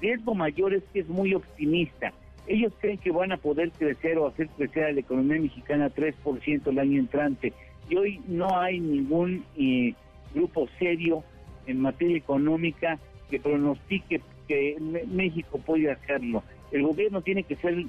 riesgo 0.00 0.34
mayor 0.34 0.74
es 0.74 0.82
que 0.92 1.00
es 1.00 1.08
muy 1.08 1.34
optimista. 1.34 2.12
Ellos 2.46 2.72
creen 2.80 2.98
que 2.98 3.10
van 3.10 3.32
a 3.32 3.38
poder 3.38 3.72
crecer 3.72 4.18
o 4.18 4.28
hacer 4.28 4.48
crecer 4.50 4.84
a 4.84 4.92
la 4.92 5.00
economía 5.00 5.40
mexicana 5.40 5.90
3% 5.90 6.66
el 6.66 6.78
año 6.78 7.00
entrante. 7.00 7.52
Y 7.88 7.96
hoy 7.96 8.20
no 8.28 8.58
hay 8.58 8.78
ningún 8.78 9.44
eh, 9.56 9.94
grupo 10.34 10.68
serio 10.78 11.24
en 11.66 11.80
materia 11.80 12.16
económica 12.16 12.98
que 13.30 13.40
pronostique 13.40 14.20
que 14.48 14.76
México 15.08 15.58
puede 15.58 15.90
hacerlo. 15.90 16.42
El 16.70 16.82
gobierno 16.82 17.20
tiene 17.20 17.42
que 17.42 17.56
ser 17.56 17.84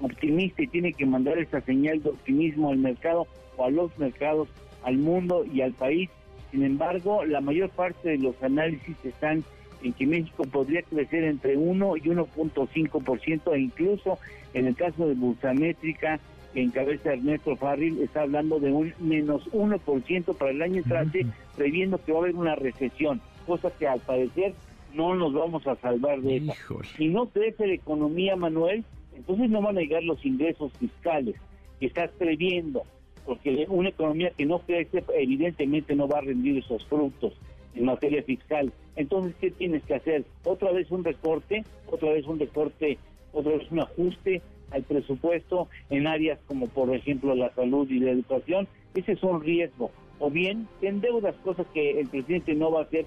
optimista 0.00 0.62
y 0.62 0.66
tiene 0.66 0.92
que 0.92 1.06
mandar 1.06 1.38
esa 1.38 1.60
señal 1.60 2.02
de 2.02 2.10
optimismo 2.10 2.70
al 2.70 2.78
mercado 2.78 3.26
o 3.56 3.64
a 3.64 3.70
los 3.70 3.96
mercados, 3.98 4.48
al 4.82 4.98
mundo 4.98 5.44
y 5.52 5.60
al 5.62 5.72
país. 5.72 6.10
Sin 6.50 6.62
embargo, 6.62 7.24
la 7.24 7.40
mayor 7.40 7.70
parte 7.70 8.10
de 8.10 8.18
los 8.18 8.40
análisis 8.42 8.96
están 9.04 9.44
en 9.82 9.92
que 9.92 10.06
México 10.06 10.44
podría 10.44 10.82
crecer 10.82 11.24
entre 11.24 11.56
1 11.56 11.96
y 11.98 12.00
1.5% 12.00 13.54
e 13.54 13.58
incluso 13.58 14.18
en 14.54 14.66
el 14.66 14.76
caso 14.76 15.06
de 15.08 15.14
Bursamétrica, 15.14 16.20
que 16.54 16.62
encabeza 16.62 17.12
Ernesto 17.12 17.56
Farril, 17.56 18.00
está 18.00 18.22
hablando 18.22 18.60
de 18.60 18.72
un 18.72 18.94
menos 19.00 19.44
1% 19.52 20.36
para 20.36 20.50
el 20.52 20.62
año 20.62 20.76
entrante, 20.76 21.26
previendo 21.56 21.98
que 21.98 22.12
va 22.12 22.18
a 22.18 22.22
haber 22.22 22.36
una 22.36 22.54
recesión, 22.54 23.20
cosa 23.46 23.70
que 23.76 23.88
al 23.88 24.00
parecer 24.00 24.54
no 24.94 25.14
nos 25.16 25.34
vamos 25.34 25.66
a 25.66 25.74
salvar 25.76 26.20
de 26.20 26.36
eso. 26.36 26.80
Si 26.96 27.08
no 27.08 27.26
crece 27.26 27.66
la 27.66 27.74
economía, 27.74 28.36
Manuel, 28.36 28.84
entonces 29.16 29.50
no 29.50 29.60
van 29.60 29.76
a 29.76 29.80
llegar 29.80 30.04
los 30.04 30.24
ingresos 30.24 30.72
fiscales 30.78 31.34
que 31.80 31.86
estás 31.86 32.10
previendo 32.12 32.84
porque 33.24 33.66
una 33.68 33.88
economía 33.88 34.30
que 34.36 34.46
no 34.46 34.58
crece 34.60 35.02
evidentemente 35.14 35.94
no 35.94 36.06
va 36.08 36.18
a 36.18 36.22
rendir 36.22 36.58
esos 36.58 36.84
frutos 36.86 37.32
en 37.74 37.86
materia 37.86 38.22
fiscal. 38.22 38.72
Entonces, 38.96 39.34
¿qué 39.40 39.50
tienes 39.50 39.82
que 39.84 39.94
hacer? 39.94 40.24
Otra 40.44 40.70
vez 40.72 40.90
un 40.90 41.04
recorte, 41.04 41.64
otra 41.90 42.12
vez 42.12 42.26
un 42.26 42.38
recorte, 42.38 42.98
otra 43.32 43.52
vez 43.56 43.70
un 43.70 43.80
ajuste 43.80 44.42
al 44.70 44.82
presupuesto 44.82 45.68
en 45.90 46.06
áreas 46.06 46.38
como 46.46 46.66
por 46.68 46.94
ejemplo 46.94 47.34
la 47.34 47.52
salud 47.54 47.88
y 47.90 48.00
la 48.00 48.10
educación. 48.10 48.68
Ese 48.94 49.12
es 49.12 49.22
un 49.22 49.42
riesgo. 49.42 49.90
O 50.18 50.30
bien, 50.30 50.68
en 50.82 51.00
deudas, 51.00 51.34
cosas 51.44 51.66
que 51.74 52.00
el 52.00 52.08
presidente 52.08 52.54
no 52.54 52.70
va 52.70 52.80
a 52.80 52.84
hacer, 52.84 53.06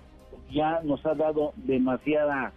ya 0.52 0.82
nos 0.84 1.06
ha 1.06 1.14
dado 1.14 1.54
demasiada 1.56 2.52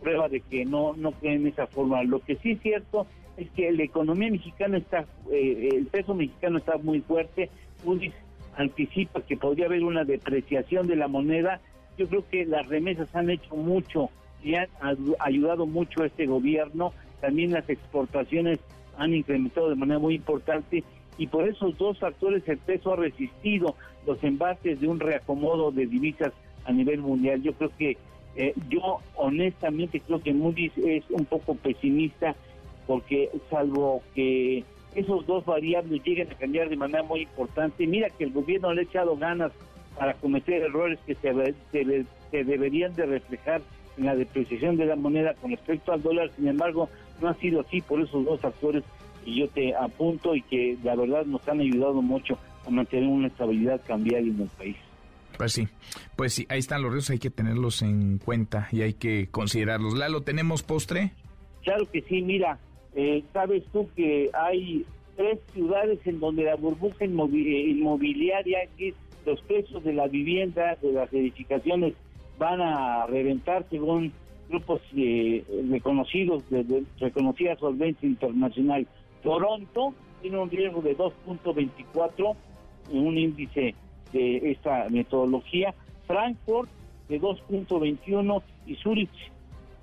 prueba 0.00 0.28
de 0.28 0.40
que 0.40 0.64
no, 0.64 0.94
no 0.94 1.12
cree 1.12 1.34
en 1.34 1.46
esa 1.46 1.66
forma. 1.66 2.02
Lo 2.04 2.20
que 2.20 2.36
sí 2.36 2.52
es 2.52 2.60
cierto 2.60 3.06
es 3.36 3.50
que 3.50 3.70
la 3.72 3.82
economía 3.82 4.30
mexicana 4.30 4.78
está, 4.78 5.04
eh, 5.30 5.70
el 5.72 5.86
peso 5.86 6.14
mexicano 6.14 6.58
está 6.58 6.78
muy 6.78 7.00
fuerte, 7.00 7.50
Moody's 7.84 8.14
anticipa 8.56 9.20
que 9.20 9.36
podría 9.36 9.66
haber 9.66 9.84
una 9.84 10.04
depreciación 10.04 10.86
de 10.86 10.96
la 10.96 11.08
moneda, 11.08 11.60
yo 11.98 12.08
creo 12.08 12.24
que 12.28 12.44
las 12.46 12.66
remesas 12.66 13.14
han 13.14 13.30
hecho 13.30 13.54
mucho 13.54 14.10
y 14.42 14.54
han 14.54 14.68
ayudado 15.18 15.66
mucho 15.66 16.02
a 16.02 16.06
este 16.06 16.26
gobierno, 16.26 16.92
también 17.26 17.50
las 17.50 17.68
exportaciones 17.68 18.60
han 18.96 19.12
incrementado 19.12 19.68
de 19.68 19.74
manera 19.74 19.98
muy 19.98 20.14
importante 20.14 20.84
y 21.18 21.26
por 21.26 21.48
esos 21.48 21.76
dos 21.76 21.98
factores 21.98 22.48
el 22.48 22.58
peso 22.58 22.92
ha 22.92 22.96
resistido 22.96 23.74
los 24.06 24.22
embates 24.22 24.80
de 24.80 24.86
un 24.86 25.00
reacomodo 25.00 25.72
de 25.72 25.86
divisas 25.86 26.32
a 26.66 26.70
nivel 26.70 27.00
mundial. 27.00 27.42
Yo 27.42 27.52
creo 27.54 27.72
que, 27.76 27.96
eh, 28.36 28.54
yo 28.68 28.98
honestamente 29.16 29.98
creo 29.98 30.22
que 30.22 30.32
Moody's 30.32 30.78
es 30.78 31.02
un 31.10 31.24
poco 31.24 31.56
pesimista 31.56 32.36
porque 32.86 33.28
salvo 33.50 34.02
que 34.14 34.62
esos 34.94 35.26
dos 35.26 35.44
variables 35.44 36.00
lleguen 36.04 36.30
a 36.30 36.36
cambiar 36.36 36.68
de 36.68 36.76
manera 36.76 37.02
muy 37.02 37.22
importante, 37.22 37.88
mira 37.88 38.08
que 38.10 38.22
el 38.22 38.30
gobierno 38.30 38.72
le 38.72 38.82
ha 38.82 38.84
echado 38.84 39.16
ganas 39.16 39.50
para 39.98 40.14
cometer 40.14 40.62
errores 40.62 41.00
que 41.04 41.16
se, 41.16 41.54
se, 41.72 42.44
deberían 42.44 42.94
de 42.94 43.04
reflejar 43.04 43.62
en 43.98 44.06
la 44.06 44.14
depreciación 44.14 44.76
de 44.76 44.86
la 44.86 44.94
moneda 44.94 45.34
con 45.34 45.50
respecto 45.50 45.92
al 45.92 46.02
dólar, 46.02 46.30
sin 46.36 46.46
embargo, 46.46 46.88
no 47.20 47.28
ha 47.28 47.34
sido 47.34 47.60
así 47.60 47.80
por 47.80 48.00
esos 48.00 48.24
dos 48.24 48.40
factores 48.40 48.84
que 49.24 49.34
yo 49.34 49.48
te 49.48 49.74
apunto 49.74 50.34
y 50.34 50.42
que 50.42 50.76
la 50.82 50.94
verdad 50.94 51.24
nos 51.26 51.46
han 51.48 51.60
ayudado 51.60 52.02
mucho 52.02 52.38
a 52.66 52.70
mantener 52.70 53.08
una 53.08 53.28
estabilidad 53.28 53.80
cambiaria 53.86 54.30
en 54.30 54.40
el 54.40 54.48
país. 54.48 54.76
Pues 55.36 55.52
sí, 55.52 55.68
pues 56.16 56.34
sí, 56.34 56.46
ahí 56.48 56.58
están 56.58 56.82
los 56.82 56.92
riesgos, 56.92 57.10
hay 57.10 57.18
que 57.18 57.30
tenerlos 57.30 57.82
en 57.82 58.18
cuenta 58.18 58.68
y 58.72 58.82
hay 58.82 58.94
que 58.94 59.28
considerarlos. 59.30 59.94
¿Lalo, 59.94 60.22
tenemos 60.22 60.62
postre? 60.62 61.12
Claro 61.62 61.90
que 61.90 62.00
sí, 62.02 62.22
mira, 62.22 62.58
eh, 62.94 63.22
sabes 63.32 63.64
tú 63.72 63.88
que 63.94 64.30
hay 64.32 64.86
tres 65.16 65.38
ciudades 65.52 65.98
en 66.06 66.20
donde 66.20 66.44
la 66.44 66.56
burbuja 66.56 67.04
eh, 67.04 67.08
inmobiliaria, 67.08 68.60
que 68.78 68.94
los 69.26 69.40
precios 69.42 69.82
de 69.84 69.92
la 69.92 70.06
vivienda, 70.06 70.76
de 70.80 70.92
las 70.92 71.12
edificaciones, 71.12 71.94
van 72.38 72.60
a 72.60 73.06
reventar 73.06 73.66
según 73.70 74.12
grupos 74.48 74.80
eh, 74.96 75.44
reconocidos, 75.70 76.48
de, 76.50 76.84
reconocida 76.98 77.56
solvencia 77.56 78.08
internacional. 78.08 78.86
Toronto 79.22 79.94
tiene 80.22 80.38
un 80.38 80.50
riesgo 80.50 80.82
de 80.82 80.96
2.24, 80.96 82.36
un 82.92 83.18
índice 83.18 83.74
de 84.12 84.50
esta 84.50 84.88
metodología. 84.88 85.74
Frankfurt 86.06 86.70
de 87.08 87.20
2.21 87.20 88.42
y 88.66 88.76
Zurich 88.76 89.10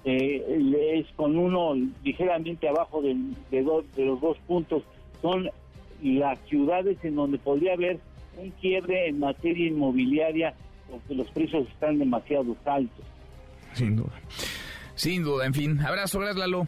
eh, 0.05 0.95
es 0.95 1.07
con 1.15 1.37
uno 1.37 1.75
ligeramente 2.03 2.67
abajo 2.67 3.01
de, 3.01 3.15
de, 3.51 3.63
de 3.95 4.05
los 4.05 4.21
dos 4.21 4.37
puntos. 4.47 4.83
Son 5.21 5.49
las 6.01 6.39
ciudades 6.47 6.97
en 7.03 7.15
donde 7.15 7.37
podría 7.37 7.73
haber 7.73 7.99
un 8.37 8.49
quiebre 8.51 9.07
en 9.07 9.19
materia 9.19 9.67
inmobiliaria 9.67 10.53
porque 10.89 11.15
los 11.15 11.29
precios 11.31 11.67
están 11.69 11.99
demasiado 11.99 12.55
altos. 12.65 13.05
Sin 13.73 13.95
duda. 13.95 14.11
Sin 14.95 15.23
duda, 15.23 15.45
en 15.45 15.53
fin. 15.53 15.79
Abrazo, 15.79 16.19
gracias 16.19 16.37
Lalo. 16.37 16.67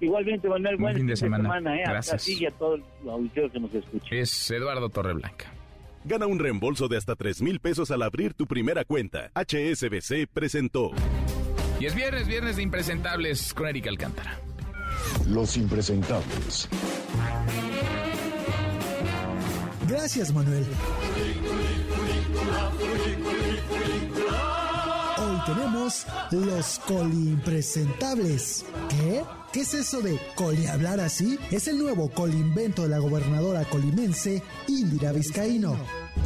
Igualmente, 0.00 0.48
Manuel, 0.48 0.76
buen 0.76 0.96
fin 0.96 1.06
de 1.06 1.16
semana. 1.16 1.76
¿eh? 1.76 1.82
Gracias. 1.86 2.28
y 2.28 2.46
a 2.46 2.50
todo 2.50 2.74
el 2.74 2.82
auditorio 3.08 3.50
que 3.50 3.60
nos 3.60 3.74
escuche. 3.74 4.20
Es 4.20 4.50
Eduardo 4.50 4.88
Torreblanca. 4.88 5.46
Gana 6.04 6.26
un 6.26 6.38
reembolso 6.38 6.88
de 6.88 6.98
hasta 6.98 7.16
3 7.16 7.40
mil 7.40 7.60
pesos 7.60 7.90
al 7.90 8.02
abrir 8.02 8.34
tu 8.34 8.46
primera 8.46 8.84
cuenta. 8.84 9.30
HSBC 9.34 10.26
presentó. 10.32 10.90
Y 11.80 11.86
es 11.86 11.94
viernes, 11.94 12.28
viernes 12.28 12.56
de 12.56 12.62
impresentables 12.62 13.54
con 13.54 13.68
Erika 13.68 13.88
Alcántara. 13.88 14.38
Los 15.28 15.56
impresentables. 15.56 16.68
Gracias, 19.88 20.32
Manuel. 20.32 20.66
Tenemos 25.46 26.06
los 26.30 26.80
colimpresentables. 26.86 28.64
¿Qué? 28.88 29.22
¿Qué 29.52 29.60
es 29.60 29.74
eso 29.74 30.00
de 30.00 30.18
coli 30.36 30.66
hablar 30.66 31.00
así? 31.00 31.38
Es 31.50 31.68
el 31.68 31.78
nuevo 31.78 32.10
colinvento 32.10 32.82
de 32.82 32.88
la 32.88 32.98
gobernadora 32.98 33.64
colimense 33.66 34.42
Indira 34.68 35.12
Vizcaíno. 35.12 35.76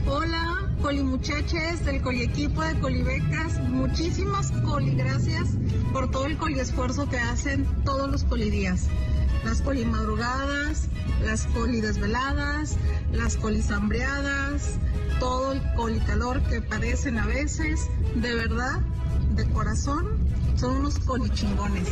Hola, 0.07 0.71
coli 0.81 1.03
muchachas 1.03 1.85
del 1.85 2.01
coli 2.01 2.23
equipo 2.23 2.63
de 2.63 2.79
colibecas. 2.79 3.59
Muchísimas 3.69 4.53
coli 4.65 4.95
gracias 4.95 5.49
por 5.93 6.11
todo 6.13 6.27
el 6.27 6.39
coli 6.39 6.61
esfuerzo 6.61 7.09
que 7.09 7.19
hacen 7.19 7.67
todos 7.85 8.09
los 8.09 8.23
colidías. 8.23 8.87
Las 9.45 9.63
coli 9.63 9.85
madrugadas, 9.85 10.87
las 11.25 11.47
coli 11.49 11.81
desveladas, 11.81 12.77
las 13.13 13.37
colis 13.37 13.71
hambreadas, 13.71 14.79
todo 15.19 15.53
el 15.53 15.63
coli 15.75 15.99
calor 16.01 16.41
que 16.45 16.61
padecen 16.61 17.19
a 17.19 17.27
veces. 17.27 17.89
De 18.15 18.35
verdad, 18.35 18.81
de 19.39 19.49
corazón, 19.51 20.19
son 20.57 20.79
unos 20.79 20.99
colichingones. 20.99 21.89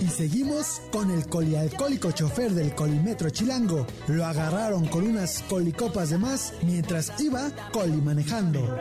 Y 0.00 0.06
seguimos 0.08 0.80
con 0.90 1.10
el 1.10 1.26
colialcohólico 1.26 2.12
chofer 2.12 2.52
del 2.52 2.74
colimetro 2.74 3.28
chilango. 3.28 3.86
Lo 4.08 4.24
agarraron 4.24 4.86
con 4.86 5.06
unas 5.06 5.42
colicopas 5.50 6.10
de 6.10 6.18
más 6.18 6.54
mientras 6.62 7.12
iba 7.20 7.50
coli 7.72 8.00
manejando. 8.00 8.78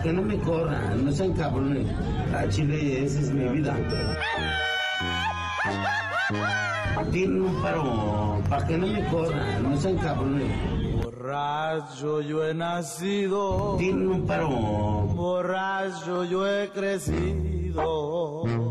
Para 0.00 0.02
que 0.02 0.12
no 0.14 0.22
me 0.22 0.38
corran, 0.38 1.04
no 1.04 1.12
sean 1.12 1.34
cabrones. 1.34 1.86
A 2.34 2.48
Chile, 2.48 3.04
esa 3.04 3.20
es 3.20 3.30
mi 3.32 3.46
vida. 3.48 3.76
Tienen 7.12 7.42
un 7.42 7.62
paro 7.62 8.40
para 8.48 8.66
que 8.66 8.78
no 8.78 8.86
me 8.86 9.04
corran, 9.08 9.62
no 9.62 9.76
sean 9.76 9.98
cabrones. 9.98 10.50
Borracho 11.04 12.22
yo 12.22 12.46
he 12.46 12.54
nacido. 12.54 13.76
Tienen 13.76 14.08
un 14.08 14.26
paro. 14.26 14.48
Borracho 14.48 16.24
yo 16.24 16.48
he 16.48 16.70
crecido. 16.70 18.69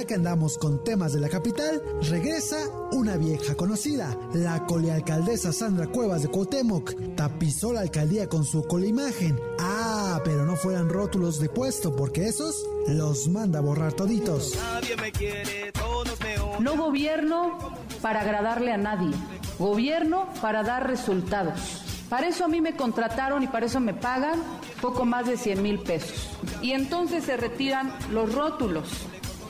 Ya 0.00 0.06
que 0.06 0.14
andamos 0.14 0.56
con 0.56 0.82
temas 0.82 1.12
de 1.12 1.20
la 1.20 1.28
capital, 1.28 1.82
regresa 2.08 2.56
una 2.92 3.16
vieja 3.16 3.54
conocida, 3.54 4.16
la 4.32 4.64
colealcaldesa 4.64 5.52
Sandra 5.52 5.88
Cuevas 5.88 6.22
de 6.22 6.28
Cuauhtémoc. 6.28 6.94
Tapizó 7.16 7.72
la 7.72 7.80
alcaldía 7.80 8.28
con 8.28 8.44
su 8.44 8.62
colimagen. 8.64 9.38
Ah, 9.58 10.20
pero 10.24 10.46
no 10.46 10.56
fueran 10.56 10.88
rótulos 10.88 11.38
de 11.38 11.48
puesto, 11.48 11.94
porque 11.94 12.28
esos 12.28 12.64
los 12.88 13.28
manda 13.28 13.58
a 13.58 13.62
borrar 13.62 13.92
toditos. 13.92 14.54
Nadie 14.56 14.96
me 14.96 15.12
quiere, 15.12 15.72
todos 15.72 16.18
me. 16.20 16.36
No 16.60 16.76
gobierno 16.76 17.74
para 18.00 18.22
agradarle 18.22 18.72
a 18.72 18.78
nadie, 18.78 19.14
gobierno 19.58 20.28
para 20.40 20.62
dar 20.62 20.86
resultados. 20.86 21.82
Para 22.08 22.26
eso 22.26 22.44
a 22.44 22.48
mí 22.48 22.60
me 22.60 22.74
contrataron 22.74 23.42
y 23.42 23.48
para 23.48 23.66
eso 23.66 23.80
me 23.80 23.94
pagan 23.94 24.40
poco 24.80 25.04
más 25.04 25.26
de 25.26 25.36
100 25.36 25.62
mil 25.62 25.78
pesos. 25.78 26.30
Y 26.62 26.72
entonces 26.72 27.24
se 27.24 27.36
retiran 27.36 27.92
los 28.10 28.34
rótulos, 28.34 28.88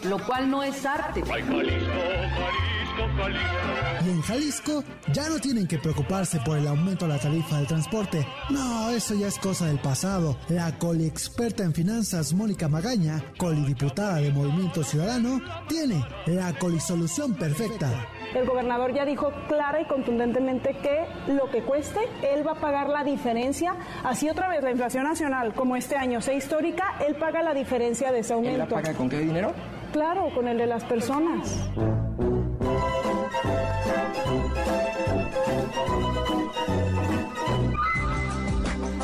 lo 0.05 0.19
cual 0.19 0.51
no 0.51 0.63
es 0.63 0.85
arte. 0.85 1.23
Y 4.05 4.09
en 4.09 4.23
Jalisco 4.23 4.83
ya 5.13 5.29
no 5.29 5.39
tienen 5.39 5.67
que 5.67 5.79
preocuparse 5.79 6.39
por 6.41 6.59
el 6.59 6.67
aumento 6.67 7.07
de 7.07 7.15
la 7.15 7.19
tarifa 7.19 7.57
del 7.57 7.67
transporte. 7.67 8.27
No, 8.51 8.91
eso 8.91 9.15
ya 9.15 9.29
es 9.29 9.39
cosa 9.39 9.67
del 9.67 9.79
pasado. 9.79 10.37
La 10.49 10.77
coli 10.79 11.07
experta 11.07 11.63
en 11.63 11.73
finanzas 11.73 12.33
Mónica 12.33 12.69
Magaña, 12.69 13.23
coli 13.37 13.65
diputada 13.65 14.17
de 14.17 14.33
Movimiento 14.33 14.83
Ciudadano, 14.83 15.41
tiene 15.69 16.05
la 16.27 16.53
colisolución 16.55 17.35
perfecta. 17.35 17.91
El 18.35 18.47
gobernador 18.47 18.95
ya 18.95 19.05
dijo 19.05 19.33
clara 19.49 19.81
y 19.81 19.87
contundentemente 19.87 20.77
que 20.83 21.33
lo 21.33 21.51
que 21.51 21.63
cueste, 21.63 22.01
él 22.23 22.47
va 22.47 22.53
a 22.53 22.61
pagar 22.61 22.89
la 22.89 23.03
diferencia. 23.03 23.75
Así 24.05 24.29
otra 24.29 24.49
vez 24.49 24.63
la 24.63 24.71
inflación 24.71 25.05
nacional, 25.05 25.53
como 25.55 25.77
este 25.77 25.97
año 25.97 26.21
sea 26.21 26.35
histórica, 26.35 26.97
él 27.07 27.17
paga 27.17 27.43
la 27.43 27.55
diferencia 27.55 28.13
de 28.13 28.21
ese 28.21 28.33
aumento. 28.35 28.55
¿Él 28.55 28.59
la 28.59 28.69
paga 28.69 28.95
con 28.95 29.09
qué 29.09 29.19
dinero? 29.19 29.53
Claro, 29.93 30.33
con 30.35 30.47
el 30.47 30.57
de 30.57 30.67
las 30.67 30.85
personas. 30.85 31.57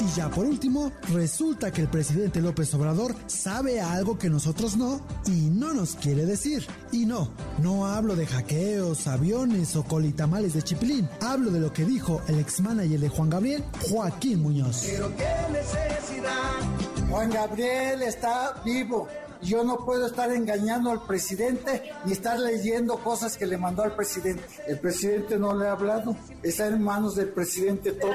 Y 0.01 0.16
ya 0.16 0.28
por 0.30 0.47
último, 0.47 0.93
resulta 1.12 1.72
que 1.72 1.80
el 1.80 1.89
presidente 1.89 2.41
López 2.41 2.72
Obrador 2.74 3.16
sabe 3.26 3.80
algo 3.80 4.16
que 4.16 4.30
nosotros 4.30 4.76
no 4.76 5.01
y 5.26 5.51
no 5.51 5.74
nos 5.74 5.97
quiere 5.97 6.24
decir. 6.24 6.64
Y 6.93 7.05
no, 7.05 7.30
no 7.61 7.87
hablo 7.87 8.14
de 8.14 8.26
hackeos, 8.26 9.09
aviones 9.09 9.74
o 9.74 9.82
colitamales 9.82 10.55
de 10.55 10.62
chipilín. 10.62 11.09
Hablo 11.20 11.51
de 11.51 11.59
lo 11.59 11.72
que 11.72 11.84
dijo 11.84 12.22
el 12.28 12.39
ex 12.39 12.61
manager 12.61 13.01
de 13.01 13.09
Juan 13.09 13.30
Gabriel, 13.30 13.64
Joaquín 13.91 14.41
Muñoz. 14.43 14.84
Pero 14.89 15.11
qué 15.16 15.34
necesidad. 15.53 17.11
Juan 17.11 17.30
Gabriel 17.30 18.03
está 18.03 18.62
vivo. 18.64 19.09
Yo 19.43 19.64
no 19.64 19.84
puedo 19.84 20.07
estar 20.07 20.32
engañando 20.32 20.91
al 20.91 21.07
presidente 21.07 21.91
ni 22.05 22.12
estar 22.12 22.39
leyendo 22.39 22.99
cosas 22.99 23.37
que 23.37 23.47
le 23.47 23.57
mandó 23.57 23.82
al 23.82 23.95
presidente. 23.95 24.43
El 24.66 24.78
presidente 24.78 25.39
no 25.39 25.57
le 25.57 25.68
ha 25.68 25.72
hablado. 25.72 26.16
Está 26.43 26.66
en 26.66 26.82
manos 26.82 27.16
del 27.16 27.28
presidente 27.28 27.93
todo. 27.93 28.12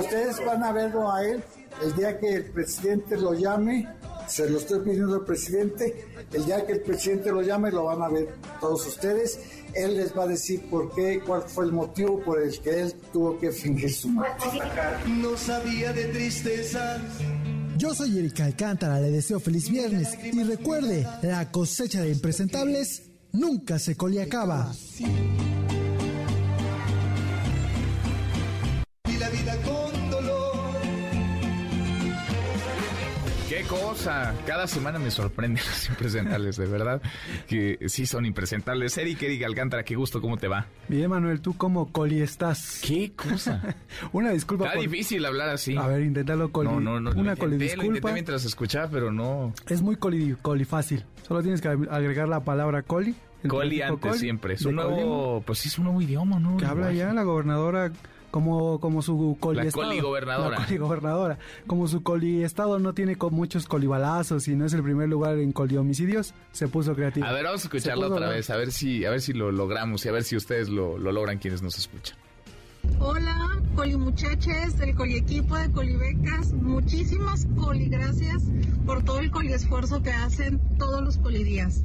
Ustedes 0.00 0.44
van 0.44 0.62
a 0.62 0.72
verlo 0.72 1.10
a 1.10 1.24
él 1.24 1.42
el 1.82 1.94
día 1.94 2.18
que 2.18 2.34
el 2.34 2.44
presidente 2.46 3.16
lo 3.16 3.34
llame. 3.34 3.88
Se 4.26 4.48
lo 4.48 4.58
estoy 4.58 4.80
pidiendo 4.80 5.14
al 5.14 5.24
presidente. 5.24 6.06
El 6.32 6.44
día 6.44 6.64
que 6.64 6.72
el 6.74 6.82
presidente 6.82 7.32
lo 7.32 7.42
llame 7.42 7.70
lo 7.72 7.84
van 7.84 8.02
a 8.02 8.08
ver 8.08 8.28
todos 8.60 8.86
ustedes. 8.86 9.40
Él 9.74 9.96
les 9.96 10.16
va 10.16 10.24
a 10.24 10.26
decir 10.28 10.68
por 10.70 10.94
qué, 10.94 11.20
cuál 11.24 11.42
fue 11.42 11.64
el 11.64 11.72
motivo 11.72 12.20
por 12.20 12.40
el 12.40 12.58
que 12.60 12.80
él 12.80 12.94
tuvo 13.12 13.38
que 13.38 13.50
fingir 13.50 13.92
su 13.92 14.08
muerte. 14.08 14.44
No 15.06 15.36
sabía 15.36 15.92
de 15.92 16.04
tristezas. 16.06 17.00
Yo 17.80 17.94
soy 17.94 18.18
Erika 18.18 18.44
Alcántara, 18.44 19.00
le 19.00 19.10
deseo 19.10 19.40
feliz 19.40 19.70
viernes 19.70 20.10
y 20.22 20.42
recuerde, 20.42 21.06
la 21.22 21.50
cosecha 21.50 22.02
de 22.02 22.10
impresentables 22.10 23.04
nunca 23.32 23.78
se 23.78 23.96
coliacaba. 23.96 24.70
Qué 33.60 33.66
cosa. 33.66 34.34
Cada 34.46 34.66
semana 34.66 34.98
me 34.98 35.10
sorprenden 35.10 35.62
los 35.68 35.88
impresentables, 35.90 36.56
de 36.56 36.64
verdad. 36.66 37.02
Que 37.46 37.78
sí 37.88 38.06
son 38.06 38.24
impresentables. 38.24 38.96
Eric, 38.96 39.22
Eric 39.22 39.44
Alcántara, 39.44 39.82
qué 39.84 39.96
gusto, 39.96 40.22
¿cómo 40.22 40.38
te 40.38 40.48
va? 40.48 40.66
Bien, 40.88 41.10
Manuel, 41.10 41.42
¿tú 41.42 41.54
cómo 41.58 41.92
coli 41.92 42.22
estás? 42.22 42.80
¿Qué 42.82 43.12
cosa? 43.12 43.62
Una 44.12 44.30
disculpa. 44.30 44.64
Está 44.64 44.76
por- 44.78 44.88
difícil 44.88 45.26
hablar 45.26 45.50
así. 45.50 45.76
A 45.76 45.86
ver, 45.88 46.00
inténtalo 46.00 46.50
coli. 46.50 46.70
No, 46.70 46.80
no, 46.80 47.00
no. 47.00 47.10
Una 47.10 47.36
coli 47.36 47.56
intenté, 47.56 47.76
lo 47.76 47.82
intenté 47.82 47.92
disculpa. 47.92 48.12
mientras 48.14 48.44
escuchaba, 48.46 48.88
pero 48.90 49.12
no. 49.12 49.52
Es 49.68 49.82
muy 49.82 49.96
coli, 49.96 50.36
coli 50.40 50.64
fácil. 50.64 51.04
Solo 51.28 51.42
tienes 51.42 51.60
que 51.60 51.68
agregar 51.68 52.28
la 52.30 52.40
palabra 52.40 52.82
coli. 52.82 53.14
Coli 53.46 53.82
antes 53.82 54.00
coli, 54.00 54.18
siempre. 54.18 54.54
Es 54.54 54.64
un 54.64 54.76
nuevo, 54.76 55.42
pues 55.44 55.58
sí, 55.58 55.68
es 55.68 55.76
un 55.76 55.84
nuevo 55.84 56.00
idioma, 56.00 56.40
¿no? 56.40 56.56
Que 56.56 56.64
habla 56.64 56.92
ya 56.92 57.12
la 57.12 57.24
gobernadora 57.24 57.92
como, 58.30 58.80
como 58.80 59.02
su 59.02 59.36
La 59.62 59.64
estado. 59.64 59.88
coligobernadora. 59.88 60.58
La 60.58 60.64
coligobernadora. 60.66 61.38
Como 61.66 61.88
su 61.88 62.02
estado 62.42 62.78
no 62.78 62.94
tiene 62.94 63.16
con 63.16 63.34
muchos 63.34 63.66
colibalazos 63.66 64.48
y 64.48 64.56
no 64.56 64.66
es 64.66 64.72
el 64.72 64.82
primer 64.82 65.08
lugar 65.08 65.38
en 65.38 65.52
homicidios, 65.80 66.34
se 66.52 66.68
puso 66.68 66.94
creativo. 66.94 67.26
A 67.26 67.32
ver, 67.32 67.44
vamos 67.44 67.62
a 67.62 67.64
escucharlo 67.64 68.06
otra 68.08 68.28
vez, 68.28 68.50
a 68.50 68.56
ver 68.56 68.72
si, 68.72 69.04
a 69.04 69.10
ver 69.10 69.20
si 69.20 69.32
lo 69.32 69.50
logramos 69.52 70.04
y 70.04 70.08
a 70.08 70.12
ver 70.12 70.24
si 70.24 70.36
ustedes 70.36 70.68
lo, 70.68 70.98
lo 70.98 71.12
logran 71.12 71.38
quienes 71.38 71.62
nos 71.62 71.78
escuchan. 71.78 72.16
Hola, 72.98 73.60
colimuchaches 73.76 74.78
del 74.78 74.94
coliequipo 74.94 75.56
de 75.56 75.70
Colibecas. 75.70 76.52
Muchísimas 76.52 77.46
coligracias 77.56 78.44
por 78.86 79.02
todo 79.04 79.18
el 79.18 79.30
esfuerzo 79.54 80.02
que 80.02 80.10
hacen 80.10 80.60
todos 80.78 81.02
los 81.02 81.18
colidías. 81.18 81.82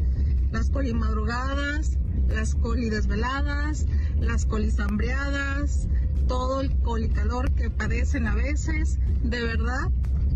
Las 0.52 0.70
colimadrugadas, 0.70 1.98
las 2.30 2.56
colidesveladas, 2.56 3.86
las 4.20 4.46
colizambreadas, 4.46 5.88
todo 6.28 6.62
el 6.62 6.76
colicalor 6.82 7.52
que 7.52 7.70
padecen 7.70 8.28
a 8.28 8.36
veces. 8.36 9.00
De 9.24 9.42
verdad, 9.42 9.90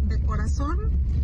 de 0.07 0.19
corazón, 0.21 0.77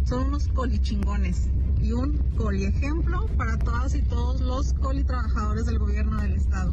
son 0.05 0.27
unos 0.27 0.47
colichingones 0.49 1.49
y 1.81 1.91
un 1.91 2.17
coliejemplo 2.35 3.25
para 3.37 3.57
todas 3.57 3.95
y 3.95 4.01
todos 4.03 4.41
los 4.41 4.73
colitrabajadores 4.73 5.65
del 5.65 5.79
gobierno 5.79 6.21
del 6.21 6.33
estado. 6.33 6.71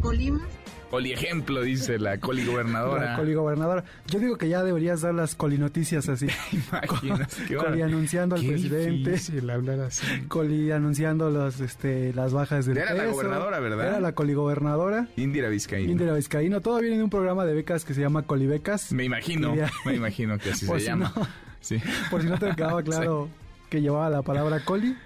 Colima 0.00 0.46
Coli 0.90 1.12
ejemplo, 1.12 1.62
dice 1.62 2.00
la 2.00 2.18
coli 2.18 2.44
gobernadora. 2.44 3.12
La 3.12 3.16
coli 3.16 3.32
gobernadora. 3.34 3.84
Yo 4.08 4.18
digo 4.18 4.36
que 4.36 4.48
ya 4.48 4.64
deberías 4.64 5.02
dar 5.02 5.14
las 5.14 5.36
colinoticias 5.36 6.08
así. 6.08 6.26
Imaginas, 6.52 7.38
coli 7.56 7.82
anunciando 7.82 8.34
al 8.34 8.44
presidente. 8.44 9.16
hablar 9.52 9.80
así. 9.80 10.04
Coli 10.26 10.72
anunciando 10.72 11.30
los, 11.30 11.60
este, 11.60 12.12
las 12.12 12.32
bajas 12.32 12.66
del 12.66 12.78
Era 12.78 12.94
la 12.94 13.06
gobernadora, 13.06 13.60
¿verdad? 13.60 13.86
Era 13.86 14.00
la 14.00 14.12
coli 14.16 14.34
gobernadora. 14.34 15.06
Indira 15.16 15.48
Vizcaíno. 15.48 15.92
Indira 15.92 16.12
Vizcaíno. 16.12 16.60
Todo 16.60 16.80
viene 16.80 16.96
de 16.96 17.04
un 17.04 17.10
programa 17.10 17.44
de 17.44 17.54
becas 17.54 17.84
que 17.84 17.94
se 17.94 18.00
llama 18.00 18.24
Colibecas. 18.24 18.92
Me 18.92 19.04
imagino, 19.04 19.54
me 19.84 19.94
imagino 19.94 20.38
que 20.38 20.50
así 20.50 20.66
se 20.66 20.80
llama. 20.80 21.12
sí. 21.60 21.80
Por 22.10 22.20
si 22.20 22.28
no 22.28 22.36
te 22.36 22.52
quedaba 22.56 22.82
claro 22.82 23.28
que 23.68 23.80
llevaba 23.80 24.10
la 24.10 24.22
palabra 24.22 24.64
coli. 24.64 24.96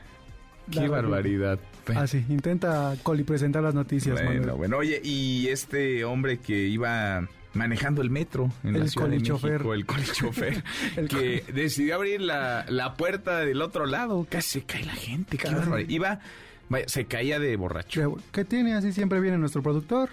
Qué 0.71 0.89
barbaridad. 0.89 1.59
Ah, 1.95 2.07
sí, 2.07 2.25
intenta 2.29 2.95
Coli 3.03 3.25
presentar 3.25 3.63
las 3.63 3.75
noticias. 3.75 4.23
Bueno, 4.25 4.57
bueno, 4.57 4.79
oye, 4.79 5.01
y 5.03 5.49
este 5.49 6.05
hombre 6.05 6.39
que 6.39 6.67
iba 6.69 7.29
manejando 7.55 8.03
el 8.03 8.11
metro 8.11 8.51
en 8.63 8.79
la 8.79 8.89
Ciudad 8.89 9.09
de 9.09 9.19
México, 9.19 9.75
el 9.75 9.87
colichofer, 9.87 10.63
que 11.09 11.45
decidió 11.53 11.97
abrir 11.97 12.21
la, 12.21 12.65
la, 12.69 12.95
puerta 12.95 13.41
del 13.41 13.63
otro 13.63 13.87
lado, 13.87 14.27
casi 14.29 14.61
se 14.61 14.67
cae 14.67 14.85
la 14.85 14.95
gente, 14.95 15.39
qué 15.39 15.49
Iba, 15.89 16.21
vaya, 16.69 16.89
se 16.89 17.07
caía 17.07 17.39
de 17.39 17.57
borracho. 17.57 18.17
¿Qué 18.33 18.45
tiene? 18.45 18.75
Así 18.75 18.93
siempre 18.93 19.21
viene 19.21 19.39
nuestro 19.39 19.63
productor. 19.63 20.11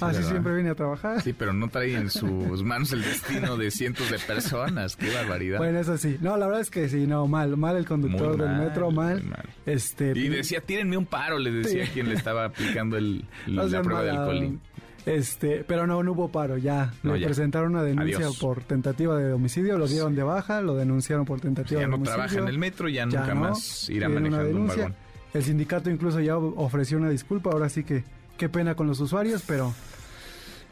Así 0.00 0.22
siempre 0.22 0.54
viene 0.54 0.70
a 0.70 0.74
trabajar. 0.74 1.22
Sí, 1.22 1.32
pero 1.32 1.52
no 1.52 1.68
trae 1.68 1.94
en 1.94 2.10
sus 2.10 2.62
manos 2.62 2.92
el 2.92 3.02
destino 3.02 3.56
de 3.56 3.70
cientos 3.70 4.10
de 4.10 4.18
personas. 4.18 4.96
Qué 4.96 5.12
barbaridad. 5.14 5.58
Bueno, 5.58 5.78
eso 5.78 5.96
sí. 5.96 6.18
No, 6.20 6.36
la 6.36 6.46
verdad 6.46 6.62
es 6.62 6.70
que 6.70 6.88
sí, 6.88 7.06
no, 7.06 7.26
mal. 7.26 7.56
Mal 7.56 7.76
el 7.76 7.86
conductor 7.86 8.36
del 8.36 8.56
metro, 8.56 8.90
mal. 8.90 9.22
Este, 9.66 10.12
y 10.16 10.28
decía, 10.28 10.60
tírenme 10.60 10.96
un 10.96 11.06
paro, 11.06 11.38
le 11.38 11.50
decía 11.52 11.86
quien 11.92 12.08
le 12.08 12.14
estaba 12.14 12.46
aplicando 12.46 12.96
el, 12.96 13.24
la 13.46 13.82
prueba 13.82 14.02
del 14.02 14.16
colín. 14.16 14.60
Este, 15.04 15.64
pero 15.66 15.86
no, 15.86 16.02
no 16.02 16.12
hubo 16.12 16.28
paro, 16.30 16.56
ya. 16.58 16.92
le 17.02 17.24
presentaron 17.24 17.72
una 17.72 17.82
denuncia 17.82 18.28
por 18.40 18.62
tentativa 18.62 19.16
de 19.16 19.32
homicidio, 19.32 19.76
lo 19.76 19.88
dieron 19.88 20.14
de 20.14 20.22
baja, 20.22 20.60
lo 20.60 20.76
denunciaron 20.76 21.24
por 21.24 21.40
tentativa 21.40 21.80
de 21.80 21.86
homicidio. 21.86 22.04
Ya 22.04 22.10
no 22.10 22.16
trabaja 22.16 22.38
en 22.38 22.48
el 22.48 22.58
metro, 22.58 22.88
ya, 22.88 23.06
nunca 23.06 23.34
más 23.34 23.90
irá 23.90 24.08
manejando 24.08 24.56
un 24.56 24.66
vagón. 24.68 24.94
El 25.34 25.42
sindicato 25.42 25.90
incluso 25.90 26.20
ya 26.20 26.36
ofreció 26.36 26.98
una 26.98 27.08
disculpa, 27.08 27.50
ahora 27.50 27.68
sí 27.68 27.84
que 27.84 28.04
qué 28.42 28.48
pena 28.48 28.74
con 28.74 28.88
los 28.88 28.98
usuarios, 28.98 29.44
pero 29.46 29.72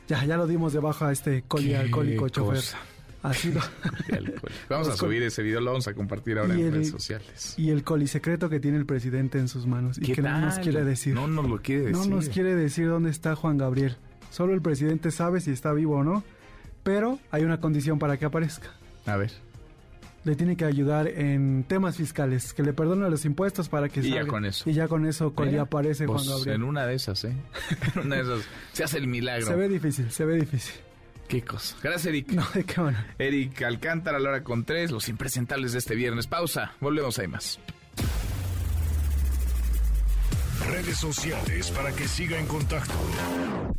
ya, 0.09 0.25
ya 0.25 0.37
lo 0.37 0.49
dimos 0.49 0.73
de 0.73 0.81
baja 0.81 1.07
a 1.07 1.13
este 1.13 1.45
coli 1.47 1.73
alcohólico 1.73 2.29
chofer. 2.29 2.65
Así 3.23 3.53
lo... 3.53 3.61
vamos 4.69 4.89
a 4.89 4.97
subir 4.97 5.23
ese 5.23 5.41
video, 5.45 5.61
lo 5.61 5.71
vamos 5.71 5.87
a 5.87 5.95
compartir 5.95 6.39
ahora 6.39 6.55
en 6.55 6.73
redes 6.73 6.91
sociales. 6.91 7.55
Y 7.57 7.71
el 7.71 7.85
coli 7.85 8.09
secreto 8.09 8.49
que 8.49 8.59
tiene 8.59 8.77
el 8.77 8.87
presidente 8.87 9.39
en 9.39 9.47
sus 9.47 9.69
manos 9.69 9.99
y 9.99 10.13
que 10.13 10.21
no 10.21 10.37
nos 10.41 10.59
quiere 10.59 10.83
decir. 10.83 11.15
No 11.15 11.29
nos 11.29 11.49
lo 11.49 11.63
quiere 11.63 11.83
decir. 11.83 11.97
No 11.97 12.17
nos 12.17 12.29
quiere 12.29 12.57
decir 12.57 12.89
dónde 12.89 13.11
está 13.11 13.37
Juan 13.37 13.57
Gabriel. 13.57 13.97
Solo 14.31 14.53
el 14.53 14.63
presidente 14.63 15.13
sabe 15.13 15.41
si 15.41 15.53
está 15.53 15.73
vivo 15.73 15.99
o 15.99 16.03
no, 16.03 16.25
pero 16.83 17.21
hay 17.31 17.45
una 17.45 17.61
condición 17.61 18.01
para 18.01 18.17
que 18.17 18.25
aparezca. 18.25 18.73
A 19.07 19.17
ver 19.17 19.31
le 20.25 20.37
tiene 20.37 20.57
que 20.57 20.65
ayudar 20.65 21.09
en 21.09 21.65
temas 21.67 21.97
fiscales, 21.97 22.53
que 22.53 22.63
le 22.63 22.73
perdone 22.73 23.09
los 23.09 23.25
impuestos 23.25 23.69
para 23.69 23.89
que 23.89 24.01
Y 24.01 24.11
ya 24.11 24.27
con 24.27 24.45
eso. 24.45 24.69
Y 24.69 24.75
ya 24.75 24.87
con 24.89 25.07
eso 25.07 25.35
ya 25.51 25.63
aparece 25.63 26.07
Juan 26.07 26.19
pues, 26.19 26.29
Gabriel. 26.29 26.57
En 26.57 26.63
una 26.63 26.87
de 26.87 26.95
esas, 26.95 27.25
¿eh? 27.25 27.35
en 27.95 28.07
una 28.07 28.17
de 28.17 28.23
esas 28.23 28.41
se 28.73 28.85
hace 28.85 28.99
el 28.99 29.07
milagro. 29.07 29.47
Se 29.47 29.55
ve 29.55 29.69
difícil, 29.69 30.11
se 30.11 30.25
ve 30.25 30.37
difícil. 30.37 30.75
Qué 31.27 31.43
cosa. 31.43 31.77
Gracias, 31.83 32.07
Eric. 32.07 32.33
No, 32.33 32.45
de 32.53 32.65
qué 32.65 32.81
bueno. 32.81 32.99
Eric 33.19 33.63
Alcántara, 33.63 34.17
a 34.17 34.21
la 34.21 34.31
hora 34.31 34.45
con 34.45 34.65
tres, 34.65 34.91
los 34.91 35.09
impresentables 35.09 35.73
de 35.73 35.79
este 35.79 35.95
viernes. 35.95 36.27
Pausa, 36.27 36.73
volvemos 36.81 37.19
ahí 37.19 37.29
más. 37.29 37.61
Redes 40.67 40.99
sociales 40.99 41.71
para 41.71 41.93
que 41.93 42.07
siga 42.07 42.39
en 42.39 42.47
contacto: 42.47 42.95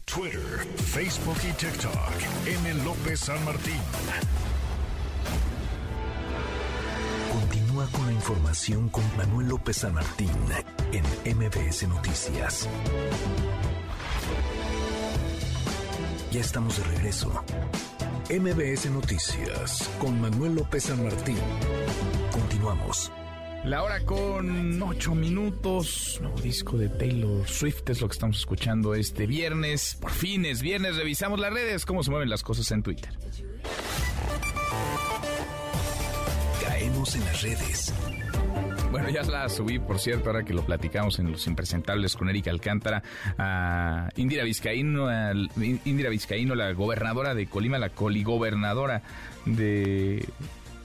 Twitter, 0.06 0.40
Facebook 0.78 1.38
y 1.48 1.54
TikTok. 1.54 1.94
M. 2.48 2.84
López 2.86 3.20
San 3.20 3.44
Martín. 3.44 3.82
Con 7.90 8.06
la 8.06 8.14
información 8.14 8.90
con 8.90 9.04
Manuel 9.18 9.48
López 9.48 9.78
San 9.78 9.96
Martín 9.96 10.30
en 10.92 11.36
MBS 11.36 11.88
Noticias. 11.88 12.70
Ya 16.32 16.42
estamos 16.42 16.78
de 16.78 16.84
regreso. 16.84 17.44
MBS 18.30 18.86
Noticias 18.92 19.90
con 20.00 20.22
Manuel 20.22 20.56
López 20.56 20.84
San 20.84 21.04
Martín. 21.04 21.40
Continuamos. 22.32 23.12
La 23.64 23.82
hora 23.82 24.00
con 24.06 24.82
ocho 24.84 25.16
minutos. 25.16 26.20
Nuevo 26.22 26.40
disco 26.40 26.78
de 26.78 26.88
Taylor 26.88 27.48
Swift 27.48 27.90
es 27.90 28.00
lo 28.00 28.08
que 28.08 28.14
estamos 28.14 28.38
escuchando 28.38 28.94
este 28.94 29.26
viernes. 29.26 29.98
Por 30.00 30.12
fin 30.12 30.46
es 30.46 30.62
viernes. 30.62 30.98
Revisamos 30.98 31.40
las 31.40 31.52
redes, 31.52 31.86
cómo 31.88 32.04
se 32.04 32.12
mueven 32.12 32.30
las 32.30 32.44
cosas 32.44 32.70
en 32.72 32.84
Twitter. 32.84 33.12
En 36.82 37.26
las 37.26 37.44
redes. 37.44 37.94
Bueno, 38.90 39.10
ya 39.10 39.22
la 39.22 39.48
subí, 39.50 39.78
por 39.78 40.00
cierto, 40.00 40.30
ahora 40.30 40.44
que 40.44 40.54
lo 40.54 40.66
platicamos 40.66 41.20
en 41.20 41.32
Los 41.32 41.46
Impresentables 41.46 42.16
con 42.18 42.28
Erika 42.28 42.50
Alcántara, 42.50 43.04
a 43.38 44.10
Indira 44.16 44.44
Vizcaíno, 44.44 45.08
Indira 45.86 46.10
Vizcaíno, 46.10 46.56
la 46.56 46.74
gobernadora 46.74 47.36
de 47.36 47.46
Colima, 47.46 47.78
la 47.78 47.90
coligobernadora 47.90 49.04
de 49.46 50.28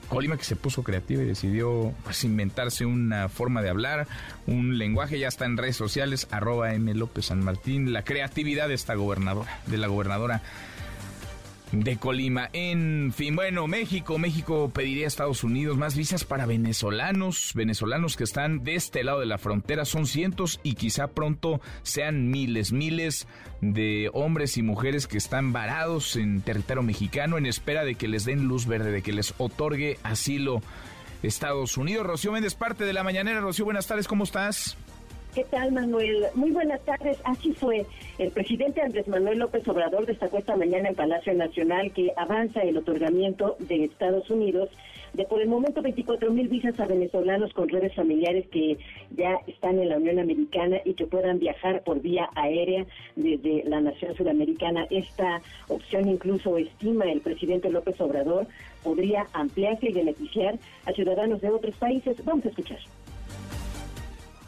Colima 0.09 0.37
que 0.37 0.45
se 0.45 0.55
puso 0.55 0.83
creativa 0.83 1.23
y 1.23 1.27
decidió 1.27 1.95
pues, 2.05 2.25
inventarse 2.25 2.85
una 2.85 3.31
forma 3.31 3.63
de 3.63 3.71
hablar, 3.71 4.07
un 4.47 4.77
lenguaje, 4.77 5.19
ya 5.19 5.29
está 5.29 5.47
en 5.47 5.57
redes 5.57 5.77
sociales, 5.77 6.29
arroba 6.31 6.75
M. 6.75 6.93
López 6.93 7.27
San 7.27 7.43
Martín, 7.43 7.95
la 7.95 8.05
creatividad 8.05 8.69
de 8.69 8.75
esta 8.75 8.95
gobernadora, 8.95 9.61
de 9.67 9.79
la 9.79 9.87
gobernadora 9.87 10.43
de 11.83 11.97
Colima. 11.97 12.49
En 12.53 13.13
fin, 13.13 13.37
bueno, 13.37 13.67
México, 13.67 14.19
México 14.19 14.71
pediría 14.73 15.05
a 15.05 15.09
Estados 15.09 15.45
Unidos 15.45 15.77
más 15.77 15.97
visas 15.97 16.25
para 16.25 16.47
venezolanos, 16.47 17.53
venezolanos 17.55 18.17
que 18.17 18.25
están 18.25 18.65
de 18.65 18.75
este 18.75 19.05
lado 19.05 19.21
de 19.21 19.27
la 19.27 19.39
frontera, 19.39 19.85
son 19.85 20.07
cientos 20.07 20.61
y 20.63 20.75
quizá 20.75 21.09
pronto 21.09 21.61
sean 21.83 22.31
miles, 22.31 22.73
miles 22.73 23.27
de 23.61 24.11
hombres 24.13 24.57
y 24.57 24.63
mujeres 24.63 25.07
que 25.07 25.19
están 25.19 25.53
varados 25.53 26.17
en 26.17 26.41
territorio 26.41 26.83
mexicano 26.83 27.39
en 27.39 27.47
espera 27.47 27.85
de 27.85 27.95
que 27.95 28.09
les 28.09 28.25
den 28.25 28.45
luz 28.45 28.67
verde, 28.67 28.91
de 28.91 29.03
que 29.03 29.13
les 29.13 29.35
otorgue 29.39 29.99
asilo 30.03 30.63
Estados 31.23 31.77
Unidos. 31.77 32.07
Rocío 32.07 32.33
Méndez, 32.33 32.55
parte 32.55 32.85
de 32.85 32.93
la 32.93 33.03
mañanera. 33.03 33.41
Rocío, 33.41 33.65
buenas 33.65 33.87
tardes, 33.87 34.09
¿cómo 34.09 34.25
estás? 34.25 34.77
¿Qué 35.37 35.45
tal, 35.45 35.71
Manuel? 35.71 36.25
Muy 36.35 36.51
buenas 36.51 36.81
tardes. 36.87 37.19
Así 37.25 37.53
fue. 37.53 37.85
El 38.19 38.31
presidente 38.31 38.81
Andrés 38.81 39.07
Manuel 39.07 39.41
López 39.41 39.69
Obrador 39.69 40.07
destacó 40.07 40.39
esta 40.39 40.57
mañana 40.57 40.89
en 40.89 40.95
Palacio 40.95 41.35
Nacional 41.35 41.93
que 41.93 42.11
avanza 42.17 42.63
el 42.63 42.79
otorgamiento 42.79 43.55
de 43.59 43.85
Estados 43.85 44.31
Unidos 44.31 44.71
de 45.13 45.27
por 45.27 45.43
el 45.43 45.49
momento 45.49 45.83
24 45.83 46.31
mil 46.31 46.49
visas 46.49 46.81
a 46.81 46.87
venezolanos 46.87 47.53
con 47.53 47.69
redes 47.69 47.95
familiares 47.95 48.47
que 48.51 48.79
ya 49.11 49.39
están 49.47 49.79
en 49.79 49.91
la 49.91 49.99
Unión 49.99 50.21
Americana 50.21 50.79
y 50.87 50.95
que 50.95 51.05
puedan 51.05 51.39
viajar 51.39 51.85
por 51.85 52.01
vía 52.01 52.31
aérea 52.35 52.87
desde 53.15 53.63
la 53.65 53.83
nación 53.83 54.17
sudamericana. 54.17 54.87
Esta 54.89 55.43
opción 55.69 56.09
incluso 56.09 56.57
estima 56.57 57.13
el 57.13 57.21
presidente 57.21 57.69
López 57.69 58.01
Obrador 58.01 58.47
podría 58.83 59.27
ampliarse 59.35 59.91
y 59.91 59.93
beneficiar 59.93 60.59
a 60.87 60.93
ciudadanos 60.93 61.43
de 61.43 61.51
otros 61.51 61.77
países. 61.77 62.25
Vamos 62.25 62.47
a 62.47 62.49
escuchar. 62.49 62.79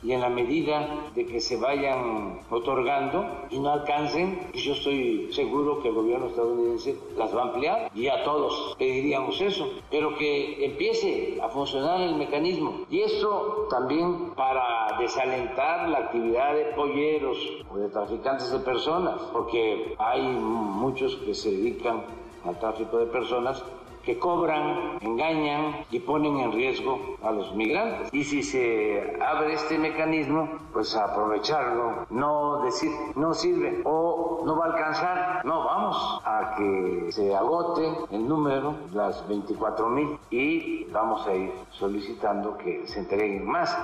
Y 0.03 0.13
en 0.13 0.21
la 0.21 0.29
medida 0.29 0.89
de 1.15 1.27
que 1.27 1.41
se 1.41 1.57
vayan 1.57 2.41
otorgando 2.51 3.25
y 3.51 3.59
no 3.59 3.71
alcancen, 3.71 4.49
pues 4.51 4.63
yo 4.63 4.73
estoy 4.73 5.33
seguro 5.33 5.83
que 5.83 5.89
el 5.89 5.95
gobierno 5.95 6.27
estadounidense 6.27 6.97
las 7.17 7.35
va 7.35 7.43
a 7.43 7.45
ampliar 7.47 7.91
y 7.95 8.09
a 8.09 8.23
todos 8.25 8.77
pediríamos 8.79 9.41
eso, 9.41 9.69
pero 9.91 10.17
que 10.17 10.65
empiece 10.65 11.39
a 11.43 11.49
funcionar 11.49 12.01
el 12.01 12.15
mecanismo. 12.15 12.87
Y 12.91 13.01
eso 13.01 13.67
también 13.71 14.31
para 14.35 14.97
desalentar 14.99 15.89
la 15.89 15.99
actividad 15.99 16.55
de 16.55 16.65
polleros 16.77 17.39
o 17.71 17.79
de 17.79 17.89
traficantes 17.89 18.51
de 18.51 18.59
personas, 18.61 19.21
porque 19.33 19.95
hay 19.99 20.23
muchos 20.23 21.17
que 21.17 21.35
se 21.35 21.51
dedican 21.51 22.05
al 22.45 22.59
tráfico 22.59 22.99
de 22.99 23.07
personas 23.07 23.63
que 24.09 24.19
cobran, 24.19 24.97
engañan 25.03 25.85
y 25.91 25.99
ponen 25.99 26.39
en 26.39 26.53
riesgo 26.53 27.19
a 27.23 27.31
los 27.31 27.55
migrantes. 27.55 28.09
Y 28.11 28.25
si 28.25 28.43
se 28.43 29.19
abre 29.21 29.53
este 29.53 29.77
mecanismo, 29.77 30.49
pues 30.73 30.97
aprovecharlo, 30.97 32.07
no 32.09 32.63
decir 32.63 32.91
no 33.17 33.35
sirve 33.35 33.83
o 33.85 34.45
no 34.47 34.57
va 34.57 34.65
a 34.65 34.69
alcanzar, 34.69 35.45
no, 35.45 35.63
vamos 35.63 36.23
a 36.25 36.55
que 36.57 37.13
se 37.13 37.35
agote 37.35 37.87
el 38.11 38.27
número, 38.27 38.77
las 38.95 39.29
24 39.29 39.91
mil, 39.91 40.17
y 40.31 40.85
vamos 40.85 41.27
a 41.27 41.35
ir 41.35 41.51
solicitando 41.73 42.57
que 42.57 42.87
se 42.87 43.01
entreguen 43.01 43.45
más. 43.47 43.77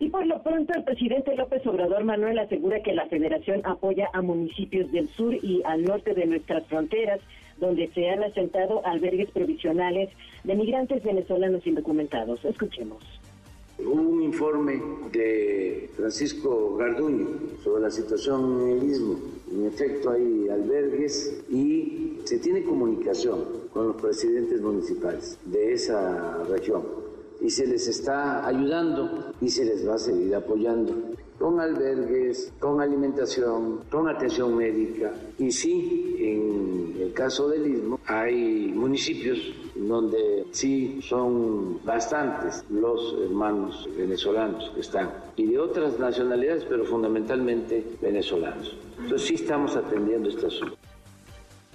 Y 0.00 0.10
por 0.10 0.26
lo 0.26 0.42
pronto 0.42 0.72
el 0.74 0.82
presidente 0.82 1.36
López 1.36 1.64
Obrador 1.68 2.02
Manuel 2.02 2.40
asegura 2.40 2.82
que 2.82 2.94
la 2.94 3.06
federación 3.06 3.62
apoya 3.64 4.08
a 4.12 4.22
municipios 4.22 4.90
del 4.90 5.08
sur 5.10 5.34
y 5.34 5.62
al 5.64 5.84
norte 5.84 6.14
de 6.14 6.26
nuestras 6.26 6.66
fronteras 6.66 7.20
donde 7.60 7.88
se 7.94 8.08
han 8.08 8.22
asentado 8.22 8.84
albergues 8.86 9.30
provisionales 9.30 10.10
de 10.44 10.54
migrantes 10.54 11.02
venezolanos 11.02 11.66
indocumentados. 11.66 12.44
Escuchemos. 12.44 13.02
Un 13.78 14.22
informe 14.22 14.82
de 15.12 15.88
Francisco 15.96 16.76
Garduño 16.76 17.28
sobre 17.62 17.82
la 17.82 17.90
situación 17.90 18.62
en 18.62 18.78
el 18.78 18.90
istmo. 18.90 19.18
En 19.52 19.66
efecto, 19.66 20.10
hay 20.10 20.48
albergues 20.48 21.44
y 21.48 22.18
se 22.24 22.38
tiene 22.38 22.64
comunicación 22.64 23.44
con 23.72 23.88
los 23.88 23.96
presidentes 23.96 24.60
municipales 24.60 25.38
de 25.44 25.72
esa 25.74 26.42
región 26.44 26.82
y 27.40 27.50
se 27.50 27.66
les 27.66 27.86
está 27.86 28.46
ayudando 28.46 29.32
y 29.40 29.48
se 29.48 29.64
les 29.64 29.86
va 29.86 29.94
a 29.94 29.98
seguir 29.98 30.34
apoyando 30.34 30.94
con 31.38 31.60
albergues, 31.60 32.52
con 32.58 32.80
alimentación, 32.80 33.84
con 33.90 34.08
atención 34.08 34.56
médica. 34.56 35.12
Y 35.38 35.50
sí, 35.52 36.16
en 36.18 37.00
el 37.00 37.12
caso 37.12 37.48
del 37.48 37.66
Istmo, 37.66 38.00
hay 38.06 38.72
municipios 38.74 39.38
donde 39.76 40.46
sí 40.50 41.00
son 41.02 41.84
bastantes 41.84 42.64
los 42.70 43.14
hermanos 43.22 43.88
venezolanos 43.96 44.70
que 44.74 44.80
están, 44.80 45.10
y 45.36 45.46
de 45.46 45.58
otras 45.58 45.98
nacionalidades, 45.98 46.64
pero 46.64 46.84
fundamentalmente 46.84 47.84
venezolanos. 48.02 48.76
Entonces 48.98 49.28
sí 49.28 49.34
estamos 49.34 49.76
atendiendo 49.76 50.28
este 50.28 50.46
asunto. 50.46 50.76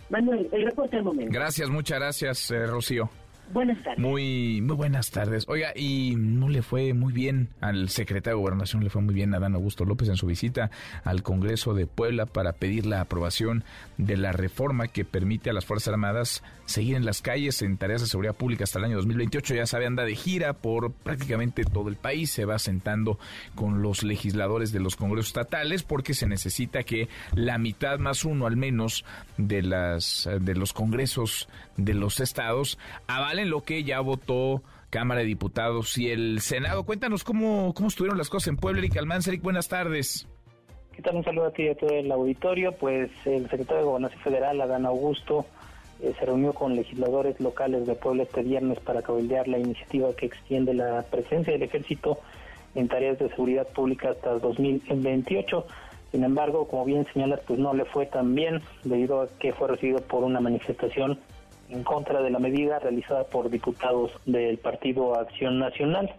Manuel, 0.10 0.48
el 0.52 0.66
reporte 0.66 0.98
al 0.98 1.04
momento. 1.06 1.32
Gracias, 1.34 1.70
muchas 1.70 2.00
gracias, 2.00 2.52
eh, 2.52 2.68
Rocío. 2.68 3.10
Buenas 3.52 3.84
tardes. 3.84 4.00
Muy, 4.00 4.62
muy 4.62 4.76
buenas 4.76 5.12
tardes. 5.12 5.46
Oiga, 5.48 5.74
y 5.76 6.16
no 6.18 6.50
le 6.50 6.62
fue 6.62 6.94
muy 6.94 7.14
bien 7.14 7.50
al 7.62 7.90
secretario 7.90 8.38
de 8.38 8.42
Gobernación, 8.42 8.84
le 8.84 8.90
fue 8.90 9.02
muy 9.02 9.14
bien 9.14 9.34
a 9.34 9.40
Dan 9.40 9.56
Augusto 9.56 9.86
López 9.86 10.10
en 10.10 10.16
su 10.16 10.26
visita 10.26 10.72
al 11.04 11.24
Congreso 11.24 11.74
de 11.74 11.86
Puebla 11.86 12.26
para 12.26 12.54
pedir 12.54 12.86
la 12.86 13.02
aprobación 13.02 13.64
de 13.98 14.18
la 14.18 14.32
reforma 14.32 14.88
que 14.88 15.06
permite 15.06 15.50
a 15.50 15.54
las 15.54 15.66
Fuerzas 15.66 15.94
Armadas 15.94 16.44
seguir 16.66 16.96
en 16.96 17.06
las 17.06 17.22
calles 17.22 17.62
en 17.62 17.78
tareas 17.78 18.02
de 18.02 18.08
seguridad 18.08 18.36
pública 18.36 18.64
hasta 18.64 18.80
el 18.80 18.86
año 18.86 18.96
2028. 18.98 19.56
Ya 19.56 19.66
sabe, 19.68 19.86
anda 19.86 20.04
de 20.04 20.16
gira 20.16 20.54
por 20.54 20.92
prácticamente 20.92 21.64
todo 21.64 21.90
el 21.90 21.96
país, 21.96 22.32
se 22.32 22.46
va 22.46 22.58
sentando 22.60 23.20
con 23.56 23.82
los 23.82 24.04
legisladores 24.04 24.72
de 24.72 24.80
los 24.80 24.96
congresos 24.96 25.28
estatales 25.28 25.84
porque 25.84 26.14
se 26.14 26.28
necesita 26.28 26.84
que 26.84 27.08
la 27.36 27.58
mitad 27.58 28.00
más 28.00 28.26
uno 28.26 28.48
al 28.48 28.58
menos 28.58 29.06
de 29.38 29.62
las 29.62 30.30
de 30.40 30.56
los 30.56 30.74
congresos 30.74 31.48
de 31.78 31.94
los 31.94 32.20
estados 32.20 32.78
avalen 33.08 33.50
lo 33.50 33.64
que 33.64 33.84
ya 33.84 34.00
votó 34.00 34.62
Cámara 34.90 35.22
de 35.22 35.26
Diputados 35.26 35.98
y 35.98 36.12
el 36.12 36.40
Senado. 36.42 36.84
Cuéntanos 36.84 37.24
cómo, 37.24 37.74
cómo 37.74 37.88
estuvieron 37.88 38.18
las 38.18 38.30
cosas 38.30 38.50
en 38.50 38.58
Puebla, 38.58 38.80
Eric 38.80 38.98
Almanza. 38.98 39.32
Eric, 39.32 39.42
buenas 39.42 39.68
tardes. 39.68 40.28
¿Qué 40.92 41.02
tal? 41.02 41.16
Un 41.16 41.24
saludo 41.24 41.48
a 41.48 41.52
ti 41.52 41.64
y 41.64 41.70
a 41.70 41.76
todo 41.76 41.90
el 41.90 42.12
auditorio. 42.12 42.74
Pues 42.74 43.10
el 43.26 43.50
secretario 43.50 43.78
de 43.78 43.84
Gobernación 43.86 44.22
Federal, 44.22 44.62
Adán 44.62 44.86
Augusto, 44.86 45.48
eh, 46.00 46.14
se 46.20 46.26
reunió 46.26 46.54
con 46.54 46.76
legisladores 46.76 47.40
locales 47.40 47.88
de 47.88 47.96
Puebla 47.96 48.24
este 48.24 48.44
viernes 48.44 48.80
para 48.82 49.02
cabildear 49.02 49.48
la 49.48 49.58
iniciativa 49.58 50.16
que 50.16 50.28
extiende 50.28 50.76
la 50.76 51.02
presencia 51.10 51.54
del 51.54 51.64
ejército 51.64 52.20
en 52.76 52.88
tareas 52.88 53.18
de 53.18 53.30
seguridad 53.30 53.68
pública 53.70 54.12
hasta 54.12 54.34
el 54.34 54.42
2028. 54.42 55.66
Sin 56.12 56.24
embargo, 56.24 56.68
como 56.68 56.86
bien 56.86 57.08
señalas, 57.12 57.40
pues 57.48 57.58
no 57.58 57.74
le 57.74 57.86
fue 57.86 58.06
tan 58.06 58.36
bien 58.36 58.62
debido 58.84 59.22
a 59.22 59.28
que 59.40 59.54
fue 59.54 59.70
recibido 59.70 60.02
por 60.02 60.24
una 60.24 60.40
manifestación 60.40 61.20
en 61.74 61.84
contra 61.84 62.22
de 62.22 62.30
la 62.30 62.40
medida 62.40 62.80
realizada 62.80 63.24
por 63.26 63.50
diputados 63.50 64.12
del 64.26 64.58
Partido 64.60 65.20
Acción 65.20 65.60
Nacional 65.60 66.14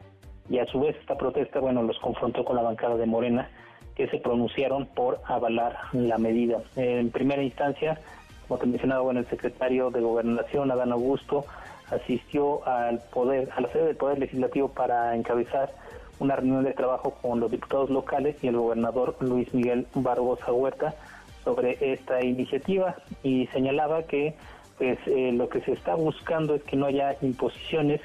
y 0.50 0.58
a 0.58 0.66
su 0.66 0.80
vez 0.80 0.96
esta 1.00 1.16
protesta, 1.16 1.60
bueno, 1.60 1.82
los 1.82 1.98
confrontó 2.00 2.44
con 2.44 2.56
la 2.56 2.62
bancada 2.62 2.96
de 2.96 3.06
Morena 3.06 3.48
que 3.94 4.08
se 4.08 4.18
pronunciaron 4.18 4.86
por 4.86 5.20
avalar 5.26 5.76
la 5.92 6.18
medida. 6.18 6.58
En 6.76 7.10
primera 7.10 7.42
instancia, 7.42 8.00
como 8.48 8.58
te 8.58 8.66
mencionaba, 8.66 9.02
bueno, 9.02 9.20
el 9.20 9.26
secretario 9.26 9.90
de 9.90 10.00
Gobernación, 10.00 10.70
Adán 10.72 10.90
Augusto, 10.92 11.44
asistió 11.90 12.66
al 12.66 13.00
poder, 13.12 13.48
a 13.56 13.60
la 13.60 13.68
sede 13.68 13.86
del 13.86 13.96
Poder 13.96 14.18
Legislativo 14.18 14.68
para 14.68 15.14
encabezar 15.14 15.70
una 16.18 16.36
reunión 16.36 16.64
de 16.64 16.72
trabajo 16.72 17.16
con 17.22 17.38
los 17.38 17.50
diputados 17.50 17.90
locales 17.90 18.36
y 18.42 18.48
el 18.48 18.56
gobernador 18.56 19.16
Luis 19.20 19.52
Miguel 19.54 19.86
Barbosa 19.94 20.52
Huerta 20.52 20.94
sobre 21.44 21.76
esta 21.92 22.24
iniciativa 22.24 22.96
y 23.22 23.46
señalaba 23.48 24.02
que 24.04 24.34
pues 24.78 24.98
eh, 25.06 25.32
lo 25.32 25.48
que 25.48 25.60
se 25.62 25.72
está 25.72 25.94
buscando 25.94 26.54
es 26.54 26.62
que 26.64 26.76
no 26.76 26.86
haya 26.86 27.16
imposiciones 27.22 28.00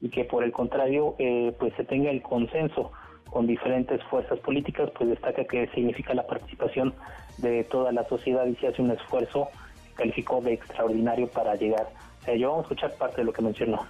y 0.00 0.08
que 0.08 0.24
por 0.24 0.44
el 0.44 0.52
contrario 0.52 1.14
eh, 1.18 1.54
pues 1.58 1.74
se 1.74 1.84
tenga 1.84 2.10
el 2.10 2.22
consenso 2.22 2.92
con 3.30 3.46
diferentes 3.46 4.02
fuerzas 4.04 4.38
políticas 4.40 4.90
pues 4.96 5.10
destaca 5.10 5.44
que 5.44 5.66
significa 5.68 6.14
la 6.14 6.26
participación 6.26 6.94
de 7.38 7.64
toda 7.64 7.92
la 7.92 8.04
sociedad 8.08 8.46
y 8.46 8.54
se 8.56 8.68
hace 8.68 8.82
un 8.82 8.90
esfuerzo 8.90 9.48
que 9.88 9.94
calificó 9.94 10.40
de 10.40 10.54
extraordinario 10.54 11.28
para 11.28 11.54
llegar. 11.54 11.88
A 12.26 12.32
ello 12.32 12.50
vamos 12.50 12.64
a 12.64 12.66
escuchar 12.66 12.96
parte 12.98 13.18
de 13.18 13.24
lo 13.24 13.32
que 13.32 13.42
mencionó 13.42 13.86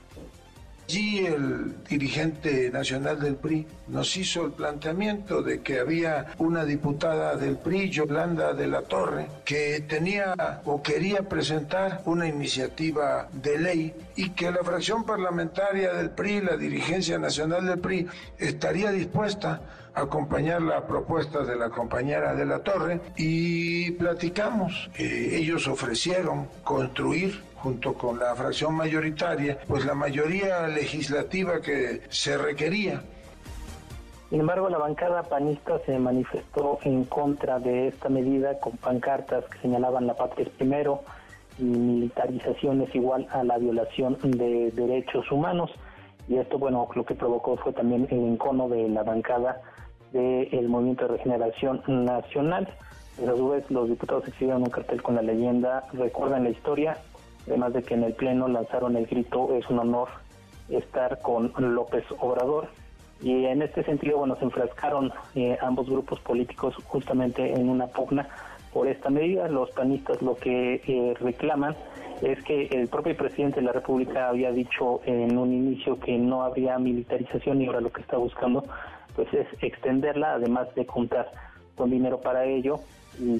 Allí 0.93 1.25
el 1.25 1.83
dirigente 1.89 2.71
nacional 2.71 3.19
del 3.19 3.37
PRI 3.37 3.67
nos 3.89 4.15
hizo 4.15 4.45
el 4.45 4.53
planteamiento 4.53 5.41
de 5.41 5.63
que 5.63 5.81
había 5.81 6.27
una 6.37 6.67
diputada 6.67 7.35
del 7.35 7.57
PRI, 7.57 7.89
Yolanda 7.89 8.53
de 8.53 8.67
la 8.67 8.83
Torre, 8.83 9.27
que 9.43 9.81
tenía 9.89 10.61
o 10.67 10.83
quería 10.83 11.23
presentar 11.23 12.03
una 12.05 12.29
iniciativa 12.29 13.27
de 13.33 13.59
ley 13.59 13.95
y 14.17 14.33
que 14.33 14.51
la 14.51 14.63
fracción 14.63 15.07
parlamentaria 15.07 15.95
del 15.95 16.11
PRI, 16.11 16.43
la 16.43 16.59
dirigencia 16.59 17.19
nacional 17.19 17.65
del 17.65 17.79
PRI, 17.79 18.07
estaría 18.37 18.91
dispuesta 18.91 19.63
acompañar 19.95 20.61
la 20.61 20.87
propuesta 20.87 21.43
de 21.43 21.57
la 21.57 21.71
compañera 21.71 22.35
de 22.35 22.45
la 22.45 22.59
Torre 22.59 23.01
y 23.17 23.93
platicamos. 23.93 24.91
Eh, 24.99 25.39
ellos 25.41 25.67
ofrecieron 25.69 26.49
construir 26.63 27.41
junto 27.63 27.95
con 27.95 28.19
la 28.19 28.35
fracción 28.35 28.75
mayoritaria, 28.75 29.59
pues 29.69 29.87
la 29.87 29.95
mayoría 29.95 30.67
legislativa 30.67 31.61
que 31.61 32.03
se 32.09 32.37
requería. 32.37 33.03
Sin 34.31 34.41
embargo, 34.41 34.69
la 34.69 34.79
bancada 34.79 35.23
panista 35.23 35.79
se 35.87 35.99
manifestó 35.99 36.79
en 36.83 37.05
contra 37.05 37.61
de 37.61 37.89
esta 37.89 38.09
medida 38.09 38.59
con 38.59 38.77
pancartas 38.79 39.45
que 39.45 39.59
señalaban 39.59 40.07
la 40.07 40.15
patria 40.15 40.47
es 40.47 40.53
primero 40.55 41.03
y 41.59 41.65
militarización 41.65 42.81
es 42.81 42.95
igual 42.95 43.29
a 43.31 43.45
la 43.45 43.59
violación 43.59 44.19
de 44.23 44.71
derechos 44.73 45.31
humanos. 45.31 45.71
Y 46.29 46.39
esto, 46.39 46.59
bueno, 46.59 46.89
lo 46.95 47.05
que 47.05 47.15
provocó 47.15 47.57
fue 47.59 47.73
también 47.73 48.09
el 48.11 48.21
encono 48.21 48.69
de 48.69 48.89
la 48.89 49.03
bancada 49.03 49.61
del 50.13 50.69
Movimiento 50.69 51.07
de 51.07 51.19
Regeneración 51.19 51.83
Nacional. 51.87 52.69
Pues, 53.17 53.29
a 53.29 53.37
su 53.37 53.49
vez, 53.51 53.71
los 53.71 53.89
diputados 53.89 54.27
exhibieron 54.27 54.63
un 54.63 54.71
cartel 54.71 55.03
con 55.03 55.15
la 55.15 55.23
leyenda 55.23 55.85
Recuerdan 55.93 56.45
la 56.45 56.51
historia, 56.51 56.97
además 57.47 57.73
de 57.73 57.83
que 57.83 57.95
en 57.95 58.05
el 58.05 58.15
Pleno 58.15 58.49
lanzaron 58.49 58.97
el 58.97 59.07
grito 59.07 59.55
es 59.55 59.69
un 59.69 59.79
honor 59.79 60.09
estar 60.69 61.21
con 61.21 61.53
López 61.57 62.05
Obrador. 62.21 62.69
Y 63.21 63.45
en 63.45 63.63
este 63.63 63.85
sentido, 63.85 64.19
bueno, 64.19 64.37
se 64.37 64.45
enfrascaron 64.45 65.13
eh, 65.35 65.57
ambos 65.61 65.89
grupos 65.89 66.19
políticos 66.21 66.75
justamente 66.87 67.53
en 67.53 67.69
una 67.69 67.87
pugna 67.87 68.29
por 68.73 68.89
esta 68.89 69.11
medida. 69.11 69.49
Los 69.49 69.71
panistas 69.71 70.21
lo 70.23 70.35
que 70.35 70.83
eh, 70.87 71.15
reclaman 71.21 71.77
es 72.21 72.43
que 72.43 72.67
el 72.67 72.89
propio 72.89 73.17
presidente 73.17 73.61
de 73.61 73.67
la 73.67 73.73
República 73.73 74.29
había 74.29 74.51
dicho 74.51 75.01
en 75.05 75.37
un 75.39 75.53
inicio 75.53 75.99
que 76.01 76.17
no 76.19 76.43
habría 76.43 76.79
militarización 76.79 77.61
y 77.61 77.67
ahora 77.67 77.81
lo 77.81 77.93
que 77.93 78.01
está 78.01 78.17
buscando 78.17 78.65
pues 79.15 79.33
es 79.35 79.47
extenderla, 79.61 80.35
además 80.35 80.75
de 80.75 80.87
contar 80.87 81.31
con 81.77 81.91
dinero 81.91 82.21
para 82.21 82.45
ello 82.45 82.81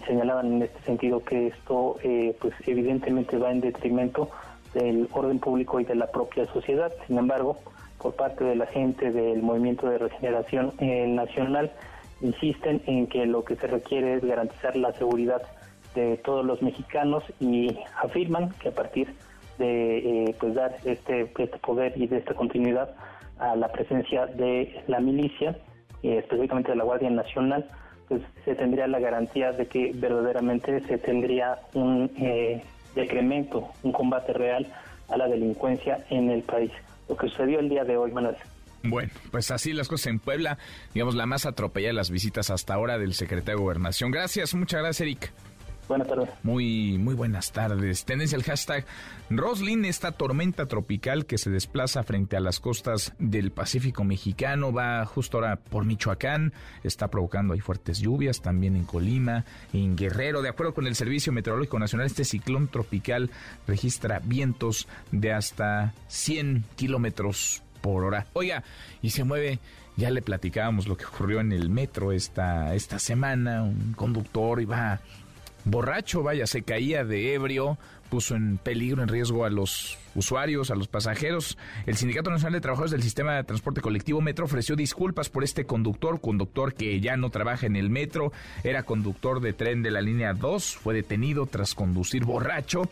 señalaban 0.07 0.55
en 0.55 0.63
este 0.63 0.81
sentido 0.83 1.25
que 1.25 1.49
esto 1.49 1.97
eh, 2.03 2.37
pues 2.41 2.55
evidentemente 2.67 3.39
va 3.39 3.51
en 3.51 3.61
detrimento 3.61 4.31
del 4.75 5.09
orden 5.13 5.39
público 5.39 5.81
y 5.81 5.85
de 5.85 5.95
la 5.95 6.11
propia 6.11 6.47
sociedad. 6.47 6.93
Sin 7.07 7.19
embargo, 7.19 7.59
por 7.99 8.15
parte 8.15 8.45
de 8.45 8.57
la 8.57 8.67
gente 8.67 9.11
del 9.11 9.43
Movimiento 9.43 9.89
de 9.89 9.99
Regeneración 9.99 10.73
eh, 10.79 11.07
Nacional 11.07 11.71
insisten 12.21 12.83
en 12.87 13.07
que 13.07 13.27
lo 13.27 13.45
que 13.45 13.57
se 13.57 13.67
requiere 13.67 14.15
es 14.15 14.25
garantizar 14.25 14.77
la 14.77 14.93
seguridad 14.95 15.43
de 15.95 16.17
todos 16.19 16.45
los 16.45 16.63
mexicanos 16.63 17.23
y 17.41 17.77
afirman 18.03 18.51
que 18.61 18.69
a 18.69 18.73
partir 18.73 19.15
de 19.59 20.25
eh, 20.25 20.37
pues 20.41 20.55
dar 20.55 20.77
este, 20.85 21.31
este 21.39 21.59
poder 21.59 21.93
y 21.97 22.07
de 22.07 22.19
esta 22.19 22.35
continuidad 22.35 22.95
a 23.39 23.57
la 23.57 23.69
presencia 23.69 24.27
de 24.27 24.83
la 24.87 25.01
milicia, 25.01 25.57
eh, 26.03 26.19
específicamente 26.19 26.71
de 26.71 26.77
la 26.77 26.85
Guardia 26.85 27.11
Nacional, 27.11 27.69
pues 28.13 28.45
se 28.45 28.55
tendría 28.55 28.87
la 28.87 29.01
garantía 29.01 29.53
de 29.53 29.67
que 29.67 29.93
verdaderamente 29.95 30.81
se 30.87 30.99
tendría 30.99 31.59
un 31.73 32.11
eh, 32.17 32.63
decremento, 32.95 33.71
un 33.83 33.93
combate 33.93 34.35
real 34.35 34.67
a 35.09 35.17
la 35.17 35.29
delincuencia 35.29 36.05
en 36.11 36.31
el 36.31 36.43
país. 36.43 36.71
Lo 37.09 37.17
que 37.17 37.29
sucedió 37.29 37.61
el 37.61 37.71
día 37.71 37.85
de 37.85 37.97
hoy, 37.97 38.13
Manuel. 38.13 38.37
Bueno, 38.85 39.11
pues 39.31 39.51
así 39.51 39.73
las 39.73 39.89
cosas 39.89 40.09
en 40.09 40.19
Puebla, 40.19 40.59
digamos, 40.93 41.15
la 41.15 41.25
más 41.25 41.47
atropellada 41.47 41.91
de 41.91 41.97
las 41.97 42.11
visitas 42.11 42.51
hasta 42.51 42.75
ahora 42.75 42.99
del 42.99 43.15
secretario 43.15 43.59
de 43.59 43.63
Gobernación. 43.63 44.11
Gracias, 44.11 44.55
muchas 44.55 44.81
gracias, 44.81 45.01
Eric. 45.03 45.33
Buenas 45.89 46.09
tardes. 46.09 46.29
Muy, 46.43 46.97
muy 46.99 47.15
buenas 47.15 47.53
tardes. 47.53 48.05
Tendencia 48.05 48.37
el 48.37 48.45
hashtag 48.45 48.87
Roslin, 49.31 49.85
esta 49.85 50.13
tormenta 50.13 50.67
tropical 50.67 51.27
que 51.27 51.39
se 51.39 51.51
desplaza 51.51 52.03
frente 52.03 52.37
a 52.37 52.41
las 52.41 52.61
costas 52.61 53.15
del 53.19 53.51
Pacífico 53.51 54.05
mexicano, 54.05 54.73
va 54.73 55.05
justo 55.07 55.39
ahora 55.39 55.57
por 55.57 55.85
Michoacán, 55.85 56.53
está 56.85 57.09
provocando 57.09 57.55
ahí 57.55 57.61
fuertes 57.61 57.99
lluvias, 57.99 58.41
también 58.41 58.77
en 58.77 58.85
Colima, 58.85 59.45
en 59.73 59.97
Guerrero. 59.97 60.41
De 60.41 60.49
acuerdo 60.49 60.75
con 60.75 60.87
el 60.87 60.95
Servicio 60.95 61.33
Meteorológico 61.33 61.79
Nacional, 61.79 62.07
este 62.07 62.25
ciclón 62.25 62.69
tropical 62.69 63.31
registra 63.67 64.21
vientos 64.23 64.87
de 65.11 65.33
hasta 65.33 65.95
100 66.09 66.65
kilómetros 66.77 67.63
por 67.81 68.05
hora. 68.05 68.27
Oiga, 68.35 68.63
y 69.03 69.11
se 69.11 69.25
mueve 69.25 69.59
ya 69.97 70.11
le 70.11 70.23
platicábamos 70.23 70.87
lo 70.87 70.97
que 70.97 71.05
ocurrió 71.05 71.41
en 71.41 71.53
el 71.53 71.69
metro 71.69 72.13
esta, 72.13 72.75
esta 72.75 72.99
semana. 72.99 73.63
Un 73.63 73.93
conductor 73.95 74.61
iba 74.61 75.01
borracho, 75.65 76.23
vaya, 76.23 76.47
se 76.47 76.63
caía 76.63 77.05
de 77.05 77.35
ebrio, 77.35 77.79
puso 78.13 78.37
en 78.37 78.59
peligro, 78.59 79.03
en 79.03 79.09
riesgo 79.09 79.47
a 79.47 79.49
los 79.49 79.97
usuarios, 80.15 80.71
a 80.71 80.75
los 80.75 80.87
pasajeros. 80.87 81.57
El 81.87 81.97
Sindicato 81.97 82.29
Nacional 82.29 82.53
de 82.53 82.61
Trabajadores 82.61 82.91
del 82.91 83.03
Sistema 83.03 83.37
de 83.37 83.45
Transporte 83.45 83.81
Colectivo 83.81 84.21
Metro 84.21 84.45
ofreció 84.45 84.77
disculpas 84.77 85.31
por 85.31 85.45
este 85.45 85.65
conductor, 85.65 86.21
conductor 86.21 86.75
que 86.75 87.01
ya 87.01 87.17
no 87.17 87.31
trabaja 87.31 87.65
en 87.65 87.75
el 87.75 87.89
metro, 87.89 88.31
era 88.65 88.83
conductor 88.83 89.41
de 89.41 89.55
tren 89.55 89.83
de 89.83 89.91
la 89.91 90.03
línea 90.03 90.35
2, 90.35 90.77
fue 90.77 90.93
detenido 90.93 91.47
tras 91.47 91.75
conducir 91.75 92.27
borracho 92.27 92.83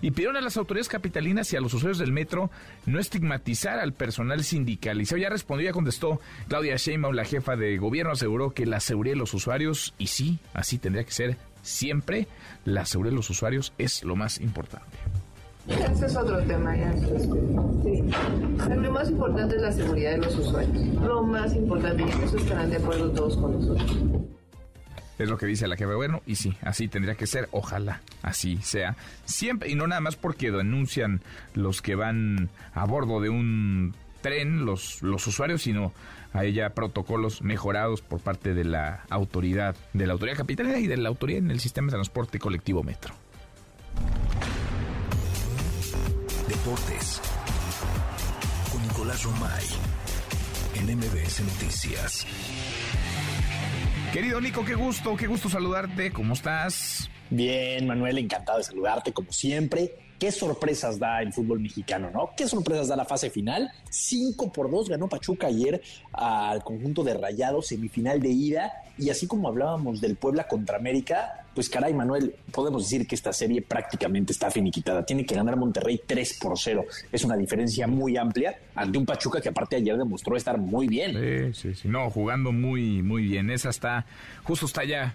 y 0.00 0.12
pidieron 0.12 0.36
a 0.36 0.40
las 0.40 0.56
autoridades 0.56 0.88
capitalinas 0.88 1.52
y 1.52 1.56
a 1.56 1.60
los 1.60 1.74
usuarios 1.74 1.98
del 1.98 2.12
metro 2.12 2.52
no 2.86 3.00
estigmatizar 3.00 3.80
al 3.80 3.94
personal 3.94 4.44
sindicalizado. 4.44 5.20
Ya 5.20 5.28
respondió, 5.28 5.66
ya 5.66 5.72
contestó 5.72 6.20
Claudia 6.46 6.76
Sheinbaum, 6.76 7.16
la 7.16 7.24
jefa 7.24 7.56
de 7.56 7.78
gobierno, 7.78 8.12
aseguró 8.12 8.50
que 8.50 8.64
la 8.64 8.78
seguridad 8.78 9.14
de 9.14 9.18
los 9.18 9.34
usuarios, 9.34 9.92
y 9.98 10.06
sí, 10.06 10.38
así 10.54 10.78
tendría 10.78 11.02
que 11.02 11.10
ser 11.10 11.36
siempre 11.62 12.28
la 12.64 12.84
seguridad 12.84 13.12
de 13.12 13.16
los 13.16 13.30
usuarios 13.30 13.72
es 13.78 14.04
lo 14.04 14.16
más 14.16 14.40
importante. 14.40 14.96
Ese 15.68 16.06
es 16.06 16.16
otro 16.16 16.42
tema 16.44 16.74
ya. 16.76 16.92
Sí. 16.96 18.02
Lo 18.74 18.90
más 18.90 19.10
importante 19.10 19.56
es 19.56 19.62
la 19.62 19.72
seguridad 19.72 20.12
de 20.12 20.18
los 20.18 20.36
usuarios. 20.36 20.94
Lo 21.02 21.22
más 21.22 21.54
importante, 21.54 22.02
y 22.02 22.10
en 22.10 22.22
eso 22.22 22.38
estarán 22.38 22.70
de 22.70 22.76
acuerdo 22.76 23.10
todos 23.10 23.36
con 23.36 23.52
nosotros. 23.52 23.96
Es 25.18 25.28
lo 25.28 25.36
que 25.36 25.46
dice 25.46 25.66
la 25.66 25.76
jefa 25.76 25.90
de 25.90 25.96
gobierno 25.96 26.22
y 26.26 26.36
sí, 26.36 26.56
así 26.62 26.88
tendría 26.88 27.16
que 27.16 27.26
ser. 27.26 27.48
Ojalá 27.50 28.00
así 28.22 28.58
sea. 28.58 28.96
Siempre, 29.24 29.68
y 29.68 29.74
no 29.74 29.86
nada 29.86 30.00
más 30.00 30.16
porque 30.16 30.50
denuncian 30.50 31.22
los 31.54 31.82
que 31.82 31.96
van 31.96 32.48
a 32.72 32.86
bordo 32.86 33.20
de 33.20 33.28
un 33.28 33.94
tren, 34.20 34.64
los, 34.64 35.02
los 35.02 35.26
usuarios, 35.26 35.62
sino 35.62 35.92
a 36.38 36.44
ella 36.44 36.70
protocolos 36.70 37.42
mejorados 37.42 38.00
por 38.00 38.20
parte 38.20 38.54
de 38.54 38.64
la 38.64 39.04
autoridad, 39.10 39.74
de 39.92 40.06
la 40.06 40.12
autoridad 40.12 40.36
capitalina 40.36 40.78
y 40.78 40.86
de 40.86 40.96
la 40.96 41.08
autoridad 41.08 41.40
en 41.40 41.50
el 41.50 41.58
sistema 41.58 41.86
de 41.86 41.94
transporte 41.94 42.38
colectivo 42.38 42.84
metro. 42.84 43.14
Deportes 46.48 47.20
con 48.70 48.82
Nicolás 48.82 49.24
Romay 49.24 49.64
en 50.76 50.96
MBS 50.96 51.40
Noticias. 51.40 52.26
Querido 54.12 54.40
Nico, 54.40 54.64
qué 54.64 54.74
gusto, 54.74 55.16
qué 55.16 55.26
gusto 55.26 55.48
saludarte. 55.48 56.12
¿Cómo 56.12 56.34
estás? 56.34 57.10
Bien, 57.30 57.86
Manuel, 57.86 58.16
encantado 58.16 58.58
de 58.58 58.64
saludarte 58.64 59.12
como 59.12 59.32
siempre 59.32 60.07
qué 60.18 60.32
sorpresas 60.32 60.98
da 60.98 61.22
el 61.22 61.32
fútbol 61.32 61.60
mexicano, 61.60 62.10
¿no? 62.12 62.30
¿Qué 62.36 62.48
sorpresas 62.48 62.88
da 62.88 62.96
la 62.96 63.04
fase 63.04 63.30
final? 63.30 63.70
5 63.90 64.52
por 64.52 64.70
2 64.70 64.88
ganó 64.88 65.08
Pachuca 65.08 65.46
ayer 65.46 65.80
al 66.12 66.62
conjunto 66.64 67.04
de 67.04 67.14
Rayados, 67.14 67.68
semifinal 67.68 68.20
de 68.20 68.30
ida. 68.30 68.72
Y 68.98 69.10
así 69.10 69.28
como 69.28 69.48
hablábamos 69.48 70.00
del 70.00 70.16
Puebla 70.16 70.48
contra 70.48 70.76
América, 70.76 71.46
pues 71.54 71.68
caray, 71.68 71.94
Manuel, 71.94 72.34
podemos 72.52 72.82
decir 72.82 73.06
que 73.06 73.14
esta 73.14 73.32
serie 73.32 73.62
prácticamente 73.62 74.32
está 74.32 74.50
finiquitada. 74.50 75.06
Tiene 75.06 75.24
que 75.24 75.36
ganar 75.36 75.56
Monterrey 75.56 76.00
3 76.04 76.38
por 76.40 76.58
0. 76.58 76.84
Es 77.12 77.24
una 77.24 77.36
diferencia 77.36 77.86
muy 77.86 78.16
amplia 78.16 78.58
ante 78.74 78.98
un 78.98 79.06
Pachuca 79.06 79.40
que 79.40 79.50
aparte 79.50 79.76
ayer 79.76 79.96
demostró 79.96 80.36
estar 80.36 80.58
muy 80.58 80.88
bien. 80.88 81.52
Sí, 81.54 81.60
sí, 81.60 81.74
sí. 81.82 81.88
No, 81.88 82.10
jugando 82.10 82.50
muy, 82.50 83.02
muy 83.02 83.22
bien. 83.22 83.50
Esa 83.50 83.70
está, 83.70 84.04
justo 84.42 84.66
está 84.66 84.84
ya, 84.84 85.14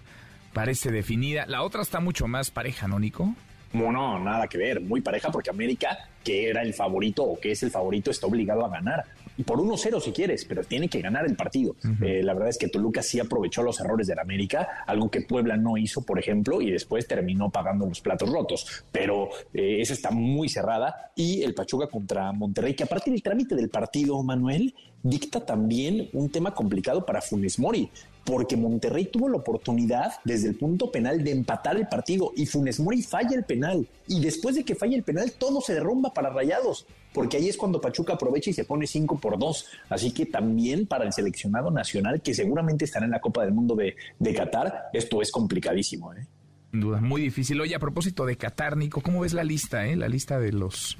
parece 0.54 0.90
definida. 0.90 1.44
La 1.46 1.62
otra 1.62 1.82
está 1.82 2.00
mucho 2.00 2.26
más 2.26 2.50
pareja, 2.50 2.88
¿no, 2.88 2.98
Nico? 2.98 3.34
No, 3.74 4.18
nada 4.20 4.46
que 4.46 4.56
ver, 4.56 4.80
muy 4.80 5.00
pareja 5.00 5.30
porque 5.30 5.50
América, 5.50 5.98
que 6.22 6.48
era 6.48 6.62
el 6.62 6.74
favorito 6.74 7.24
o 7.24 7.38
que 7.38 7.50
es 7.52 7.62
el 7.64 7.70
favorito, 7.70 8.10
está 8.10 8.26
obligado 8.26 8.64
a 8.64 8.68
ganar. 8.68 9.04
Por 9.44 9.58
1-0 9.58 10.00
si 10.00 10.12
quieres, 10.12 10.44
pero 10.44 10.62
tiene 10.62 10.88
que 10.88 11.00
ganar 11.00 11.26
el 11.26 11.34
partido. 11.34 11.74
Eh, 12.00 12.22
la 12.22 12.34
verdad 12.34 12.50
es 12.50 12.58
que 12.58 12.68
Toluca 12.68 13.02
sí 13.02 13.18
aprovechó 13.18 13.64
los 13.64 13.80
errores 13.80 14.06
del 14.06 14.20
América, 14.20 14.84
algo 14.86 15.10
que 15.10 15.22
Puebla 15.22 15.56
no 15.56 15.76
hizo, 15.76 16.02
por 16.02 16.20
ejemplo, 16.20 16.62
y 16.62 16.70
después 16.70 17.08
terminó 17.08 17.50
pagando 17.50 17.84
los 17.84 18.00
platos 18.00 18.30
rotos. 18.30 18.84
Pero 18.92 19.30
eh, 19.52 19.80
esa 19.80 19.92
está 19.92 20.12
muy 20.12 20.48
cerrada. 20.48 21.10
Y 21.16 21.42
el 21.42 21.52
Pachuca 21.52 21.88
contra 21.88 22.30
Monterrey, 22.30 22.74
que 22.74 22.84
aparte 22.84 23.10
del 23.10 23.22
trámite 23.22 23.56
del 23.56 23.70
partido, 23.70 24.22
Manuel, 24.22 24.72
dicta 25.02 25.44
también 25.44 26.08
un 26.12 26.30
tema 26.30 26.54
complicado 26.54 27.04
para 27.04 27.20
Funes 27.20 27.58
Mori 27.58 27.90
porque 28.24 28.56
Monterrey 28.56 29.06
tuvo 29.06 29.28
la 29.28 29.36
oportunidad 29.36 30.12
desde 30.24 30.48
el 30.48 30.56
punto 30.56 30.90
penal 30.90 31.22
de 31.22 31.30
empatar 31.32 31.76
el 31.76 31.86
partido 31.86 32.32
y 32.36 32.46
Funes 32.46 32.80
Mori 32.80 33.02
falla 33.02 33.36
el 33.36 33.44
penal. 33.44 33.86
Y 34.08 34.20
después 34.20 34.56
de 34.56 34.64
que 34.64 34.74
falla 34.74 34.96
el 34.96 35.02
penal, 35.02 35.32
todo 35.32 35.60
se 35.60 35.74
derrumba 35.74 36.12
para 36.12 36.30
Rayados, 36.30 36.86
porque 37.12 37.36
ahí 37.36 37.48
es 37.48 37.56
cuando 37.56 37.80
Pachuca 37.80 38.14
aprovecha 38.14 38.50
y 38.50 38.54
se 38.54 38.64
pone 38.64 38.86
5 38.86 39.18
por 39.18 39.38
2. 39.38 39.66
Así 39.90 40.12
que 40.12 40.26
también 40.26 40.86
para 40.86 41.04
el 41.04 41.12
seleccionado 41.12 41.70
nacional, 41.70 42.22
que 42.22 42.34
seguramente 42.34 42.86
estará 42.86 43.04
en 43.04 43.12
la 43.12 43.20
Copa 43.20 43.44
del 43.44 43.52
Mundo 43.52 43.74
de, 43.74 43.94
de 44.18 44.34
Qatar, 44.34 44.90
esto 44.92 45.20
es 45.20 45.30
complicadísimo. 45.30 46.12
¿eh? 46.14 46.26
Sin 46.70 46.80
duda, 46.80 47.00
muy 47.00 47.22
difícil. 47.22 47.60
Oye, 47.60 47.74
a 47.74 47.78
propósito 47.78 48.26
de 48.26 48.36
Qatar, 48.36 48.76
Nico, 48.76 49.00
¿cómo 49.00 49.20
ves 49.20 49.32
la 49.32 49.44
lista, 49.44 49.86
eh? 49.86 49.96
La 49.96 50.08
lista 50.08 50.40
de 50.40 50.52
los 50.52 50.98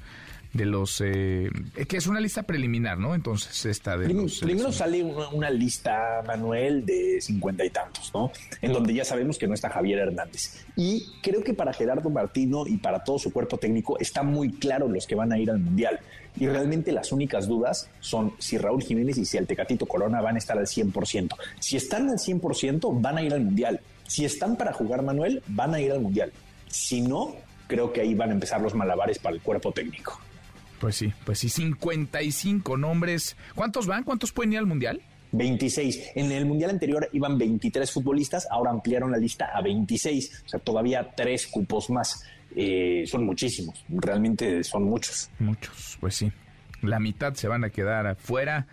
de 0.55 0.65
los 0.65 1.03
eh, 1.05 1.51
que 1.89 1.97
es 1.97 2.07
una 2.07 2.21
lista 2.21 2.45
preliminar, 2.45 2.99
¿no? 2.99 3.15
Entonces 3.15 3.67
esta 3.67 3.99
de 3.99 4.07
primero, 4.07 4.73
sale 4.73 5.03
una, 5.03 5.51
lista 5.51 6.23
Manuel 6.27 6.87
de 6.87 7.21
cincuenta 7.21 7.65
y 7.65 7.71
tantos, 7.71 8.11
¿no? 8.15 8.31
En 8.63 8.73
donde 8.73 8.95
ya 8.95 9.05
sabemos 9.05 9.37
que 9.37 9.47
no 9.47 9.55
está 9.55 9.69
Javier 9.69 9.99
Hernández 9.99 10.65
y 10.77 11.07
creo 11.23 11.43
que 11.43 11.55
para 11.55 11.73
Gerardo 11.73 12.09
Martino 12.09 12.67
y 12.67 12.79
para 12.79 13.03
todo 13.03 13.19
su 13.19 13.33
cuerpo 13.33 13.59
técnico 13.59 13.99
está 13.99 14.23
muy 14.23 14.53
claro 14.53 14.89
los 14.89 15.07
que 15.07 15.17
van 15.17 15.33
a 15.33 15.39
ir 15.39 15.51
al 15.51 15.59
mundial 15.59 16.01
y 16.39 16.47
realmente 16.47 16.93
las 16.93 17.11
únicas 17.13 17.47
dudas 17.49 17.91
son 18.01 18.33
si 18.39 18.57
Raúl 18.57 18.83
Jiménez 18.83 19.19
y 19.19 19.25
si 19.25 19.37
el 19.37 19.47
Tecatito 19.47 19.87
Corona 19.87 20.21
van 20.21 20.37
a 20.37 20.39
estar 20.39 20.57
al 20.57 20.67
100%. 20.67 21.35
Si 21.61 21.77
están 21.77 22.09
al 22.09 22.19
100% 22.19 23.01
van 23.01 23.19
a 23.19 23.23
ir 23.23 23.33
al 23.33 23.41
mundial. 23.41 23.81
Si 24.07 24.25
están 24.25 24.57
para 24.57 24.73
jugar 24.73 25.03
Manuel 25.03 25.43
van 25.49 25.75
a 25.75 25.81
ir 25.81 25.93
al 25.93 26.01
mundial. 26.01 26.33
Si 26.69 27.01
no, 27.01 27.35
creo 27.67 27.93
que 27.93 28.01
ahí 28.01 28.15
van 28.15 28.31
a 28.31 28.33
empezar 28.33 28.61
los 28.61 28.75
malabares 28.75 29.19
para 29.19 29.35
el 29.35 29.43
cuerpo 29.43 29.73
técnico. 29.73 30.21
Pues 30.81 30.97
sí, 30.97 31.12
pues 31.25 31.39
sí, 31.39 31.49
55 31.49 32.77
nombres. 32.77 33.37
¿Cuántos 33.55 33.87
van? 33.87 34.05
¿Cuántos 34.05 34.33
pueden 34.33 34.53
ir 34.53 34.59
al 34.59 34.66
Mundial? 34.66 35.01
26. 35.33 36.12
En 36.14 36.31
el 36.33 36.47
Mundial 36.47 36.70
anterior 36.70 37.09
iban 37.12 37.37
23 37.37 37.91
futbolistas, 37.91 38.47
ahora 38.51 38.70
ampliaron 38.70 39.11
la 39.11 39.18
lista 39.18 39.47
a 39.53 39.61
26, 39.62 40.43
o 40.47 40.49
sea, 40.49 40.61
todavía 40.61 41.11
tres 41.16 41.47
cupos 41.47 41.91
más. 41.91 42.25
Eh, 42.57 43.05
son 43.07 43.27
muchísimos, 43.27 43.85
realmente 43.89 44.62
son 44.62 44.85
muchos. 44.85 45.29
Muchos, 45.41 45.99
pues 46.01 46.14
sí. 46.14 46.31
La 46.83 47.01
mitad 47.01 47.35
se 47.35 47.49
van 47.49 47.64
a 47.64 47.70
quedar 47.70 48.07
afuera. 48.07 48.66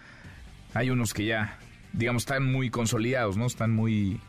Hay 0.73 0.89
unos 0.89 1.13
que 1.13 1.25
ya, 1.25 1.57
digamos, 1.93 2.23
están 2.23 2.51
muy 2.51 2.69
consolidados, 2.69 3.37
¿no? 3.37 3.47
Están 3.47 3.73
muy, 3.73 4.19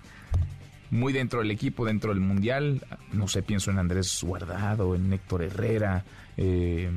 muy 0.90 1.12
dentro 1.12 1.40
del 1.40 1.50
equipo, 1.50 1.84
dentro 1.84 2.14
del 2.14 2.20
Mundial. 2.20 2.86
No 3.12 3.28
sé, 3.28 3.42
pienso 3.42 3.70
en 3.70 3.78
Andrés 3.78 4.20
Guardado, 4.22 4.94
en 4.94 5.12
Héctor 5.12 5.42
Herrera. 5.42 6.04
Eh, 6.36 6.88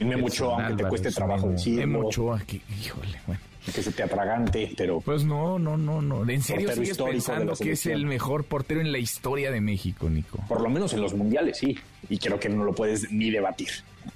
Dime 0.00 0.16
mucho, 0.16 0.54
aunque 0.54 0.82
te 0.82 0.88
cueste 0.88 1.10
trabajo 1.12 1.50
decirlo. 1.50 1.86
mucho, 2.02 2.36
que, 2.46 2.60
híjole, 2.82 3.20
bueno. 3.26 3.40
Que 3.72 3.82
se 3.82 3.92
te 3.92 4.02
atragante, 4.02 4.72
pero... 4.76 5.00
Pues 5.02 5.24
no, 5.24 5.58
no, 5.58 5.76
no, 5.76 6.00
no. 6.00 6.28
¿En 6.28 6.42
serio 6.42 6.72
sigues 6.72 6.96
pensando 6.96 7.54
que 7.54 7.72
es 7.72 7.84
el 7.84 8.06
mejor 8.06 8.44
portero 8.44 8.80
en 8.80 8.90
la 8.90 8.98
historia 8.98 9.50
de 9.50 9.60
México, 9.60 10.08
Nico? 10.08 10.42
Por 10.48 10.62
lo 10.62 10.70
menos 10.70 10.94
en 10.94 11.02
los 11.02 11.12
mundiales, 11.14 11.58
sí. 11.58 11.78
Y 12.08 12.16
creo 12.16 12.40
que 12.40 12.48
no 12.48 12.64
lo 12.64 12.72
puedes 12.72 13.12
ni 13.12 13.30
debatir. 13.30 13.68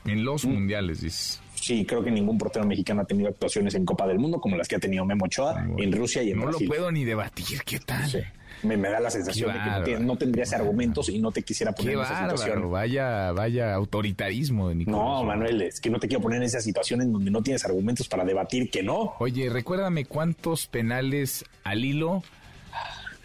En 0.07 0.25
los 0.25 0.47
mundiales, 0.47 1.03
dices. 1.03 1.41
Sí, 1.55 1.85
creo 1.85 2.03
que 2.03 2.11
ningún 2.11 2.39
portero 2.39 2.65
mexicano 2.67 3.03
ha 3.03 3.05
tenido 3.05 3.29
actuaciones 3.29 3.75
en 3.75 3.85
Copa 3.85 4.07
del 4.07 4.19
Mundo 4.19 4.41
como 4.41 4.57
las 4.57 4.67
que 4.67 4.77
ha 4.77 4.81
tenido 4.81 5.05
Memo 5.05 5.27
Ochoa 5.27 5.65
en 5.77 5.93
Rusia 5.93 6.23
y 6.23 6.31
en 6.31 6.39
no 6.39 6.47
Brasil. 6.47 6.67
lo 6.67 6.75
puedo 6.75 6.91
ni 6.91 7.05
debatir, 7.05 7.63
¿qué 7.65 7.79
tal? 7.79 8.09
Sí. 8.11 8.19
Me, 8.65 8.77
me 8.77 8.89
da 8.89 9.01
la 9.01 9.11
sensación 9.11 9.51
Qué 9.53 9.59
de 9.59 9.65
que 9.65 9.65
no, 9.71 9.73
bárbaro. 9.79 9.99
te- 9.99 10.05
no 10.05 10.17
tendrías 10.17 10.53
argumentos 10.53 11.09
y 11.09 11.19
no 11.19 11.31
te 11.33 11.43
quisiera 11.43 11.73
poner 11.73 11.93
Qué 11.93 11.99
en 11.99 12.05
esa 12.05 12.13
bárbaro, 12.13 12.37
situación. 12.39 12.71
vaya, 12.71 13.33
vaya 13.33 13.75
autoritarismo 13.75 14.69
de 14.71 14.75
Nicolás. 14.77 15.01
No, 15.01 15.25
Manuel, 15.25 15.63
es 15.63 15.81
que 15.81 15.91
no 15.91 15.99
te 15.99 16.09
quiero 16.09 16.23
poner 16.23 16.39
en 16.39 16.45
esa 16.45 16.61
situación 16.61 17.03
en 17.03 17.13
donde 17.13 17.31
no 17.31 17.43
tienes 17.43 17.65
argumentos 17.65 18.09
para 18.09 18.25
debatir 18.25 18.71
que 18.71 18.83
no. 18.83 19.15
Oye, 19.19 19.49
recuérdame 19.51 20.05
cuántos 20.07 20.67
penales 20.67 21.45
al 21.65 21.85
hilo 21.85 22.23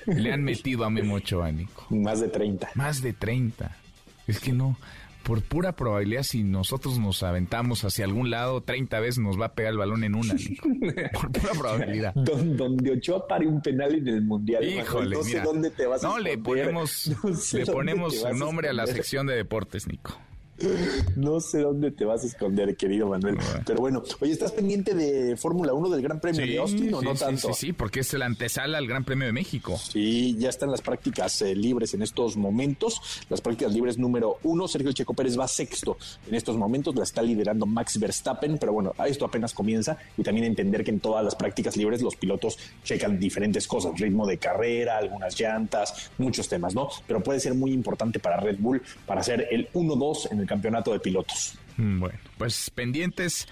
le 0.06 0.34
han 0.34 0.44
metido 0.44 0.86
a 0.86 0.90
Memo 0.90 1.16
Ochoa, 1.16 1.52
Nico. 1.52 1.86
Más 1.90 2.20
de 2.20 2.30
30. 2.30 2.70
Más 2.76 3.02
de 3.02 3.14
30. 3.14 3.76
Es 4.28 4.40
que 4.40 4.53
no, 4.53 4.76
por 5.24 5.41
pura 5.44 5.76
probabilidad, 5.76 6.24
si 6.24 6.44
nosotros 6.44 6.98
nos 6.98 7.22
aventamos 7.24 7.84
hacia 7.84 8.06
algún 8.06 8.30
lado, 8.30 8.62
30 8.62 9.00
veces 9.00 9.20
nos 9.20 9.40
va 9.40 9.48
a 9.48 9.54
pegar 9.54 9.74
el 9.74 9.78
balón 9.78 10.04
en 10.04 10.16
una. 10.16 10.34
Por 11.14 11.32
pura 11.32 11.54
probabilidad. 11.58 12.14
Don- 12.16 12.58
donde 12.58 12.91
Ochoa 12.94 13.28
pare 13.28 13.46
un 13.48 13.62
penal 13.62 13.94
en 13.96 14.08
el 14.08 14.22
Mundial. 14.24 14.64
Híjole, 14.64 15.16
no 15.16 15.24
mira. 15.24 15.40
sé 15.41 15.46
dónde 15.46 15.70
te 15.72 15.86
vas 15.86 16.04
a 16.04 16.08
No, 16.08 16.20
le 16.20 16.38
ponemos, 16.38 17.12
No 17.24 17.36
sé 17.36 17.60
le 17.60 17.66
ponemos 17.68 18.16
su 18.20 18.34
nombre 18.34 18.70
a 18.70 18.74
la 18.74 18.88
sección 18.88 19.28
de 19.28 19.36
deportes, 19.36 19.88
Nico. 19.88 20.18
No 21.15 21.40
sé 21.40 21.60
dónde 21.60 21.91
te 21.91 22.06
vas 22.06 22.23
a 22.23 22.27
esconder, 22.27 22.76
querido 22.76 23.07
Manuel. 23.07 23.38
Pero 23.65 23.80
bueno, 23.80 24.03
oye, 24.19 24.31
¿estás 24.31 24.52
pendiente 24.52 24.94
de 24.94 25.36
Fórmula 25.38 25.73
1 25.73 25.90
del 25.90 26.02
Gran 26.02 26.19
Premio 26.19 26.45
de 26.45 26.57
Austin 26.57 26.94
o 26.94 26.99
sí, 26.99 27.06
no 27.06 27.15
sí, 27.15 27.19
tanto? 27.19 27.53
Sí, 27.53 27.68
sí, 27.68 27.73
porque 27.73 28.02
es 28.02 28.14
la 28.14 28.26
antesala 28.26 28.77
al 28.77 28.88
Gran 28.88 29.03
Premio 29.03 29.26
de 29.26 29.34
México. 29.34 29.77
Sí, 29.77 30.36
ya 30.38 30.49
están 30.49 30.72
las 30.72 30.81
prácticas 30.81 31.41
eh, 31.41 31.56
libres 31.56 31.94
en 31.94 32.02
estos 32.02 32.38
momentos. 32.38 33.02
Las 33.30 33.41
prácticas 33.41 33.73
libres 33.73 33.98
número 33.98 34.38
uno, 34.44 34.68
Sergio 34.68 34.91
Checo 34.91 35.14
Pérez 35.14 35.38
va 35.38 35.48
sexto 35.48 35.98
en 36.27 36.36
estos 36.36 36.57
momentos, 36.57 36.95
la 36.95 37.03
está 37.03 37.22
liderando 37.22 37.65
Max 37.65 37.99
Verstappen, 37.99 38.57
pero 38.57 38.73
bueno, 38.73 38.94
esto 39.06 39.26
apenas 39.26 39.53
comienza 39.53 39.98
y 40.18 40.23
también 40.23 40.45
entender 40.45 40.84
que 40.84 40.91
en 40.91 40.99
todas 40.99 41.23
las 41.23 41.36
prácticas 41.36 41.77
libres 41.77 42.02
los 42.02 42.15
pilotos 42.15 42.57
checan 42.84 43.19
diferentes 43.19 43.68
cosas, 43.68 43.99
ritmo 43.99 44.26
de 44.27 44.38
carrera, 44.38 44.98
algunas 44.98 45.40
llantas, 45.40 46.11
muchos 46.18 46.48
temas, 46.48 46.73
¿no? 46.76 46.90
Pero 47.07 47.22
puede 47.22 47.40
ser 47.40 47.53
muy 47.53 47.72
importante 47.72 48.19
para 48.19 48.38
Red 48.38 48.57
Bull 48.60 48.81
para 49.06 49.23
ser 49.23 49.48
el 49.52 49.69
1-2 49.73 50.31
en 50.31 50.40
el 50.40 50.48
campeonato 50.49 50.91
de 50.91 50.99
pilotos. 50.99 51.57
Mm, 51.77 51.99
Bueno, 52.01 52.19
pues 52.38 52.69
pendientes 52.71 53.47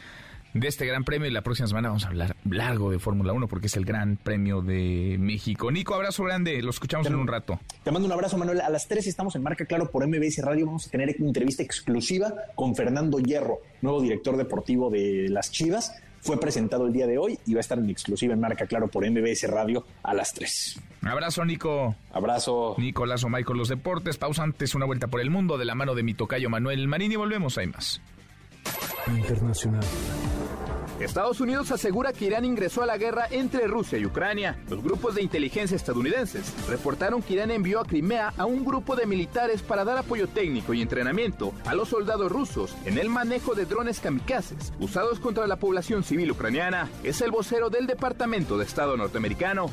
de 0.53 0.67
este 0.67 0.85
Gran 0.87 1.03
Premio 1.03 1.27
y 1.27 1.31
la 1.31 1.41
próxima 1.43 1.67
semana 1.67 1.89
vamos 1.89 2.05
a 2.05 2.07
hablar 2.07 2.35
largo 2.49 2.89
de 2.89 2.97
Fórmula 2.99 3.31
1 3.33 3.47
porque 3.47 3.67
es 3.67 3.75
el 3.77 3.85
Gran 3.85 4.17
Premio 4.17 4.61
de 4.61 5.17
México. 5.19 5.71
Nico, 5.71 5.93
abrazo 5.93 6.23
grande, 6.23 6.61
lo 6.61 6.71
escuchamos 6.71 7.05
en 7.07 7.15
un 7.15 7.27
rato. 7.27 7.59
Te 7.83 7.91
mando 7.91 8.07
un 8.07 8.11
abrazo, 8.11 8.37
Manuel. 8.37 8.61
A 8.61 8.69
las 8.69 8.87
3 8.87 9.05
estamos 9.05 9.35
en 9.35 9.43
Marca 9.43 9.65
Claro 9.65 9.91
por 9.91 10.07
MBS 10.07 10.39
Radio. 10.43 10.65
Vamos 10.65 10.87
a 10.87 10.89
tener 10.89 11.15
una 11.19 11.27
entrevista 11.27 11.61
exclusiva 11.63 12.33
con 12.55 12.75
Fernando 12.75 13.19
Hierro, 13.19 13.59
nuevo 13.81 14.01
director 14.01 14.35
deportivo 14.35 14.89
de 14.89 15.27
las 15.29 15.51
Chivas. 15.51 15.93
Fue 16.21 16.39
presentado 16.39 16.87
el 16.87 16.93
día 16.93 17.07
de 17.07 17.17
hoy 17.17 17.39
y 17.45 17.53
va 17.53 17.59
a 17.59 17.61
estar 17.61 17.77
en 17.77 17.89
exclusiva 17.89 18.33
en 18.33 18.39
Marca 18.39 18.65
Claro 18.65 18.87
por 18.87 19.09
MBS 19.09 19.43
Radio 19.49 19.85
a 20.03 20.13
las 20.13 20.33
3. 20.33 20.79
Abrazo, 21.03 21.45
Nico. 21.45 21.95
Abrazo. 22.11 22.75
Nicolás 22.77 23.23
Omay 23.23 23.43
con 23.43 23.57
los 23.57 23.69
deportes. 23.69 24.17
Pausa 24.17 24.43
antes, 24.43 24.75
una 24.75 24.85
vuelta 24.85 25.07
por 25.07 25.21
el 25.21 25.29
mundo 25.29 25.57
de 25.57 25.65
la 25.65 25.75
mano 25.75 25.95
de 25.95 26.03
mi 26.03 26.13
tocayo 26.13 26.49
Manuel 26.49 26.87
Marín 26.87 27.11
y 27.11 27.15
volvemos, 27.15 27.57
hay 27.57 27.67
más. 27.67 28.01
Internacional. 29.07 29.83
Estados 30.99 31.39
Unidos 31.41 31.71
asegura 31.71 32.11
que 32.11 32.25
Irán 32.25 32.43
ingresó 32.43 32.81
a 32.81 32.87
la 32.87 32.97
guerra 32.97 33.27
entre 33.29 33.67
Rusia 33.67 33.99
y 33.99 34.05
Ucrania. 34.05 34.57
Los 34.69 34.83
grupos 34.83 35.13
de 35.13 35.21
inteligencia 35.21 35.75
estadounidenses 35.75 36.53
reportaron 36.67 37.21
que 37.21 37.35
Irán 37.35 37.51
envió 37.51 37.79
a 37.79 37.85
Crimea 37.85 38.33
a 38.35 38.45
un 38.45 38.65
grupo 38.65 38.95
de 38.95 39.05
militares 39.05 39.61
para 39.61 39.85
dar 39.85 39.99
apoyo 39.99 40.27
técnico 40.27 40.73
y 40.73 40.81
entrenamiento 40.81 41.53
a 41.65 41.75
los 41.75 41.89
soldados 41.89 42.31
rusos 42.31 42.75
en 42.85 42.97
el 42.97 43.09
manejo 43.09 43.53
de 43.53 43.65
drones 43.65 43.99
kamikazes 43.99 44.73
usados 44.79 45.19
contra 45.19 45.45
la 45.45 45.57
población 45.57 46.03
civil 46.03 46.31
ucraniana. 46.31 46.89
Es 47.03 47.21
el 47.21 47.31
vocero 47.31 47.69
del 47.69 47.85
Departamento 47.85 48.57
de 48.57 48.65
Estado 48.65 48.97
norteamericano. 48.97 49.71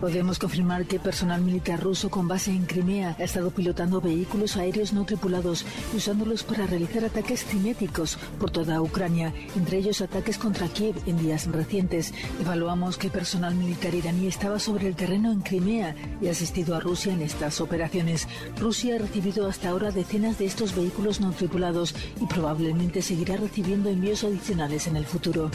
Podemos 0.00 0.38
confirmar 0.38 0.86
que 0.86 1.00
personal 1.00 1.40
militar 1.40 1.82
ruso 1.82 2.10
con 2.10 2.28
base 2.28 2.50
en 2.50 2.66
Crimea 2.66 3.16
ha 3.18 3.24
estado 3.24 3.50
pilotando 3.50 4.00
vehículos 4.00 4.56
aéreos 4.56 4.92
no 4.92 5.04
tripulados 5.04 5.64
y 5.92 5.96
usándolos 5.96 6.44
para 6.44 6.66
realizar 6.66 7.04
ataques 7.04 7.44
cinéticos 7.44 8.18
por 8.38 8.50
toda 8.50 8.80
Ucrania, 8.80 9.32
entre 9.56 9.77
ellos 9.78 10.00
ataques 10.00 10.38
contra 10.38 10.68
Kiev 10.68 10.96
en 11.06 11.18
días 11.18 11.46
recientes. 11.46 12.12
Evaluamos 12.40 12.98
que 12.98 13.10
personal 13.10 13.54
militar 13.54 13.94
iraní 13.94 14.26
estaba 14.26 14.58
sobre 14.58 14.88
el 14.88 14.96
terreno 14.96 15.32
en 15.32 15.40
Crimea 15.40 15.94
y 16.20 16.28
ha 16.28 16.32
asistido 16.32 16.74
a 16.74 16.80
Rusia 16.80 17.12
en 17.12 17.22
estas 17.22 17.60
operaciones. 17.60 18.28
Rusia 18.58 18.96
ha 18.96 18.98
recibido 18.98 19.48
hasta 19.48 19.70
ahora 19.70 19.90
decenas 19.90 20.38
de 20.38 20.46
estos 20.46 20.74
vehículos 20.74 21.20
no 21.20 21.32
tripulados 21.32 21.94
y 22.20 22.26
probablemente 22.26 23.02
seguirá 23.02 23.36
recibiendo 23.36 23.88
envíos 23.88 24.24
adicionales 24.24 24.86
en 24.86 24.96
el 24.96 25.06
futuro. 25.06 25.50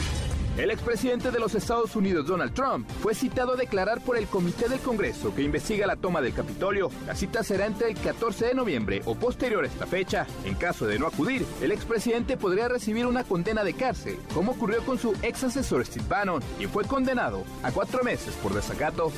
El 0.56 0.70
expresidente 0.70 1.32
de 1.32 1.40
los 1.40 1.56
Estados 1.56 1.96
Unidos, 1.96 2.28
Donald 2.28 2.54
Trump, 2.54 2.88
fue 3.02 3.12
citado 3.12 3.54
a 3.54 3.56
declarar 3.56 4.00
por 4.00 4.16
el 4.16 4.28
Comité 4.28 4.68
del 4.68 4.78
Congreso 4.78 5.34
que 5.34 5.42
investiga 5.42 5.84
la 5.84 5.96
toma 5.96 6.20
del 6.20 6.32
Capitolio. 6.32 6.90
La 7.08 7.16
cita 7.16 7.42
será 7.42 7.66
entre 7.66 7.90
el 7.90 7.96
14 7.98 8.46
de 8.46 8.54
noviembre 8.54 9.02
o 9.04 9.16
posterior 9.16 9.64
a 9.64 9.66
esta 9.66 9.86
fecha. 9.86 10.28
En 10.44 10.54
caso 10.54 10.86
de 10.86 11.00
no 11.00 11.08
acudir, 11.08 11.44
el 11.60 11.72
expresidente 11.72 12.36
podría 12.36 12.68
recibir 12.68 13.04
una 13.06 13.24
condena 13.24 13.64
de 13.64 13.74
cárcel, 13.74 14.16
como 14.32 14.52
ocurrió 14.52 14.84
con 14.84 14.96
su 14.96 15.12
ex 15.22 15.42
asesor 15.42 15.84
Steve 15.84 16.06
Bannon, 16.08 16.40
quien 16.56 16.70
fue 16.70 16.84
condenado 16.84 17.42
a 17.64 17.72
cuatro 17.72 18.04
meses 18.04 18.34
por 18.40 18.54
desacato. 18.54 19.10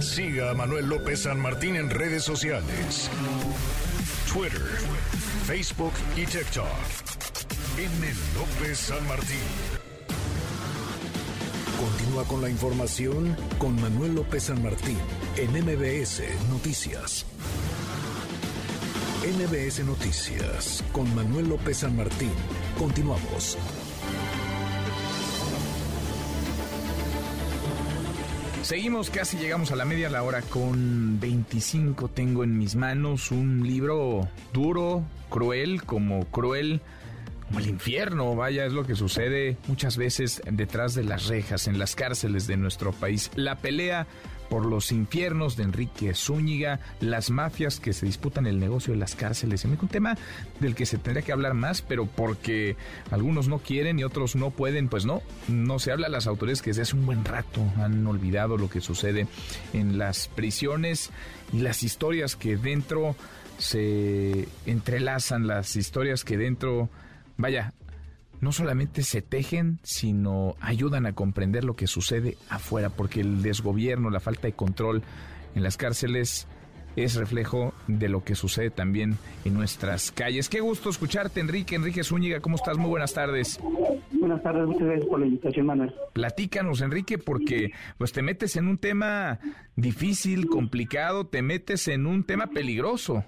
Siga 0.00 0.52
a 0.52 0.54
Manuel 0.54 0.88
López 0.88 1.22
San 1.22 1.40
Martín 1.40 1.74
en 1.74 1.90
redes 1.90 2.22
sociales. 2.22 3.10
Twitter, 4.32 4.62
Facebook 5.48 5.94
y 6.14 6.26
TikTok. 6.26 6.66
M. 7.78 8.06
López 8.34 8.78
San 8.78 9.08
Martín. 9.08 9.48
Continúa 11.80 12.24
con 12.24 12.42
la 12.42 12.50
información 12.50 13.34
con 13.56 13.80
Manuel 13.80 14.16
López 14.16 14.42
San 14.42 14.62
Martín 14.62 14.98
en 15.38 15.50
MBS 15.52 16.20
Noticias. 16.50 17.24
MBS 19.24 19.86
Noticias 19.86 20.84
con 20.92 21.14
Manuel 21.14 21.48
López 21.48 21.78
San 21.78 21.96
Martín. 21.96 22.32
Continuamos. 22.78 23.56
Seguimos, 28.68 29.08
casi 29.08 29.38
llegamos 29.38 29.72
a 29.72 29.76
la 29.76 29.86
media 29.86 30.10
la 30.10 30.22
hora 30.22 30.42
con 30.42 31.18
25. 31.18 32.08
Tengo 32.08 32.44
en 32.44 32.58
mis 32.58 32.76
manos 32.76 33.30
un 33.30 33.66
libro 33.66 34.28
duro, 34.52 35.04
cruel, 35.30 35.82
como 35.84 36.26
cruel, 36.26 36.82
como 37.46 37.60
el 37.60 37.66
infierno. 37.66 38.36
Vaya, 38.36 38.66
es 38.66 38.74
lo 38.74 38.84
que 38.84 38.94
sucede 38.94 39.56
muchas 39.68 39.96
veces 39.96 40.42
detrás 40.52 40.94
de 40.94 41.04
las 41.04 41.28
rejas, 41.28 41.66
en 41.66 41.78
las 41.78 41.94
cárceles 41.94 42.46
de 42.46 42.58
nuestro 42.58 42.92
país. 42.92 43.30
La 43.36 43.56
pelea 43.56 44.06
por 44.48 44.66
los 44.66 44.92
infiernos 44.92 45.56
de 45.56 45.64
Enrique 45.64 46.14
Zúñiga, 46.14 46.80
las 47.00 47.30
mafias 47.30 47.80
que 47.80 47.92
se 47.92 48.06
disputan 48.06 48.46
el 48.46 48.58
negocio 48.58 48.92
de 48.92 48.98
las 48.98 49.14
cárceles. 49.14 49.64
Es 49.64 49.70
un 49.70 49.88
tema 49.88 50.16
del 50.60 50.74
que 50.74 50.86
se 50.86 50.98
tendría 50.98 51.24
que 51.24 51.32
hablar 51.32 51.54
más, 51.54 51.82
pero 51.82 52.06
porque 52.06 52.76
algunos 53.10 53.48
no 53.48 53.58
quieren 53.58 53.98
y 53.98 54.04
otros 54.04 54.36
no 54.36 54.50
pueden, 54.50 54.88
pues 54.88 55.04
no, 55.04 55.22
no 55.48 55.78
se 55.78 55.92
habla. 55.92 56.08
Las 56.08 56.26
autoridades 56.26 56.62
que 56.62 56.70
desde 56.70 56.82
hace 56.82 56.96
un 56.96 57.06
buen 57.06 57.24
rato 57.24 57.60
han 57.78 58.06
olvidado 58.06 58.56
lo 58.56 58.68
que 58.70 58.80
sucede 58.80 59.26
en 59.72 59.98
las 59.98 60.28
prisiones 60.28 61.10
y 61.52 61.60
las 61.60 61.82
historias 61.82 62.36
que 62.36 62.56
dentro 62.56 63.16
se 63.58 64.48
entrelazan, 64.66 65.46
las 65.46 65.76
historias 65.76 66.24
que 66.24 66.36
dentro, 66.38 66.88
vaya, 67.36 67.72
no 68.40 68.52
solamente 68.52 69.02
se 69.02 69.22
tejen, 69.22 69.78
sino 69.82 70.54
ayudan 70.60 71.06
a 71.06 71.12
comprender 71.12 71.64
lo 71.64 71.76
que 71.76 71.86
sucede 71.86 72.36
afuera, 72.48 72.90
porque 72.90 73.20
el 73.20 73.42
desgobierno, 73.42 74.10
la 74.10 74.20
falta 74.20 74.46
de 74.46 74.52
control 74.52 75.02
en 75.54 75.62
las 75.62 75.76
cárceles 75.76 76.46
es 76.96 77.14
reflejo 77.14 77.72
de 77.86 78.08
lo 78.08 78.24
que 78.24 78.34
sucede 78.34 78.70
también 78.70 79.16
en 79.44 79.54
nuestras 79.54 80.10
calles. 80.10 80.48
Qué 80.48 80.60
gusto 80.60 80.90
escucharte, 80.90 81.40
Enrique. 81.40 81.76
Enrique 81.76 82.02
Zúñiga, 82.02 82.40
¿cómo 82.40 82.56
estás? 82.56 82.76
Muy 82.76 82.90
buenas 82.90 83.14
tardes. 83.14 83.60
Buenas 84.12 84.42
tardes, 84.42 84.66
muchas 84.66 84.82
gracias 84.82 85.06
por 85.06 85.20
la 85.20 85.26
invitación, 85.26 85.66
Manuel. 85.66 85.94
Platícanos, 86.12 86.80
Enrique, 86.80 87.18
porque 87.18 87.72
pues 87.98 88.12
te 88.12 88.22
metes 88.22 88.56
en 88.56 88.66
un 88.66 88.78
tema 88.78 89.38
difícil, 89.76 90.48
complicado, 90.48 91.26
te 91.26 91.42
metes 91.42 91.88
en 91.88 92.06
un 92.06 92.24
tema 92.24 92.48
peligroso. 92.48 93.24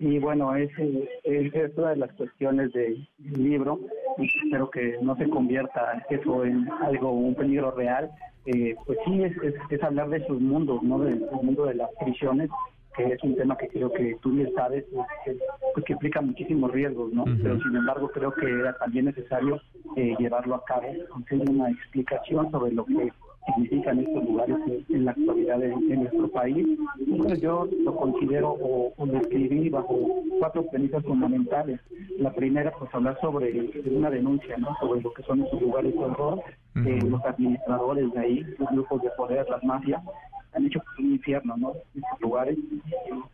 Y 0.00 0.18
bueno, 0.18 0.54
es, 0.54 0.70
es, 0.78 1.54
es 1.54 1.76
una 1.76 1.90
de 1.90 1.96
las 1.96 2.12
cuestiones 2.12 2.72
del 2.72 3.08
libro. 3.18 3.80
y 4.18 4.26
Espero 4.44 4.70
que 4.70 4.96
no 5.02 5.16
se 5.16 5.28
convierta 5.28 6.04
eso 6.08 6.44
en 6.44 6.68
algo, 6.82 7.10
un 7.10 7.34
peligro 7.34 7.72
real. 7.72 8.10
Eh, 8.46 8.76
pues 8.86 8.98
sí, 9.04 9.22
es, 9.24 9.36
es, 9.42 9.54
es 9.70 9.82
hablar 9.82 10.08
de 10.08 10.24
sus 10.26 10.40
mundos, 10.40 10.82
¿no? 10.82 11.00
Del, 11.00 11.20
del 11.20 11.42
mundo 11.42 11.66
de 11.66 11.74
las 11.74 11.90
prisiones, 12.00 12.48
que 12.96 13.04
es 13.12 13.22
un 13.22 13.36
tema 13.36 13.56
que 13.56 13.68
creo 13.68 13.92
que 13.92 14.16
tú 14.22 14.30
bien 14.32 14.52
sabes, 14.54 14.84
pues, 14.92 15.06
que, 15.24 15.36
pues, 15.74 15.84
que 15.84 15.92
implica 15.92 16.20
muchísimos 16.20 16.70
riesgos, 16.72 17.12
¿no? 17.12 17.24
Pero 17.24 17.60
sin 17.60 17.76
embargo, 17.76 18.08
creo 18.08 18.32
que 18.32 18.46
era 18.46 18.76
también 18.78 19.06
necesario 19.06 19.60
eh, 19.96 20.14
llevarlo 20.18 20.54
a 20.54 20.64
cabo, 20.64 20.86
hacer 21.16 21.50
una 21.50 21.70
explicación 21.70 22.50
sobre 22.50 22.72
lo 22.72 22.84
que 22.86 23.12
significan 23.46 23.98
estos 24.00 24.24
lugares 24.24 24.56
en, 24.88 25.04
la 25.04 25.12
actualidad 25.12 25.62
en, 25.62 26.00
nuestro 26.00 26.28
país. 26.28 26.66
Entonces 26.98 27.40
yo 27.40 27.68
lo 27.84 27.96
considero 27.96 28.50
o, 28.50 28.92
o 28.96 29.06
lo 29.06 29.18
escribí 29.18 29.68
bajo 29.68 30.22
cuatro 30.38 30.64
premisas 30.66 31.02
fundamentales. 31.04 31.80
La 32.18 32.32
primera, 32.32 32.72
pues 32.72 32.94
hablar 32.94 33.18
sobre 33.20 33.70
una 33.90 34.10
denuncia, 34.10 34.56
¿no? 34.58 34.76
Sobre 34.80 35.00
lo 35.00 35.12
que 35.12 35.22
son 35.22 35.42
esos 35.42 35.60
lugares 35.60 35.92
de 35.92 35.98
horror, 35.98 36.42
eh, 36.86 37.00
los 37.08 37.24
administradores 37.24 38.12
de 38.12 38.20
ahí, 38.20 38.46
los 38.58 38.70
grupos 38.70 39.02
de 39.02 39.10
poder, 39.10 39.48
las 39.48 39.62
mafias, 39.64 40.02
han 40.52 40.66
hecho 40.66 40.80
un 40.98 41.12
infierno, 41.12 41.56
¿no? 41.56 41.72
Estos 41.94 42.20
lugares. 42.20 42.56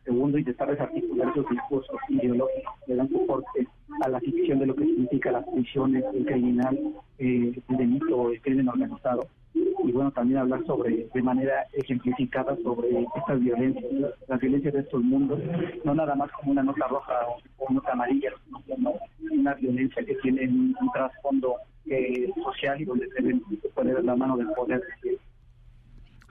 Segundo, 0.05 0.39
intentar 0.39 0.71
desarticular 0.71 1.29
esos 1.29 1.49
discursos 1.49 1.97
ideológicos 2.09 2.75
que 2.87 2.95
dan 2.95 3.09
soporte 3.11 3.69
a 4.03 4.09
la 4.09 4.21
ficción 4.21 4.59
de 4.59 4.67
lo 4.67 4.75
que 4.75 4.85
significa 4.85 5.33
las 5.33 5.45
prisiones, 5.49 6.05
el 6.15 6.27
criminal, 6.27 6.79
eh, 7.19 7.53
el 7.69 7.77
delito, 7.77 8.31
el 8.31 8.41
crimen 8.41 8.69
organizado. 8.69 9.27
Y 9.55 9.93
bueno, 9.93 10.11
también 10.11 10.39
hablar 10.39 10.65
sobre, 10.67 11.07
de 11.13 11.23
manera 11.23 11.67
ejemplificada 11.75 12.57
sobre 12.63 12.89
estas 13.17 13.41
violencias, 13.41 13.85
las 14.29 14.41
violencias 14.41 14.75
de 14.75 14.81
estos 14.81 15.03
mundos, 15.03 15.41
no 15.85 15.95
nada 15.95 16.15
más 16.15 16.31
como 16.33 16.53
una 16.53 16.63
nota 16.63 16.87
roja 16.89 17.15
o, 17.59 17.73
nota 17.73 17.93
amarilla, 17.93 18.31
sino 18.45 18.61
como 18.69 18.99
una 19.31 19.55
violencia 19.55 20.05
que 20.05 20.15
tiene 20.17 20.49
un, 20.49 20.75
trasfondo 20.93 21.57
eh, 21.87 22.31
social 22.43 22.81
y 22.81 22.85
donde 22.85 23.09
se, 23.11 23.23
debe 23.23 23.41
poner 23.75 24.05
la 24.05 24.17
mano 24.17 24.37
del 24.37 24.49
poder 24.57 24.83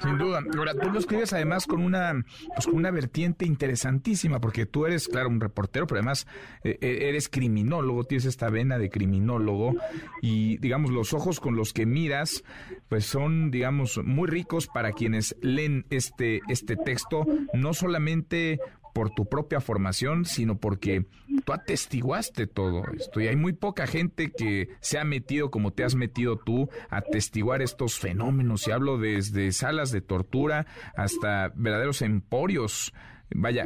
sin 0.03 0.17
duda. 0.17 0.41
Ahora, 0.57 0.73
tú 0.73 0.89
lo 0.89 0.99
escribes 0.99 1.33
además 1.33 1.65
con 1.65 1.81
una, 1.81 2.13
pues, 2.53 2.65
con 2.65 2.75
una 2.75 2.91
vertiente 2.91 3.45
interesantísima, 3.45 4.39
porque 4.39 4.65
tú 4.65 4.85
eres, 4.85 5.07
claro, 5.07 5.29
un 5.29 5.39
reportero, 5.39 5.87
pero 5.87 5.99
además 5.99 6.27
eh, 6.63 6.77
eh, 6.81 7.09
eres 7.09 7.29
criminólogo, 7.29 8.03
tienes 8.03 8.25
esta 8.25 8.49
vena 8.49 8.77
de 8.77 8.89
criminólogo, 8.89 9.75
y 10.21 10.57
digamos, 10.57 10.91
los 10.91 11.13
ojos 11.13 11.39
con 11.39 11.55
los 11.55 11.73
que 11.73 11.85
miras, 11.85 12.43
pues 12.89 13.05
son, 13.05 13.51
digamos, 13.51 13.99
muy 14.03 14.27
ricos 14.27 14.67
para 14.67 14.91
quienes 14.91 15.35
leen 15.41 15.85
este, 15.89 16.41
este 16.49 16.75
texto, 16.75 17.25
no 17.53 17.73
solamente 17.73 18.59
por 18.93 19.09
tu 19.09 19.25
propia 19.25 19.59
formación, 19.59 20.25
sino 20.25 20.57
porque 20.57 21.05
tú 21.43 21.53
atestiguaste 21.53 22.47
todo 22.47 22.83
esto. 22.95 23.19
Y 23.19 23.27
hay 23.27 23.35
muy 23.35 23.53
poca 23.53 23.87
gente 23.87 24.31
que 24.31 24.69
se 24.79 24.99
ha 24.99 25.03
metido 25.03 25.51
como 25.51 25.71
te 25.73 25.83
has 25.83 25.95
metido 25.95 26.37
tú 26.37 26.69
a 26.89 26.97
atestiguar 26.97 27.61
estos 27.61 27.99
fenómenos. 27.99 28.67
Y 28.67 28.71
hablo 28.71 28.97
desde 28.97 29.51
salas 29.51 29.91
de 29.91 30.01
tortura 30.01 30.67
hasta 30.95 31.51
verdaderos 31.55 32.01
emporios. 32.01 32.93
Vaya, 33.35 33.65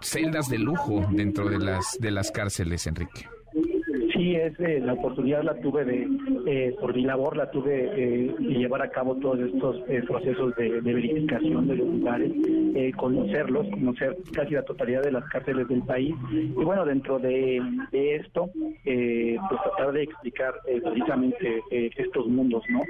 celdas 0.00 0.48
de 0.48 0.58
lujo 0.58 1.06
dentro 1.10 1.48
de 1.48 1.58
las, 1.58 1.98
de 2.00 2.10
las 2.12 2.30
cárceles, 2.30 2.86
Enrique. 2.86 3.28
Es, 4.34 4.58
eh, 4.58 4.80
la 4.84 4.94
oportunidad 4.94 5.44
la 5.44 5.54
tuve 5.60 5.84
de, 5.84 6.08
eh, 6.46 6.74
por 6.80 6.94
mi 6.94 7.02
labor, 7.02 7.36
la 7.36 7.50
tuve 7.50 7.90
eh, 7.94 8.34
de 8.38 8.54
llevar 8.54 8.82
a 8.82 8.90
cabo 8.90 9.14
todos 9.16 9.38
estos 9.38 9.76
procesos 10.06 10.54
de, 10.56 10.80
verificación 10.80 11.68
de 11.68 11.76
los 11.76 11.88
lugares, 11.88 12.32
conocerlos, 12.96 13.68
conocer 13.68 14.16
casi 14.32 14.54
la 14.54 14.62
totalidad 14.62 15.02
de 15.02 15.12
las 15.12 15.24
cárceles 15.28 15.68
del 15.68 15.82
país. 15.82 16.14
Y 16.32 16.64
bueno, 16.64 16.84
dentro 16.84 17.18
de, 17.18 17.60
esto, 17.92 18.50
pues 18.82 19.60
tratar 19.62 19.92
de 19.92 20.02
explicar 20.02 20.54
precisamente 20.64 21.62
estos 21.70 22.26
mundos, 22.26 22.62
¿no? 22.68 22.82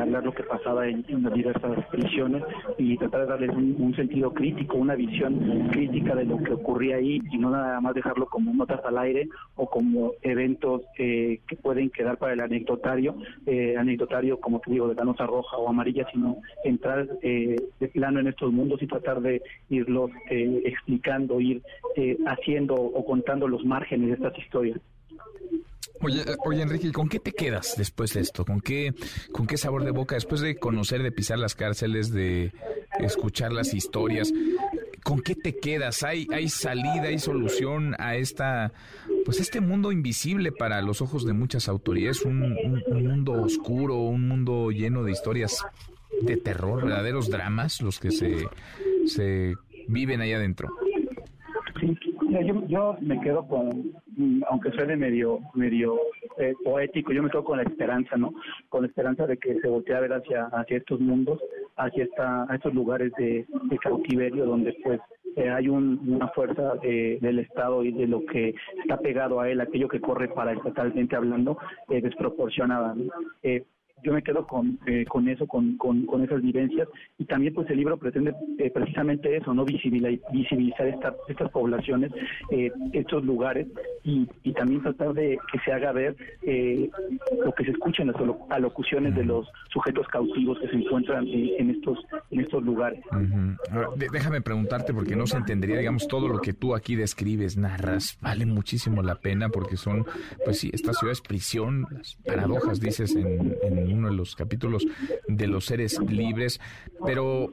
hablar 0.00 0.24
lo 0.24 0.32
que 0.32 0.42
pasaba 0.42 0.88
en, 0.88 1.04
las 1.22 1.32
diversas 1.32 1.86
prisiones 1.86 2.42
y 2.78 2.96
tratar 2.98 3.22
de 3.22 3.26
darles 3.26 3.50
un, 3.50 3.76
un, 3.78 3.96
sentido 3.96 4.32
crítico, 4.32 4.76
una 4.76 4.94
visión 4.94 5.68
crítica 5.70 6.14
de 6.14 6.24
lo 6.24 6.38
que 6.38 6.52
ocurría 6.52 6.96
ahí 6.96 7.20
y 7.30 7.38
no 7.38 7.50
nada 7.50 7.80
más 7.80 7.94
dejarlo 7.94 8.26
como 8.26 8.52
notas 8.52 8.84
al 8.84 8.98
aire 8.98 9.28
o 9.56 9.68
como 9.68 10.12
eventos 10.22 10.75
eh, 10.98 11.40
que 11.46 11.56
pueden 11.56 11.90
quedar 11.90 12.18
para 12.18 12.32
el 12.32 12.40
anecdotario, 12.40 13.16
eh, 13.46 13.76
anecdotario 13.76 14.40
como 14.40 14.60
te 14.60 14.70
digo 14.70 14.88
de 14.88 14.94
la 14.94 15.04
nota 15.04 15.26
roja 15.26 15.56
o 15.56 15.68
amarilla, 15.68 16.06
sino 16.12 16.38
entrar 16.64 17.08
eh, 17.22 17.56
de 17.80 17.88
plano 17.88 18.20
en 18.20 18.28
estos 18.28 18.52
mundos 18.52 18.82
y 18.82 18.86
tratar 18.86 19.20
de 19.20 19.42
irlos 19.70 20.10
explicando, 20.28 21.40
ir 21.40 21.62
haciendo 22.26 22.74
o 22.74 23.04
contando 23.04 23.48
los 23.48 23.64
márgenes 23.64 24.08
de 24.08 24.14
estas 24.14 24.38
historias. 24.38 24.80
Oye, 26.02 26.22
oye 26.44 26.62
Enrique, 26.62 26.92
¿con 26.92 27.08
qué 27.08 27.18
te 27.18 27.32
quedas 27.32 27.74
después 27.76 28.12
de 28.14 28.20
esto? 28.20 28.44
¿Con 28.44 28.60
qué, 28.60 28.92
¿Con 29.32 29.46
qué 29.46 29.56
sabor 29.56 29.84
de 29.84 29.92
boca 29.92 30.14
después 30.14 30.40
de 30.40 30.56
conocer, 30.56 31.02
de 31.02 31.10
pisar 31.10 31.38
las 31.38 31.54
cárceles, 31.54 32.12
de 32.12 32.52
escuchar 33.00 33.52
las 33.52 33.72
historias? 33.72 34.32
¿Con 35.06 35.20
qué 35.20 35.36
te 35.36 35.56
quedas? 35.56 36.02
¿Hay, 36.02 36.26
hay 36.34 36.48
salida, 36.48 37.04
hay 37.04 37.20
solución 37.20 37.94
a 38.00 38.16
esta 38.16 38.72
pues 39.24 39.38
este 39.38 39.60
mundo 39.60 39.92
invisible 39.92 40.50
para 40.50 40.82
los 40.82 41.00
ojos 41.00 41.24
de 41.24 41.32
muchas 41.32 41.68
autoridades, 41.68 42.24
un, 42.24 42.42
un, 42.42 43.06
mundo 43.06 43.34
oscuro, 43.34 43.98
un 43.98 44.26
mundo 44.26 44.72
lleno 44.72 45.04
de 45.04 45.12
historias 45.12 45.64
de 46.22 46.36
terror, 46.36 46.84
verdaderos 46.84 47.30
dramas, 47.30 47.80
los 47.82 48.00
que 48.00 48.10
se, 48.10 48.48
se 49.04 49.54
viven 49.86 50.22
ahí 50.22 50.32
adentro. 50.32 50.70
Sí, 51.80 51.96
yo, 52.44 52.66
yo 52.66 52.96
me 53.00 53.20
quedo 53.20 53.46
con, 53.46 53.92
aunque 54.48 54.70
suene 54.72 54.96
medio 54.96 55.40
medio 55.54 55.98
eh, 56.38 56.54
poético, 56.64 57.12
yo 57.12 57.22
me 57.22 57.30
quedo 57.30 57.44
con 57.44 57.58
la 57.58 57.64
esperanza, 57.64 58.16
¿no? 58.16 58.32
Con 58.68 58.82
la 58.82 58.88
esperanza 58.88 59.26
de 59.26 59.36
que 59.36 59.60
se 59.60 59.68
voltee 59.68 59.94
a 59.94 60.00
ver 60.00 60.12
hacia 60.12 60.46
hacia 60.46 60.78
estos 60.78 61.00
mundos, 61.00 61.40
hacia 61.76 62.04
esta, 62.04 62.46
estos 62.54 62.74
lugares 62.74 63.12
de, 63.18 63.46
cautiverio 63.82 64.46
donde 64.46 64.74
pues 64.82 65.00
eh, 65.36 65.50
hay 65.50 65.68
una 65.68 66.28
fuerza 66.28 66.74
del 66.76 67.38
Estado 67.38 67.84
y 67.84 67.92
de 67.92 68.06
lo 68.06 68.24
que 68.24 68.54
está 68.78 68.98
pegado 68.98 69.40
a 69.40 69.50
él, 69.50 69.60
aquello 69.60 69.88
que 69.88 70.00
corre 70.00 70.28
para 70.28 70.52
estatalmente 70.52 71.14
hablando, 71.14 71.58
eh, 71.90 72.00
desproporcionada. 72.00 72.94
Eh, 73.42 73.64
yo 74.02 74.12
me 74.12 74.22
quedo 74.22 74.46
con, 74.46 74.78
eh, 74.86 75.04
con 75.06 75.28
eso, 75.28 75.46
con, 75.46 75.76
con, 75.76 76.22
esas 76.22 76.42
vivencias 76.42 76.88
y 77.18 77.24
también 77.24 77.54
pues 77.54 77.68
el 77.70 77.78
libro 77.78 77.96
pretende 77.96 78.34
eh, 78.58 78.70
precisamente 78.70 79.36
eso, 79.36 79.54
no 79.54 79.64
visibilizar, 79.64 80.32
visibilizar 80.32 80.86
estas 81.28 81.50
poblaciones, 81.50 82.12
eh, 82.50 82.70
estos 82.92 83.24
lugares 83.24 83.66
y, 84.06 84.28
y, 84.44 84.52
también 84.52 84.82
tratar 84.82 85.12
de 85.14 85.36
que 85.52 85.58
se 85.64 85.72
haga 85.72 85.90
ver 85.90 86.16
lo 87.44 87.52
que 87.52 87.64
se 87.64 87.72
escucha 87.72 88.02
en 88.02 88.12
las 88.12 88.16
alocuciones 88.50 89.16
de 89.16 89.24
los 89.24 89.48
sujetos 89.72 90.06
cautivos 90.06 90.60
que 90.60 90.68
se 90.68 90.76
encuentran 90.76 91.26
en 91.26 91.70
estos 91.70 91.98
en 92.30 92.40
estos 92.40 92.62
lugares. 92.62 93.00
déjame 94.12 94.40
preguntarte 94.40 94.94
porque 94.94 95.16
no 95.16 95.26
se 95.26 95.36
entendería, 95.36 95.78
digamos, 95.78 96.06
todo 96.06 96.28
lo 96.28 96.38
que 96.38 96.52
tú 96.52 96.76
aquí 96.76 96.94
describes, 96.94 97.56
narras, 97.56 98.16
vale 98.20 98.46
muchísimo 98.46 99.02
la 99.02 99.16
pena 99.16 99.48
porque 99.48 99.76
son, 99.76 100.06
pues 100.44 100.60
sí, 100.60 100.70
esta 100.72 100.92
ciudad 100.92 101.12
es 101.12 101.20
prisión, 101.20 101.86
las 101.90 102.14
paradojas 102.24 102.78
dices 102.78 103.16
en, 103.16 103.56
en 103.62 103.92
uno 103.92 104.08
de 104.08 104.14
los 104.14 104.36
capítulos 104.36 104.86
de 105.26 105.46
los 105.48 105.64
seres 105.64 105.98
libres, 106.08 106.60
pero, 107.04 107.50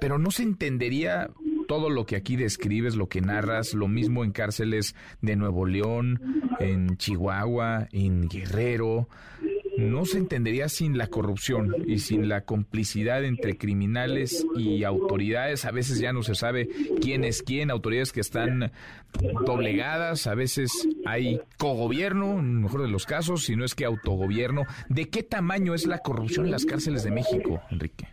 pero 0.00 0.18
no 0.18 0.30
se 0.30 0.44
entendería 0.44 1.30
todo 1.66 1.90
lo 1.90 2.06
que 2.06 2.16
aquí 2.16 2.36
describes, 2.36 2.96
lo 2.96 3.08
que 3.08 3.20
narras, 3.20 3.74
lo 3.74 3.88
mismo 3.88 4.24
en 4.24 4.32
cárceles 4.32 4.94
de 5.20 5.36
Nuevo 5.36 5.66
León, 5.66 6.20
en 6.60 6.96
Chihuahua, 6.96 7.88
en 7.92 8.28
Guerrero, 8.28 9.08
no 9.76 10.06
se 10.06 10.18
entendería 10.18 10.68
sin 10.68 10.96
la 10.96 11.08
corrupción 11.08 11.74
y 11.86 11.98
sin 11.98 12.28
la 12.28 12.42
complicidad 12.42 13.24
entre 13.24 13.58
criminales 13.58 14.46
y 14.56 14.84
autoridades. 14.84 15.66
A 15.66 15.70
veces 15.70 16.00
ya 16.00 16.12
no 16.12 16.22
se 16.22 16.34
sabe 16.34 16.68
quién 17.00 17.24
es 17.24 17.42
quién, 17.42 17.70
autoridades 17.70 18.12
que 18.12 18.20
están 18.20 18.72
doblegadas, 19.44 20.26
a 20.26 20.34
veces 20.34 20.88
hay 21.04 21.40
cogobierno, 21.58 22.38
en 22.38 22.46
el 22.46 22.60
mejor 22.60 22.82
de 22.82 22.88
los 22.88 23.04
casos, 23.04 23.44
si 23.44 23.56
no 23.56 23.64
es 23.64 23.74
que 23.74 23.84
autogobierno. 23.84 24.62
¿De 24.88 25.10
qué 25.10 25.22
tamaño 25.22 25.74
es 25.74 25.86
la 25.86 25.98
corrupción 25.98 26.46
en 26.46 26.52
las 26.52 26.64
cárceles 26.64 27.04
de 27.04 27.10
México, 27.10 27.60
Enrique? 27.70 28.08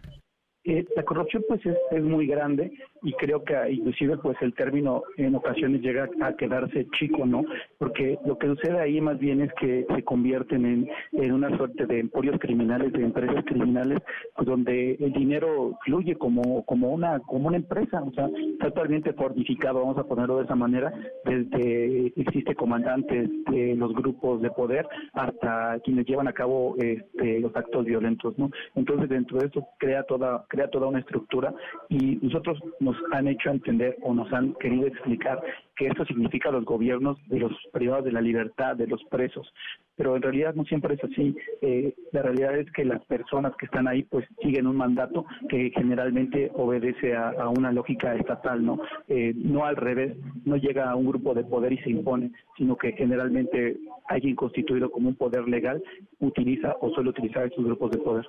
Eh, 0.66 0.86
la 0.96 1.04
corrupción 1.04 1.44
pues 1.48 1.62
es, 1.66 2.04
muy 2.04 2.26
grande 2.26 2.72
y 3.04 3.14
creo 3.14 3.44
que 3.44 3.54
inclusive 3.72 4.18
pues 4.18 4.38
el 4.42 4.54
término 4.54 5.04
en 5.18 5.36
ocasiones 5.36 5.82
llega 5.82 6.10
a 6.22 6.34
quedarse 6.34 6.88
chico, 6.98 7.26
¿no? 7.26 7.44
Porque 7.78 8.18
lo 8.26 8.38
que 8.38 8.48
sucede 8.48 8.80
ahí 8.80 9.02
más 9.02 9.20
bien 9.20 9.42
es 9.42 9.54
que 9.60 9.86
se 9.94 10.04
convierten 10.04 10.66
en, 10.66 10.90
en 11.12 11.32
una 11.34 11.56
suerte 11.58 11.86
de 11.86 12.00
emporios 12.00 12.40
criminales, 12.40 12.94
de 12.94 13.04
empresas 13.04 13.44
criminales, 13.46 14.00
pues 14.36 14.48
donde 14.48 14.94
el 15.00 15.12
dinero 15.14 15.78
fluye 15.86 16.16
como, 16.16 16.64
como 16.66 16.90
una 16.90 17.20
como 17.20 17.50
una 17.50 17.58
empresa, 17.58 18.02
o 18.02 18.12
sea, 18.14 18.30
totalmente 18.60 19.14
fortificado, 19.14 19.82
vamos 19.82 19.98
a 19.98 20.08
ponerlo 20.08 20.38
de 20.38 20.46
esa 20.46 20.56
manera, 20.56 20.94
desde 21.26 22.14
existe 22.16 22.56
comandantes 22.56 23.30
de 23.52 23.76
los 23.76 23.94
grupos 23.94 24.42
de 24.42 24.50
poder 24.52 24.88
hasta 25.14 25.80
quienes 25.84 26.06
llevan 26.06 26.28
a 26.28 26.34
cabo 26.34 26.76
este, 26.78 27.40
los 27.40 27.56
actos 27.56 27.86
violentos, 27.86 28.38
¿no? 28.38 28.50
Entonces 28.76 29.10
dentro 29.10 29.40
de 29.40 29.48
esto 29.48 29.68
crea 29.78 30.04
toda 30.04 30.46
crea 30.48 30.70
toda 30.70 30.88
una 30.88 31.00
estructura 31.00 31.54
y 31.90 32.18
nosotros 32.22 32.60
nos 32.80 32.93
han 33.12 33.28
hecho 33.28 33.50
entender 33.50 33.98
o 34.02 34.14
nos 34.14 34.32
han 34.34 34.54
querido 34.56 34.88
explicar 34.88 35.42
que 35.76 35.88
esto 35.88 36.06
significa 36.06 36.52
los 36.52 36.66
gobiernos 36.66 37.18
de 37.28 37.40
los 37.40 37.52
privados 37.72 38.06
de 38.06 38.12
la 38.12 38.22
libertad, 38.22 38.76
de 38.76 38.88
los 38.88 39.04
presos. 39.06 39.52
Pero 39.96 40.16
en 40.16 40.22
realidad 40.22 40.54
no 40.56 40.66
siempre 40.66 40.96
es 40.96 41.04
así. 41.04 41.36
Eh, 41.62 41.94
la 42.12 42.22
realidad 42.22 42.58
es 42.58 42.72
que 42.72 42.86
las 42.86 43.04
personas 43.06 43.54
que 43.58 43.66
están 43.66 43.88
ahí 43.88 44.04
pues 44.04 44.28
siguen 44.42 44.68
un 44.68 44.76
mandato 44.76 45.26
que 45.50 45.72
generalmente 45.76 46.52
obedece 46.56 47.16
a, 47.16 47.50
una 47.50 47.72
lógica 47.72 48.16
estatal, 48.16 48.66
¿no? 48.66 48.80
Eh, 49.08 49.34
no 49.36 49.66
al 49.66 49.76
revés, 49.76 50.16
no 50.46 50.58
llega 50.58 50.90
a 50.90 50.96
un 50.96 51.08
grupo 51.08 51.34
de 51.34 51.44
poder 51.44 51.74
y 51.74 51.78
se 51.80 51.90
impone, 51.90 52.32
sino 52.58 52.76
que 52.76 52.94
generalmente 52.94 53.78
alguien 54.08 54.36
constituido 54.36 54.90
como 54.92 55.10
un 55.10 55.16
poder 55.16 55.48
legal 55.48 55.82
utiliza 56.20 56.76
o 56.82 56.90
suele 56.92 57.10
utilizar 57.10 57.46
estos 57.46 57.66
grupos 57.66 57.92
de 57.92 57.98
poder. 58.00 58.28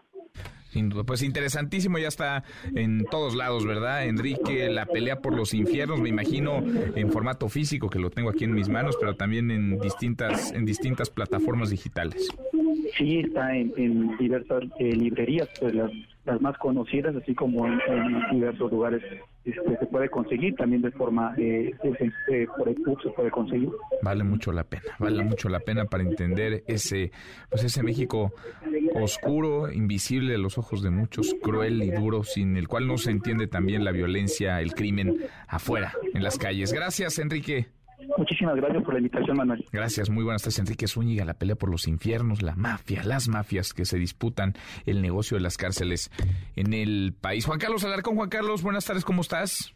Sin 0.75 0.89
duda. 0.89 1.05
Pues 1.05 1.23
interesantísimo, 1.23 1.99
ya 1.99 2.09
está 2.09 2.43
en 2.75 3.05
todos 3.09 3.37
lados, 3.37 3.65
¿verdad? 3.65 4.07
Enrique, 4.07 4.69
la 4.69 4.87
pelea 4.87 5.21
por 5.21 5.33
los 5.33 5.55
infiernos, 5.55 6.01
me 6.01 6.09
imagino 6.09 6.65
en 6.97 7.13
formato 7.13 7.49
físico, 7.49 7.89
que 7.89 8.01
lo 8.01 8.11
tengo 8.11 8.29
aquí 8.29 8.43
en 8.43 8.55
mis 8.55 8.69
manos, 8.69 8.97
pero 8.99 9.15
también 9.15 9.53
en 9.53 9.79
distintas, 9.79 10.51
en 10.51 10.65
distintas 10.65 11.11
plataformas 11.11 11.71
digitales. 11.71 12.27
Sí, 12.99 13.21
está 13.21 13.57
en, 13.57 14.17
diversas 14.19 14.65
eh, 14.81 14.97
librerías, 14.97 15.49
pues 15.61 15.77
las, 15.77 15.93
más 16.41 16.57
conocidas, 16.59 17.15
así 17.17 17.35
como 17.35 17.67
en, 17.67 17.79
diversos 18.33 18.71
lugares 18.71 19.03
este, 19.45 19.79
se 19.79 19.87
puede 19.87 20.09
conseguir, 20.09 20.55
también 20.55 20.83
de 20.83 20.91
forma 20.93 21.35
eh, 21.37 21.73
eh, 21.85 22.47
por 22.57 22.69
el 22.69 22.77
se 23.03 23.11
puede 23.11 23.31
conseguir. 23.31 23.69
Vale 24.03 24.25
mucho 24.25 24.53
la 24.53 24.65
pena, 24.65 24.85
vale 24.99 25.23
mucho 25.23 25.49
la 25.49 25.61
pena 25.61 25.85
para 25.85 26.03
entender 26.03 26.65
ese, 26.67 27.13
pues 27.51 27.65
ese 27.65 27.83
México 27.83 28.33
oscuro, 28.95 29.71
invisible 29.71 30.35
a 30.35 30.39
los 30.39 30.57
ojos 30.57 30.83
de 30.83 30.91
muchos, 30.91 31.35
cruel 31.43 31.83
y 31.83 31.91
duro, 31.91 32.23
sin 32.25 32.57
el 32.57 32.69
cual 32.69 32.87
no 32.87 32.97
se 32.97 33.11
entiende 33.11 33.47
también 33.47 33.85
la 33.85 33.93
violencia, 33.93 34.61
el 34.61 34.75
crimen 34.75 35.19
afuera, 35.47 35.93
en 36.15 36.23
las 36.23 36.39
calles. 36.39 36.73
Gracias, 36.73 37.19
Enrique. 37.19 37.74
Muchísimas 38.19 38.57
gracias 38.57 38.83
por 38.83 38.95
la 38.95 39.01
invitación, 39.01 39.37
Manuel. 39.37 39.65
Gracias, 39.73 40.11
muy 40.11 40.25
buenas 40.25 40.43
tardes, 40.43 40.59
Enrique 40.59 40.87
Zúñiga. 40.87 41.25
La 41.25 41.35
pelea 41.35 41.57
por 41.57 41.71
los 41.71 41.89
infiernos, 41.89 42.43
la 42.43 42.55
mafia, 42.57 43.03
las 43.05 43.29
mafias 43.29 43.73
que 43.73 43.85
se 43.85 43.99
disputan 43.99 44.55
el 44.87 45.03
negocio 45.03 45.37
de 45.37 45.43
las 45.43 45.57
cárceles 45.57 46.11
en 46.57 46.73
el 46.73 47.15
país. 47.19 47.47
Juan 47.47 47.59
Carlos 47.59 47.85
Alarcón, 47.85 48.17
Juan 48.17 48.29
Carlos, 48.29 48.63
buenas 48.63 48.85
tardes, 48.85 49.05
¿cómo 49.05 49.23
estás? 49.23 49.75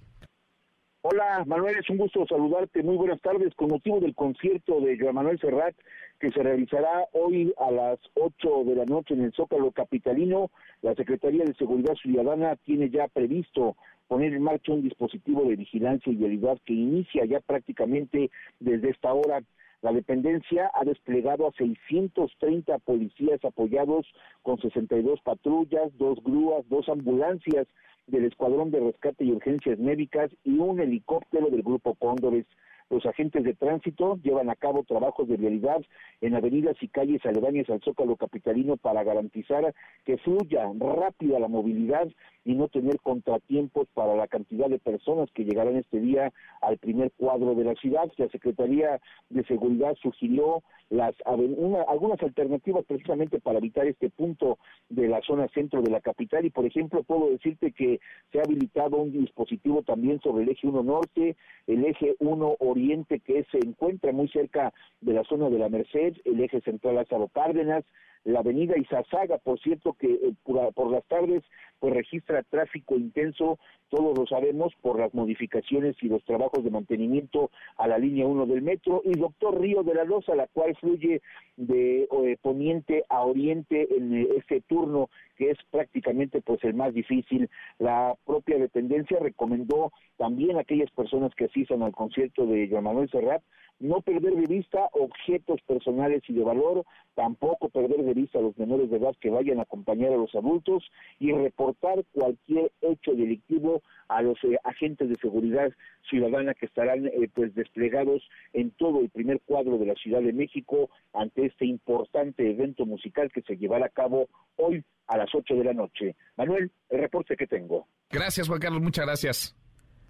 Hola, 1.02 1.44
Manuel, 1.46 1.76
es 1.76 1.88
un 1.88 1.96
gusto 1.96 2.26
saludarte. 2.28 2.82
Muy 2.82 2.96
buenas 2.96 3.20
tardes. 3.22 3.54
Con 3.54 3.68
motivo 3.68 4.00
del 4.00 4.14
concierto 4.14 4.80
de 4.80 4.98
Joan 4.98 5.14
Manuel 5.14 5.38
Serrat, 5.38 5.74
que 6.18 6.32
se 6.32 6.42
realizará 6.42 7.06
hoy 7.12 7.54
a 7.56 7.70
las 7.70 7.98
8 8.14 8.64
de 8.66 8.74
la 8.74 8.84
noche 8.84 9.14
en 9.14 9.22
el 9.22 9.32
Zócalo 9.32 9.70
Capitalino, 9.70 10.50
la 10.82 10.94
Secretaría 10.96 11.44
de 11.44 11.54
Seguridad 11.54 11.94
Ciudadana 11.94 12.56
tiene 12.56 12.90
ya 12.90 13.06
previsto 13.08 13.76
poner 14.08 14.34
en 14.34 14.42
marcha 14.42 14.72
un 14.72 14.82
dispositivo 14.82 15.44
de 15.44 15.56
vigilancia 15.56 16.12
y 16.12 16.16
vialidad 16.16 16.58
que 16.64 16.72
inicia 16.72 17.24
ya 17.26 17.40
prácticamente 17.40 18.30
desde 18.58 18.90
esta 18.90 19.12
hora. 19.12 19.42
La 19.80 19.92
dependencia 19.92 20.72
ha 20.74 20.84
desplegado 20.84 21.46
a 21.46 21.52
630 21.52 22.78
policías 22.78 23.44
apoyados 23.44 24.06
con 24.42 24.58
62 24.60 25.20
patrullas, 25.20 25.96
dos 25.98 26.18
grúas, 26.24 26.68
dos 26.68 26.88
ambulancias 26.88 27.68
del 28.08 28.24
Escuadrón 28.24 28.70
de 28.70 28.80
Rescate 28.80 29.24
y 29.24 29.30
Urgencias 29.30 29.78
Médicas 29.78 30.30
y 30.42 30.58
un 30.58 30.80
helicóptero 30.80 31.48
del 31.50 31.62
Grupo 31.62 31.94
Cóndores. 31.94 32.46
Los 32.90 33.04
agentes 33.04 33.44
de 33.44 33.52
tránsito 33.52 34.18
llevan 34.22 34.48
a 34.48 34.56
cabo 34.56 34.82
trabajos 34.82 35.28
de 35.28 35.36
vialidad 35.36 35.82
en 36.22 36.34
avenidas 36.34 36.74
y 36.80 36.88
calles 36.88 37.24
aledañas 37.26 37.68
al 37.68 37.82
Zócalo 37.82 38.16
Capitalino 38.16 38.78
para 38.78 39.04
garantizar 39.04 39.74
que 40.06 40.16
fluya 40.18 40.70
rápida 40.78 41.38
la 41.38 41.48
movilidad 41.48 42.08
y 42.46 42.54
no 42.54 42.68
tener 42.68 42.98
contratiempos 43.00 43.88
para 43.92 44.16
la 44.16 44.26
cantidad 44.26 44.68
de 44.68 44.78
personas 44.78 45.30
que 45.32 45.44
llegarán 45.44 45.76
este 45.76 46.00
día 46.00 46.32
al 46.62 46.78
primer 46.78 47.12
cuadro 47.12 47.54
de 47.54 47.64
la 47.64 47.74
ciudad. 47.74 48.10
La 48.16 48.28
Secretaría 48.28 49.00
de 49.28 49.44
Seguridad 49.44 49.94
sugirió 50.00 50.62
las 50.88 51.14
algunas 51.26 52.22
alternativas 52.22 52.86
precisamente 52.86 53.38
para 53.40 53.58
evitar 53.58 53.86
este 53.86 54.08
punto 54.08 54.58
de 54.88 55.08
la 55.08 55.20
zona 55.20 55.46
centro 55.48 55.82
de 55.82 55.90
la 55.90 56.00
capital 56.00 56.46
y 56.46 56.50
por 56.50 56.64
ejemplo 56.64 57.02
puedo 57.02 57.28
decirte 57.28 57.72
que 57.72 58.00
se 58.32 58.38
ha 58.38 58.44
habilitado 58.44 58.96
un 58.96 59.12
dispositivo 59.12 59.82
también 59.82 60.18
sobre 60.22 60.44
el 60.44 60.48
eje 60.48 60.66
1 60.66 60.82
norte, 60.82 61.36
el 61.66 61.84
eje 61.84 62.16
1 62.20 62.56
oriente 62.60 62.77
que 63.20 63.44
se 63.50 63.58
encuentra 63.58 64.12
muy 64.12 64.28
cerca 64.28 64.72
de 65.00 65.12
la 65.12 65.24
zona 65.24 65.48
de 65.50 65.58
la 65.58 65.68
Merced, 65.68 66.14
el 66.24 66.40
eje 66.40 66.60
central 66.60 66.96
Lázaro 66.96 67.28
Cárdenas, 67.28 67.84
la 68.24 68.40
avenida 68.40 68.76
Izazaga, 68.76 69.38
por 69.38 69.58
cierto 69.60 69.94
que 69.94 70.12
eh, 70.12 70.32
por, 70.44 70.90
las 70.90 71.04
tardes 71.06 71.42
pues 71.78 71.94
registra 71.94 72.42
tráfico 72.42 72.96
intenso, 72.96 73.58
todos 73.88 74.18
lo 74.18 74.26
sabemos, 74.26 74.72
por 74.82 74.98
las 74.98 75.14
modificaciones 75.14 75.96
y 76.02 76.08
los 76.08 76.24
trabajos 76.24 76.64
de 76.64 76.70
mantenimiento 76.70 77.50
a 77.76 77.86
la 77.86 77.98
línea 77.98 78.26
1 78.26 78.46
del 78.46 78.62
metro, 78.62 79.00
y 79.04 79.12
Doctor 79.12 79.60
Río 79.60 79.82
de 79.82 79.94
la 79.94 80.04
Loza, 80.04 80.34
la 80.34 80.48
cual 80.48 80.76
fluye 80.76 81.22
de 81.56 82.02
eh, 82.02 82.36
poniente 82.42 83.04
a 83.08 83.22
oriente 83.22 83.86
en 83.96 84.14
eh, 84.14 84.28
este 84.36 84.60
turno 84.62 85.08
que 85.36 85.50
es 85.50 85.58
prácticamente 85.70 86.40
pues 86.40 86.62
el 86.64 86.74
más 86.74 86.92
difícil. 86.92 87.48
La 87.78 88.16
propia 88.26 88.58
dependencia 88.58 89.18
recomendó 89.20 89.92
también 90.16 90.56
a 90.56 90.62
aquellas 90.62 90.90
personas 90.90 91.32
que 91.34 91.44
asistan 91.44 91.82
al 91.82 91.92
concierto 91.92 92.44
de 92.44 92.68
Joan 92.68 92.84
Manuel 92.84 93.08
Serrat 93.10 93.42
no 93.80 94.00
perder 94.00 94.34
de 94.34 94.46
vista 94.46 94.88
objetos 94.92 95.60
personales 95.62 96.22
y 96.28 96.32
de 96.32 96.42
valor, 96.42 96.84
tampoco 97.14 97.68
perder 97.68 98.04
de 98.04 98.07
vista 98.14 98.38
a 98.38 98.42
los 98.42 98.56
menores 98.58 98.90
de 98.90 98.96
edad 98.96 99.14
que 99.20 99.30
vayan 99.30 99.58
a 99.58 99.62
acompañar 99.62 100.12
a 100.12 100.16
los 100.16 100.34
adultos 100.34 100.84
y 101.18 101.32
reportar 101.32 102.04
cualquier 102.12 102.72
hecho 102.80 103.12
delictivo 103.12 103.82
a 104.08 104.22
los 104.22 104.38
eh, 104.44 104.58
agentes 104.64 105.08
de 105.08 105.16
seguridad 105.16 105.72
ciudadana 106.08 106.54
que 106.54 106.66
estarán 106.66 107.06
eh, 107.06 107.30
pues 107.34 107.54
desplegados 107.54 108.22
en 108.52 108.70
todo 108.72 109.00
el 109.00 109.10
primer 109.10 109.40
cuadro 109.42 109.78
de 109.78 109.86
la 109.86 109.94
Ciudad 109.94 110.20
de 110.20 110.32
México 110.32 110.90
ante 111.12 111.46
este 111.46 111.66
importante 111.66 112.50
evento 112.50 112.86
musical 112.86 113.30
que 113.32 113.42
se 113.42 113.56
llevará 113.56 113.86
a 113.86 113.90
cabo 113.90 114.28
hoy 114.56 114.82
a 115.06 115.16
las 115.16 115.34
8 115.34 115.54
de 115.54 115.64
la 115.64 115.72
noche. 115.72 116.16
Manuel, 116.36 116.70
el 116.90 117.00
reporte 117.00 117.36
que 117.36 117.46
tengo. 117.46 117.86
Gracias, 118.10 118.48
Juan 118.48 118.60
Carlos, 118.60 118.82
muchas 118.82 119.06
gracias. 119.06 119.56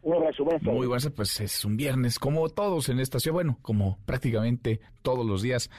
Un 0.02 0.14
abrazo, 0.14 0.44
buenas 0.44 0.62
Muy 0.62 0.86
buenas, 0.86 1.10
pues 1.10 1.40
es 1.40 1.64
un 1.64 1.76
viernes, 1.76 2.18
como 2.18 2.48
todos 2.48 2.88
en 2.88 3.00
esta 3.00 3.18
ciudad, 3.18 3.34
bueno, 3.34 3.58
como 3.62 3.98
prácticamente 4.06 4.80
todos 5.02 5.26
los 5.26 5.42
días 5.42 5.70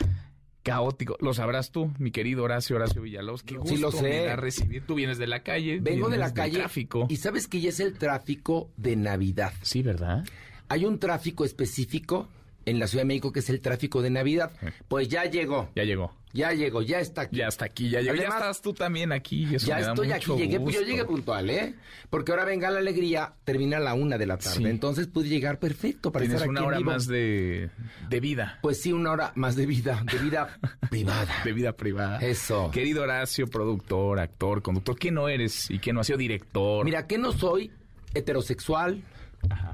caótico. 0.63 1.17
Lo 1.19 1.33
sabrás 1.33 1.71
tú, 1.71 1.91
mi 1.99 2.11
querido 2.11 2.43
Horacio, 2.43 2.75
Horacio 2.75 3.01
Villalobos. 3.01 3.43
Qué 3.43 3.57
gusto 3.57 3.75
sí, 3.75 3.81
lo 3.81 3.91
sé. 3.91 4.35
recibir. 4.35 4.83
Tú 4.85 4.95
vienes 4.95 5.17
de 5.17 5.27
la 5.27 5.43
calle. 5.43 5.79
Vengo 5.79 6.09
de 6.09 6.17
la 6.17 6.33
calle. 6.33 6.59
Tráfico. 6.59 7.07
Y 7.09 7.17
sabes 7.17 7.47
que 7.47 7.61
ya 7.61 7.69
es 7.69 7.79
el 7.79 7.97
tráfico 7.97 8.69
de 8.77 8.95
Navidad. 8.95 9.53
Sí, 9.61 9.81
¿verdad? 9.81 10.25
Hay 10.67 10.85
un 10.85 10.99
tráfico 10.99 11.45
específico 11.45 12.27
en 12.65 12.79
la 12.79 12.87
Ciudad 12.87 13.03
de 13.03 13.07
México 13.07 13.31
que 13.31 13.39
es 13.39 13.49
el 13.49 13.61
tráfico 13.61 14.01
de 14.01 14.09
Navidad. 14.09 14.51
Pues 14.87 15.07
ya 15.07 15.25
llegó. 15.25 15.69
Ya 15.75 15.83
llegó. 15.83 16.13
Ya 16.31 16.53
llegó, 16.53 16.83
ya 16.83 16.99
está 16.99 17.21
aquí. 17.21 17.37
Ya 17.37 17.47
está 17.47 17.65
aquí, 17.65 17.89
ya 17.89 18.01
llegó. 18.01 18.15
ya 18.15 18.27
estás 18.27 18.61
tú 18.61 18.73
también 18.73 19.11
aquí. 19.11 19.47
ya 19.57 19.79
estoy 19.79 20.11
aquí, 20.11 20.31
llegué, 20.35 20.59
pues 20.59 20.75
yo 20.75 20.81
llegué 20.83 21.03
puntual, 21.03 21.49
¿eh? 21.49 21.73
Porque 22.11 22.31
ahora 22.31 22.45
venga 22.45 22.69
la 22.69 22.79
alegría, 22.79 23.33
termina 23.43 23.77
a 23.77 23.79
la 23.79 23.95
una 23.95 24.17
de 24.19 24.27
la 24.27 24.37
tarde. 24.37 24.69
Entonces 24.69 25.07
pude 25.07 25.27
llegar 25.27 25.57
perfecto 25.57 26.11
para 26.11 26.23
Tienes 26.23 26.41
estar 26.41 26.49
aquí 26.49 26.59
una 26.59 26.67
hora 26.67 26.79
más 26.81 27.07
de, 27.07 27.71
de, 28.09 28.19
vida. 28.19 28.59
Pues 28.61 28.79
sí, 28.79 28.93
una 28.93 29.11
hora 29.11 29.31
más 29.35 29.55
de 29.55 29.65
vida, 29.65 30.03
de 30.11 30.19
vida 30.19 30.59
privada. 30.91 31.41
De 31.43 31.51
vida 31.51 31.73
privada. 31.73 32.19
Eso. 32.19 32.69
Querido 32.71 33.03
Horacio, 33.03 33.47
productor, 33.47 34.19
actor, 34.19 34.61
conductor, 34.61 34.99
¿qué 34.99 35.09
no 35.09 35.29
eres 35.29 35.71
y 35.71 35.79
qué 35.79 35.93
no 35.93 36.01
has 36.01 36.07
sido 36.07 36.19
director? 36.19 36.85
Mira, 36.85 37.07
que 37.07 37.17
no 37.17 37.31
soy 37.31 37.71
heterosexual, 38.13 39.01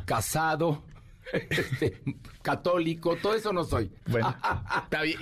casado, 0.06 0.84
este, 1.50 2.02
católico, 2.42 3.16
todo 3.16 3.36
eso 3.36 3.52
no 3.52 3.64
soy. 3.64 3.92
Bueno, 4.08 4.36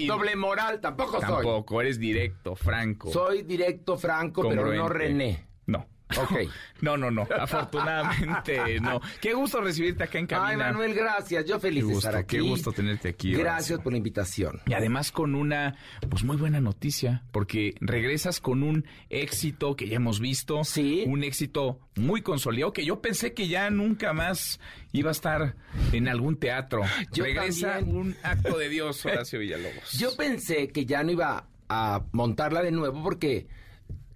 doble 0.08 0.36
moral 0.36 0.80
tampoco, 0.82 1.20
soy. 1.20 1.22
Tampoco, 1.22 1.82
eres 1.82 2.00
directo, 2.00 2.56
franco. 2.56 3.12
Soy 3.12 3.44
directo, 3.44 3.98
franco, 3.98 4.48
pero 4.48 4.74
no 4.74 4.90
René. 4.90 5.48
No. 5.66 5.88
Ok. 6.18 6.50
No, 6.84 6.98
no, 6.98 7.10
no. 7.10 7.26
Afortunadamente, 7.40 8.82
no. 8.82 9.00
Qué 9.22 9.34
gusto 9.34 9.62
recibirte 9.62 10.04
acá 10.04 10.20
en 10.20 10.28
cabina. 10.28 10.50
Ay, 10.50 10.58
Manuel, 10.58 10.94
gracias. 10.94 11.46
Yo 11.46 11.58
feliz 11.58 11.88
de 11.88 11.94
estar 11.94 12.14
aquí. 12.14 12.36
Qué 12.36 12.42
gusto 12.42 12.74
tenerte 12.74 13.08
aquí. 13.08 13.32
Gracias 13.32 13.80
por 13.80 13.94
la 13.94 13.98
invitación. 14.00 14.60
Y 14.66 14.74
además 14.74 15.14
con 15.14 15.34
una, 15.34 15.78
pues 16.10 16.26
muy 16.26 16.36
buena 16.36 16.60
noticia, 16.60 17.24
porque 17.32 17.76
regresas 17.80 18.42
con 18.42 18.64
un 18.64 18.86
éxito 19.10 19.78
que 19.78 19.88
ya 19.88 19.96
hemos 19.96 20.20
visto. 20.20 20.66
Sí. 20.66 21.06
Un 21.08 21.24
éxito 21.24 21.80
muy 21.96 22.22
consolidado 22.22 22.74
que 22.74 22.84
yo 22.84 23.02
pensé 23.02 23.34
que 23.34 23.48
ya 23.48 23.70
nunca 23.70 24.12
más 24.12 24.60
iba 24.92 25.08
a 25.10 25.14
estar 25.14 25.56
en 25.94 26.10
algún 26.10 26.36
teatro. 26.36 26.82
Yo 27.14 27.24
Regresa 27.24 27.80
un 27.80 28.18
acto 28.24 28.58
de 28.58 28.68
Dios, 28.68 29.06
Horacio 29.06 29.40
Villalobos. 29.40 29.98
Yo 29.98 30.18
pensé 30.18 30.68
que 30.68 30.86
ya 30.86 31.02
no 31.04 31.12
iba 31.12 31.48
a 31.70 32.04
montarla 32.12 32.62
de 32.62 32.72
nuevo 32.72 33.02
porque 33.02 33.48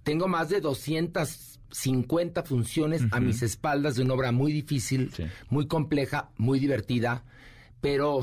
tengo 0.02 0.28
más 0.28 0.50
de 0.50 0.60
200 0.60 1.57
50 1.70 2.42
funciones 2.44 3.02
a 3.10 3.20
mis 3.20 3.42
espaldas 3.42 3.96
de 3.96 4.02
una 4.02 4.14
obra 4.14 4.32
muy 4.32 4.52
difícil, 4.52 5.10
muy 5.50 5.66
compleja, 5.66 6.30
muy 6.36 6.58
divertida, 6.58 7.24
pero 7.80 8.20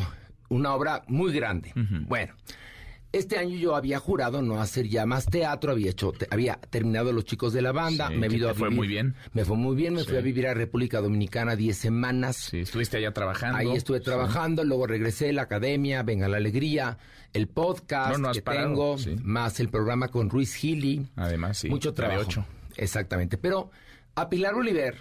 una 0.49 0.73
obra 0.73 1.03
muy 1.07 1.31
grande. 1.33 1.71
Bueno, 2.07 2.33
este 3.15 3.37
año 3.37 3.55
yo 3.55 3.75
había 3.77 3.97
jurado 3.99 4.41
no 4.41 4.61
hacer 4.61 4.89
ya 4.89 5.05
más 5.05 5.25
teatro, 5.27 5.71
había 5.71 5.91
hecho, 5.91 6.11
había 6.29 6.55
terminado 6.69 7.13
Los 7.13 7.23
Chicos 7.23 7.53
de 7.53 7.61
la 7.61 7.71
Banda, 7.71 8.09
me 8.09 8.27
a 8.27 8.53
fue 8.53 8.69
muy 8.69 8.87
bien. 8.87 9.15
Me 9.31 9.45
fue 9.45 9.55
muy 9.55 9.75
bien, 9.75 9.93
me 9.93 10.03
fui 10.03 10.17
a 10.17 10.21
vivir 10.21 10.47
a 10.47 10.53
República 10.53 10.99
Dominicana 10.99 11.55
10 11.55 11.77
semanas. 11.77 12.35
Sí, 12.35 12.59
estuviste 12.59 12.97
allá 12.97 13.13
trabajando. 13.13 13.57
Ahí 13.57 13.71
estuve 13.71 14.01
trabajando, 14.01 14.65
luego 14.65 14.85
regresé 14.85 15.29
a 15.29 15.33
la 15.33 15.43
academia, 15.43 16.03
Venga 16.03 16.27
la 16.27 16.37
Alegría, 16.37 16.97
el 17.31 17.47
podcast 17.47 18.21
que 18.33 18.41
tengo, 18.41 18.97
más 19.23 19.61
el 19.61 19.69
programa 19.69 20.09
con 20.09 20.29
Ruiz 20.29 20.53
Gili. 20.53 21.07
Además, 21.15 21.59
sí. 21.59 21.69
Mucho 21.69 21.93
trabajo. 21.93 22.45
Exactamente. 22.77 23.37
Pero 23.37 23.71
a 24.15 24.29
Pilar 24.29 24.55
Oliver, 24.55 24.97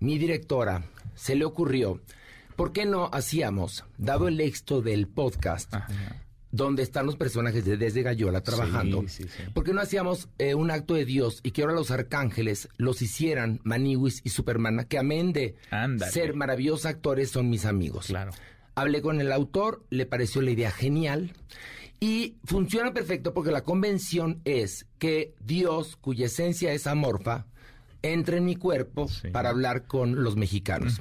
mi 0.00 0.18
directora, 0.18 0.84
se 1.14 1.34
le 1.34 1.44
ocurrió, 1.44 2.00
¿por 2.56 2.72
qué 2.72 2.86
no 2.86 3.10
hacíamos, 3.12 3.84
dado 3.96 4.28
el 4.28 4.40
éxito 4.40 4.82
del 4.82 5.08
podcast, 5.08 5.74
donde 6.50 6.82
están 6.82 7.06
los 7.06 7.16
personajes 7.16 7.64
de 7.64 7.76
Desde 7.76 8.02
Gallola 8.02 8.42
trabajando. 8.42 9.02
Sí, 9.02 9.24
sí, 9.24 9.28
sí. 9.28 9.42
¿Por 9.52 9.64
qué 9.64 9.72
no 9.72 9.80
hacíamos 9.80 10.28
eh, 10.38 10.54
un 10.54 10.70
acto 10.70 10.94
de 10.94 11.04
Dios 11.04 11.40
y 11.42 11.50
que 11.50 11.62
ahora 11.62 11.74
los 11.74 11.90
arcángeles 11.90 12.68
los 12.76 13.02
hicieran 13.02 13.60
Maniwis 13.64 14.22
y 14.24 14.30
Superman, 14.30 14.86
que 14.88 14.98
amén 14.98 15.32
de 15.32 15.56
Ándale. 15.70 16.10
ser 16.10 16.34
maravillosos 16.34 16.86
actores, 16.86 17.30
son 17.30 17.50
mis 17.50 17.64
amigos? 17.64 18.06
Claro. 18.06 18.32
Hablé 18.74 19.02
con 19.02 19.20
el 19.20 19.32
autor, 19.32 19.84
le 19.90 20.06
pareció 20.06 20.40
la 20.40 20.52
idea 20.52 20.70
genial 20.70 21.32
y 22.00 22.36
funciona 22.44 22.92
perfecto 22.92 23.34
porque 23.34 23.50
la 23.50 23.62
convención 23.62 24.40
es 24.44 24.86
que 24.98 25.34
Dios, 25.40 25.96
cuya 25.96 26.26
esencia 26.26 26.72
es 26.72 26.86
amorfa, 26.86 27.46
entre 28.02 28.36
en 28.36 28.44
mi 28.44 28.56
cuerpo 28.56 29.08
para 29.32 29.50
hablar 29.50 29.86
con 29.86 30.22
los 30.22 30.36
mexicanos. 30.36 31.00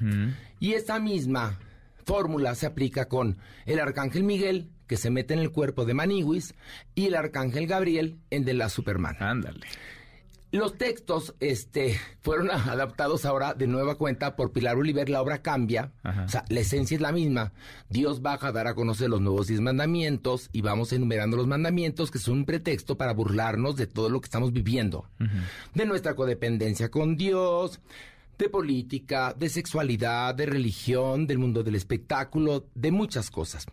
Y 0.60 0.74
esta 0.74 1.00
misma 1.00 1.60
fórmula 2.06 2.56
se 2.56 2.66
aplica 2.66 3.08
con 3.08 3.38
el 3.66 3.80
arcángel 3.80 4.24
Miguel, 4.24 4.70
que 4.88 4.98
se 4.98 5.10
mete 5.10 5.34
en 5.34 5.42
el 5.42 5.52
cuerpo 5.52 5.86
de 5.86 5.94
Maniwis, 5.94 6.56
y 6.96 7.06
el 7.06 7.16
arcángel 7.16 7.68
Gabriel 7.68 8.18
en 8.30 8.46
de 8.46 8.54
la 8.54 8.70
Superman. 8.70 9.18
Ándale. 9.20 9.68
Los 10.52 10.78
textos 10.78 11.36
este, 11.40 12.00
fueron 12.22 12.50
adaptados 12.52 13.26
ahora 13.26 13.54
de 13.54 13.68
nueva 13.68 13.96
cuenta 13.96 14.36
por 14.36 14.52
Pilar 14.52 14.78
Oliver. 14.78 15.10
La 15.10 15.22
obra 15.22 15.42
cambia. 15.42 15.92
O 16.04 16.30
sea, 16.30 16.46
la 16.50 16.62
esencia 16.62 16.96
es 16.96 17.02
la 17.02 17.12
misma. 17.12 17.52
Dios 17.90 18.22
baja 18.22 18.48
a 18.48 18.52
dar 18.52 18.68
a 18.68 18.76
conocer 18.76 19.10
los 19.10 19.22
nuevos 19.22 19.48
diez 19.48 19.60
mandamientos 19.60 20.50
y 20.54 20.62
vamos 20.62 20.94
enumerando 20.94 21.36
los 21.36 21.48
mandamientos 21.48 22.12
que 22.12 22.20
son 22.20 22.40
un 22.40 22.46
pretexto 22.46 22.98
para 22.98 23.14
burlarnos 23.14 23.76
de 23.76 23.88
todo 23.88 24.10
lo 24.10 24.22
que 24.22 24.26
estamos 24.26 24.54
viviendo. 24.54 25.06
De 25.74 25.86
nuestra 25.86 26.16
codependencia 26.16 26.90
con 26.90 27.18
Dios, 27.18 27.82
de 28.38 28.50
política, 28.50 29.34
de 29.38 29.50
sexualidad, 29.50 30.36
de 30.36 30.46
religión, 30.46 31.28
del 31.28 31.40
mundo 31.40 31.64
del 31.64 31.76
espectáculo, 31.76 32.68
de 32.76 32.92
muchas 32.92 33.32
cosas. 33.32 33.66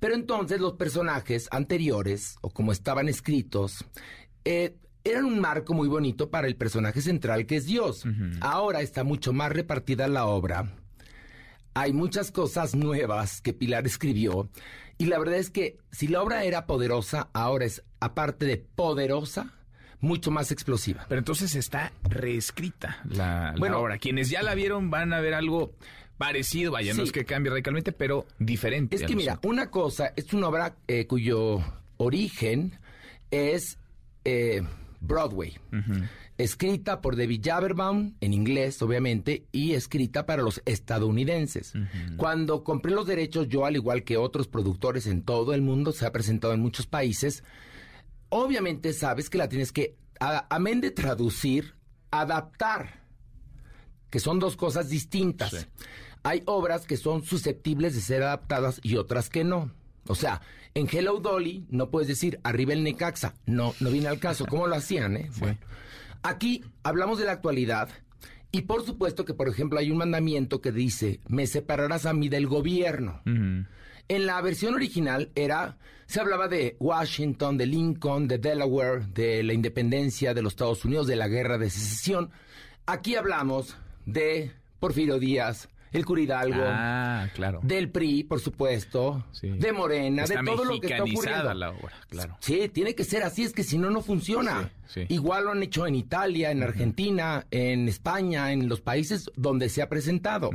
Pero 0.00 0.14
entonces 0.14 0.60
los 0.60 0.74
personajes 0.74 1.48
anteriores, 1.50 2.36
o 2.40 2.50
como 2.50 2.72
estaban 2.72 3.08
escritos, 3.08 3.84
eh, 4.44 4.76
eran 5.10 5.24
un 5.24 5.40
marco 5.40 5.74
muy 5.74 5.88
bonito 5.88 6.30
para 6.30 6.46
el 6.46 6.56
personaje 6.56 7.00
central 7.00 7.46
que 7.46 7.56
es 7.56 7.66
Dios. 7.66 8.04
Ahora 8.40 8.80
está 8.82 9.04
mucho 9.04 9.32
más 9.32 9.52
repartida 9.52 10.08
la 10.08 10.26
obra. 10.26 10.72
Hay 11.74 11.92
muchas 11.92 12.32
cosas 12.32 12.74
nuevas 12.74 13.40
que 13.42 13.52
Pilar 13.52 13.86
escribió 13.86 14.48
y 14.98 15.06
la 15.06 15.18
verdad 15.18 15.36
es 15.36 15.50
que 15.50 15.76
si 15.90 16.08
la 16.08 16.22
obra 16.22 16.44
era 16.44 16.66
poderosa, 16.66 17.28
ahora 17.34 17.66
es, 17.66 17.82
aparte 18.00 18.46
de 18.46 18.56
poderosa, 18.56 19.52
mucho 20.00 20.30
más 20.30 20.50
explosiva. 20.52 21.04
Pero 21.08 21.18
entonces 21.18 21.54
está 21.54 21.92
reescrita 22.04 22.98
la, 23.08 23.52
la 23.52 23.54
Bueno. 23.58 23.78
obra. 23.80 23.98
Quienes 23.98 24.30
ya 24.30 24.42
la 24.42 24.54
vieron 24.54 24.90
van 24.90 25.12
a 25.12 25.20
ver 25.20 25.34
algo 25.34 25.74
parecido, 26.16 26.72
vaya, 26.72 26.92
no 26.94 27.02
Sí. 27.02 27.08
es 27.08 27.12
que 27.12 27.26
cambie 27.26 27.50
radicalmente, 27.50 27.92
pero 27.92 28.26
diferente. 28.38 28.96
Es 28.96 29.02
que 29.02 29.14
mira, 29.14 29.38
una 29.42 29.70
cosa, 29.70 30.12
es 30.16 30.32
una 30.32 30.48
obra 30.48 30.76
eh, 30.88 31.06
cuyo 31.06 31.60
origen 31.98 32.78
es 33.30 33.78
eh, 34.24 34.62
Broadway. 35.06 35.56
Escrita 36.38 37.00
por 37.00 37.16
David 37.16 37.40
Jaberbaum, 37.44 38.14
en 38.20 38.34
inglés, 38.34 38.80
obviamente, 38.82 39.46
y 39.52 39.72
escrita 39.72 40.26
para 40.26 40.42
los 40.42 40.60
estadounidenses. 40.66 41.72
Cuando 42.16 42.62
compré 42.62 42.92
los 42.92 43.06
derechos, 43.06 43.48
yo, 43.48 43.64
al 43.64 43.76
igual 43.76 44.04
que 44.04 44.16
otros 44.16 44.48
productores 44.48 45.06
en 45.06 45.22
todo 45.22 45.54
el 45.54 45.62
mundo, 45.62 45.92
se 45.92 46.06
ha 46.06 46.12
presentado 46.12 46.52
en 46.52 46.60
muchos 46.60 46.86
países, 46.86 47.42
obviamente 48.28 48.92
sabes 48.92 49.30
que 49.30 49.38
la 49.38 49.48
tienes 49.48 49.72
que, 49.72 49.96
amén 50.20 50.80
de 50.80 50.90
traducir, 50.90 51.74
adaptar, 52.10 53.04
que 54.10 54.20
son 54.20 54.38
dos 54.38 54.56
cosas 54.56 54.88
distintas. 54.88 55.68
Hay 56.22 56.42
obras 56.46 56.86
que 56.86 56.96
son 56.96 57.22
susceptibles 57.22 57.94
de 57.94 58.00
ser 58.00 58.22
adaptadas 58.22 58.80
y 58.82 58.96
otras 58.96 59.30
que 59.30 59.44
no. 59.44 59.70
O 60.08 60.14
sea, 60.14 60.40
en 60.74 60.88
Hello 60.90 61.20
Dolly 61.20 61.66
no 61.70 61.90
puedes 61.90 62.08
decir 62.08 62.40
arriba 62.42 62.72
el 62.72 62.82
Necaxa. 62.82 63.34
No, 63.46 63.74
no 63.80 63.90
viene 63.90 64.08
al 64.08 64.18
caso. 64.18 64.46
¿Cómo 64.46 64.66
lo 64.66 64.74
hacían, 64.74 65.16
eh? 65.16 65.30
Bueno, 65.38 65.58
aquí 66.22 66.64
hablamos 66.82 67.18
de 67.18 67.24
la 67.24 67.32
actualidad 67.32 67.88
y 68.52 68.62
por 68.62 68.84
supuesto 68.84 69.24
que, 69.24 69.34
por 69.34 69.48
ejemplo, 69.48 69.78
hay 69.78 69.90
un 69.90 69.98
mandamiento 69.98 70.60
que 70.60 70.72
dice, 70.72 71.20
me 71.28 71.46
separarás 71.46 72.06
a 72.06 72.12
mí 72.12 72.28
del 72.28 72.46
gobierno. 72.46 73.20
En 73.24 74.26
la 74.26 74.40
versión 74.40 74.74
original 74.74 75.30
era, 75.34 75.78
se 76.06 76.20
hablaba 76.20 76.48
de 76.48 76.76
Washington, 76.78 77.58
de 77.58 77.66
Lincoln, 77.66 78.28
de 78.28 78.38
Delaware, 78.38 79.06
de 79.12 79.42
la 79.42 79.52
independencia 79.52 80.32
de 80.32 80.42
los 80.42 80.52
Estados 80.52 80.84
Unidos, 80.84 81.06
de 81.06 81.16
la 81.16 81.28
guerra 81.28 81.58
de 81.58 81.70
secesión. 81.70 82.30
Aquí 82.86 83.16
hablamos 83.16 83.76
de 84.06 84.52
Porfirio 84.78 85.18
Díaz, 85.18 85.68
el 85.92 86.04
Curidalgo, 86.04 86.62
Ah, 86.64 87.28
claro. 87.34 87.60
del 87.62 87.90
PRI, 87.90 88.24
por 88.24 88.40
supuesto, 88.40 89.24
de 89.42 89.72
Morena, 89.72 90.24
Está 90.24 90.40
de 90.42 90.46
todo 90.46 90.64
lo 90.64 90.80
que 90.80 90.86
está 90.88 91.02
ocurriendo. 91.04 91.54
la 91.54 91.70
obra, 91.70 91.92
claro. 92.08 92.36
Sí, 92.40 92.68
tiene 92.68 92.94
que 92.94 93.04
ser 93.04 93.22
así, 93.22 93.42
es 93.44 93.52
que 93.52 93.62
si 93.64 93.78
no, 93.78 93.90
no 93.90 94.02
funciona. 94.02 94.70
Sí, 94.86 95.02
sí. 95.06 95.14
Igual 95.14 95.44
lo 95.44 95.50
han 95.52 95.62
hecho 95.62 95.86
en 95.86 95.94
Italia, 95.94 96.50
en 96.50 96.62
Argentina, 96.62 97.46
en 97.50 97.88
España, 97.88 98.52
en 98.52 98.68
los 98.68 98.80
países 98.80 99.30
donde 99.36 99.68
se 99.68 99.82
ha 99.82 99.88
presentado. 99.88 100.50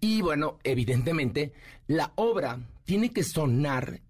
Y 0.00 0.20
bueno, 0.22 0.58
evidentemente, 0.64 1.52
la 1.86 2.12
obra 2.16 2.58
tiene 2.84 3.10
que 3.10 3.22
sonar 3.24 4.00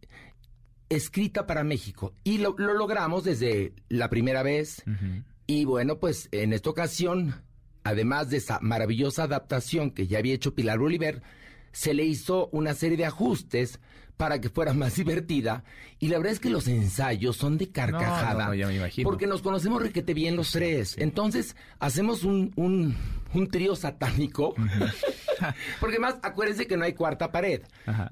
escrita 0.88 1.46
para 1.46 1.64
México. 1.64 2.14
Y 2.24 2.38
lo, 2.38 2.54
lo 2.58 2.74
logramos 2.74 3.24
desde 3.24 3.72
la 3.88 4.08
primera 4.08 4.42
vez. 4.42 4.82
Y 5.46 5.64
bueno, 5.64 5.98
pues 5.98 6.28
en 6.32 6.52
esta 6.52 6.70
ocasión, 6.70 7.34
además 7.89 8.31
de 8.31 8.39
esa 8.39 8.59
maravillosa 8.60 9.24
adaptación 9.24 9.90
que 9.90 10.06
ya 10.06 10.19
había 10.19 10.35
hecho 10.35 10.55
Pilar 10.55 10.78
Oliver, 10.78 11.23
se 11.73 11.94
le 11.94 12.05
hizo 12.05 12.48
una 12.52 12.74
serie 12.74 12.97
de 12.97 13.06
ajustes 13.06 13.81
para 14.16 14.40
que 14.40 14.48
fuera 14.51 14.73
más 14.74 14.97
divertida. 14.97 15.65
Y 15.98 16.09
la 16.09 16.19
verdad 16.19 16.35
es 16.35 16.40
que 16.40 16.51
los 16.51 16.69
ensayos 16.69 17.36
son 17.36 17.56
de 17.59 17.70
carcajada. 17.70 18.32
No, 18.32 18.39
no, 18.40 18.47
no, 18.48 18.55
ya 18.55 18.66
me 18.69 18.77
imagino. 18.77 19.09
Porque 19.09 19.27
nos 19.27 19.43
conocemos 19.43 19.82
requete 19.82 20.15
bien 20.15 20.36
los 20.36 20.52
tres. 20.52 20.97
Entonces, 20.98 21.56
hacemos 21.78 22.24
un, 22.24 22.52
un, 22.56 22.94
un 23.35 23.48
trío 23.48 23.74
satánico. 23.74 24.55
porque 25.81 25.98
más, 25.98 26.16
acuérdense 26.23 26.66
que 26.66 26.77
no 26.77 26.85
hay 26.85 26.93
cuarta 26.94 27.31
pared. 27.32 27.62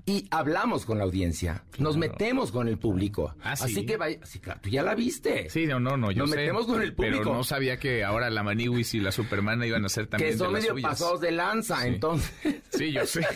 Y 0.07 0.27
hablamos 0.31 0.85
con 0.87 0.99
la 0.99 1.05
audiencia. 1.05 1.65
Nos 1.79 1.97
metemos 1.97 2.53
con 2.53 2.69
el 2.69 2.79
público. 2.79 3.35
Ah, 3.43 3.57
¿sí? 3.57 3.65
Así 3.65 3.87
que 3.87 3.97
vaya, 3.97 4.19
sí, 4.25 4.39
claro, 4.41 4.61
tú 4.63 4.69
ya 4.71 4.83
la 4.83 4.95
viste. 4.95 5.49
Sí, 5.51 5.67
no, 5.67 5.81
no, 5.81 5.97
no, 5.97 6.11
yo 6.11 6.23
Nos 6.23 6.31
sé, 6.31 6.37
metemos 6.37 6.67
con 6.67 6.83
el 6.83 6.95
público. 6.95 7.19
Pero 7.25 7.35
no 7.35 7.45
sabía 7.45 7.79
que 7.79 8.05
ahora 8.05 8.31
la 8.31 8.43
Maniwis 8.43 8.95
y 8.95 9.01
la 9.01 9.13
Supermana 9.13 9.67
iban 9.67 9.85
a 9.85 9.89
ser 9.89 10.07
también 10.07 10.33
que 10.33 10.39
son 10.39 10.49
de 10.49 10.53
las 10.55 10.63
medio 10.63 10.75
suyas. 10.75 10.91
pasados 10.91 11.21
de 11.21 11.31
lanza, 11.33 11.83
Sí. 11.83 11.89
entonces. 11.89 12.33
Sí, 12.71 12.93
yo 12.93 13.07
sé. 13.07 13.27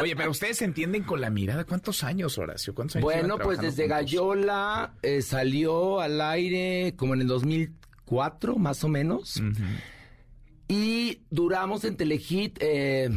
Oye, 0.00 0.14
pero 0.16 0.30
ustedes 0.30 0.58
se 0.58 0.64
entienden 0.64 1.02
con 1.04 1.20
la 1.20 1.30
mirada. 1.30 1.64
¿Cuántos 1.64 2.04
años, 2.04 2.38
Horacio? 2.38 2.74
¿Cuántos 2.74 2.96
años 2.96 3.04
Bueno, 3.04 3.38
pues 3.38 3.58
desde 3.60 3.84
juntos? 3.84 3.98
Gallola 3.98 4.92
eh, 5.02 5.22
salió 5.22 6.00
al 6.00 6.20
aire 6.20 6.94
como 6.96 7.14
en 7.14 7.22
el 7.22 7.26
2004, 7.26 8.56
más 8.56 8.84
o 8.84 8.88
menos. 8.88 9.40
Y 10.70 11.22
duramos 11.30 11.84
en 11.84 11.96
Telehit 11.96 12.58
eh, 12.60 13.10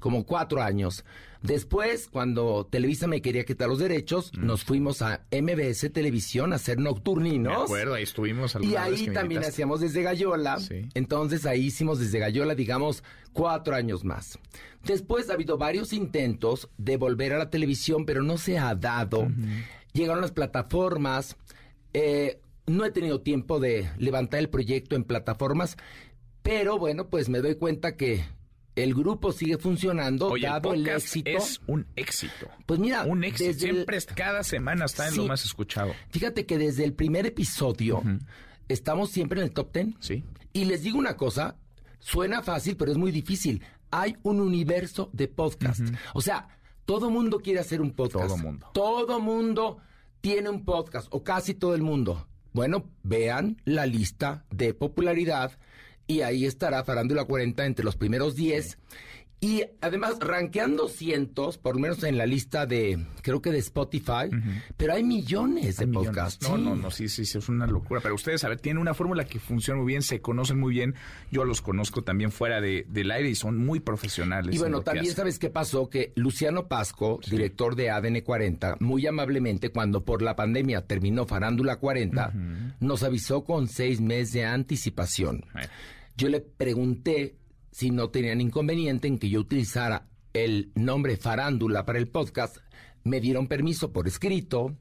como 0.00 0.26
cuatro 0.26 0.60
años. 0.60 1.04
Después, 1.40 2.08
cuando 2.10 2.66
Televisa 2.66 3.06
me 3.06 3.22
quería 3.22 3.44
quitar 3.44 3.68
los 3.68 3.78
derechos, 3.78 4.32
nos 4.36 4.64
fuimos 4.64 5.00
a 5.00 5.22
MBS 5.30 5.88
Televisión 5.92 6.52
a 6.52 6.56
hacer 6.56 6.78
nocturninos. 6.78 7.62
acuerdo, 7.62 7.94
ahí 7.94 8.02
estuvimos 8.02 8.56
Y 8.60 8.74
ahí 8.74 9.04
que 9.04 9.12
también 9.12 9.44
hacíamos 9.44 9.80
desde 9.80 10.02
Gallola. 10.02 10.58
Entonces 10.94 11.46
ahí 11.46 11.66
hicimos 11.66 12.00
desde 12.00 12.18
Gallola, 12.18 12.56
digamos, 12.56 13.04
cuatro 13.32 13.76
años 13.76 14.04
más. 14.04 14.40
Después 14.84 15.30
ha 15.30 15.34
habido 15.34 15.58
varios 15.58 15.92
intentos 15.92 16.68
de 16.76 16.96
volver 16.96 17.32
a 17.34 17.38
la 17.38 17.50
televisión, 17.50 18.04
pero 18.04 18.24
no 18.24 18.36
se 18.36 18.58
ha 18.58 18.74
dado. 18.74 19.28
Llegaron 19.92 20.22
las 20.22 20.32
plataformas. 20.32 21.36
eh, 21.92 22.40
no 22.70 22.84
he 22.84 22.90
tenido 22.90 23.20
tiempo 23.20 23.60
de 23.60 23.90
levantar 23.98 24.40
el 24.40 24.48
proyecto 24.48 24.94
en 24.96 25.04
plataformas, 25.04 25.76
pero 26.42 26.78
bueno, 26.78 27.08
pues 27.08 27.28
me 27.28 27.40
doy 27.40 27.54
cuenta 27.56 27.96
que 27.96 28.24
el 28.76 28.94
grupo 28.94 29.32
sigue 29.32 29.58
funcionando, 29.58 30.28
Oye, 30.28 30.46
dado 30.46 30.72
el, 30.72 30.86
éxito. 30.88 31.28
es 31.30 31.60
un 31.66 31.86
éxito. 31.96 32.48
Pues 32.66 32.80
mira, 32.80 33.02
Un 33.04 33.24
éxito. 33.24 33.50
el- 33.50 33.58
Siempre, 33.58 33.98
cada 34.14 34.42
semana 34.42 34.86
está 34.86 35.06
en 35.08 35.12
Sí. 35.14 35.16
lo 35.18 35.26
más 35.26 35.44
escuchado. 35.44 35.92
Fíjate 36.10 36.46
que 36.46 36.56
desde 36.56 36.84
el 36.84 36.94
primer 36.94 37.26
episodio 37.26 38.02
estamos 38.68 39.10
siempre 39.10 39.40
en 39.40 39.46
el 39.48 39.52
top 39.52 39.72
ten. 39.72 39.96
Sí. 40.00 40.24
Y 40.52 40.64
les 40.64 40.82
digo 40.82 40.98
una 40.98 41.16
cosa, 41.16 41.56
suena 41.98 42.42
fácil, 42.42 42.76
pero 42.76 42.90
es 42.92 42.96
muy 42.98 43.10
difícil. 43.12 43.62
Hay 43.90 44.16
un 44.22 44.40
universo 44.40 45.10
de 45.12 45.28
podcast. 45.28 45.80
O 46.14 46.20
sea, 46.22 46.48
todo 46.86 47.10
mundo 47.10 47.40
quiere 47.40 47.60
hacer 47.60 47.80
un 47.80 47.90
podcast. 47.92 48.28
Todo 48.28 48.36
mundo. 48.38 48.70
Todo 48.72 49.20
mundo 49.20 49.78
tiene 50.20 50.48
un 50.48 50.64
podcast, 50.64 51.08
o 51.10 51.22
casi 51.22 51.54
todo 51.54 51.74
el 51.74 51.82
mundo. 51.82 52.26
Bueno, 52.52 52.84
vean 53.02 53.60
la 53.64 53.86
lista 53.86 54.44
de 54.50 54.74
popularidad 54.74 55.52
y 56.10 56.22
ahí 56.22 56.44
estará 56.44 56.82
Farándula 56.82 57.24
40 57.24 57.64
entre 57.66 57.84
los 57.84 57.94
primeros 57.96 58.34
10. 58.34 58.78
Y 59.42 59.64
además, 59.80 60.18
rankeando 60.20 60.86
cientos, 60.88 61.56
por 61.56 61.76
lo 61.76 61.80
menos 61.80 62.02
en 62.02 62.18
la 62.18 62.26
lista 62.26 62.66
de, 62.66 63.06
creo 63.22 63.40
que 63.40 63.50
de 63.50 63.58
Spotify, 63.58 64.28
pero 64.76 64.92
hay 64.92 65.02
millones 65.02 65.78
de 65.78 65.86
podcasts. 65.86 66.46
No, 66.46 66.58
no, 66.58 66.76
no, 66.76 66.90
sí, 66.90 67.08
sí, 67.08 67.24
sí, 67.24 67.38
es 67.38 67.48
una 67.48 67.66
locura. 67.66 68.02
Pero 68.02 68.16
ustedes, 68.16 68.44
a 68.44 68.50
ver, 68.50 68.60
tienen 68.60 68.82
una 68.82 68.92
fórmula 68.92 69.24
que 69.24 69.38
funciona 69.38 69.80
muy 69.80 69.92
bien, 69.92 70.02
se 70.02 70.20
conocen 70.20 70.60
muy 70.60 70.74
bien. 70.74 70.94
Yo 71.30 71.46
los 71.46 71.62
conozco 71.62 72.02
también 72.02 72.32
fuera 72.32 72.60
de, 72.60 72.84
del 72.90 73.10
aire 73.10 73.30
y 73.30 73.34
son 73.34 73.56
muy 73.56 73.80
profesionales. 73.80 74.54
Y 74.54 74.58
bueno, 74.58 74.82
también 74.82 75.14
sabes 75.14 75.38
qué 75.38 75.48
pasó, 75.48 75.88
que 75.88 76.12
Luciano 76.16 76.68
Pasco, 76.68 77.18
director 77.26 77.76
de 77.76 77.88
ADN 77.88 78.20
40, 78.20 78.76
muy 78.80 79.06
amablemente, 79.06 79.70
cuando 79.70 80.04
por 80.04 80.20
la 80.20 80.36
pandemia 80.36 80.82
terminó 80.82 81.24
Farándula 81.24 81.76
40, 81.76 82.34
nos 82.80 83.02
avisó 83.04 83.42
con 83.44 83.68
seis 83.68 84.02
meses 84.02 84.34
de 84.34 84.44
anticipación. 84.44 85.46
Yo 86.20 86.28
le 86.28 86.42
pregunté 86.42 87.38
si 87.70 87.90
no 87.90 88.10
tenían 88.10 88.42
inconveniente 88.42 89.08
en 89.08 89.18
que 89.18 89.30
yo 89.30 89.40
utilizara 89.40 90.06
el 90.34 90.70
nombre 90.74 91.16
farándula 91.16 91.86
para 91.86 91.98
el 91.98 92.08
podcast, 92.08 92.58
me 93.04 93.22
dieron 93.22 93.46
permiso 93.46 93.90
por 93.90 94.06
escrito 94.06 94.76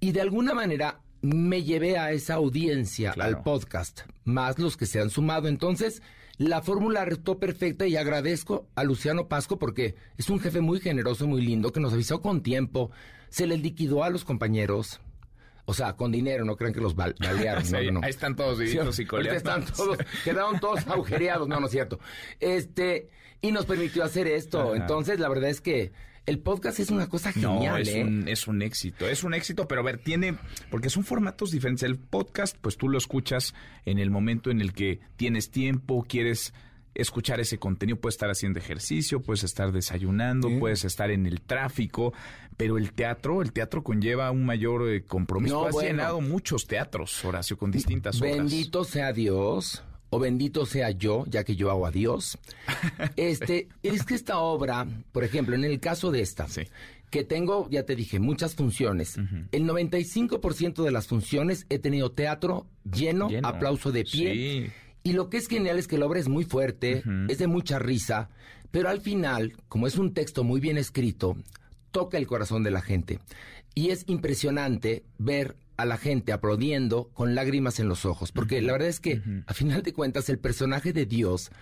y 0.00 0.10
de 0.10 0.20
alguna 0.20 0.54
manera 0.54 1.00
me 1.22 1.62
llevé 1.62 1.96
a 1.96 2.10
esa 2.10 2.34
audiencia 2.34 3.14
al 3.20 3.44
podcast, 3.44 4.00
más 4.24 4.58
los 4.58 4.76
que 4.76 4.86
se 4.86 5.00
han 5.00 5.10
sumado. 5.10 5.46
Entonces, 5.46 6.02
la 6.38 6.60
fórmula 6.60 7.04
resultó 7.04 7.38
perfecta 7.38 7.86
y 7.86 7.94
agradezco 7.94 8.66
a 8.74 8.82
Luciano 8.82 9.28
Pasco 9.28 9.60
porque 9.60 9.94
es 10.16 10.28
un 10.28 10.40
jefe 10.40 10.60
muy 10.60 10.80
generoso, 10.80 11.28
muy 11.28 11.40
lindo, 11.40 11.72
que 11.72 11.78
nos 11.78 11.92
avisó 11.92 12.20
con 12.20 12.42
tiempo, 12.42 12.90
se 13.28 13.46
le 13.46 13.58
liquidó 13.58 14.02
a 14.02 14.10
los 14.10 14.24
compañeros, 14.24 15.00
o 15.68 15.74
sea, 15.74 15.92
con 15.96 16.10
dinero, 16.10 16.46
no 16.46 16.56
crean 16.56 16.72
que 16.72 16.80
los 16.80 16.94
balearon. 16.94 17.62
no, 17.92 18.00
Ahí 18.02 18.08
están 18.08 18.34
todos 18.34 18.58
vivitos 18.58 18.98
y 18.98 19.06
están 19.28 19.66
todos, 19.76 19.98
quedaron 20.24 20.58
todos 20.60 20.86
agujereados, 20.86 21.46
no, 21.46 21.60
no 21.60 21.66
es 21.66 21.72
cierto. 21.72 22.00
Este, 22.40 23.10
y 23.42 23.52
nos 23.52 23.66
permitió 23.66 24.02
hacer 24.02 24.28
esto. 24.28 24.74
Entonces, 24.74 25.20
la 25.20 25.28
verdad 25.28 25.50
es 25.50 25.60
que 25.60 25.92
el 26.24 26.38
podcast 26.38 26.80
es 26.80 26.88
una 26.88 27.06
cosa 27.10 27.32
genial. 27.32 27.72
No, 27.72 27.76
es, 27.76 27.88
¿eh? 27.88 28.02
un, 28.02 28.28
es 28.28 28.48
un 28.48 28.62
éxito, 28.62 29.06
es 29.06 29.24
un 29.24 29.34
éxito, 29.34 29.68
pero 29.68 29.82
a 29.82 29.84
ver, 29.84 29.98
tiene, 29.98 30.38
porque 30.70 30.88
son 30.88 31.04
formatos 31.04 31.50
diferentes. 31.50 31.82
El 31.82 31.98
podcast, 31.98 32.56
pues 32.62 32.78
tú 32.78 32.88
lo 32.88 32.96
escuchas 32.96 33.52
en 33.84 33.98
el 33.98 34.10
momento 34.10 34.50
en 34.50 34.62
el 34.62 34.72
que 34.72 35.00
tienes 35.16 35.50
tiempo, 35.50 36.02
quieres 36.08 36.54
escuchar 36.98 37.40
ese 37.40 37.58
contenido. 37.58 37.98
Puedes 37.98 38.16
estar 38.16 38.28
haciendo 38.28 38.58
ejercicio, 38.58 39.20
puedes 39.22 39.44
estar 39.44 39.72
desayunando, 39.72 40.50
puedes 40.58 40.84
estar 40.84 41.10
en 41.10 41.26
el 41.26 41.40
tráfico, 41.40 42.12
pero 42.56 42.76
el 42.76 42.92
teatro, 42.92 43.40
el 43.40 43.52
teatro 43.52 43.82
conlleva 43.82 44.30
un 44.30 44.44
mayor 44.44 44.88
eh, 44.90 45.04
compromiso. 45.04 45.66
Has 45.66 45.76
llenado 45.76 46.20
muchos 46.20 46.66
teatros, 46.66 47.24
Horacio, 47.24 47.56
con 47.56 47.70
distintas 47.70 48.20
obras. 48.20 48.36
Bendito 48.36 48.84
sea 48.84 49.12
Dios. 49.12 49.82
O 50.10 50.18
bendito 50.18 50.64
sea 50.64 50.90
yo, 50.90 51.26
ya 51.28 51.44
que 51.44 51.54
yo 51.54 51.70
hago 51.70 51.86
a 51.86 51.90
Dios. 51.90 52.38
Este, 53.16 53.68
es 53.82 54.04
que 54.04 54.14
esta 54.14 54.38
obra, 54.38 54.86
por 55.12 55.22
ejemplo, 55.22 55.54
en 55.54 55.64
el 55.64 55.80
caso 55.80 56.10
de 56.10 56.22
esta, 56.22 56.46
que 57.10 57.24
tengo, 57.24 57.68
ya 57.70 57.84
te 57.84 57.94
dije, 57.94 58.18
muchas 58.18 58.54
funciones. 58.54 59.18
El 59.52 59.64
95% 59.64 60.82
de 60.82 60.90
las 60.90 61.08
funciones 61.08 61.66
he 61.68 61.78
tenido 61.78 62.10
teatro 62.10 62.66
lleno, 62.90 63.28
aplauso 63.42 63.92
de 63.92 64.04
pie. 64.04 64.72
Y 65.08 65.14
lo 65.14 65.30
que 65.30 65.38
es 65.38 65.48
genial 65.48 65.78
es 65.78 65.88
que 65.88 65.96
la 65.96 66.04
obra 66.04 66.20
es 66.20 66.28
muy 66.28 66.44
fuerte, 66.44 67.02
es 67.28 67.38
de 67.38 67.46
mucha 67.46 67.78
risa, 67.78 68.28
pero 68.70 68.90
al 68.90 69.00
final, 69.00 69.54
como 69.66 69.86
es 69.86 69.96
un 69.96 70.12
texto 70.12 70.44
muy 70.44 70.60
bien 70.60 70.76
escrito, 70.76 71.34
toca 71.92 72.18
el 72.18 72.26
corazón 72.26 72.62
de 72.62 72.70
la 72.70 72.82
gente. 72.82 73.18
Y 73.74 73.88
es 73.88 74.04
impresionante 74.06 75.04
ver 75.16 75.56
a 75.78 75.86
la 75.86 75.96
gente 75.96 76.30
aplaudiendo 76.30 77.08
con 77.14 77.34
lágrimas 77.34 77.80
en 77.80 77.88
los 77.88 78.04
ojos, 78.04 78.32
porque 78.32 78.60
la 78.60 78.72
verdad 78.72 78.88
es 78.88 79.00
que, 79.00 79.22
a 79.46 79.54
final 79.54 79.82
de 79.82 79.94
cuentas, 79.94 80.28
el 80.28 80.38
personaje 80.38 80.92
de 80.92 81.06
Dios 81.06 81.52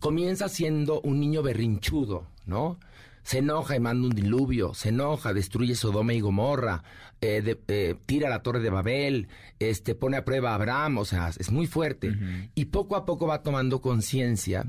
comienza 0.00 0.48
siendo 0.48 1.02
un 1.02 1.20
niño 1.20 1.42
berrinchudo, 1.42 2.26
¿no? 2.46 2.80
Se 3.28 3.40
enoja 3.40 3.76
y 3.76 3.78
manda 3.78 4.08
un 4.08 4.14
diluvio, 4.14 4.72
se 4.72 4.88
enoja, 4.88 5.34
destruye 5.34 5.74
Sodoma 5.74 6.14
y 6.14 6.20
Gomorra, 6.20 6.82
eh, 7.20 7.58
eh, 7.68 7.94
tira 8.06 8.30
la 8.30 8.42
torre 8.42 8.58
de 8.58 8.70
Babel, 8.70 9.28
este, 9.58 9.94
pone 9.94 10.16
a 10.16 10.24
prueba 10.24 10.52
a 10.52 10.54
Abraham, 10.54 10.96
o 10.96 11.04
sea, 11.04 11.28
es 11.28 11.52
muy 11.52 11.66
fuerte. 11.66 12.16
Y 12.54 12.64
poco 12.64 12.96
a 12.96 13.04
poco 13.04 13.26
va 13.26 13.42
tomando 13.42 13.82
conciencia. 13.82 14.64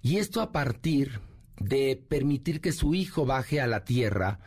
Y 0.00 0.16
esto 0.16 0.40
a 0.40 0.50
partir 0.50 1.20
de 1.58 2.02
permitir 2.08 2.62
que 2.62 2.72
su 2.72 2.94
hijo 2.94 3.26
baje 3.26 3.60
a 3.60 3.66
la 3.66 3.84
tierra 3.84 4.38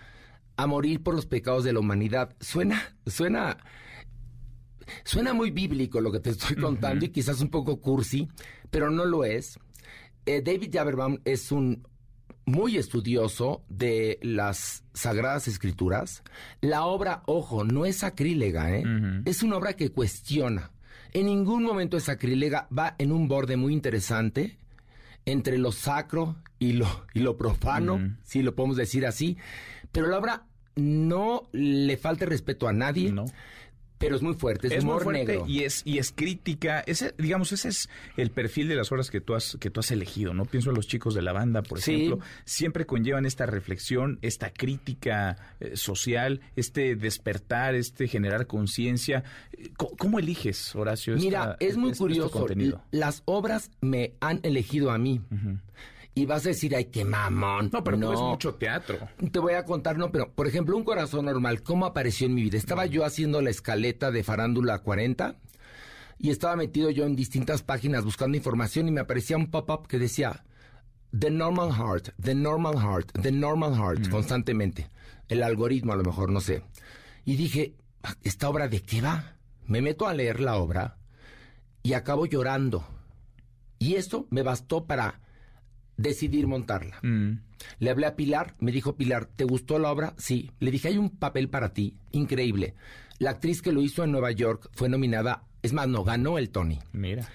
a 0.57 0.65
morir 0.65 1.03
por 1.03 1.13
los 1.13 1.27
pecados 1.27 1.63
de 1.63 1.73
la 1.73 1.79
humanidad. 1.79 2.35
Suena, 2.39 2.81
suena, 3.05 3.57
suena 5.03 5.33
muy 5.33 5.51
bíblico 5.51 6.01
lo 6.01 6.11
que 6.11 6.19
te 6.19 6.31
estoy 6.31 6.55
contando 6.55 7.05
y 7.05 7.09
quizás 7.09 7.39
un 7.39 7.49
poco 7.49 7.79
cursi, 7.79 8.29
pero 8.71 8.89
no 8.89 9.05
lo 9.05 9.25
es. 9.25 9.59
Eh, 10.25 10.41
David 10.41 10.73
Jaberbaum 10.73 11.19
es 11.23 11.51
un 11.51 11.87
muy 12.45 12.77
estudioso 12.77 13.63
de 13.69 14.19
las 14.21 14.83
Sagradas 14.93 15.47
Escrituras. 15.47 16.23
La 16.61 16.85
obra, 16.85 17.23
ojo, 17.25 17.63
no 17.63 17.85
es 17.85 17.97
sacrílega, 17.97 18.75
¿eh? 18.75 18.83
es 19.25 19.43
una 19.43 19.57
obra 19.57 19.73
que 19.73 19.91
cuestiona. 19.91 20.71
En 21.13 21.27
ningún 21.27 21.63
momento 21.63 21.97
es 21.97 22.03
sacrílega, 22.03 22.67
va 22.75 22.95
en 22.97 23.11
un 23.11 23.27
borde 23.27 23.55
muy 23.55 23.73
interesante 23.73 24.57
entre 25.25 25.57
lo 25.57 25.71
sacro 25.71 26.35
y 26.59 26.73
lo, 26.73 26.87
y 27.13 27.19
lo 27.19 27.37
profano, 27.37 28.17
si 28.23 28.41
lo 28.41 28.55
podemos 28.55 28.77
decir 28.77 29.05
así. 29.05 29.37
Pero 29.91 30.07
la 30.07 30.17
obra 30.17 30.45
no 30.75 31.49
le 31.51 31.97
falta 31.97 32.25
respeto 32.25 32.67
a 32.67 32.73
nadie. 32.73 33.11
No 33.11 33.25
pero 33.97 34.15
es 34.15 34.21
muy 34.21 34.33
fuerte, 34.33 34.67
es, 34.75 34.83
humor 34.83 35.11
negro. 35.11 35.45
Y 35.47 35.63
es, 35.63 35.81
y 35.85 35.97
es 35.97 36.11
crítica. 36.11 36.83
Ese, 36.85 37.13
digamos, 37.17 37.51
ese 37.51 37.69
es 37.69 37.89
el 38.17 38.31
perfil 38.31 38.67
de 38.67 38.75
las 38.75 38.91
obras 38.91 39.09
que 39.09 39.21
tú 39.21 39.33
has, 39.33 39.57
que 39.59 39.69
tú 39.69 39.79
has 39.79 39.91
elegido, 39.91 40.33
¿no? 40.33 40.45
Pienso 40.45 40.69
en 40.69 40.75
los 40.75 40.87
chicos 40.87 41.13
de 41.13 41.21
la 41.21 41.31
banda, 41.31 41.61
por 41.63 41.79
ejemplo. 41.79 42.19
Siempre 42.45 42.85
conllevan 42.85 43.25
esta 43.25 43.45
reflexión, 43.45 44.19
esta 44.21 44.51
crítica 44.51 45.37
eh, 45.59 45.75
social, 45.75 46.41
este 46.55 46.95
despertar, 46.95 47.75
este 47.75 48.07
generar 48.07 48.47
conciencia. 48.47 49.23
¿Cómo, 49.77 50.19
eliges, 50.19 50.75
Horacio? 50.75 51.15
Mira, 51.15 51.55
es 51.59 51.77
muy 51.77 51.93
curioso. 51.93 52.47
Las 52.91 53.23
obras 53.25 53.71
me 53.81 54.13
han 54.19 54.39
elegido 54.43 54.91
a 54.91 54.97
mí 54.97 55.21
y 56.15 56.25
vas 56.25 56.45
a 56.45 56.49
decir, 56.49 56.75
ay, 56.75 56.85
qué 56.85 57.05
mamón. 57.05 57.69
No, 57.73 57.83
pero 57.83 57.97
no 57.97 58.13
es 58.13 58.19
mucho 58.19 58.55
teatro. 58.55 58.99
Te 59.31 59.39
voy 59.39 59.53
a 59.53 59.65
contar, 59.65 59.97
no, 59.97 60.11
pero 60.11 60.31
por 60.31 60.47
ejemplo, 60.47 60.77
un 60.77 60.83
corazón 60.83 61.25
normal, 61.25 61.63
¿cómo 61.63 61.85
apareció 61.85 62.27
en 62.27 62.35
mi 62.35 62.43
vida? 62.43 62.57
Estaba 62.57 62.85
yo 62.85 63.03
haciendo 63.03 63.41
la 63.41 63.49
escaleta 63.49 64.11
de 64.11 64.23
Farándula 64.23 64.79
40 64.79 65.37
y 66.19 66.29
estaba 66.29 66.55
metido 66.55 66.89
yo 66.91 67.05
en 67.05 67.15
distintas 67.15 67.63
páginas 67.63 68.05
buscando 68.05 68.37
información 68.37 68.87
y 68.87 68.91
me 68.91 69.01
aparecía 69.01 69.37
un 69.37 69.49
pop-up 69.49 69.87
que 69.87 69.97
decía 69.97 70.43
The 71.17 71.31
Normal 71.31 71.71
Heart, 71.73 72.13
The 72.21 72.35
Normal 72.35 72.75
Heart, 72.75 73.21
The 73.21 73.31
Normal 73.31 73.75
Heart, 73.75 74.09
constantemente. 74.09 74.89
El 75.29 75.41
algoritmo 75.41 75.93
a 75.93 75.95
lo 75.95 76.03
mejor, 76.03 76.31
no 76.31 76.41
sé. 76.41 76.63
Y 77.25 77.37
dije, 77.37 77.75
¿esta 78.21 78.49
obra 78.49 78.67
de 78.67 78.83
qué 78.83 79.01
va? 79.01 79.37
Me 79.65 79.81
meto 79.81 80.07
a 80.07 80.13
leer 80.13 80.39
la 80.39 80.57
obra 80.57 80.97
y 81.81 81.93
acabo 81.93 82.27
llorando. 82.27 82.85
Y 83.79 83.95
esto 83.95 84.27
me 84.29 84.43
bastó 84.43 84.85
para 84.85 85.22
decidir 85.97 86.47
montarla. 86.47 86.99
Mm. 87.01 87.39
Le 87.79 87.89
hablé 87.89 88.05
a 88.05 88.15
Pilar, 88.15 88.55
me 88.59 88.71
dijo 88.71 88.95
Pilar, 88.95 89.25
¿te 89.25 89.43
gustó 89.43 89.79
la 89.79 89.91
obra? 89.91 90.13
Sí. 90.17 90.51
Le 90.59 90.71
dije, 90.71 90.89
hay 90.89 90.97
un 90.97 91.09
papel 91.09 91.49
para 91.49 91.73
ti, 91.73 91.95
increíble. 92.11 92.75
La 93.19 93.31
actriz 93.31 93.61
que 93.61 93.71
lo 93.71 93.81
hizo 93.81 94.03
en 94.03 94.11
Nueva 94.11 94.31
York 94.31 94.69
fue 94.73 94.89
nominada, 94.89 95.43
es 95.61 95.73
más, 95.73 95.87
no, 95.87 96.03
ganó 96.03 96.37
el 96.37 96.49
Tony. 96.49 96.79
Mira. 96.91 97.27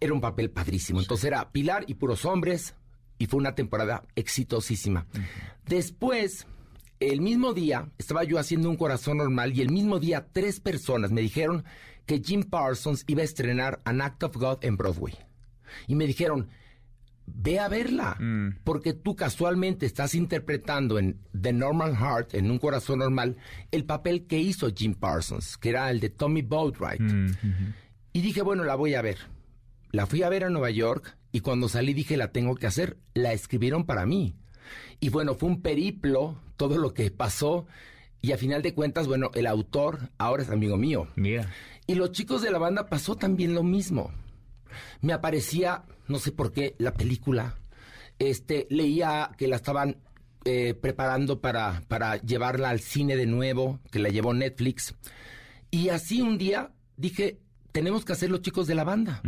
Era 0.00 0.12
un 0.12 0.20
papel 0.20 0.50
padrísimo. 0.50 1.00
Entonces 1.00 1.26
era 1.26 1.50
Pilar 1.52 1.84
y 1.86 1.94
puros 1.94 2.24
hombres, 2.24 2.74
y 3.18 3.26
fue 3.26 3.38
una 3.38 3.54
temporada 3.54 4.04
exitosísima. 4.16 5.06
Después, 5.66 6.46
el 6.98 7.20
mismo 7.20 7.54
día, 7.54 7.88
estaba 7.98 8.24
yo 8.24 8.38
haciendo 8.38 8.68
un 8.68 8.76
corazón 8.76 9.18
normal, 9.18 9.56
y 9.56 9.62
el 9.62 9.70
mismo 9.70 10.00
día 10.00 10.26
tres 10.32 10.60
personas 10.60 11.12
me 11.12 11.20
dijeron 11.20 11.64
que 12.04 12.20
Jim 12.20 12.42
Parsons 12.42 13.04
iba 13.06 13.22
a 13.22 13.24
estrenar 13.24 13.80
An 13.84 14.00
Act 14.00 14.24
of 14.24 14.36
God 14.36 14.58
en 14.62 14.76
Broadway. 14.76 15.14
Y 15.86 15.94
me 15.94 16.06
dijeron, 16.06 16.48
ve 17.26 17.58
a 17.58 17.68
verla, 17.68 18.16
mm. 18.18 18.60
porque 18.64 18.92
tú 18.92 19.16
casualmente 19.16 19.86
estás 19.86 20.14
interpretando 20.14 20.98
en 20.98 21.18
The 21.40 21.52
Normal 21.52 21.96
Heart, 21.96 22.34
en 22.34 22.50
un 22.50 22.58
corazón 22.58 23.00
normal, 23.00 23.36
el 23.70 23.84
papel 23.84 24.26
que 24.26 24.38
hizo 24.38 24.70
Jim 24.74 24.94
Parsons, 24.94 25.56
que 25.56 25.70
era 25.70 25.90
el 25.90 26.00
de 26.00 26.10
Tommy 26.10 26.42
Boatwright. 26.42 27.00
Mm, 27.00 27.30
y 28.12 28.20
dije, 28.20 28.42
bueno, 28.42 28.64
la 28.64 28.74
voy 28.74 28.94
a 28.94 29.02
ver. 29.02 29.18
La 29.90 30.06
fui 30.06 30.22
a 30.22 30.28
ver 30.28 30.44
a 30.44 30.50
Nueva 30.50 30.70
York 30.70 31.16
y 31.32 31.40
cuando 31.40 31.68
salí 31.68 31.94
dije, 31.94 32.16
la 32.16 32.32
tengo 32.32 32.54
que 32.54 32.66
hacer. 32.66 32.98
La 33.14 33.32
escribieron 33.32 33.84
para 33.84 34.06
mí. 34.06 34.34
Y 35.00 35.08
bueno, 35.08 35.34
fue 35.34 35.48
un 35.48 35.62
periplo 35.62 36.38
todo 36.56 36.78
lo 36.78 36.94
que 36.94 37.10
pasó. 37.10 37.66
Y 38.20 38.32
a 38.32 38.38
final 38.38 38.62
de 38.62 38.74
cuentas, 38.74 39.06
bueno, 39.06 39.30
el 39.34 39.46
autor 39.46 40.10
ahora 40.18 40.42
es 40.42 40.50
amigo 40.50 40.76
mío. 40.76 41.08
Mira. 41.16 41.50
Y 41.86 41.94
los 41.94 42.12
chicos 42.12 42.42
de 42.42 42.50
la 42.50 42.58
banda 42.58 42.88
pasó 42.88 43.16
también 43.16 43.54
lo 43.54 43.62
mismo. 43.62 44.12
Me 45.00 45.12
aparecía 45.12 45.84
no 46.08 46.18
sé 46.18 46.32
por 46.32 46.52
qué, 46.52 46.74
la 46.78 46.92
película. 46.92 47.56
Este, 48.18 48.66
leía 48.70 49.30
que 49.36 49.48
la 49.48 49.56
estaban 49.56 49.96
eh, 50.44 50.74
preparando 50.74 51.40
para, 51.40 51.82
para 51.88 52.16
llevarla 52.18 52.70
al 52.70 52.80
cine 52.80 53.16
de 53.16 53.26
nuevo, 53.26 53.80
que 53.90 53.98
la 53.98 54.10
llevó 54.10 54.34
Netflix. 54.34 54.94
Y 55.70 55.88
así 55.88 56.20
un 56.20 56.38
día 56.38 56.72
dije, 56.96 57.38
tenemos 57.72 58.04
que 58.04 58.12
hacer 58.12 58.30
los 58.30 58.42
chicos 58.42 58.66
de 58.66 58.74
la 58.74 58.84
banda. 58.84 59.22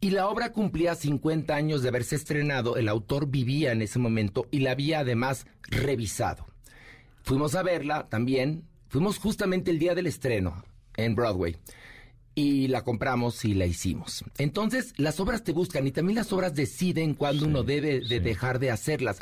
Y 0.00 0.10
la 0.10 0.28
obra 0.28 0.52
cumplía 0.52 0.94
50 0.94 1.54
años 1.54 1.82
de 1.82 1.88
haberse 1.88 2.16
estrenado, 2.16 2.76
el 2.76 2.88
autor 2.88 3.28
vivía 3.28 3.72
en 3.72 3.82
ese 3.82 3.98
momento 3.98 4.46
y 4.50 4.60
la 4.60 4.72
había 4.72 5.00
además 5.00 5.46
revisado. 5.62 6.46
Fuimos 7.22 7.54
a 7.54 7.62
verla 7.62 8.08
también, 8.08 8.64
fuimos 8.88 9.18
justamente 9.18 9.70
el 9.70 9.78
día 9.78 9.94
del 9.94 10.06
estreno 10.06 10.64
en 10.96 11.14
Broadway 11.14 11.56
y 12.34 12.68
la 12.68 12.82
compramos 12.82 13.44
y 13.44 13.54
la 13.54 13.66
hicimos. 13.66 14.24
Entonces, 14.38 14.94
las 14.96 15.18
obras 15.20 15.42
te 15.44 15.52
buscan 15.52 15.86
y 15.86 15.90
también 15.90 16.16
las 16.16 16.32
obras 16.32 16.54
deciden 16.54 17.14
cuándo 17.14 17.46
uno 17.46 17.62
debe 17.64 18.00
de 18.00 18.20
dejar 18.20 18.58
de 18.58 18.70
hacerlas. 18.70 19.18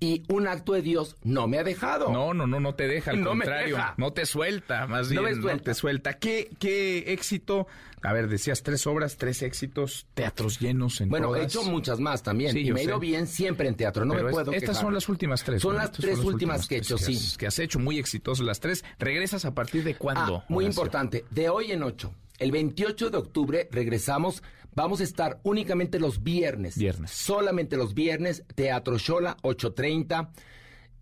Y 0.00 0.22
un 0.28 0.48
acto 0.48 0.72
de 0.72 0.82
Dios 0.82 1.16
no 1.22 1.46
me 1.48 1.58
ha 1.58 1.64
dejado. 1.64 2.10
No, 2.12 2.34
no, 2.34 2.46
no, 2.46 2.58
no 2.60 2.74
te 2.74 2.88
deja, 2.88 3.10
al 3.12 3.20
No 3.22 3.34
me 3.34 3.44
contrario, 3.44 3.76
deja. 3.76 3.94
no 3.98 4.12
te 4.12 4.26
suelta, 4.26 4.86
más 4.86 5.10
No 5.10 5.22
bien, 5.22 5.24
me 5.24 5.36
no, 5.36 5.42
suelta. 5.42 5.64
te 5.64 5.74
suelta. 5.74 6.12
¿Qué, 6.14 6.50
qué 6.58 7.12
éxito? 7.12 7.66
A 8.04 8.12
ver, 8.12 8.28
decías 8.28 8.64
tres 8.64 8.84
obras, 8.88 9.16
tres 9.16 9.42
éxitos, 9.42 10.06
teatros 10.14 10.58
llenos 10.58 11.00
en 11.00 11.08
Bueno, 11.08 11.34
he 11.36 11.40
todas. 11.40 11.54
hecho 11.54 11.62
muchas 11.70 12.00
más 12.00 12.22
también. 12.24 12.52
Sí, 12.52 12.60
y 12.66 12.72
me 12.72 12.80
he 12.80 12.84
ido 12.84 12.98
bien 12.98 13.28
siempre 13.28 13.68
en 13.68 13.76
teatro. 13.76 14.04
No 14.04 14.14
Pero 14.14 14.24
me 14.24 14.30
es- 14.30 14.34
puedo 14.34 14.50
Estas 14.52 14.70
quejar. 14.70 14.82
son 14.82 14.94
las 14.94 15.08
últimas 15.08 15.44
tres. 15.44 15.62
Son 15.62 15.74
¿no? 15.74 15.78
las 15.82 15.92
tres 15.92 16.16
las 16.18 16.26
últimas 16.26 16.66
que 16.66 16.76
he 16.76 16.78
hecho, 16.78 16.96
que 16.96 17.04
sí. 17.04 17.14
has- 17.14 17.38
que 17.38 17.46
has 17.46 17.58
hecho 17.60 17.78
muy 17.78 17.98
exitosas 18.00 18.44
las 18.44 18.58
tres. 18.58 18.84
¿Regresas 18.98 19.44
a 19.44 19.54
partir 19.54 19.84
de 19.84 19.94
cuándo? 19.94 20.38
Ah, 20.38 20.44
muy 20.48 20.64
Horacio? 20.64 20.80
importante. 20.82 21.24
De 21.30 21.48
hoy 21.48 21.70
en 21.70 21.82
ocho. 21.84 22.12
El 22.42 22.50
28 22.50 23.10
de 23.10 23.18
octubre 23.18 23.68
regresamos. 23.70 24.42
Vamos 24.74 25.00
a 25.00 25.04
estar 25.04 25.38
únicamente 25.44 26.00
los 26.00 26.24
viernes. 26.24 26.76
Viernes. 26.76 27.12
Solamente 27.12 27.76
los 27.76 27.94
viernes. 27.94 28.42
Teatro 28.56 28.98
Shola, 28.98 29.36
8.30. 29.42 30.28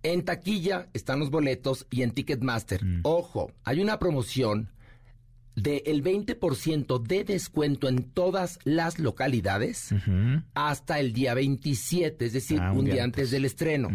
En 0.02 0.24
taquilla 0.26 0.90
están 0.92 1.18
los 1.18 1.30
boletos 1.30 1.86
y 1.90 2.02
en 2.02 2.10
Ticketmaster. 2.10 2.84
Mm. 2.84 3.00
Ojo, 3.04 3.52
hay 3.64 3.80
una 3.80 3.98
promoción 3.98 4.70
del 5.56 6.04
20% 6.04 7.02
de 7.02 7.24
descuento 7.24 7.88
en 7.88 8.02
todas 8.10 8.58
las 8.64 8.98
localidades 8.98 9.94
hasta 10.54 11.00
el 11.00 11.14
día 11.14 11.32
27, 11.32 12.26
es 12.26 12.34
decir, 12.34 12.60
Ah, 12.60 12.72
un, 12.72 12.84
día 12.84 13.02
antes, 13.02 13.30
del 13.30 13.46
estreno. 13.46 13.88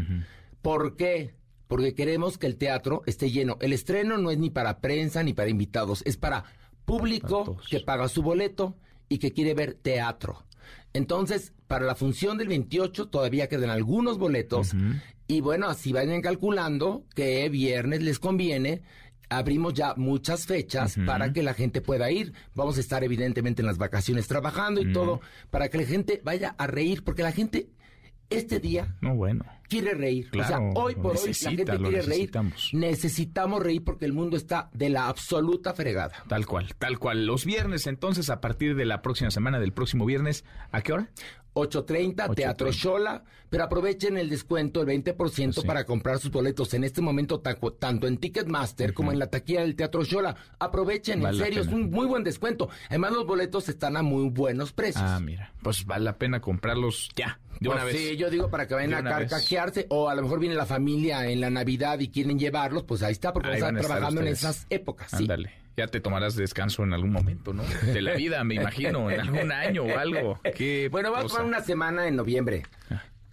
¿Por 0.64 0.96
qué? 0.96 1.36
Porque 1.68 1.94
queremos 1.94 2.40
que 2.40 2.48
el 2.48 2.58
teatro 2.58 3.04
esté 3.06 3.30
lleno. 3.30 3.58
El 3.62 3.74
estreno 3.74 4.18
no 4.18 4.32
es 4.32 4.38
ni 4.40 4.50
para 4.50 4.80
prensa 4.80 5.22
ni 5.22 5.34
para 5.34 5.50
invitados, 5.50 6.02
es 6.06 6.18
para 6.18 6.44
público 6.86 7.58
que 7.70 7.80
paga 7.82 8.08
su 8.08 8.22
boleto 8.22 8.76
y 9.10 9.18
que 9.18 9.34
quiere 9.34 9.54
ver 9.54 9.74
teatro. 9.74 10.46
Entonces, 10.94 11.54
para 11.68 11.86
la 11.86 11.96
función 11.96 12.38
del 12.38 12.48
28 12.48 13.10
todavía 13.10 13.48
quedan 13.48 13.70
algunos 13.70 14.18
boletos 14.18 14.74
y 15.28 15.42
bueno, 15.42 15.68
así 15.68 15.92
vayan 15.92 16.22
calculando 16.22 17.04
que 17.16 17.50
viernes 17.50 18.02
les 18.02 18.20
conviene. 18.20 18.84
Abrimos 19.28 19.74
ya 19.74 19.96
muchas 19.96 20.46
fechas 20.46 20.98
para 21.06 21.34
que 21.34 21.42
la 21.42 21.56
gente 21.56 21.82
pueda 21.82 22.12
ir. 22.12 22.34
Vamos 22.54 22.78
a 22.78 22.80
estar 22.80 23.04
evidentemente 23.04 23.62
en 23.62 23.66
las 23.66 23.80
vacaciones 23.80 24.28
trabajando 24.28 24.82
y 24.82 24.94
todo 24.94 25.20
para 25.50 25.68
que 25.70 25.80
la 25.80 25.86
gente 25.86 26.22
vaya 26.24 26.56
a 26.58 26.68
reír, 26.68 27.04
porque 27.04 27.24
la 27.24 27.32
gente 27.32 27.68
este 28.30 28.60
día 28.60 28.96
No, 29.02 29.16
bueno. 29.16 29.46
quiere 29.68 29.94
reír. 29.94 30.30
o 30.40 30.44
sea, 30.44 30.60
hoy 30.76 30.96
por 30.96 31.18
hoy 31.18 31.28
la 31.42 31.50
gente 31.50 31.66
quiere 31.66 32.02
reír. 32.02 32.32
necesitamos. 32.74 33.64
Reír 33.64 33.84
porque 33.84 34.06
el 34.06 34.14
mundo 34.14 34.38
está 34.38 34.70
de 34.74 34.90
la 34.90 35.08
absoluta 35.08 35.74
fregada. 35.74 36.24
Tal 36.28 36.46
cual, 36.46 36.74
tal 36.78 37.00
cual. 37.00 37.26
Los 37.26 37.46
viernes, 37.46 37.88
entonces, 37.88 38.30
a 38.30 38.42
partir 38.42 38.76
de 38.76 38.86
la 38.86 39.02
próxima 39.02 39.32
semana, 39.32 39.60
del 39.60 39.74
próximo 39.74 40.06
viernes, 40.06 40.44
¿a 40.72 40.82
qué 40.82 40.94
hora? 40.94 41.10
8.30, 41.56 42.36
Teatro 42.36 42.70
Shola, 42.74 43.24
pero 43.50 43.64
aprovechen 43.64 44.18
el 44.18 44.30
descuento, 44.30 44.82
el 44.82 44.88
20% 44.90 45.66
para 45.66 45.86
comprar 45.86 46.20
sus 46.20 46.30
boletos 46.30 46.74
en 46.74 46.84
este 46.84 47.00
momento, 47.02 47.40
tanto 47.40 48.08
en 48.08 48.18
Ticketmaster 48.18 48.94
como 48.94 49.14
en 49.14 49.20
la 49.20 49.28
taquilla 49.28 49.62
del 49.62 49.78
Teatro 49.78 50.04
Shola. 50.04 50.36
Aprovechen, 50.60 51.22
Vale 51.22 51.38
en 51.38 51.44
serio, 51.46 51.62
es 51.62 51.68
un 51.70 51.90
muy 51.92 52.08
buen 52.08 52.26
descuento. 52.26 52.68
Además, 52.90 53.14
los 53.14 53.26
boletos 53.26 53.70
están 53.70 53.96
a 53.96 54.02
muy 54.02 54.30
buenos 54.30 54.74
precios. 54.74 55.06
Ah, 55.08 55.20
mira. 55.22 55.54
Pues 55.64 55.86
vale 55.86 56.04
la 56.04 56.18
pena 56.18 56.42
comprarlos 56.42 57.08
ya, 57.16 57.40
de 57.60 57.70
una 57.70 57.82
Pues 57.82 57.94
vez. 57.94 58.10
Sí, 58.10 58.18
yo 58.18 58.30
digo 58.30 58.50
para 58.50 58.68
que 58.68 58.74
vayan 58.74 58.94
a 58.94 59.02
vez. 59.02 59.30
carcajearse, 59.30 59.88
o 59.90 60.10
a 60.10 60.16
lo 60.16 60.22
mejor 60.22 60.40
viene 60.40 60.56
la 60.56 60.66
familia 60.66 61.28
en 61.30 61.42
la 61.42 61.50
Navidad 61.50 62.00
y 62.00 62.10
quieren 62.10 62.38
llevarlos, 62.40 62.84
pues 62.84 63.04
ahí 63.04 63.12
está, 63.12 63.34
porque 63.34 63.50
Ahí 63.50 63.56
estar 63.56 63.76
trabajando 63.76 64.22
en 64.22 64.28
esas 64.28 64.66
épocas. 64.70 65.10
sí. 65.12 65.18
Ándale. 65.18 65.54
Ya 65.78 65.88
te 65.88 66.00
tomarás 66.00 66.38
descanso 66.38 66.84
en 66.84 66.94
algún 66.94 67.12
momento, 67.12 67.52
¿no? 67.52 67.62
De 67.92 68.02
la 68.02 68.14
vida, 68.14 68.42
me 68.46 68.56
imagino, 68.56 69.12
en 69.12 69.20
algún 69.20 69.52
año 69.52 69.84
o 69.84 69.98
algo. 69.98 70.40
Qué 70.56 70.88
Bueno, 70.92 71.12
va 71.12 71.20
a 71.20 71.44
una 71.44 71.62
semana 71.62 72.08
en 72.08 72.16
noviembre. 72.16 72.64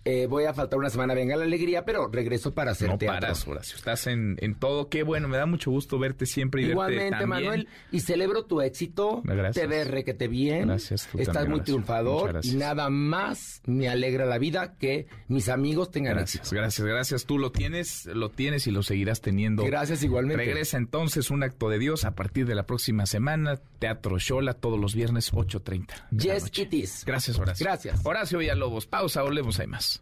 Eh, 0.04 0.26
voy 0.26 0.44
a 0.44 0.52
faltar 0.54 0.78
una 0.78 0.90
semana, 0.90 1.14
venga 1.14 1.36
la 1.36 1.44
alegría, 1.44 1.84
pero 1.84 2.08
regreso 2.08 2.52
para 2.52 2.72
hacer 2.72 2.88
No 2.88 2.98
teatro. 2.98 3.20
paras, 3.20 3.46
Horacio. 3.46 3.76
Estás 3.76 4.06
en, 4.08 4.36
en 4.40 4.56
todo. 4.56 4.88
Qué 4.88 5.04
bueno, 5.04 5.28
me 5.28 5.36
da 5.36 5.46
mucho 5.46 5.70
gusto 5.70 5.98
verte 5.98 6.26
siempre 6.26 6.62
y 6.62 6.64
verte 6.64 6.72
Igualmente, 6.72 7.10
también. 7.18 7.28
Manuel, 7.28 7.68
y 7.92 8.00
celebro 8.00 8.44
tu 8.44 8.60
éxito. 8.60 9.20
Gracias. 9.24 9.54
Te 9.54 9.66
ves 9.68 9.88
requete 9.88 10.26
bien. 10.26 10.66
Gracias, 10.66 11.08
tú 11.10 11.18
Estás 11.18 11.34
también, 11.34 11.52
muy 11.52 11.60
triunfador. 11.60 12.32
Gracias. 12.32 12.52
Y 12.54 12.56
nada 12.56 12.90
más 12.90 13.62
me 13.66 13.88
alegra 13.88 14.26
la 14.26 14.38
vida 14.38 14.76
que 14.76 15.06
mis 15.28 15.48
amigos 15.48 15.90
tengan 15.92 16.18
éxito. 16.18 16.42
Gracias, 16.42 16.52
gracias, 16.52 16.86
gracias. 16.88 17.26
Tú 17.26 17.38
lo 17.38 17.52
tienes, 17.52 18.06
lo 18.06 18.28
tienes 18.30 18.66
y 18.66 18.72
lo 18.72 18.82
seguirás 18.82 19.20
teniendo. 19.20 19.64
Gracias 19.64 20.02
igualmente. 20.02 20.44
Regresa 20.44 20.78
entonces 20.78 21.30
un 21.30 21.42
acto 21.44 21.68
de 21.68 21.78
Dios 21.78 22.04
a 22.04 22.16
partir 22.16 22.46
de 22.46 22.54
la 22.56 22.66
próxima 22.66 23.06
semana. 23.06 23.60
Teatro 23.78 24.18
Shola 24.18 24.54
todos 24.54 24.80
los 24.80 24.94
viernes 24.94 25.32
8.30. 25.32 26.08
de 26.10 26.26
la 26.28 26.34
Yes, 26.34 26.58
it 26.58 26.74
is. 26.74 27.04
Gracias, 27.06 27.38
Horacio. 27.38 27.64
Gracias. 27.64 28.00
Horacio 28.04 28.38
Villalobos. 28.38 28.86
Pausa, 28.86 29.22
volvemos, 29.22 29.60
hay 29.60 29.66
más. 29.68 30.01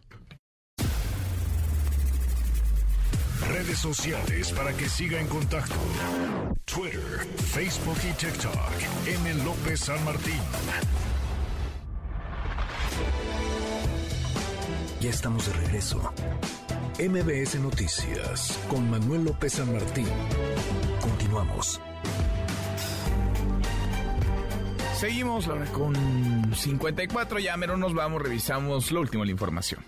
Redes 3.51 3.79
sociales 3.79 4.51
para 4.53 4.71
que 4.71 4.87
siga 4.87 5.19
en 5.19 5.27
contacto: 5.27 5.75
Twitter, 6.63 7.27
Facebook 7.35 7.97
y 8.09 8.13
TikTok. 8.13 8.55
M. 9.07 9.33
López 9.43 9.81
San 9.81 10.03
Martín. 10.05 10.39
Ya 15.01 15.09
estamos 15.09 15.47
de 15.47 15.53
regreso. 15.53 16.13
MBS 16.97 17.55
Noticias 17.59 18.57
con 18.69 18.89
Manuel 18.89 19.25
López 19.25 19.53
San 19.53 19.73
Martín. 19.73 20.07
Continuamos. 21.01 21.81
Seguimos 24.95 25.49
con 25.73 26.55
54. 26.55 27.39
Ya 27.39 27.57
mero 27.57 27.75
nos 27.75 27.93
vamos, 27.93 28.21
revisamos 28.21 28.91
lo 28.91 29.01
último 29.01 29.23
de 29.23 29.27
la 29.27 29.31
información. 29.31 29.83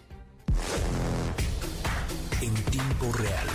En 2.44 2.54
tiempo 2.54 3.10
real. 3.14 3.48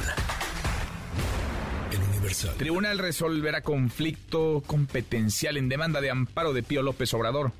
El 1.92 1.98
Universal. 2.08 2.54
Tribunal 2.56 2.98
resolverá 2.98 3.60
conflicto 3.60 4.62
competencial 4.66 5.58
en 5.58 5.68
demanda 5.68 6.00
de 6.00 6.08
amparo 6.08 6.54
de 6.54 6.62
Pío 6.62 6.80
López 6.80 7.12
Obrador. 7.12 7.52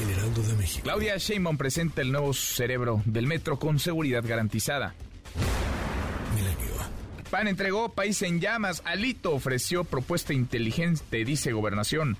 El 0.00 0.08
Heraldo 0.08 0.42
de 0.42 0.54
México. 0.54 0.82
Claudia 0.82 1.18
Sheinbaum 1.18 1.58
presenta 1.58 2.00
el 2.00 2.10
nuevo 2.10 2.32
cerebro 2.32 3.02
del 3.04 3.26
metro 3.26 3.58
con 3.58 3.78
seguridad 3.78 4.24
garantizada. 4.26 4.94
Milenio. 6.34 6.72
PAN 7.28 7.48
entregó 7.48 7.90
país 7.90 8.22
en 8.22 8.40
llamas. 8.40 8.80
Alito 8.86 9.34
ofreció 9.34 9.84
propuesta 9.84 10.32
inteligente, 10.32 11.22
dice 11.26 11.52
gobernación. 11.52 12.16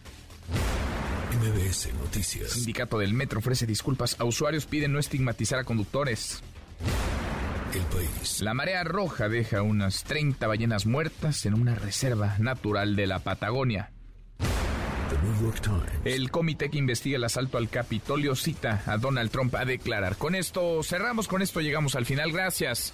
MBS 1.40 1.88
Noticias. 1.94 2.50
Sindicato 2.50 2.98
del 2.98 3.14
Metro 3.14 3.38
ofrece 3.38 3.64
disculpas 3.64 4.16
a 4.18 4.24
usuarios, 4.24 4.66
piden 4.66 4.92
no 4.92 4.98
estigmatizar 4.98 5.58
a 5.58 5.64
conductores. 5.64 6.42
El 7.74 7.82
país. 7.82 8.40
La 8.40 8.54
marea 8.54 8.84
roja 8.84 9.28
deja 9.28 9.62
unas 9.62 10.04
30 10.04 10.46
ballenas 10.46 10.86
muertas 10.86 11.44
en 11.44 11.54
una 11.54 11.74
reserva 11.74 12.36
natural 12.38 12.94
de 12.94 13.06
la 13.08 13.18
Patagonia. 13.18 13.90
El 16.04 16.30
comité 16.30 16.70
que 16.70 16.78
investiga 16.78 17.16
el 17.16 17.24
asalto 17.24 17.58
al 17.58 17.68
Capitolio 17.68 18.36
cita 18.36 18.82
a 18.86 18.96
Donald 18.96 19.30
Trump 19.30 19.54
a 19.54 19.64
declarar. 19.64 20.16
Con 20.16 20.34
esto 20.34 20.82
cerramos, 20.82 21.28
con 21.28 21.42
esto 21.42 21.60
llegamos 21.60 21.94
al 21.94 22.06
final. 22.06 22.32
Gracias. 22.32 22.92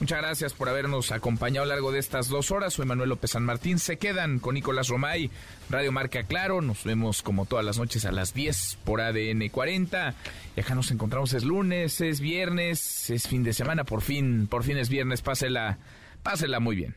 Muchas 0.00 0.18
gracias 0.22 0.54
por 0.54 0.70
habernos 0.70 1.12
acompañado 1.12 1.64
a 1.64 1.66
lo 1.66 1.74
largo 1.74 1.92
de 1.92 1.98
estas 1.98 2.28
dos 2.28 2.50
horas. 2.50 2.72
Soy 2.72 2.86
Manuel 2.86 3.10
López 3.10 3.32
San 3.32 3.44
Martín. 3.44 3.78
Se 3.78 3.98
quedan 3.98 4.38
con 4.38 4.54
Nicolás 4.54 4.88
Romay, 4.88 5.30
Radio 5.68 5.92
Marca 5.92 6.22
Claro. 6.22 6.62
Nos 6.62 6.84
vemos 6.84 7.20
como 7.20 7.44
todas 7.44 7.66
las 7.66 7.76
noches 7.76 8.06
a 8.06 8.10
las 8.10 8.32
10 8.32 8.78
por 8.82 9.02
ADN 9.02 9.50
40. 9.50 10.14
Y 10.56 10.60
acá 10.60 10.74
nos 10.74 10.90
encontramos 10.90 11.34
es 11.34 11.44
lunes, 11.44 12.00
es 12.00 12.20
viernes, 12.20 13.10
es 13.10 13.28
fin 13.28 13.44
de 13.44 13.52
semana. 13.52 13.84
Por 13.84 14.00
fin, 14.00 14.46
por 14.46 14.64
fin 14.64 14.78
es 14.78 14.88
viernes. 14.88 15.20
Pásela, 15.20 15.76
pásela 16.22 16.60
muy 16.60 16.76
bien. 16.76 16.96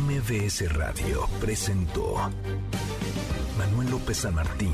MBS 0.00 0.72
Radio 0.72 1.28
presentó 1.38 2.16
Manuel 3.58 3.90
López 3.90 4.16
San 4.16 4.34
Martín 4.34 4.72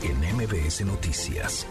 en 0.00 0.36
MBS 0.36 0.84
Noticias. 0.84 1.66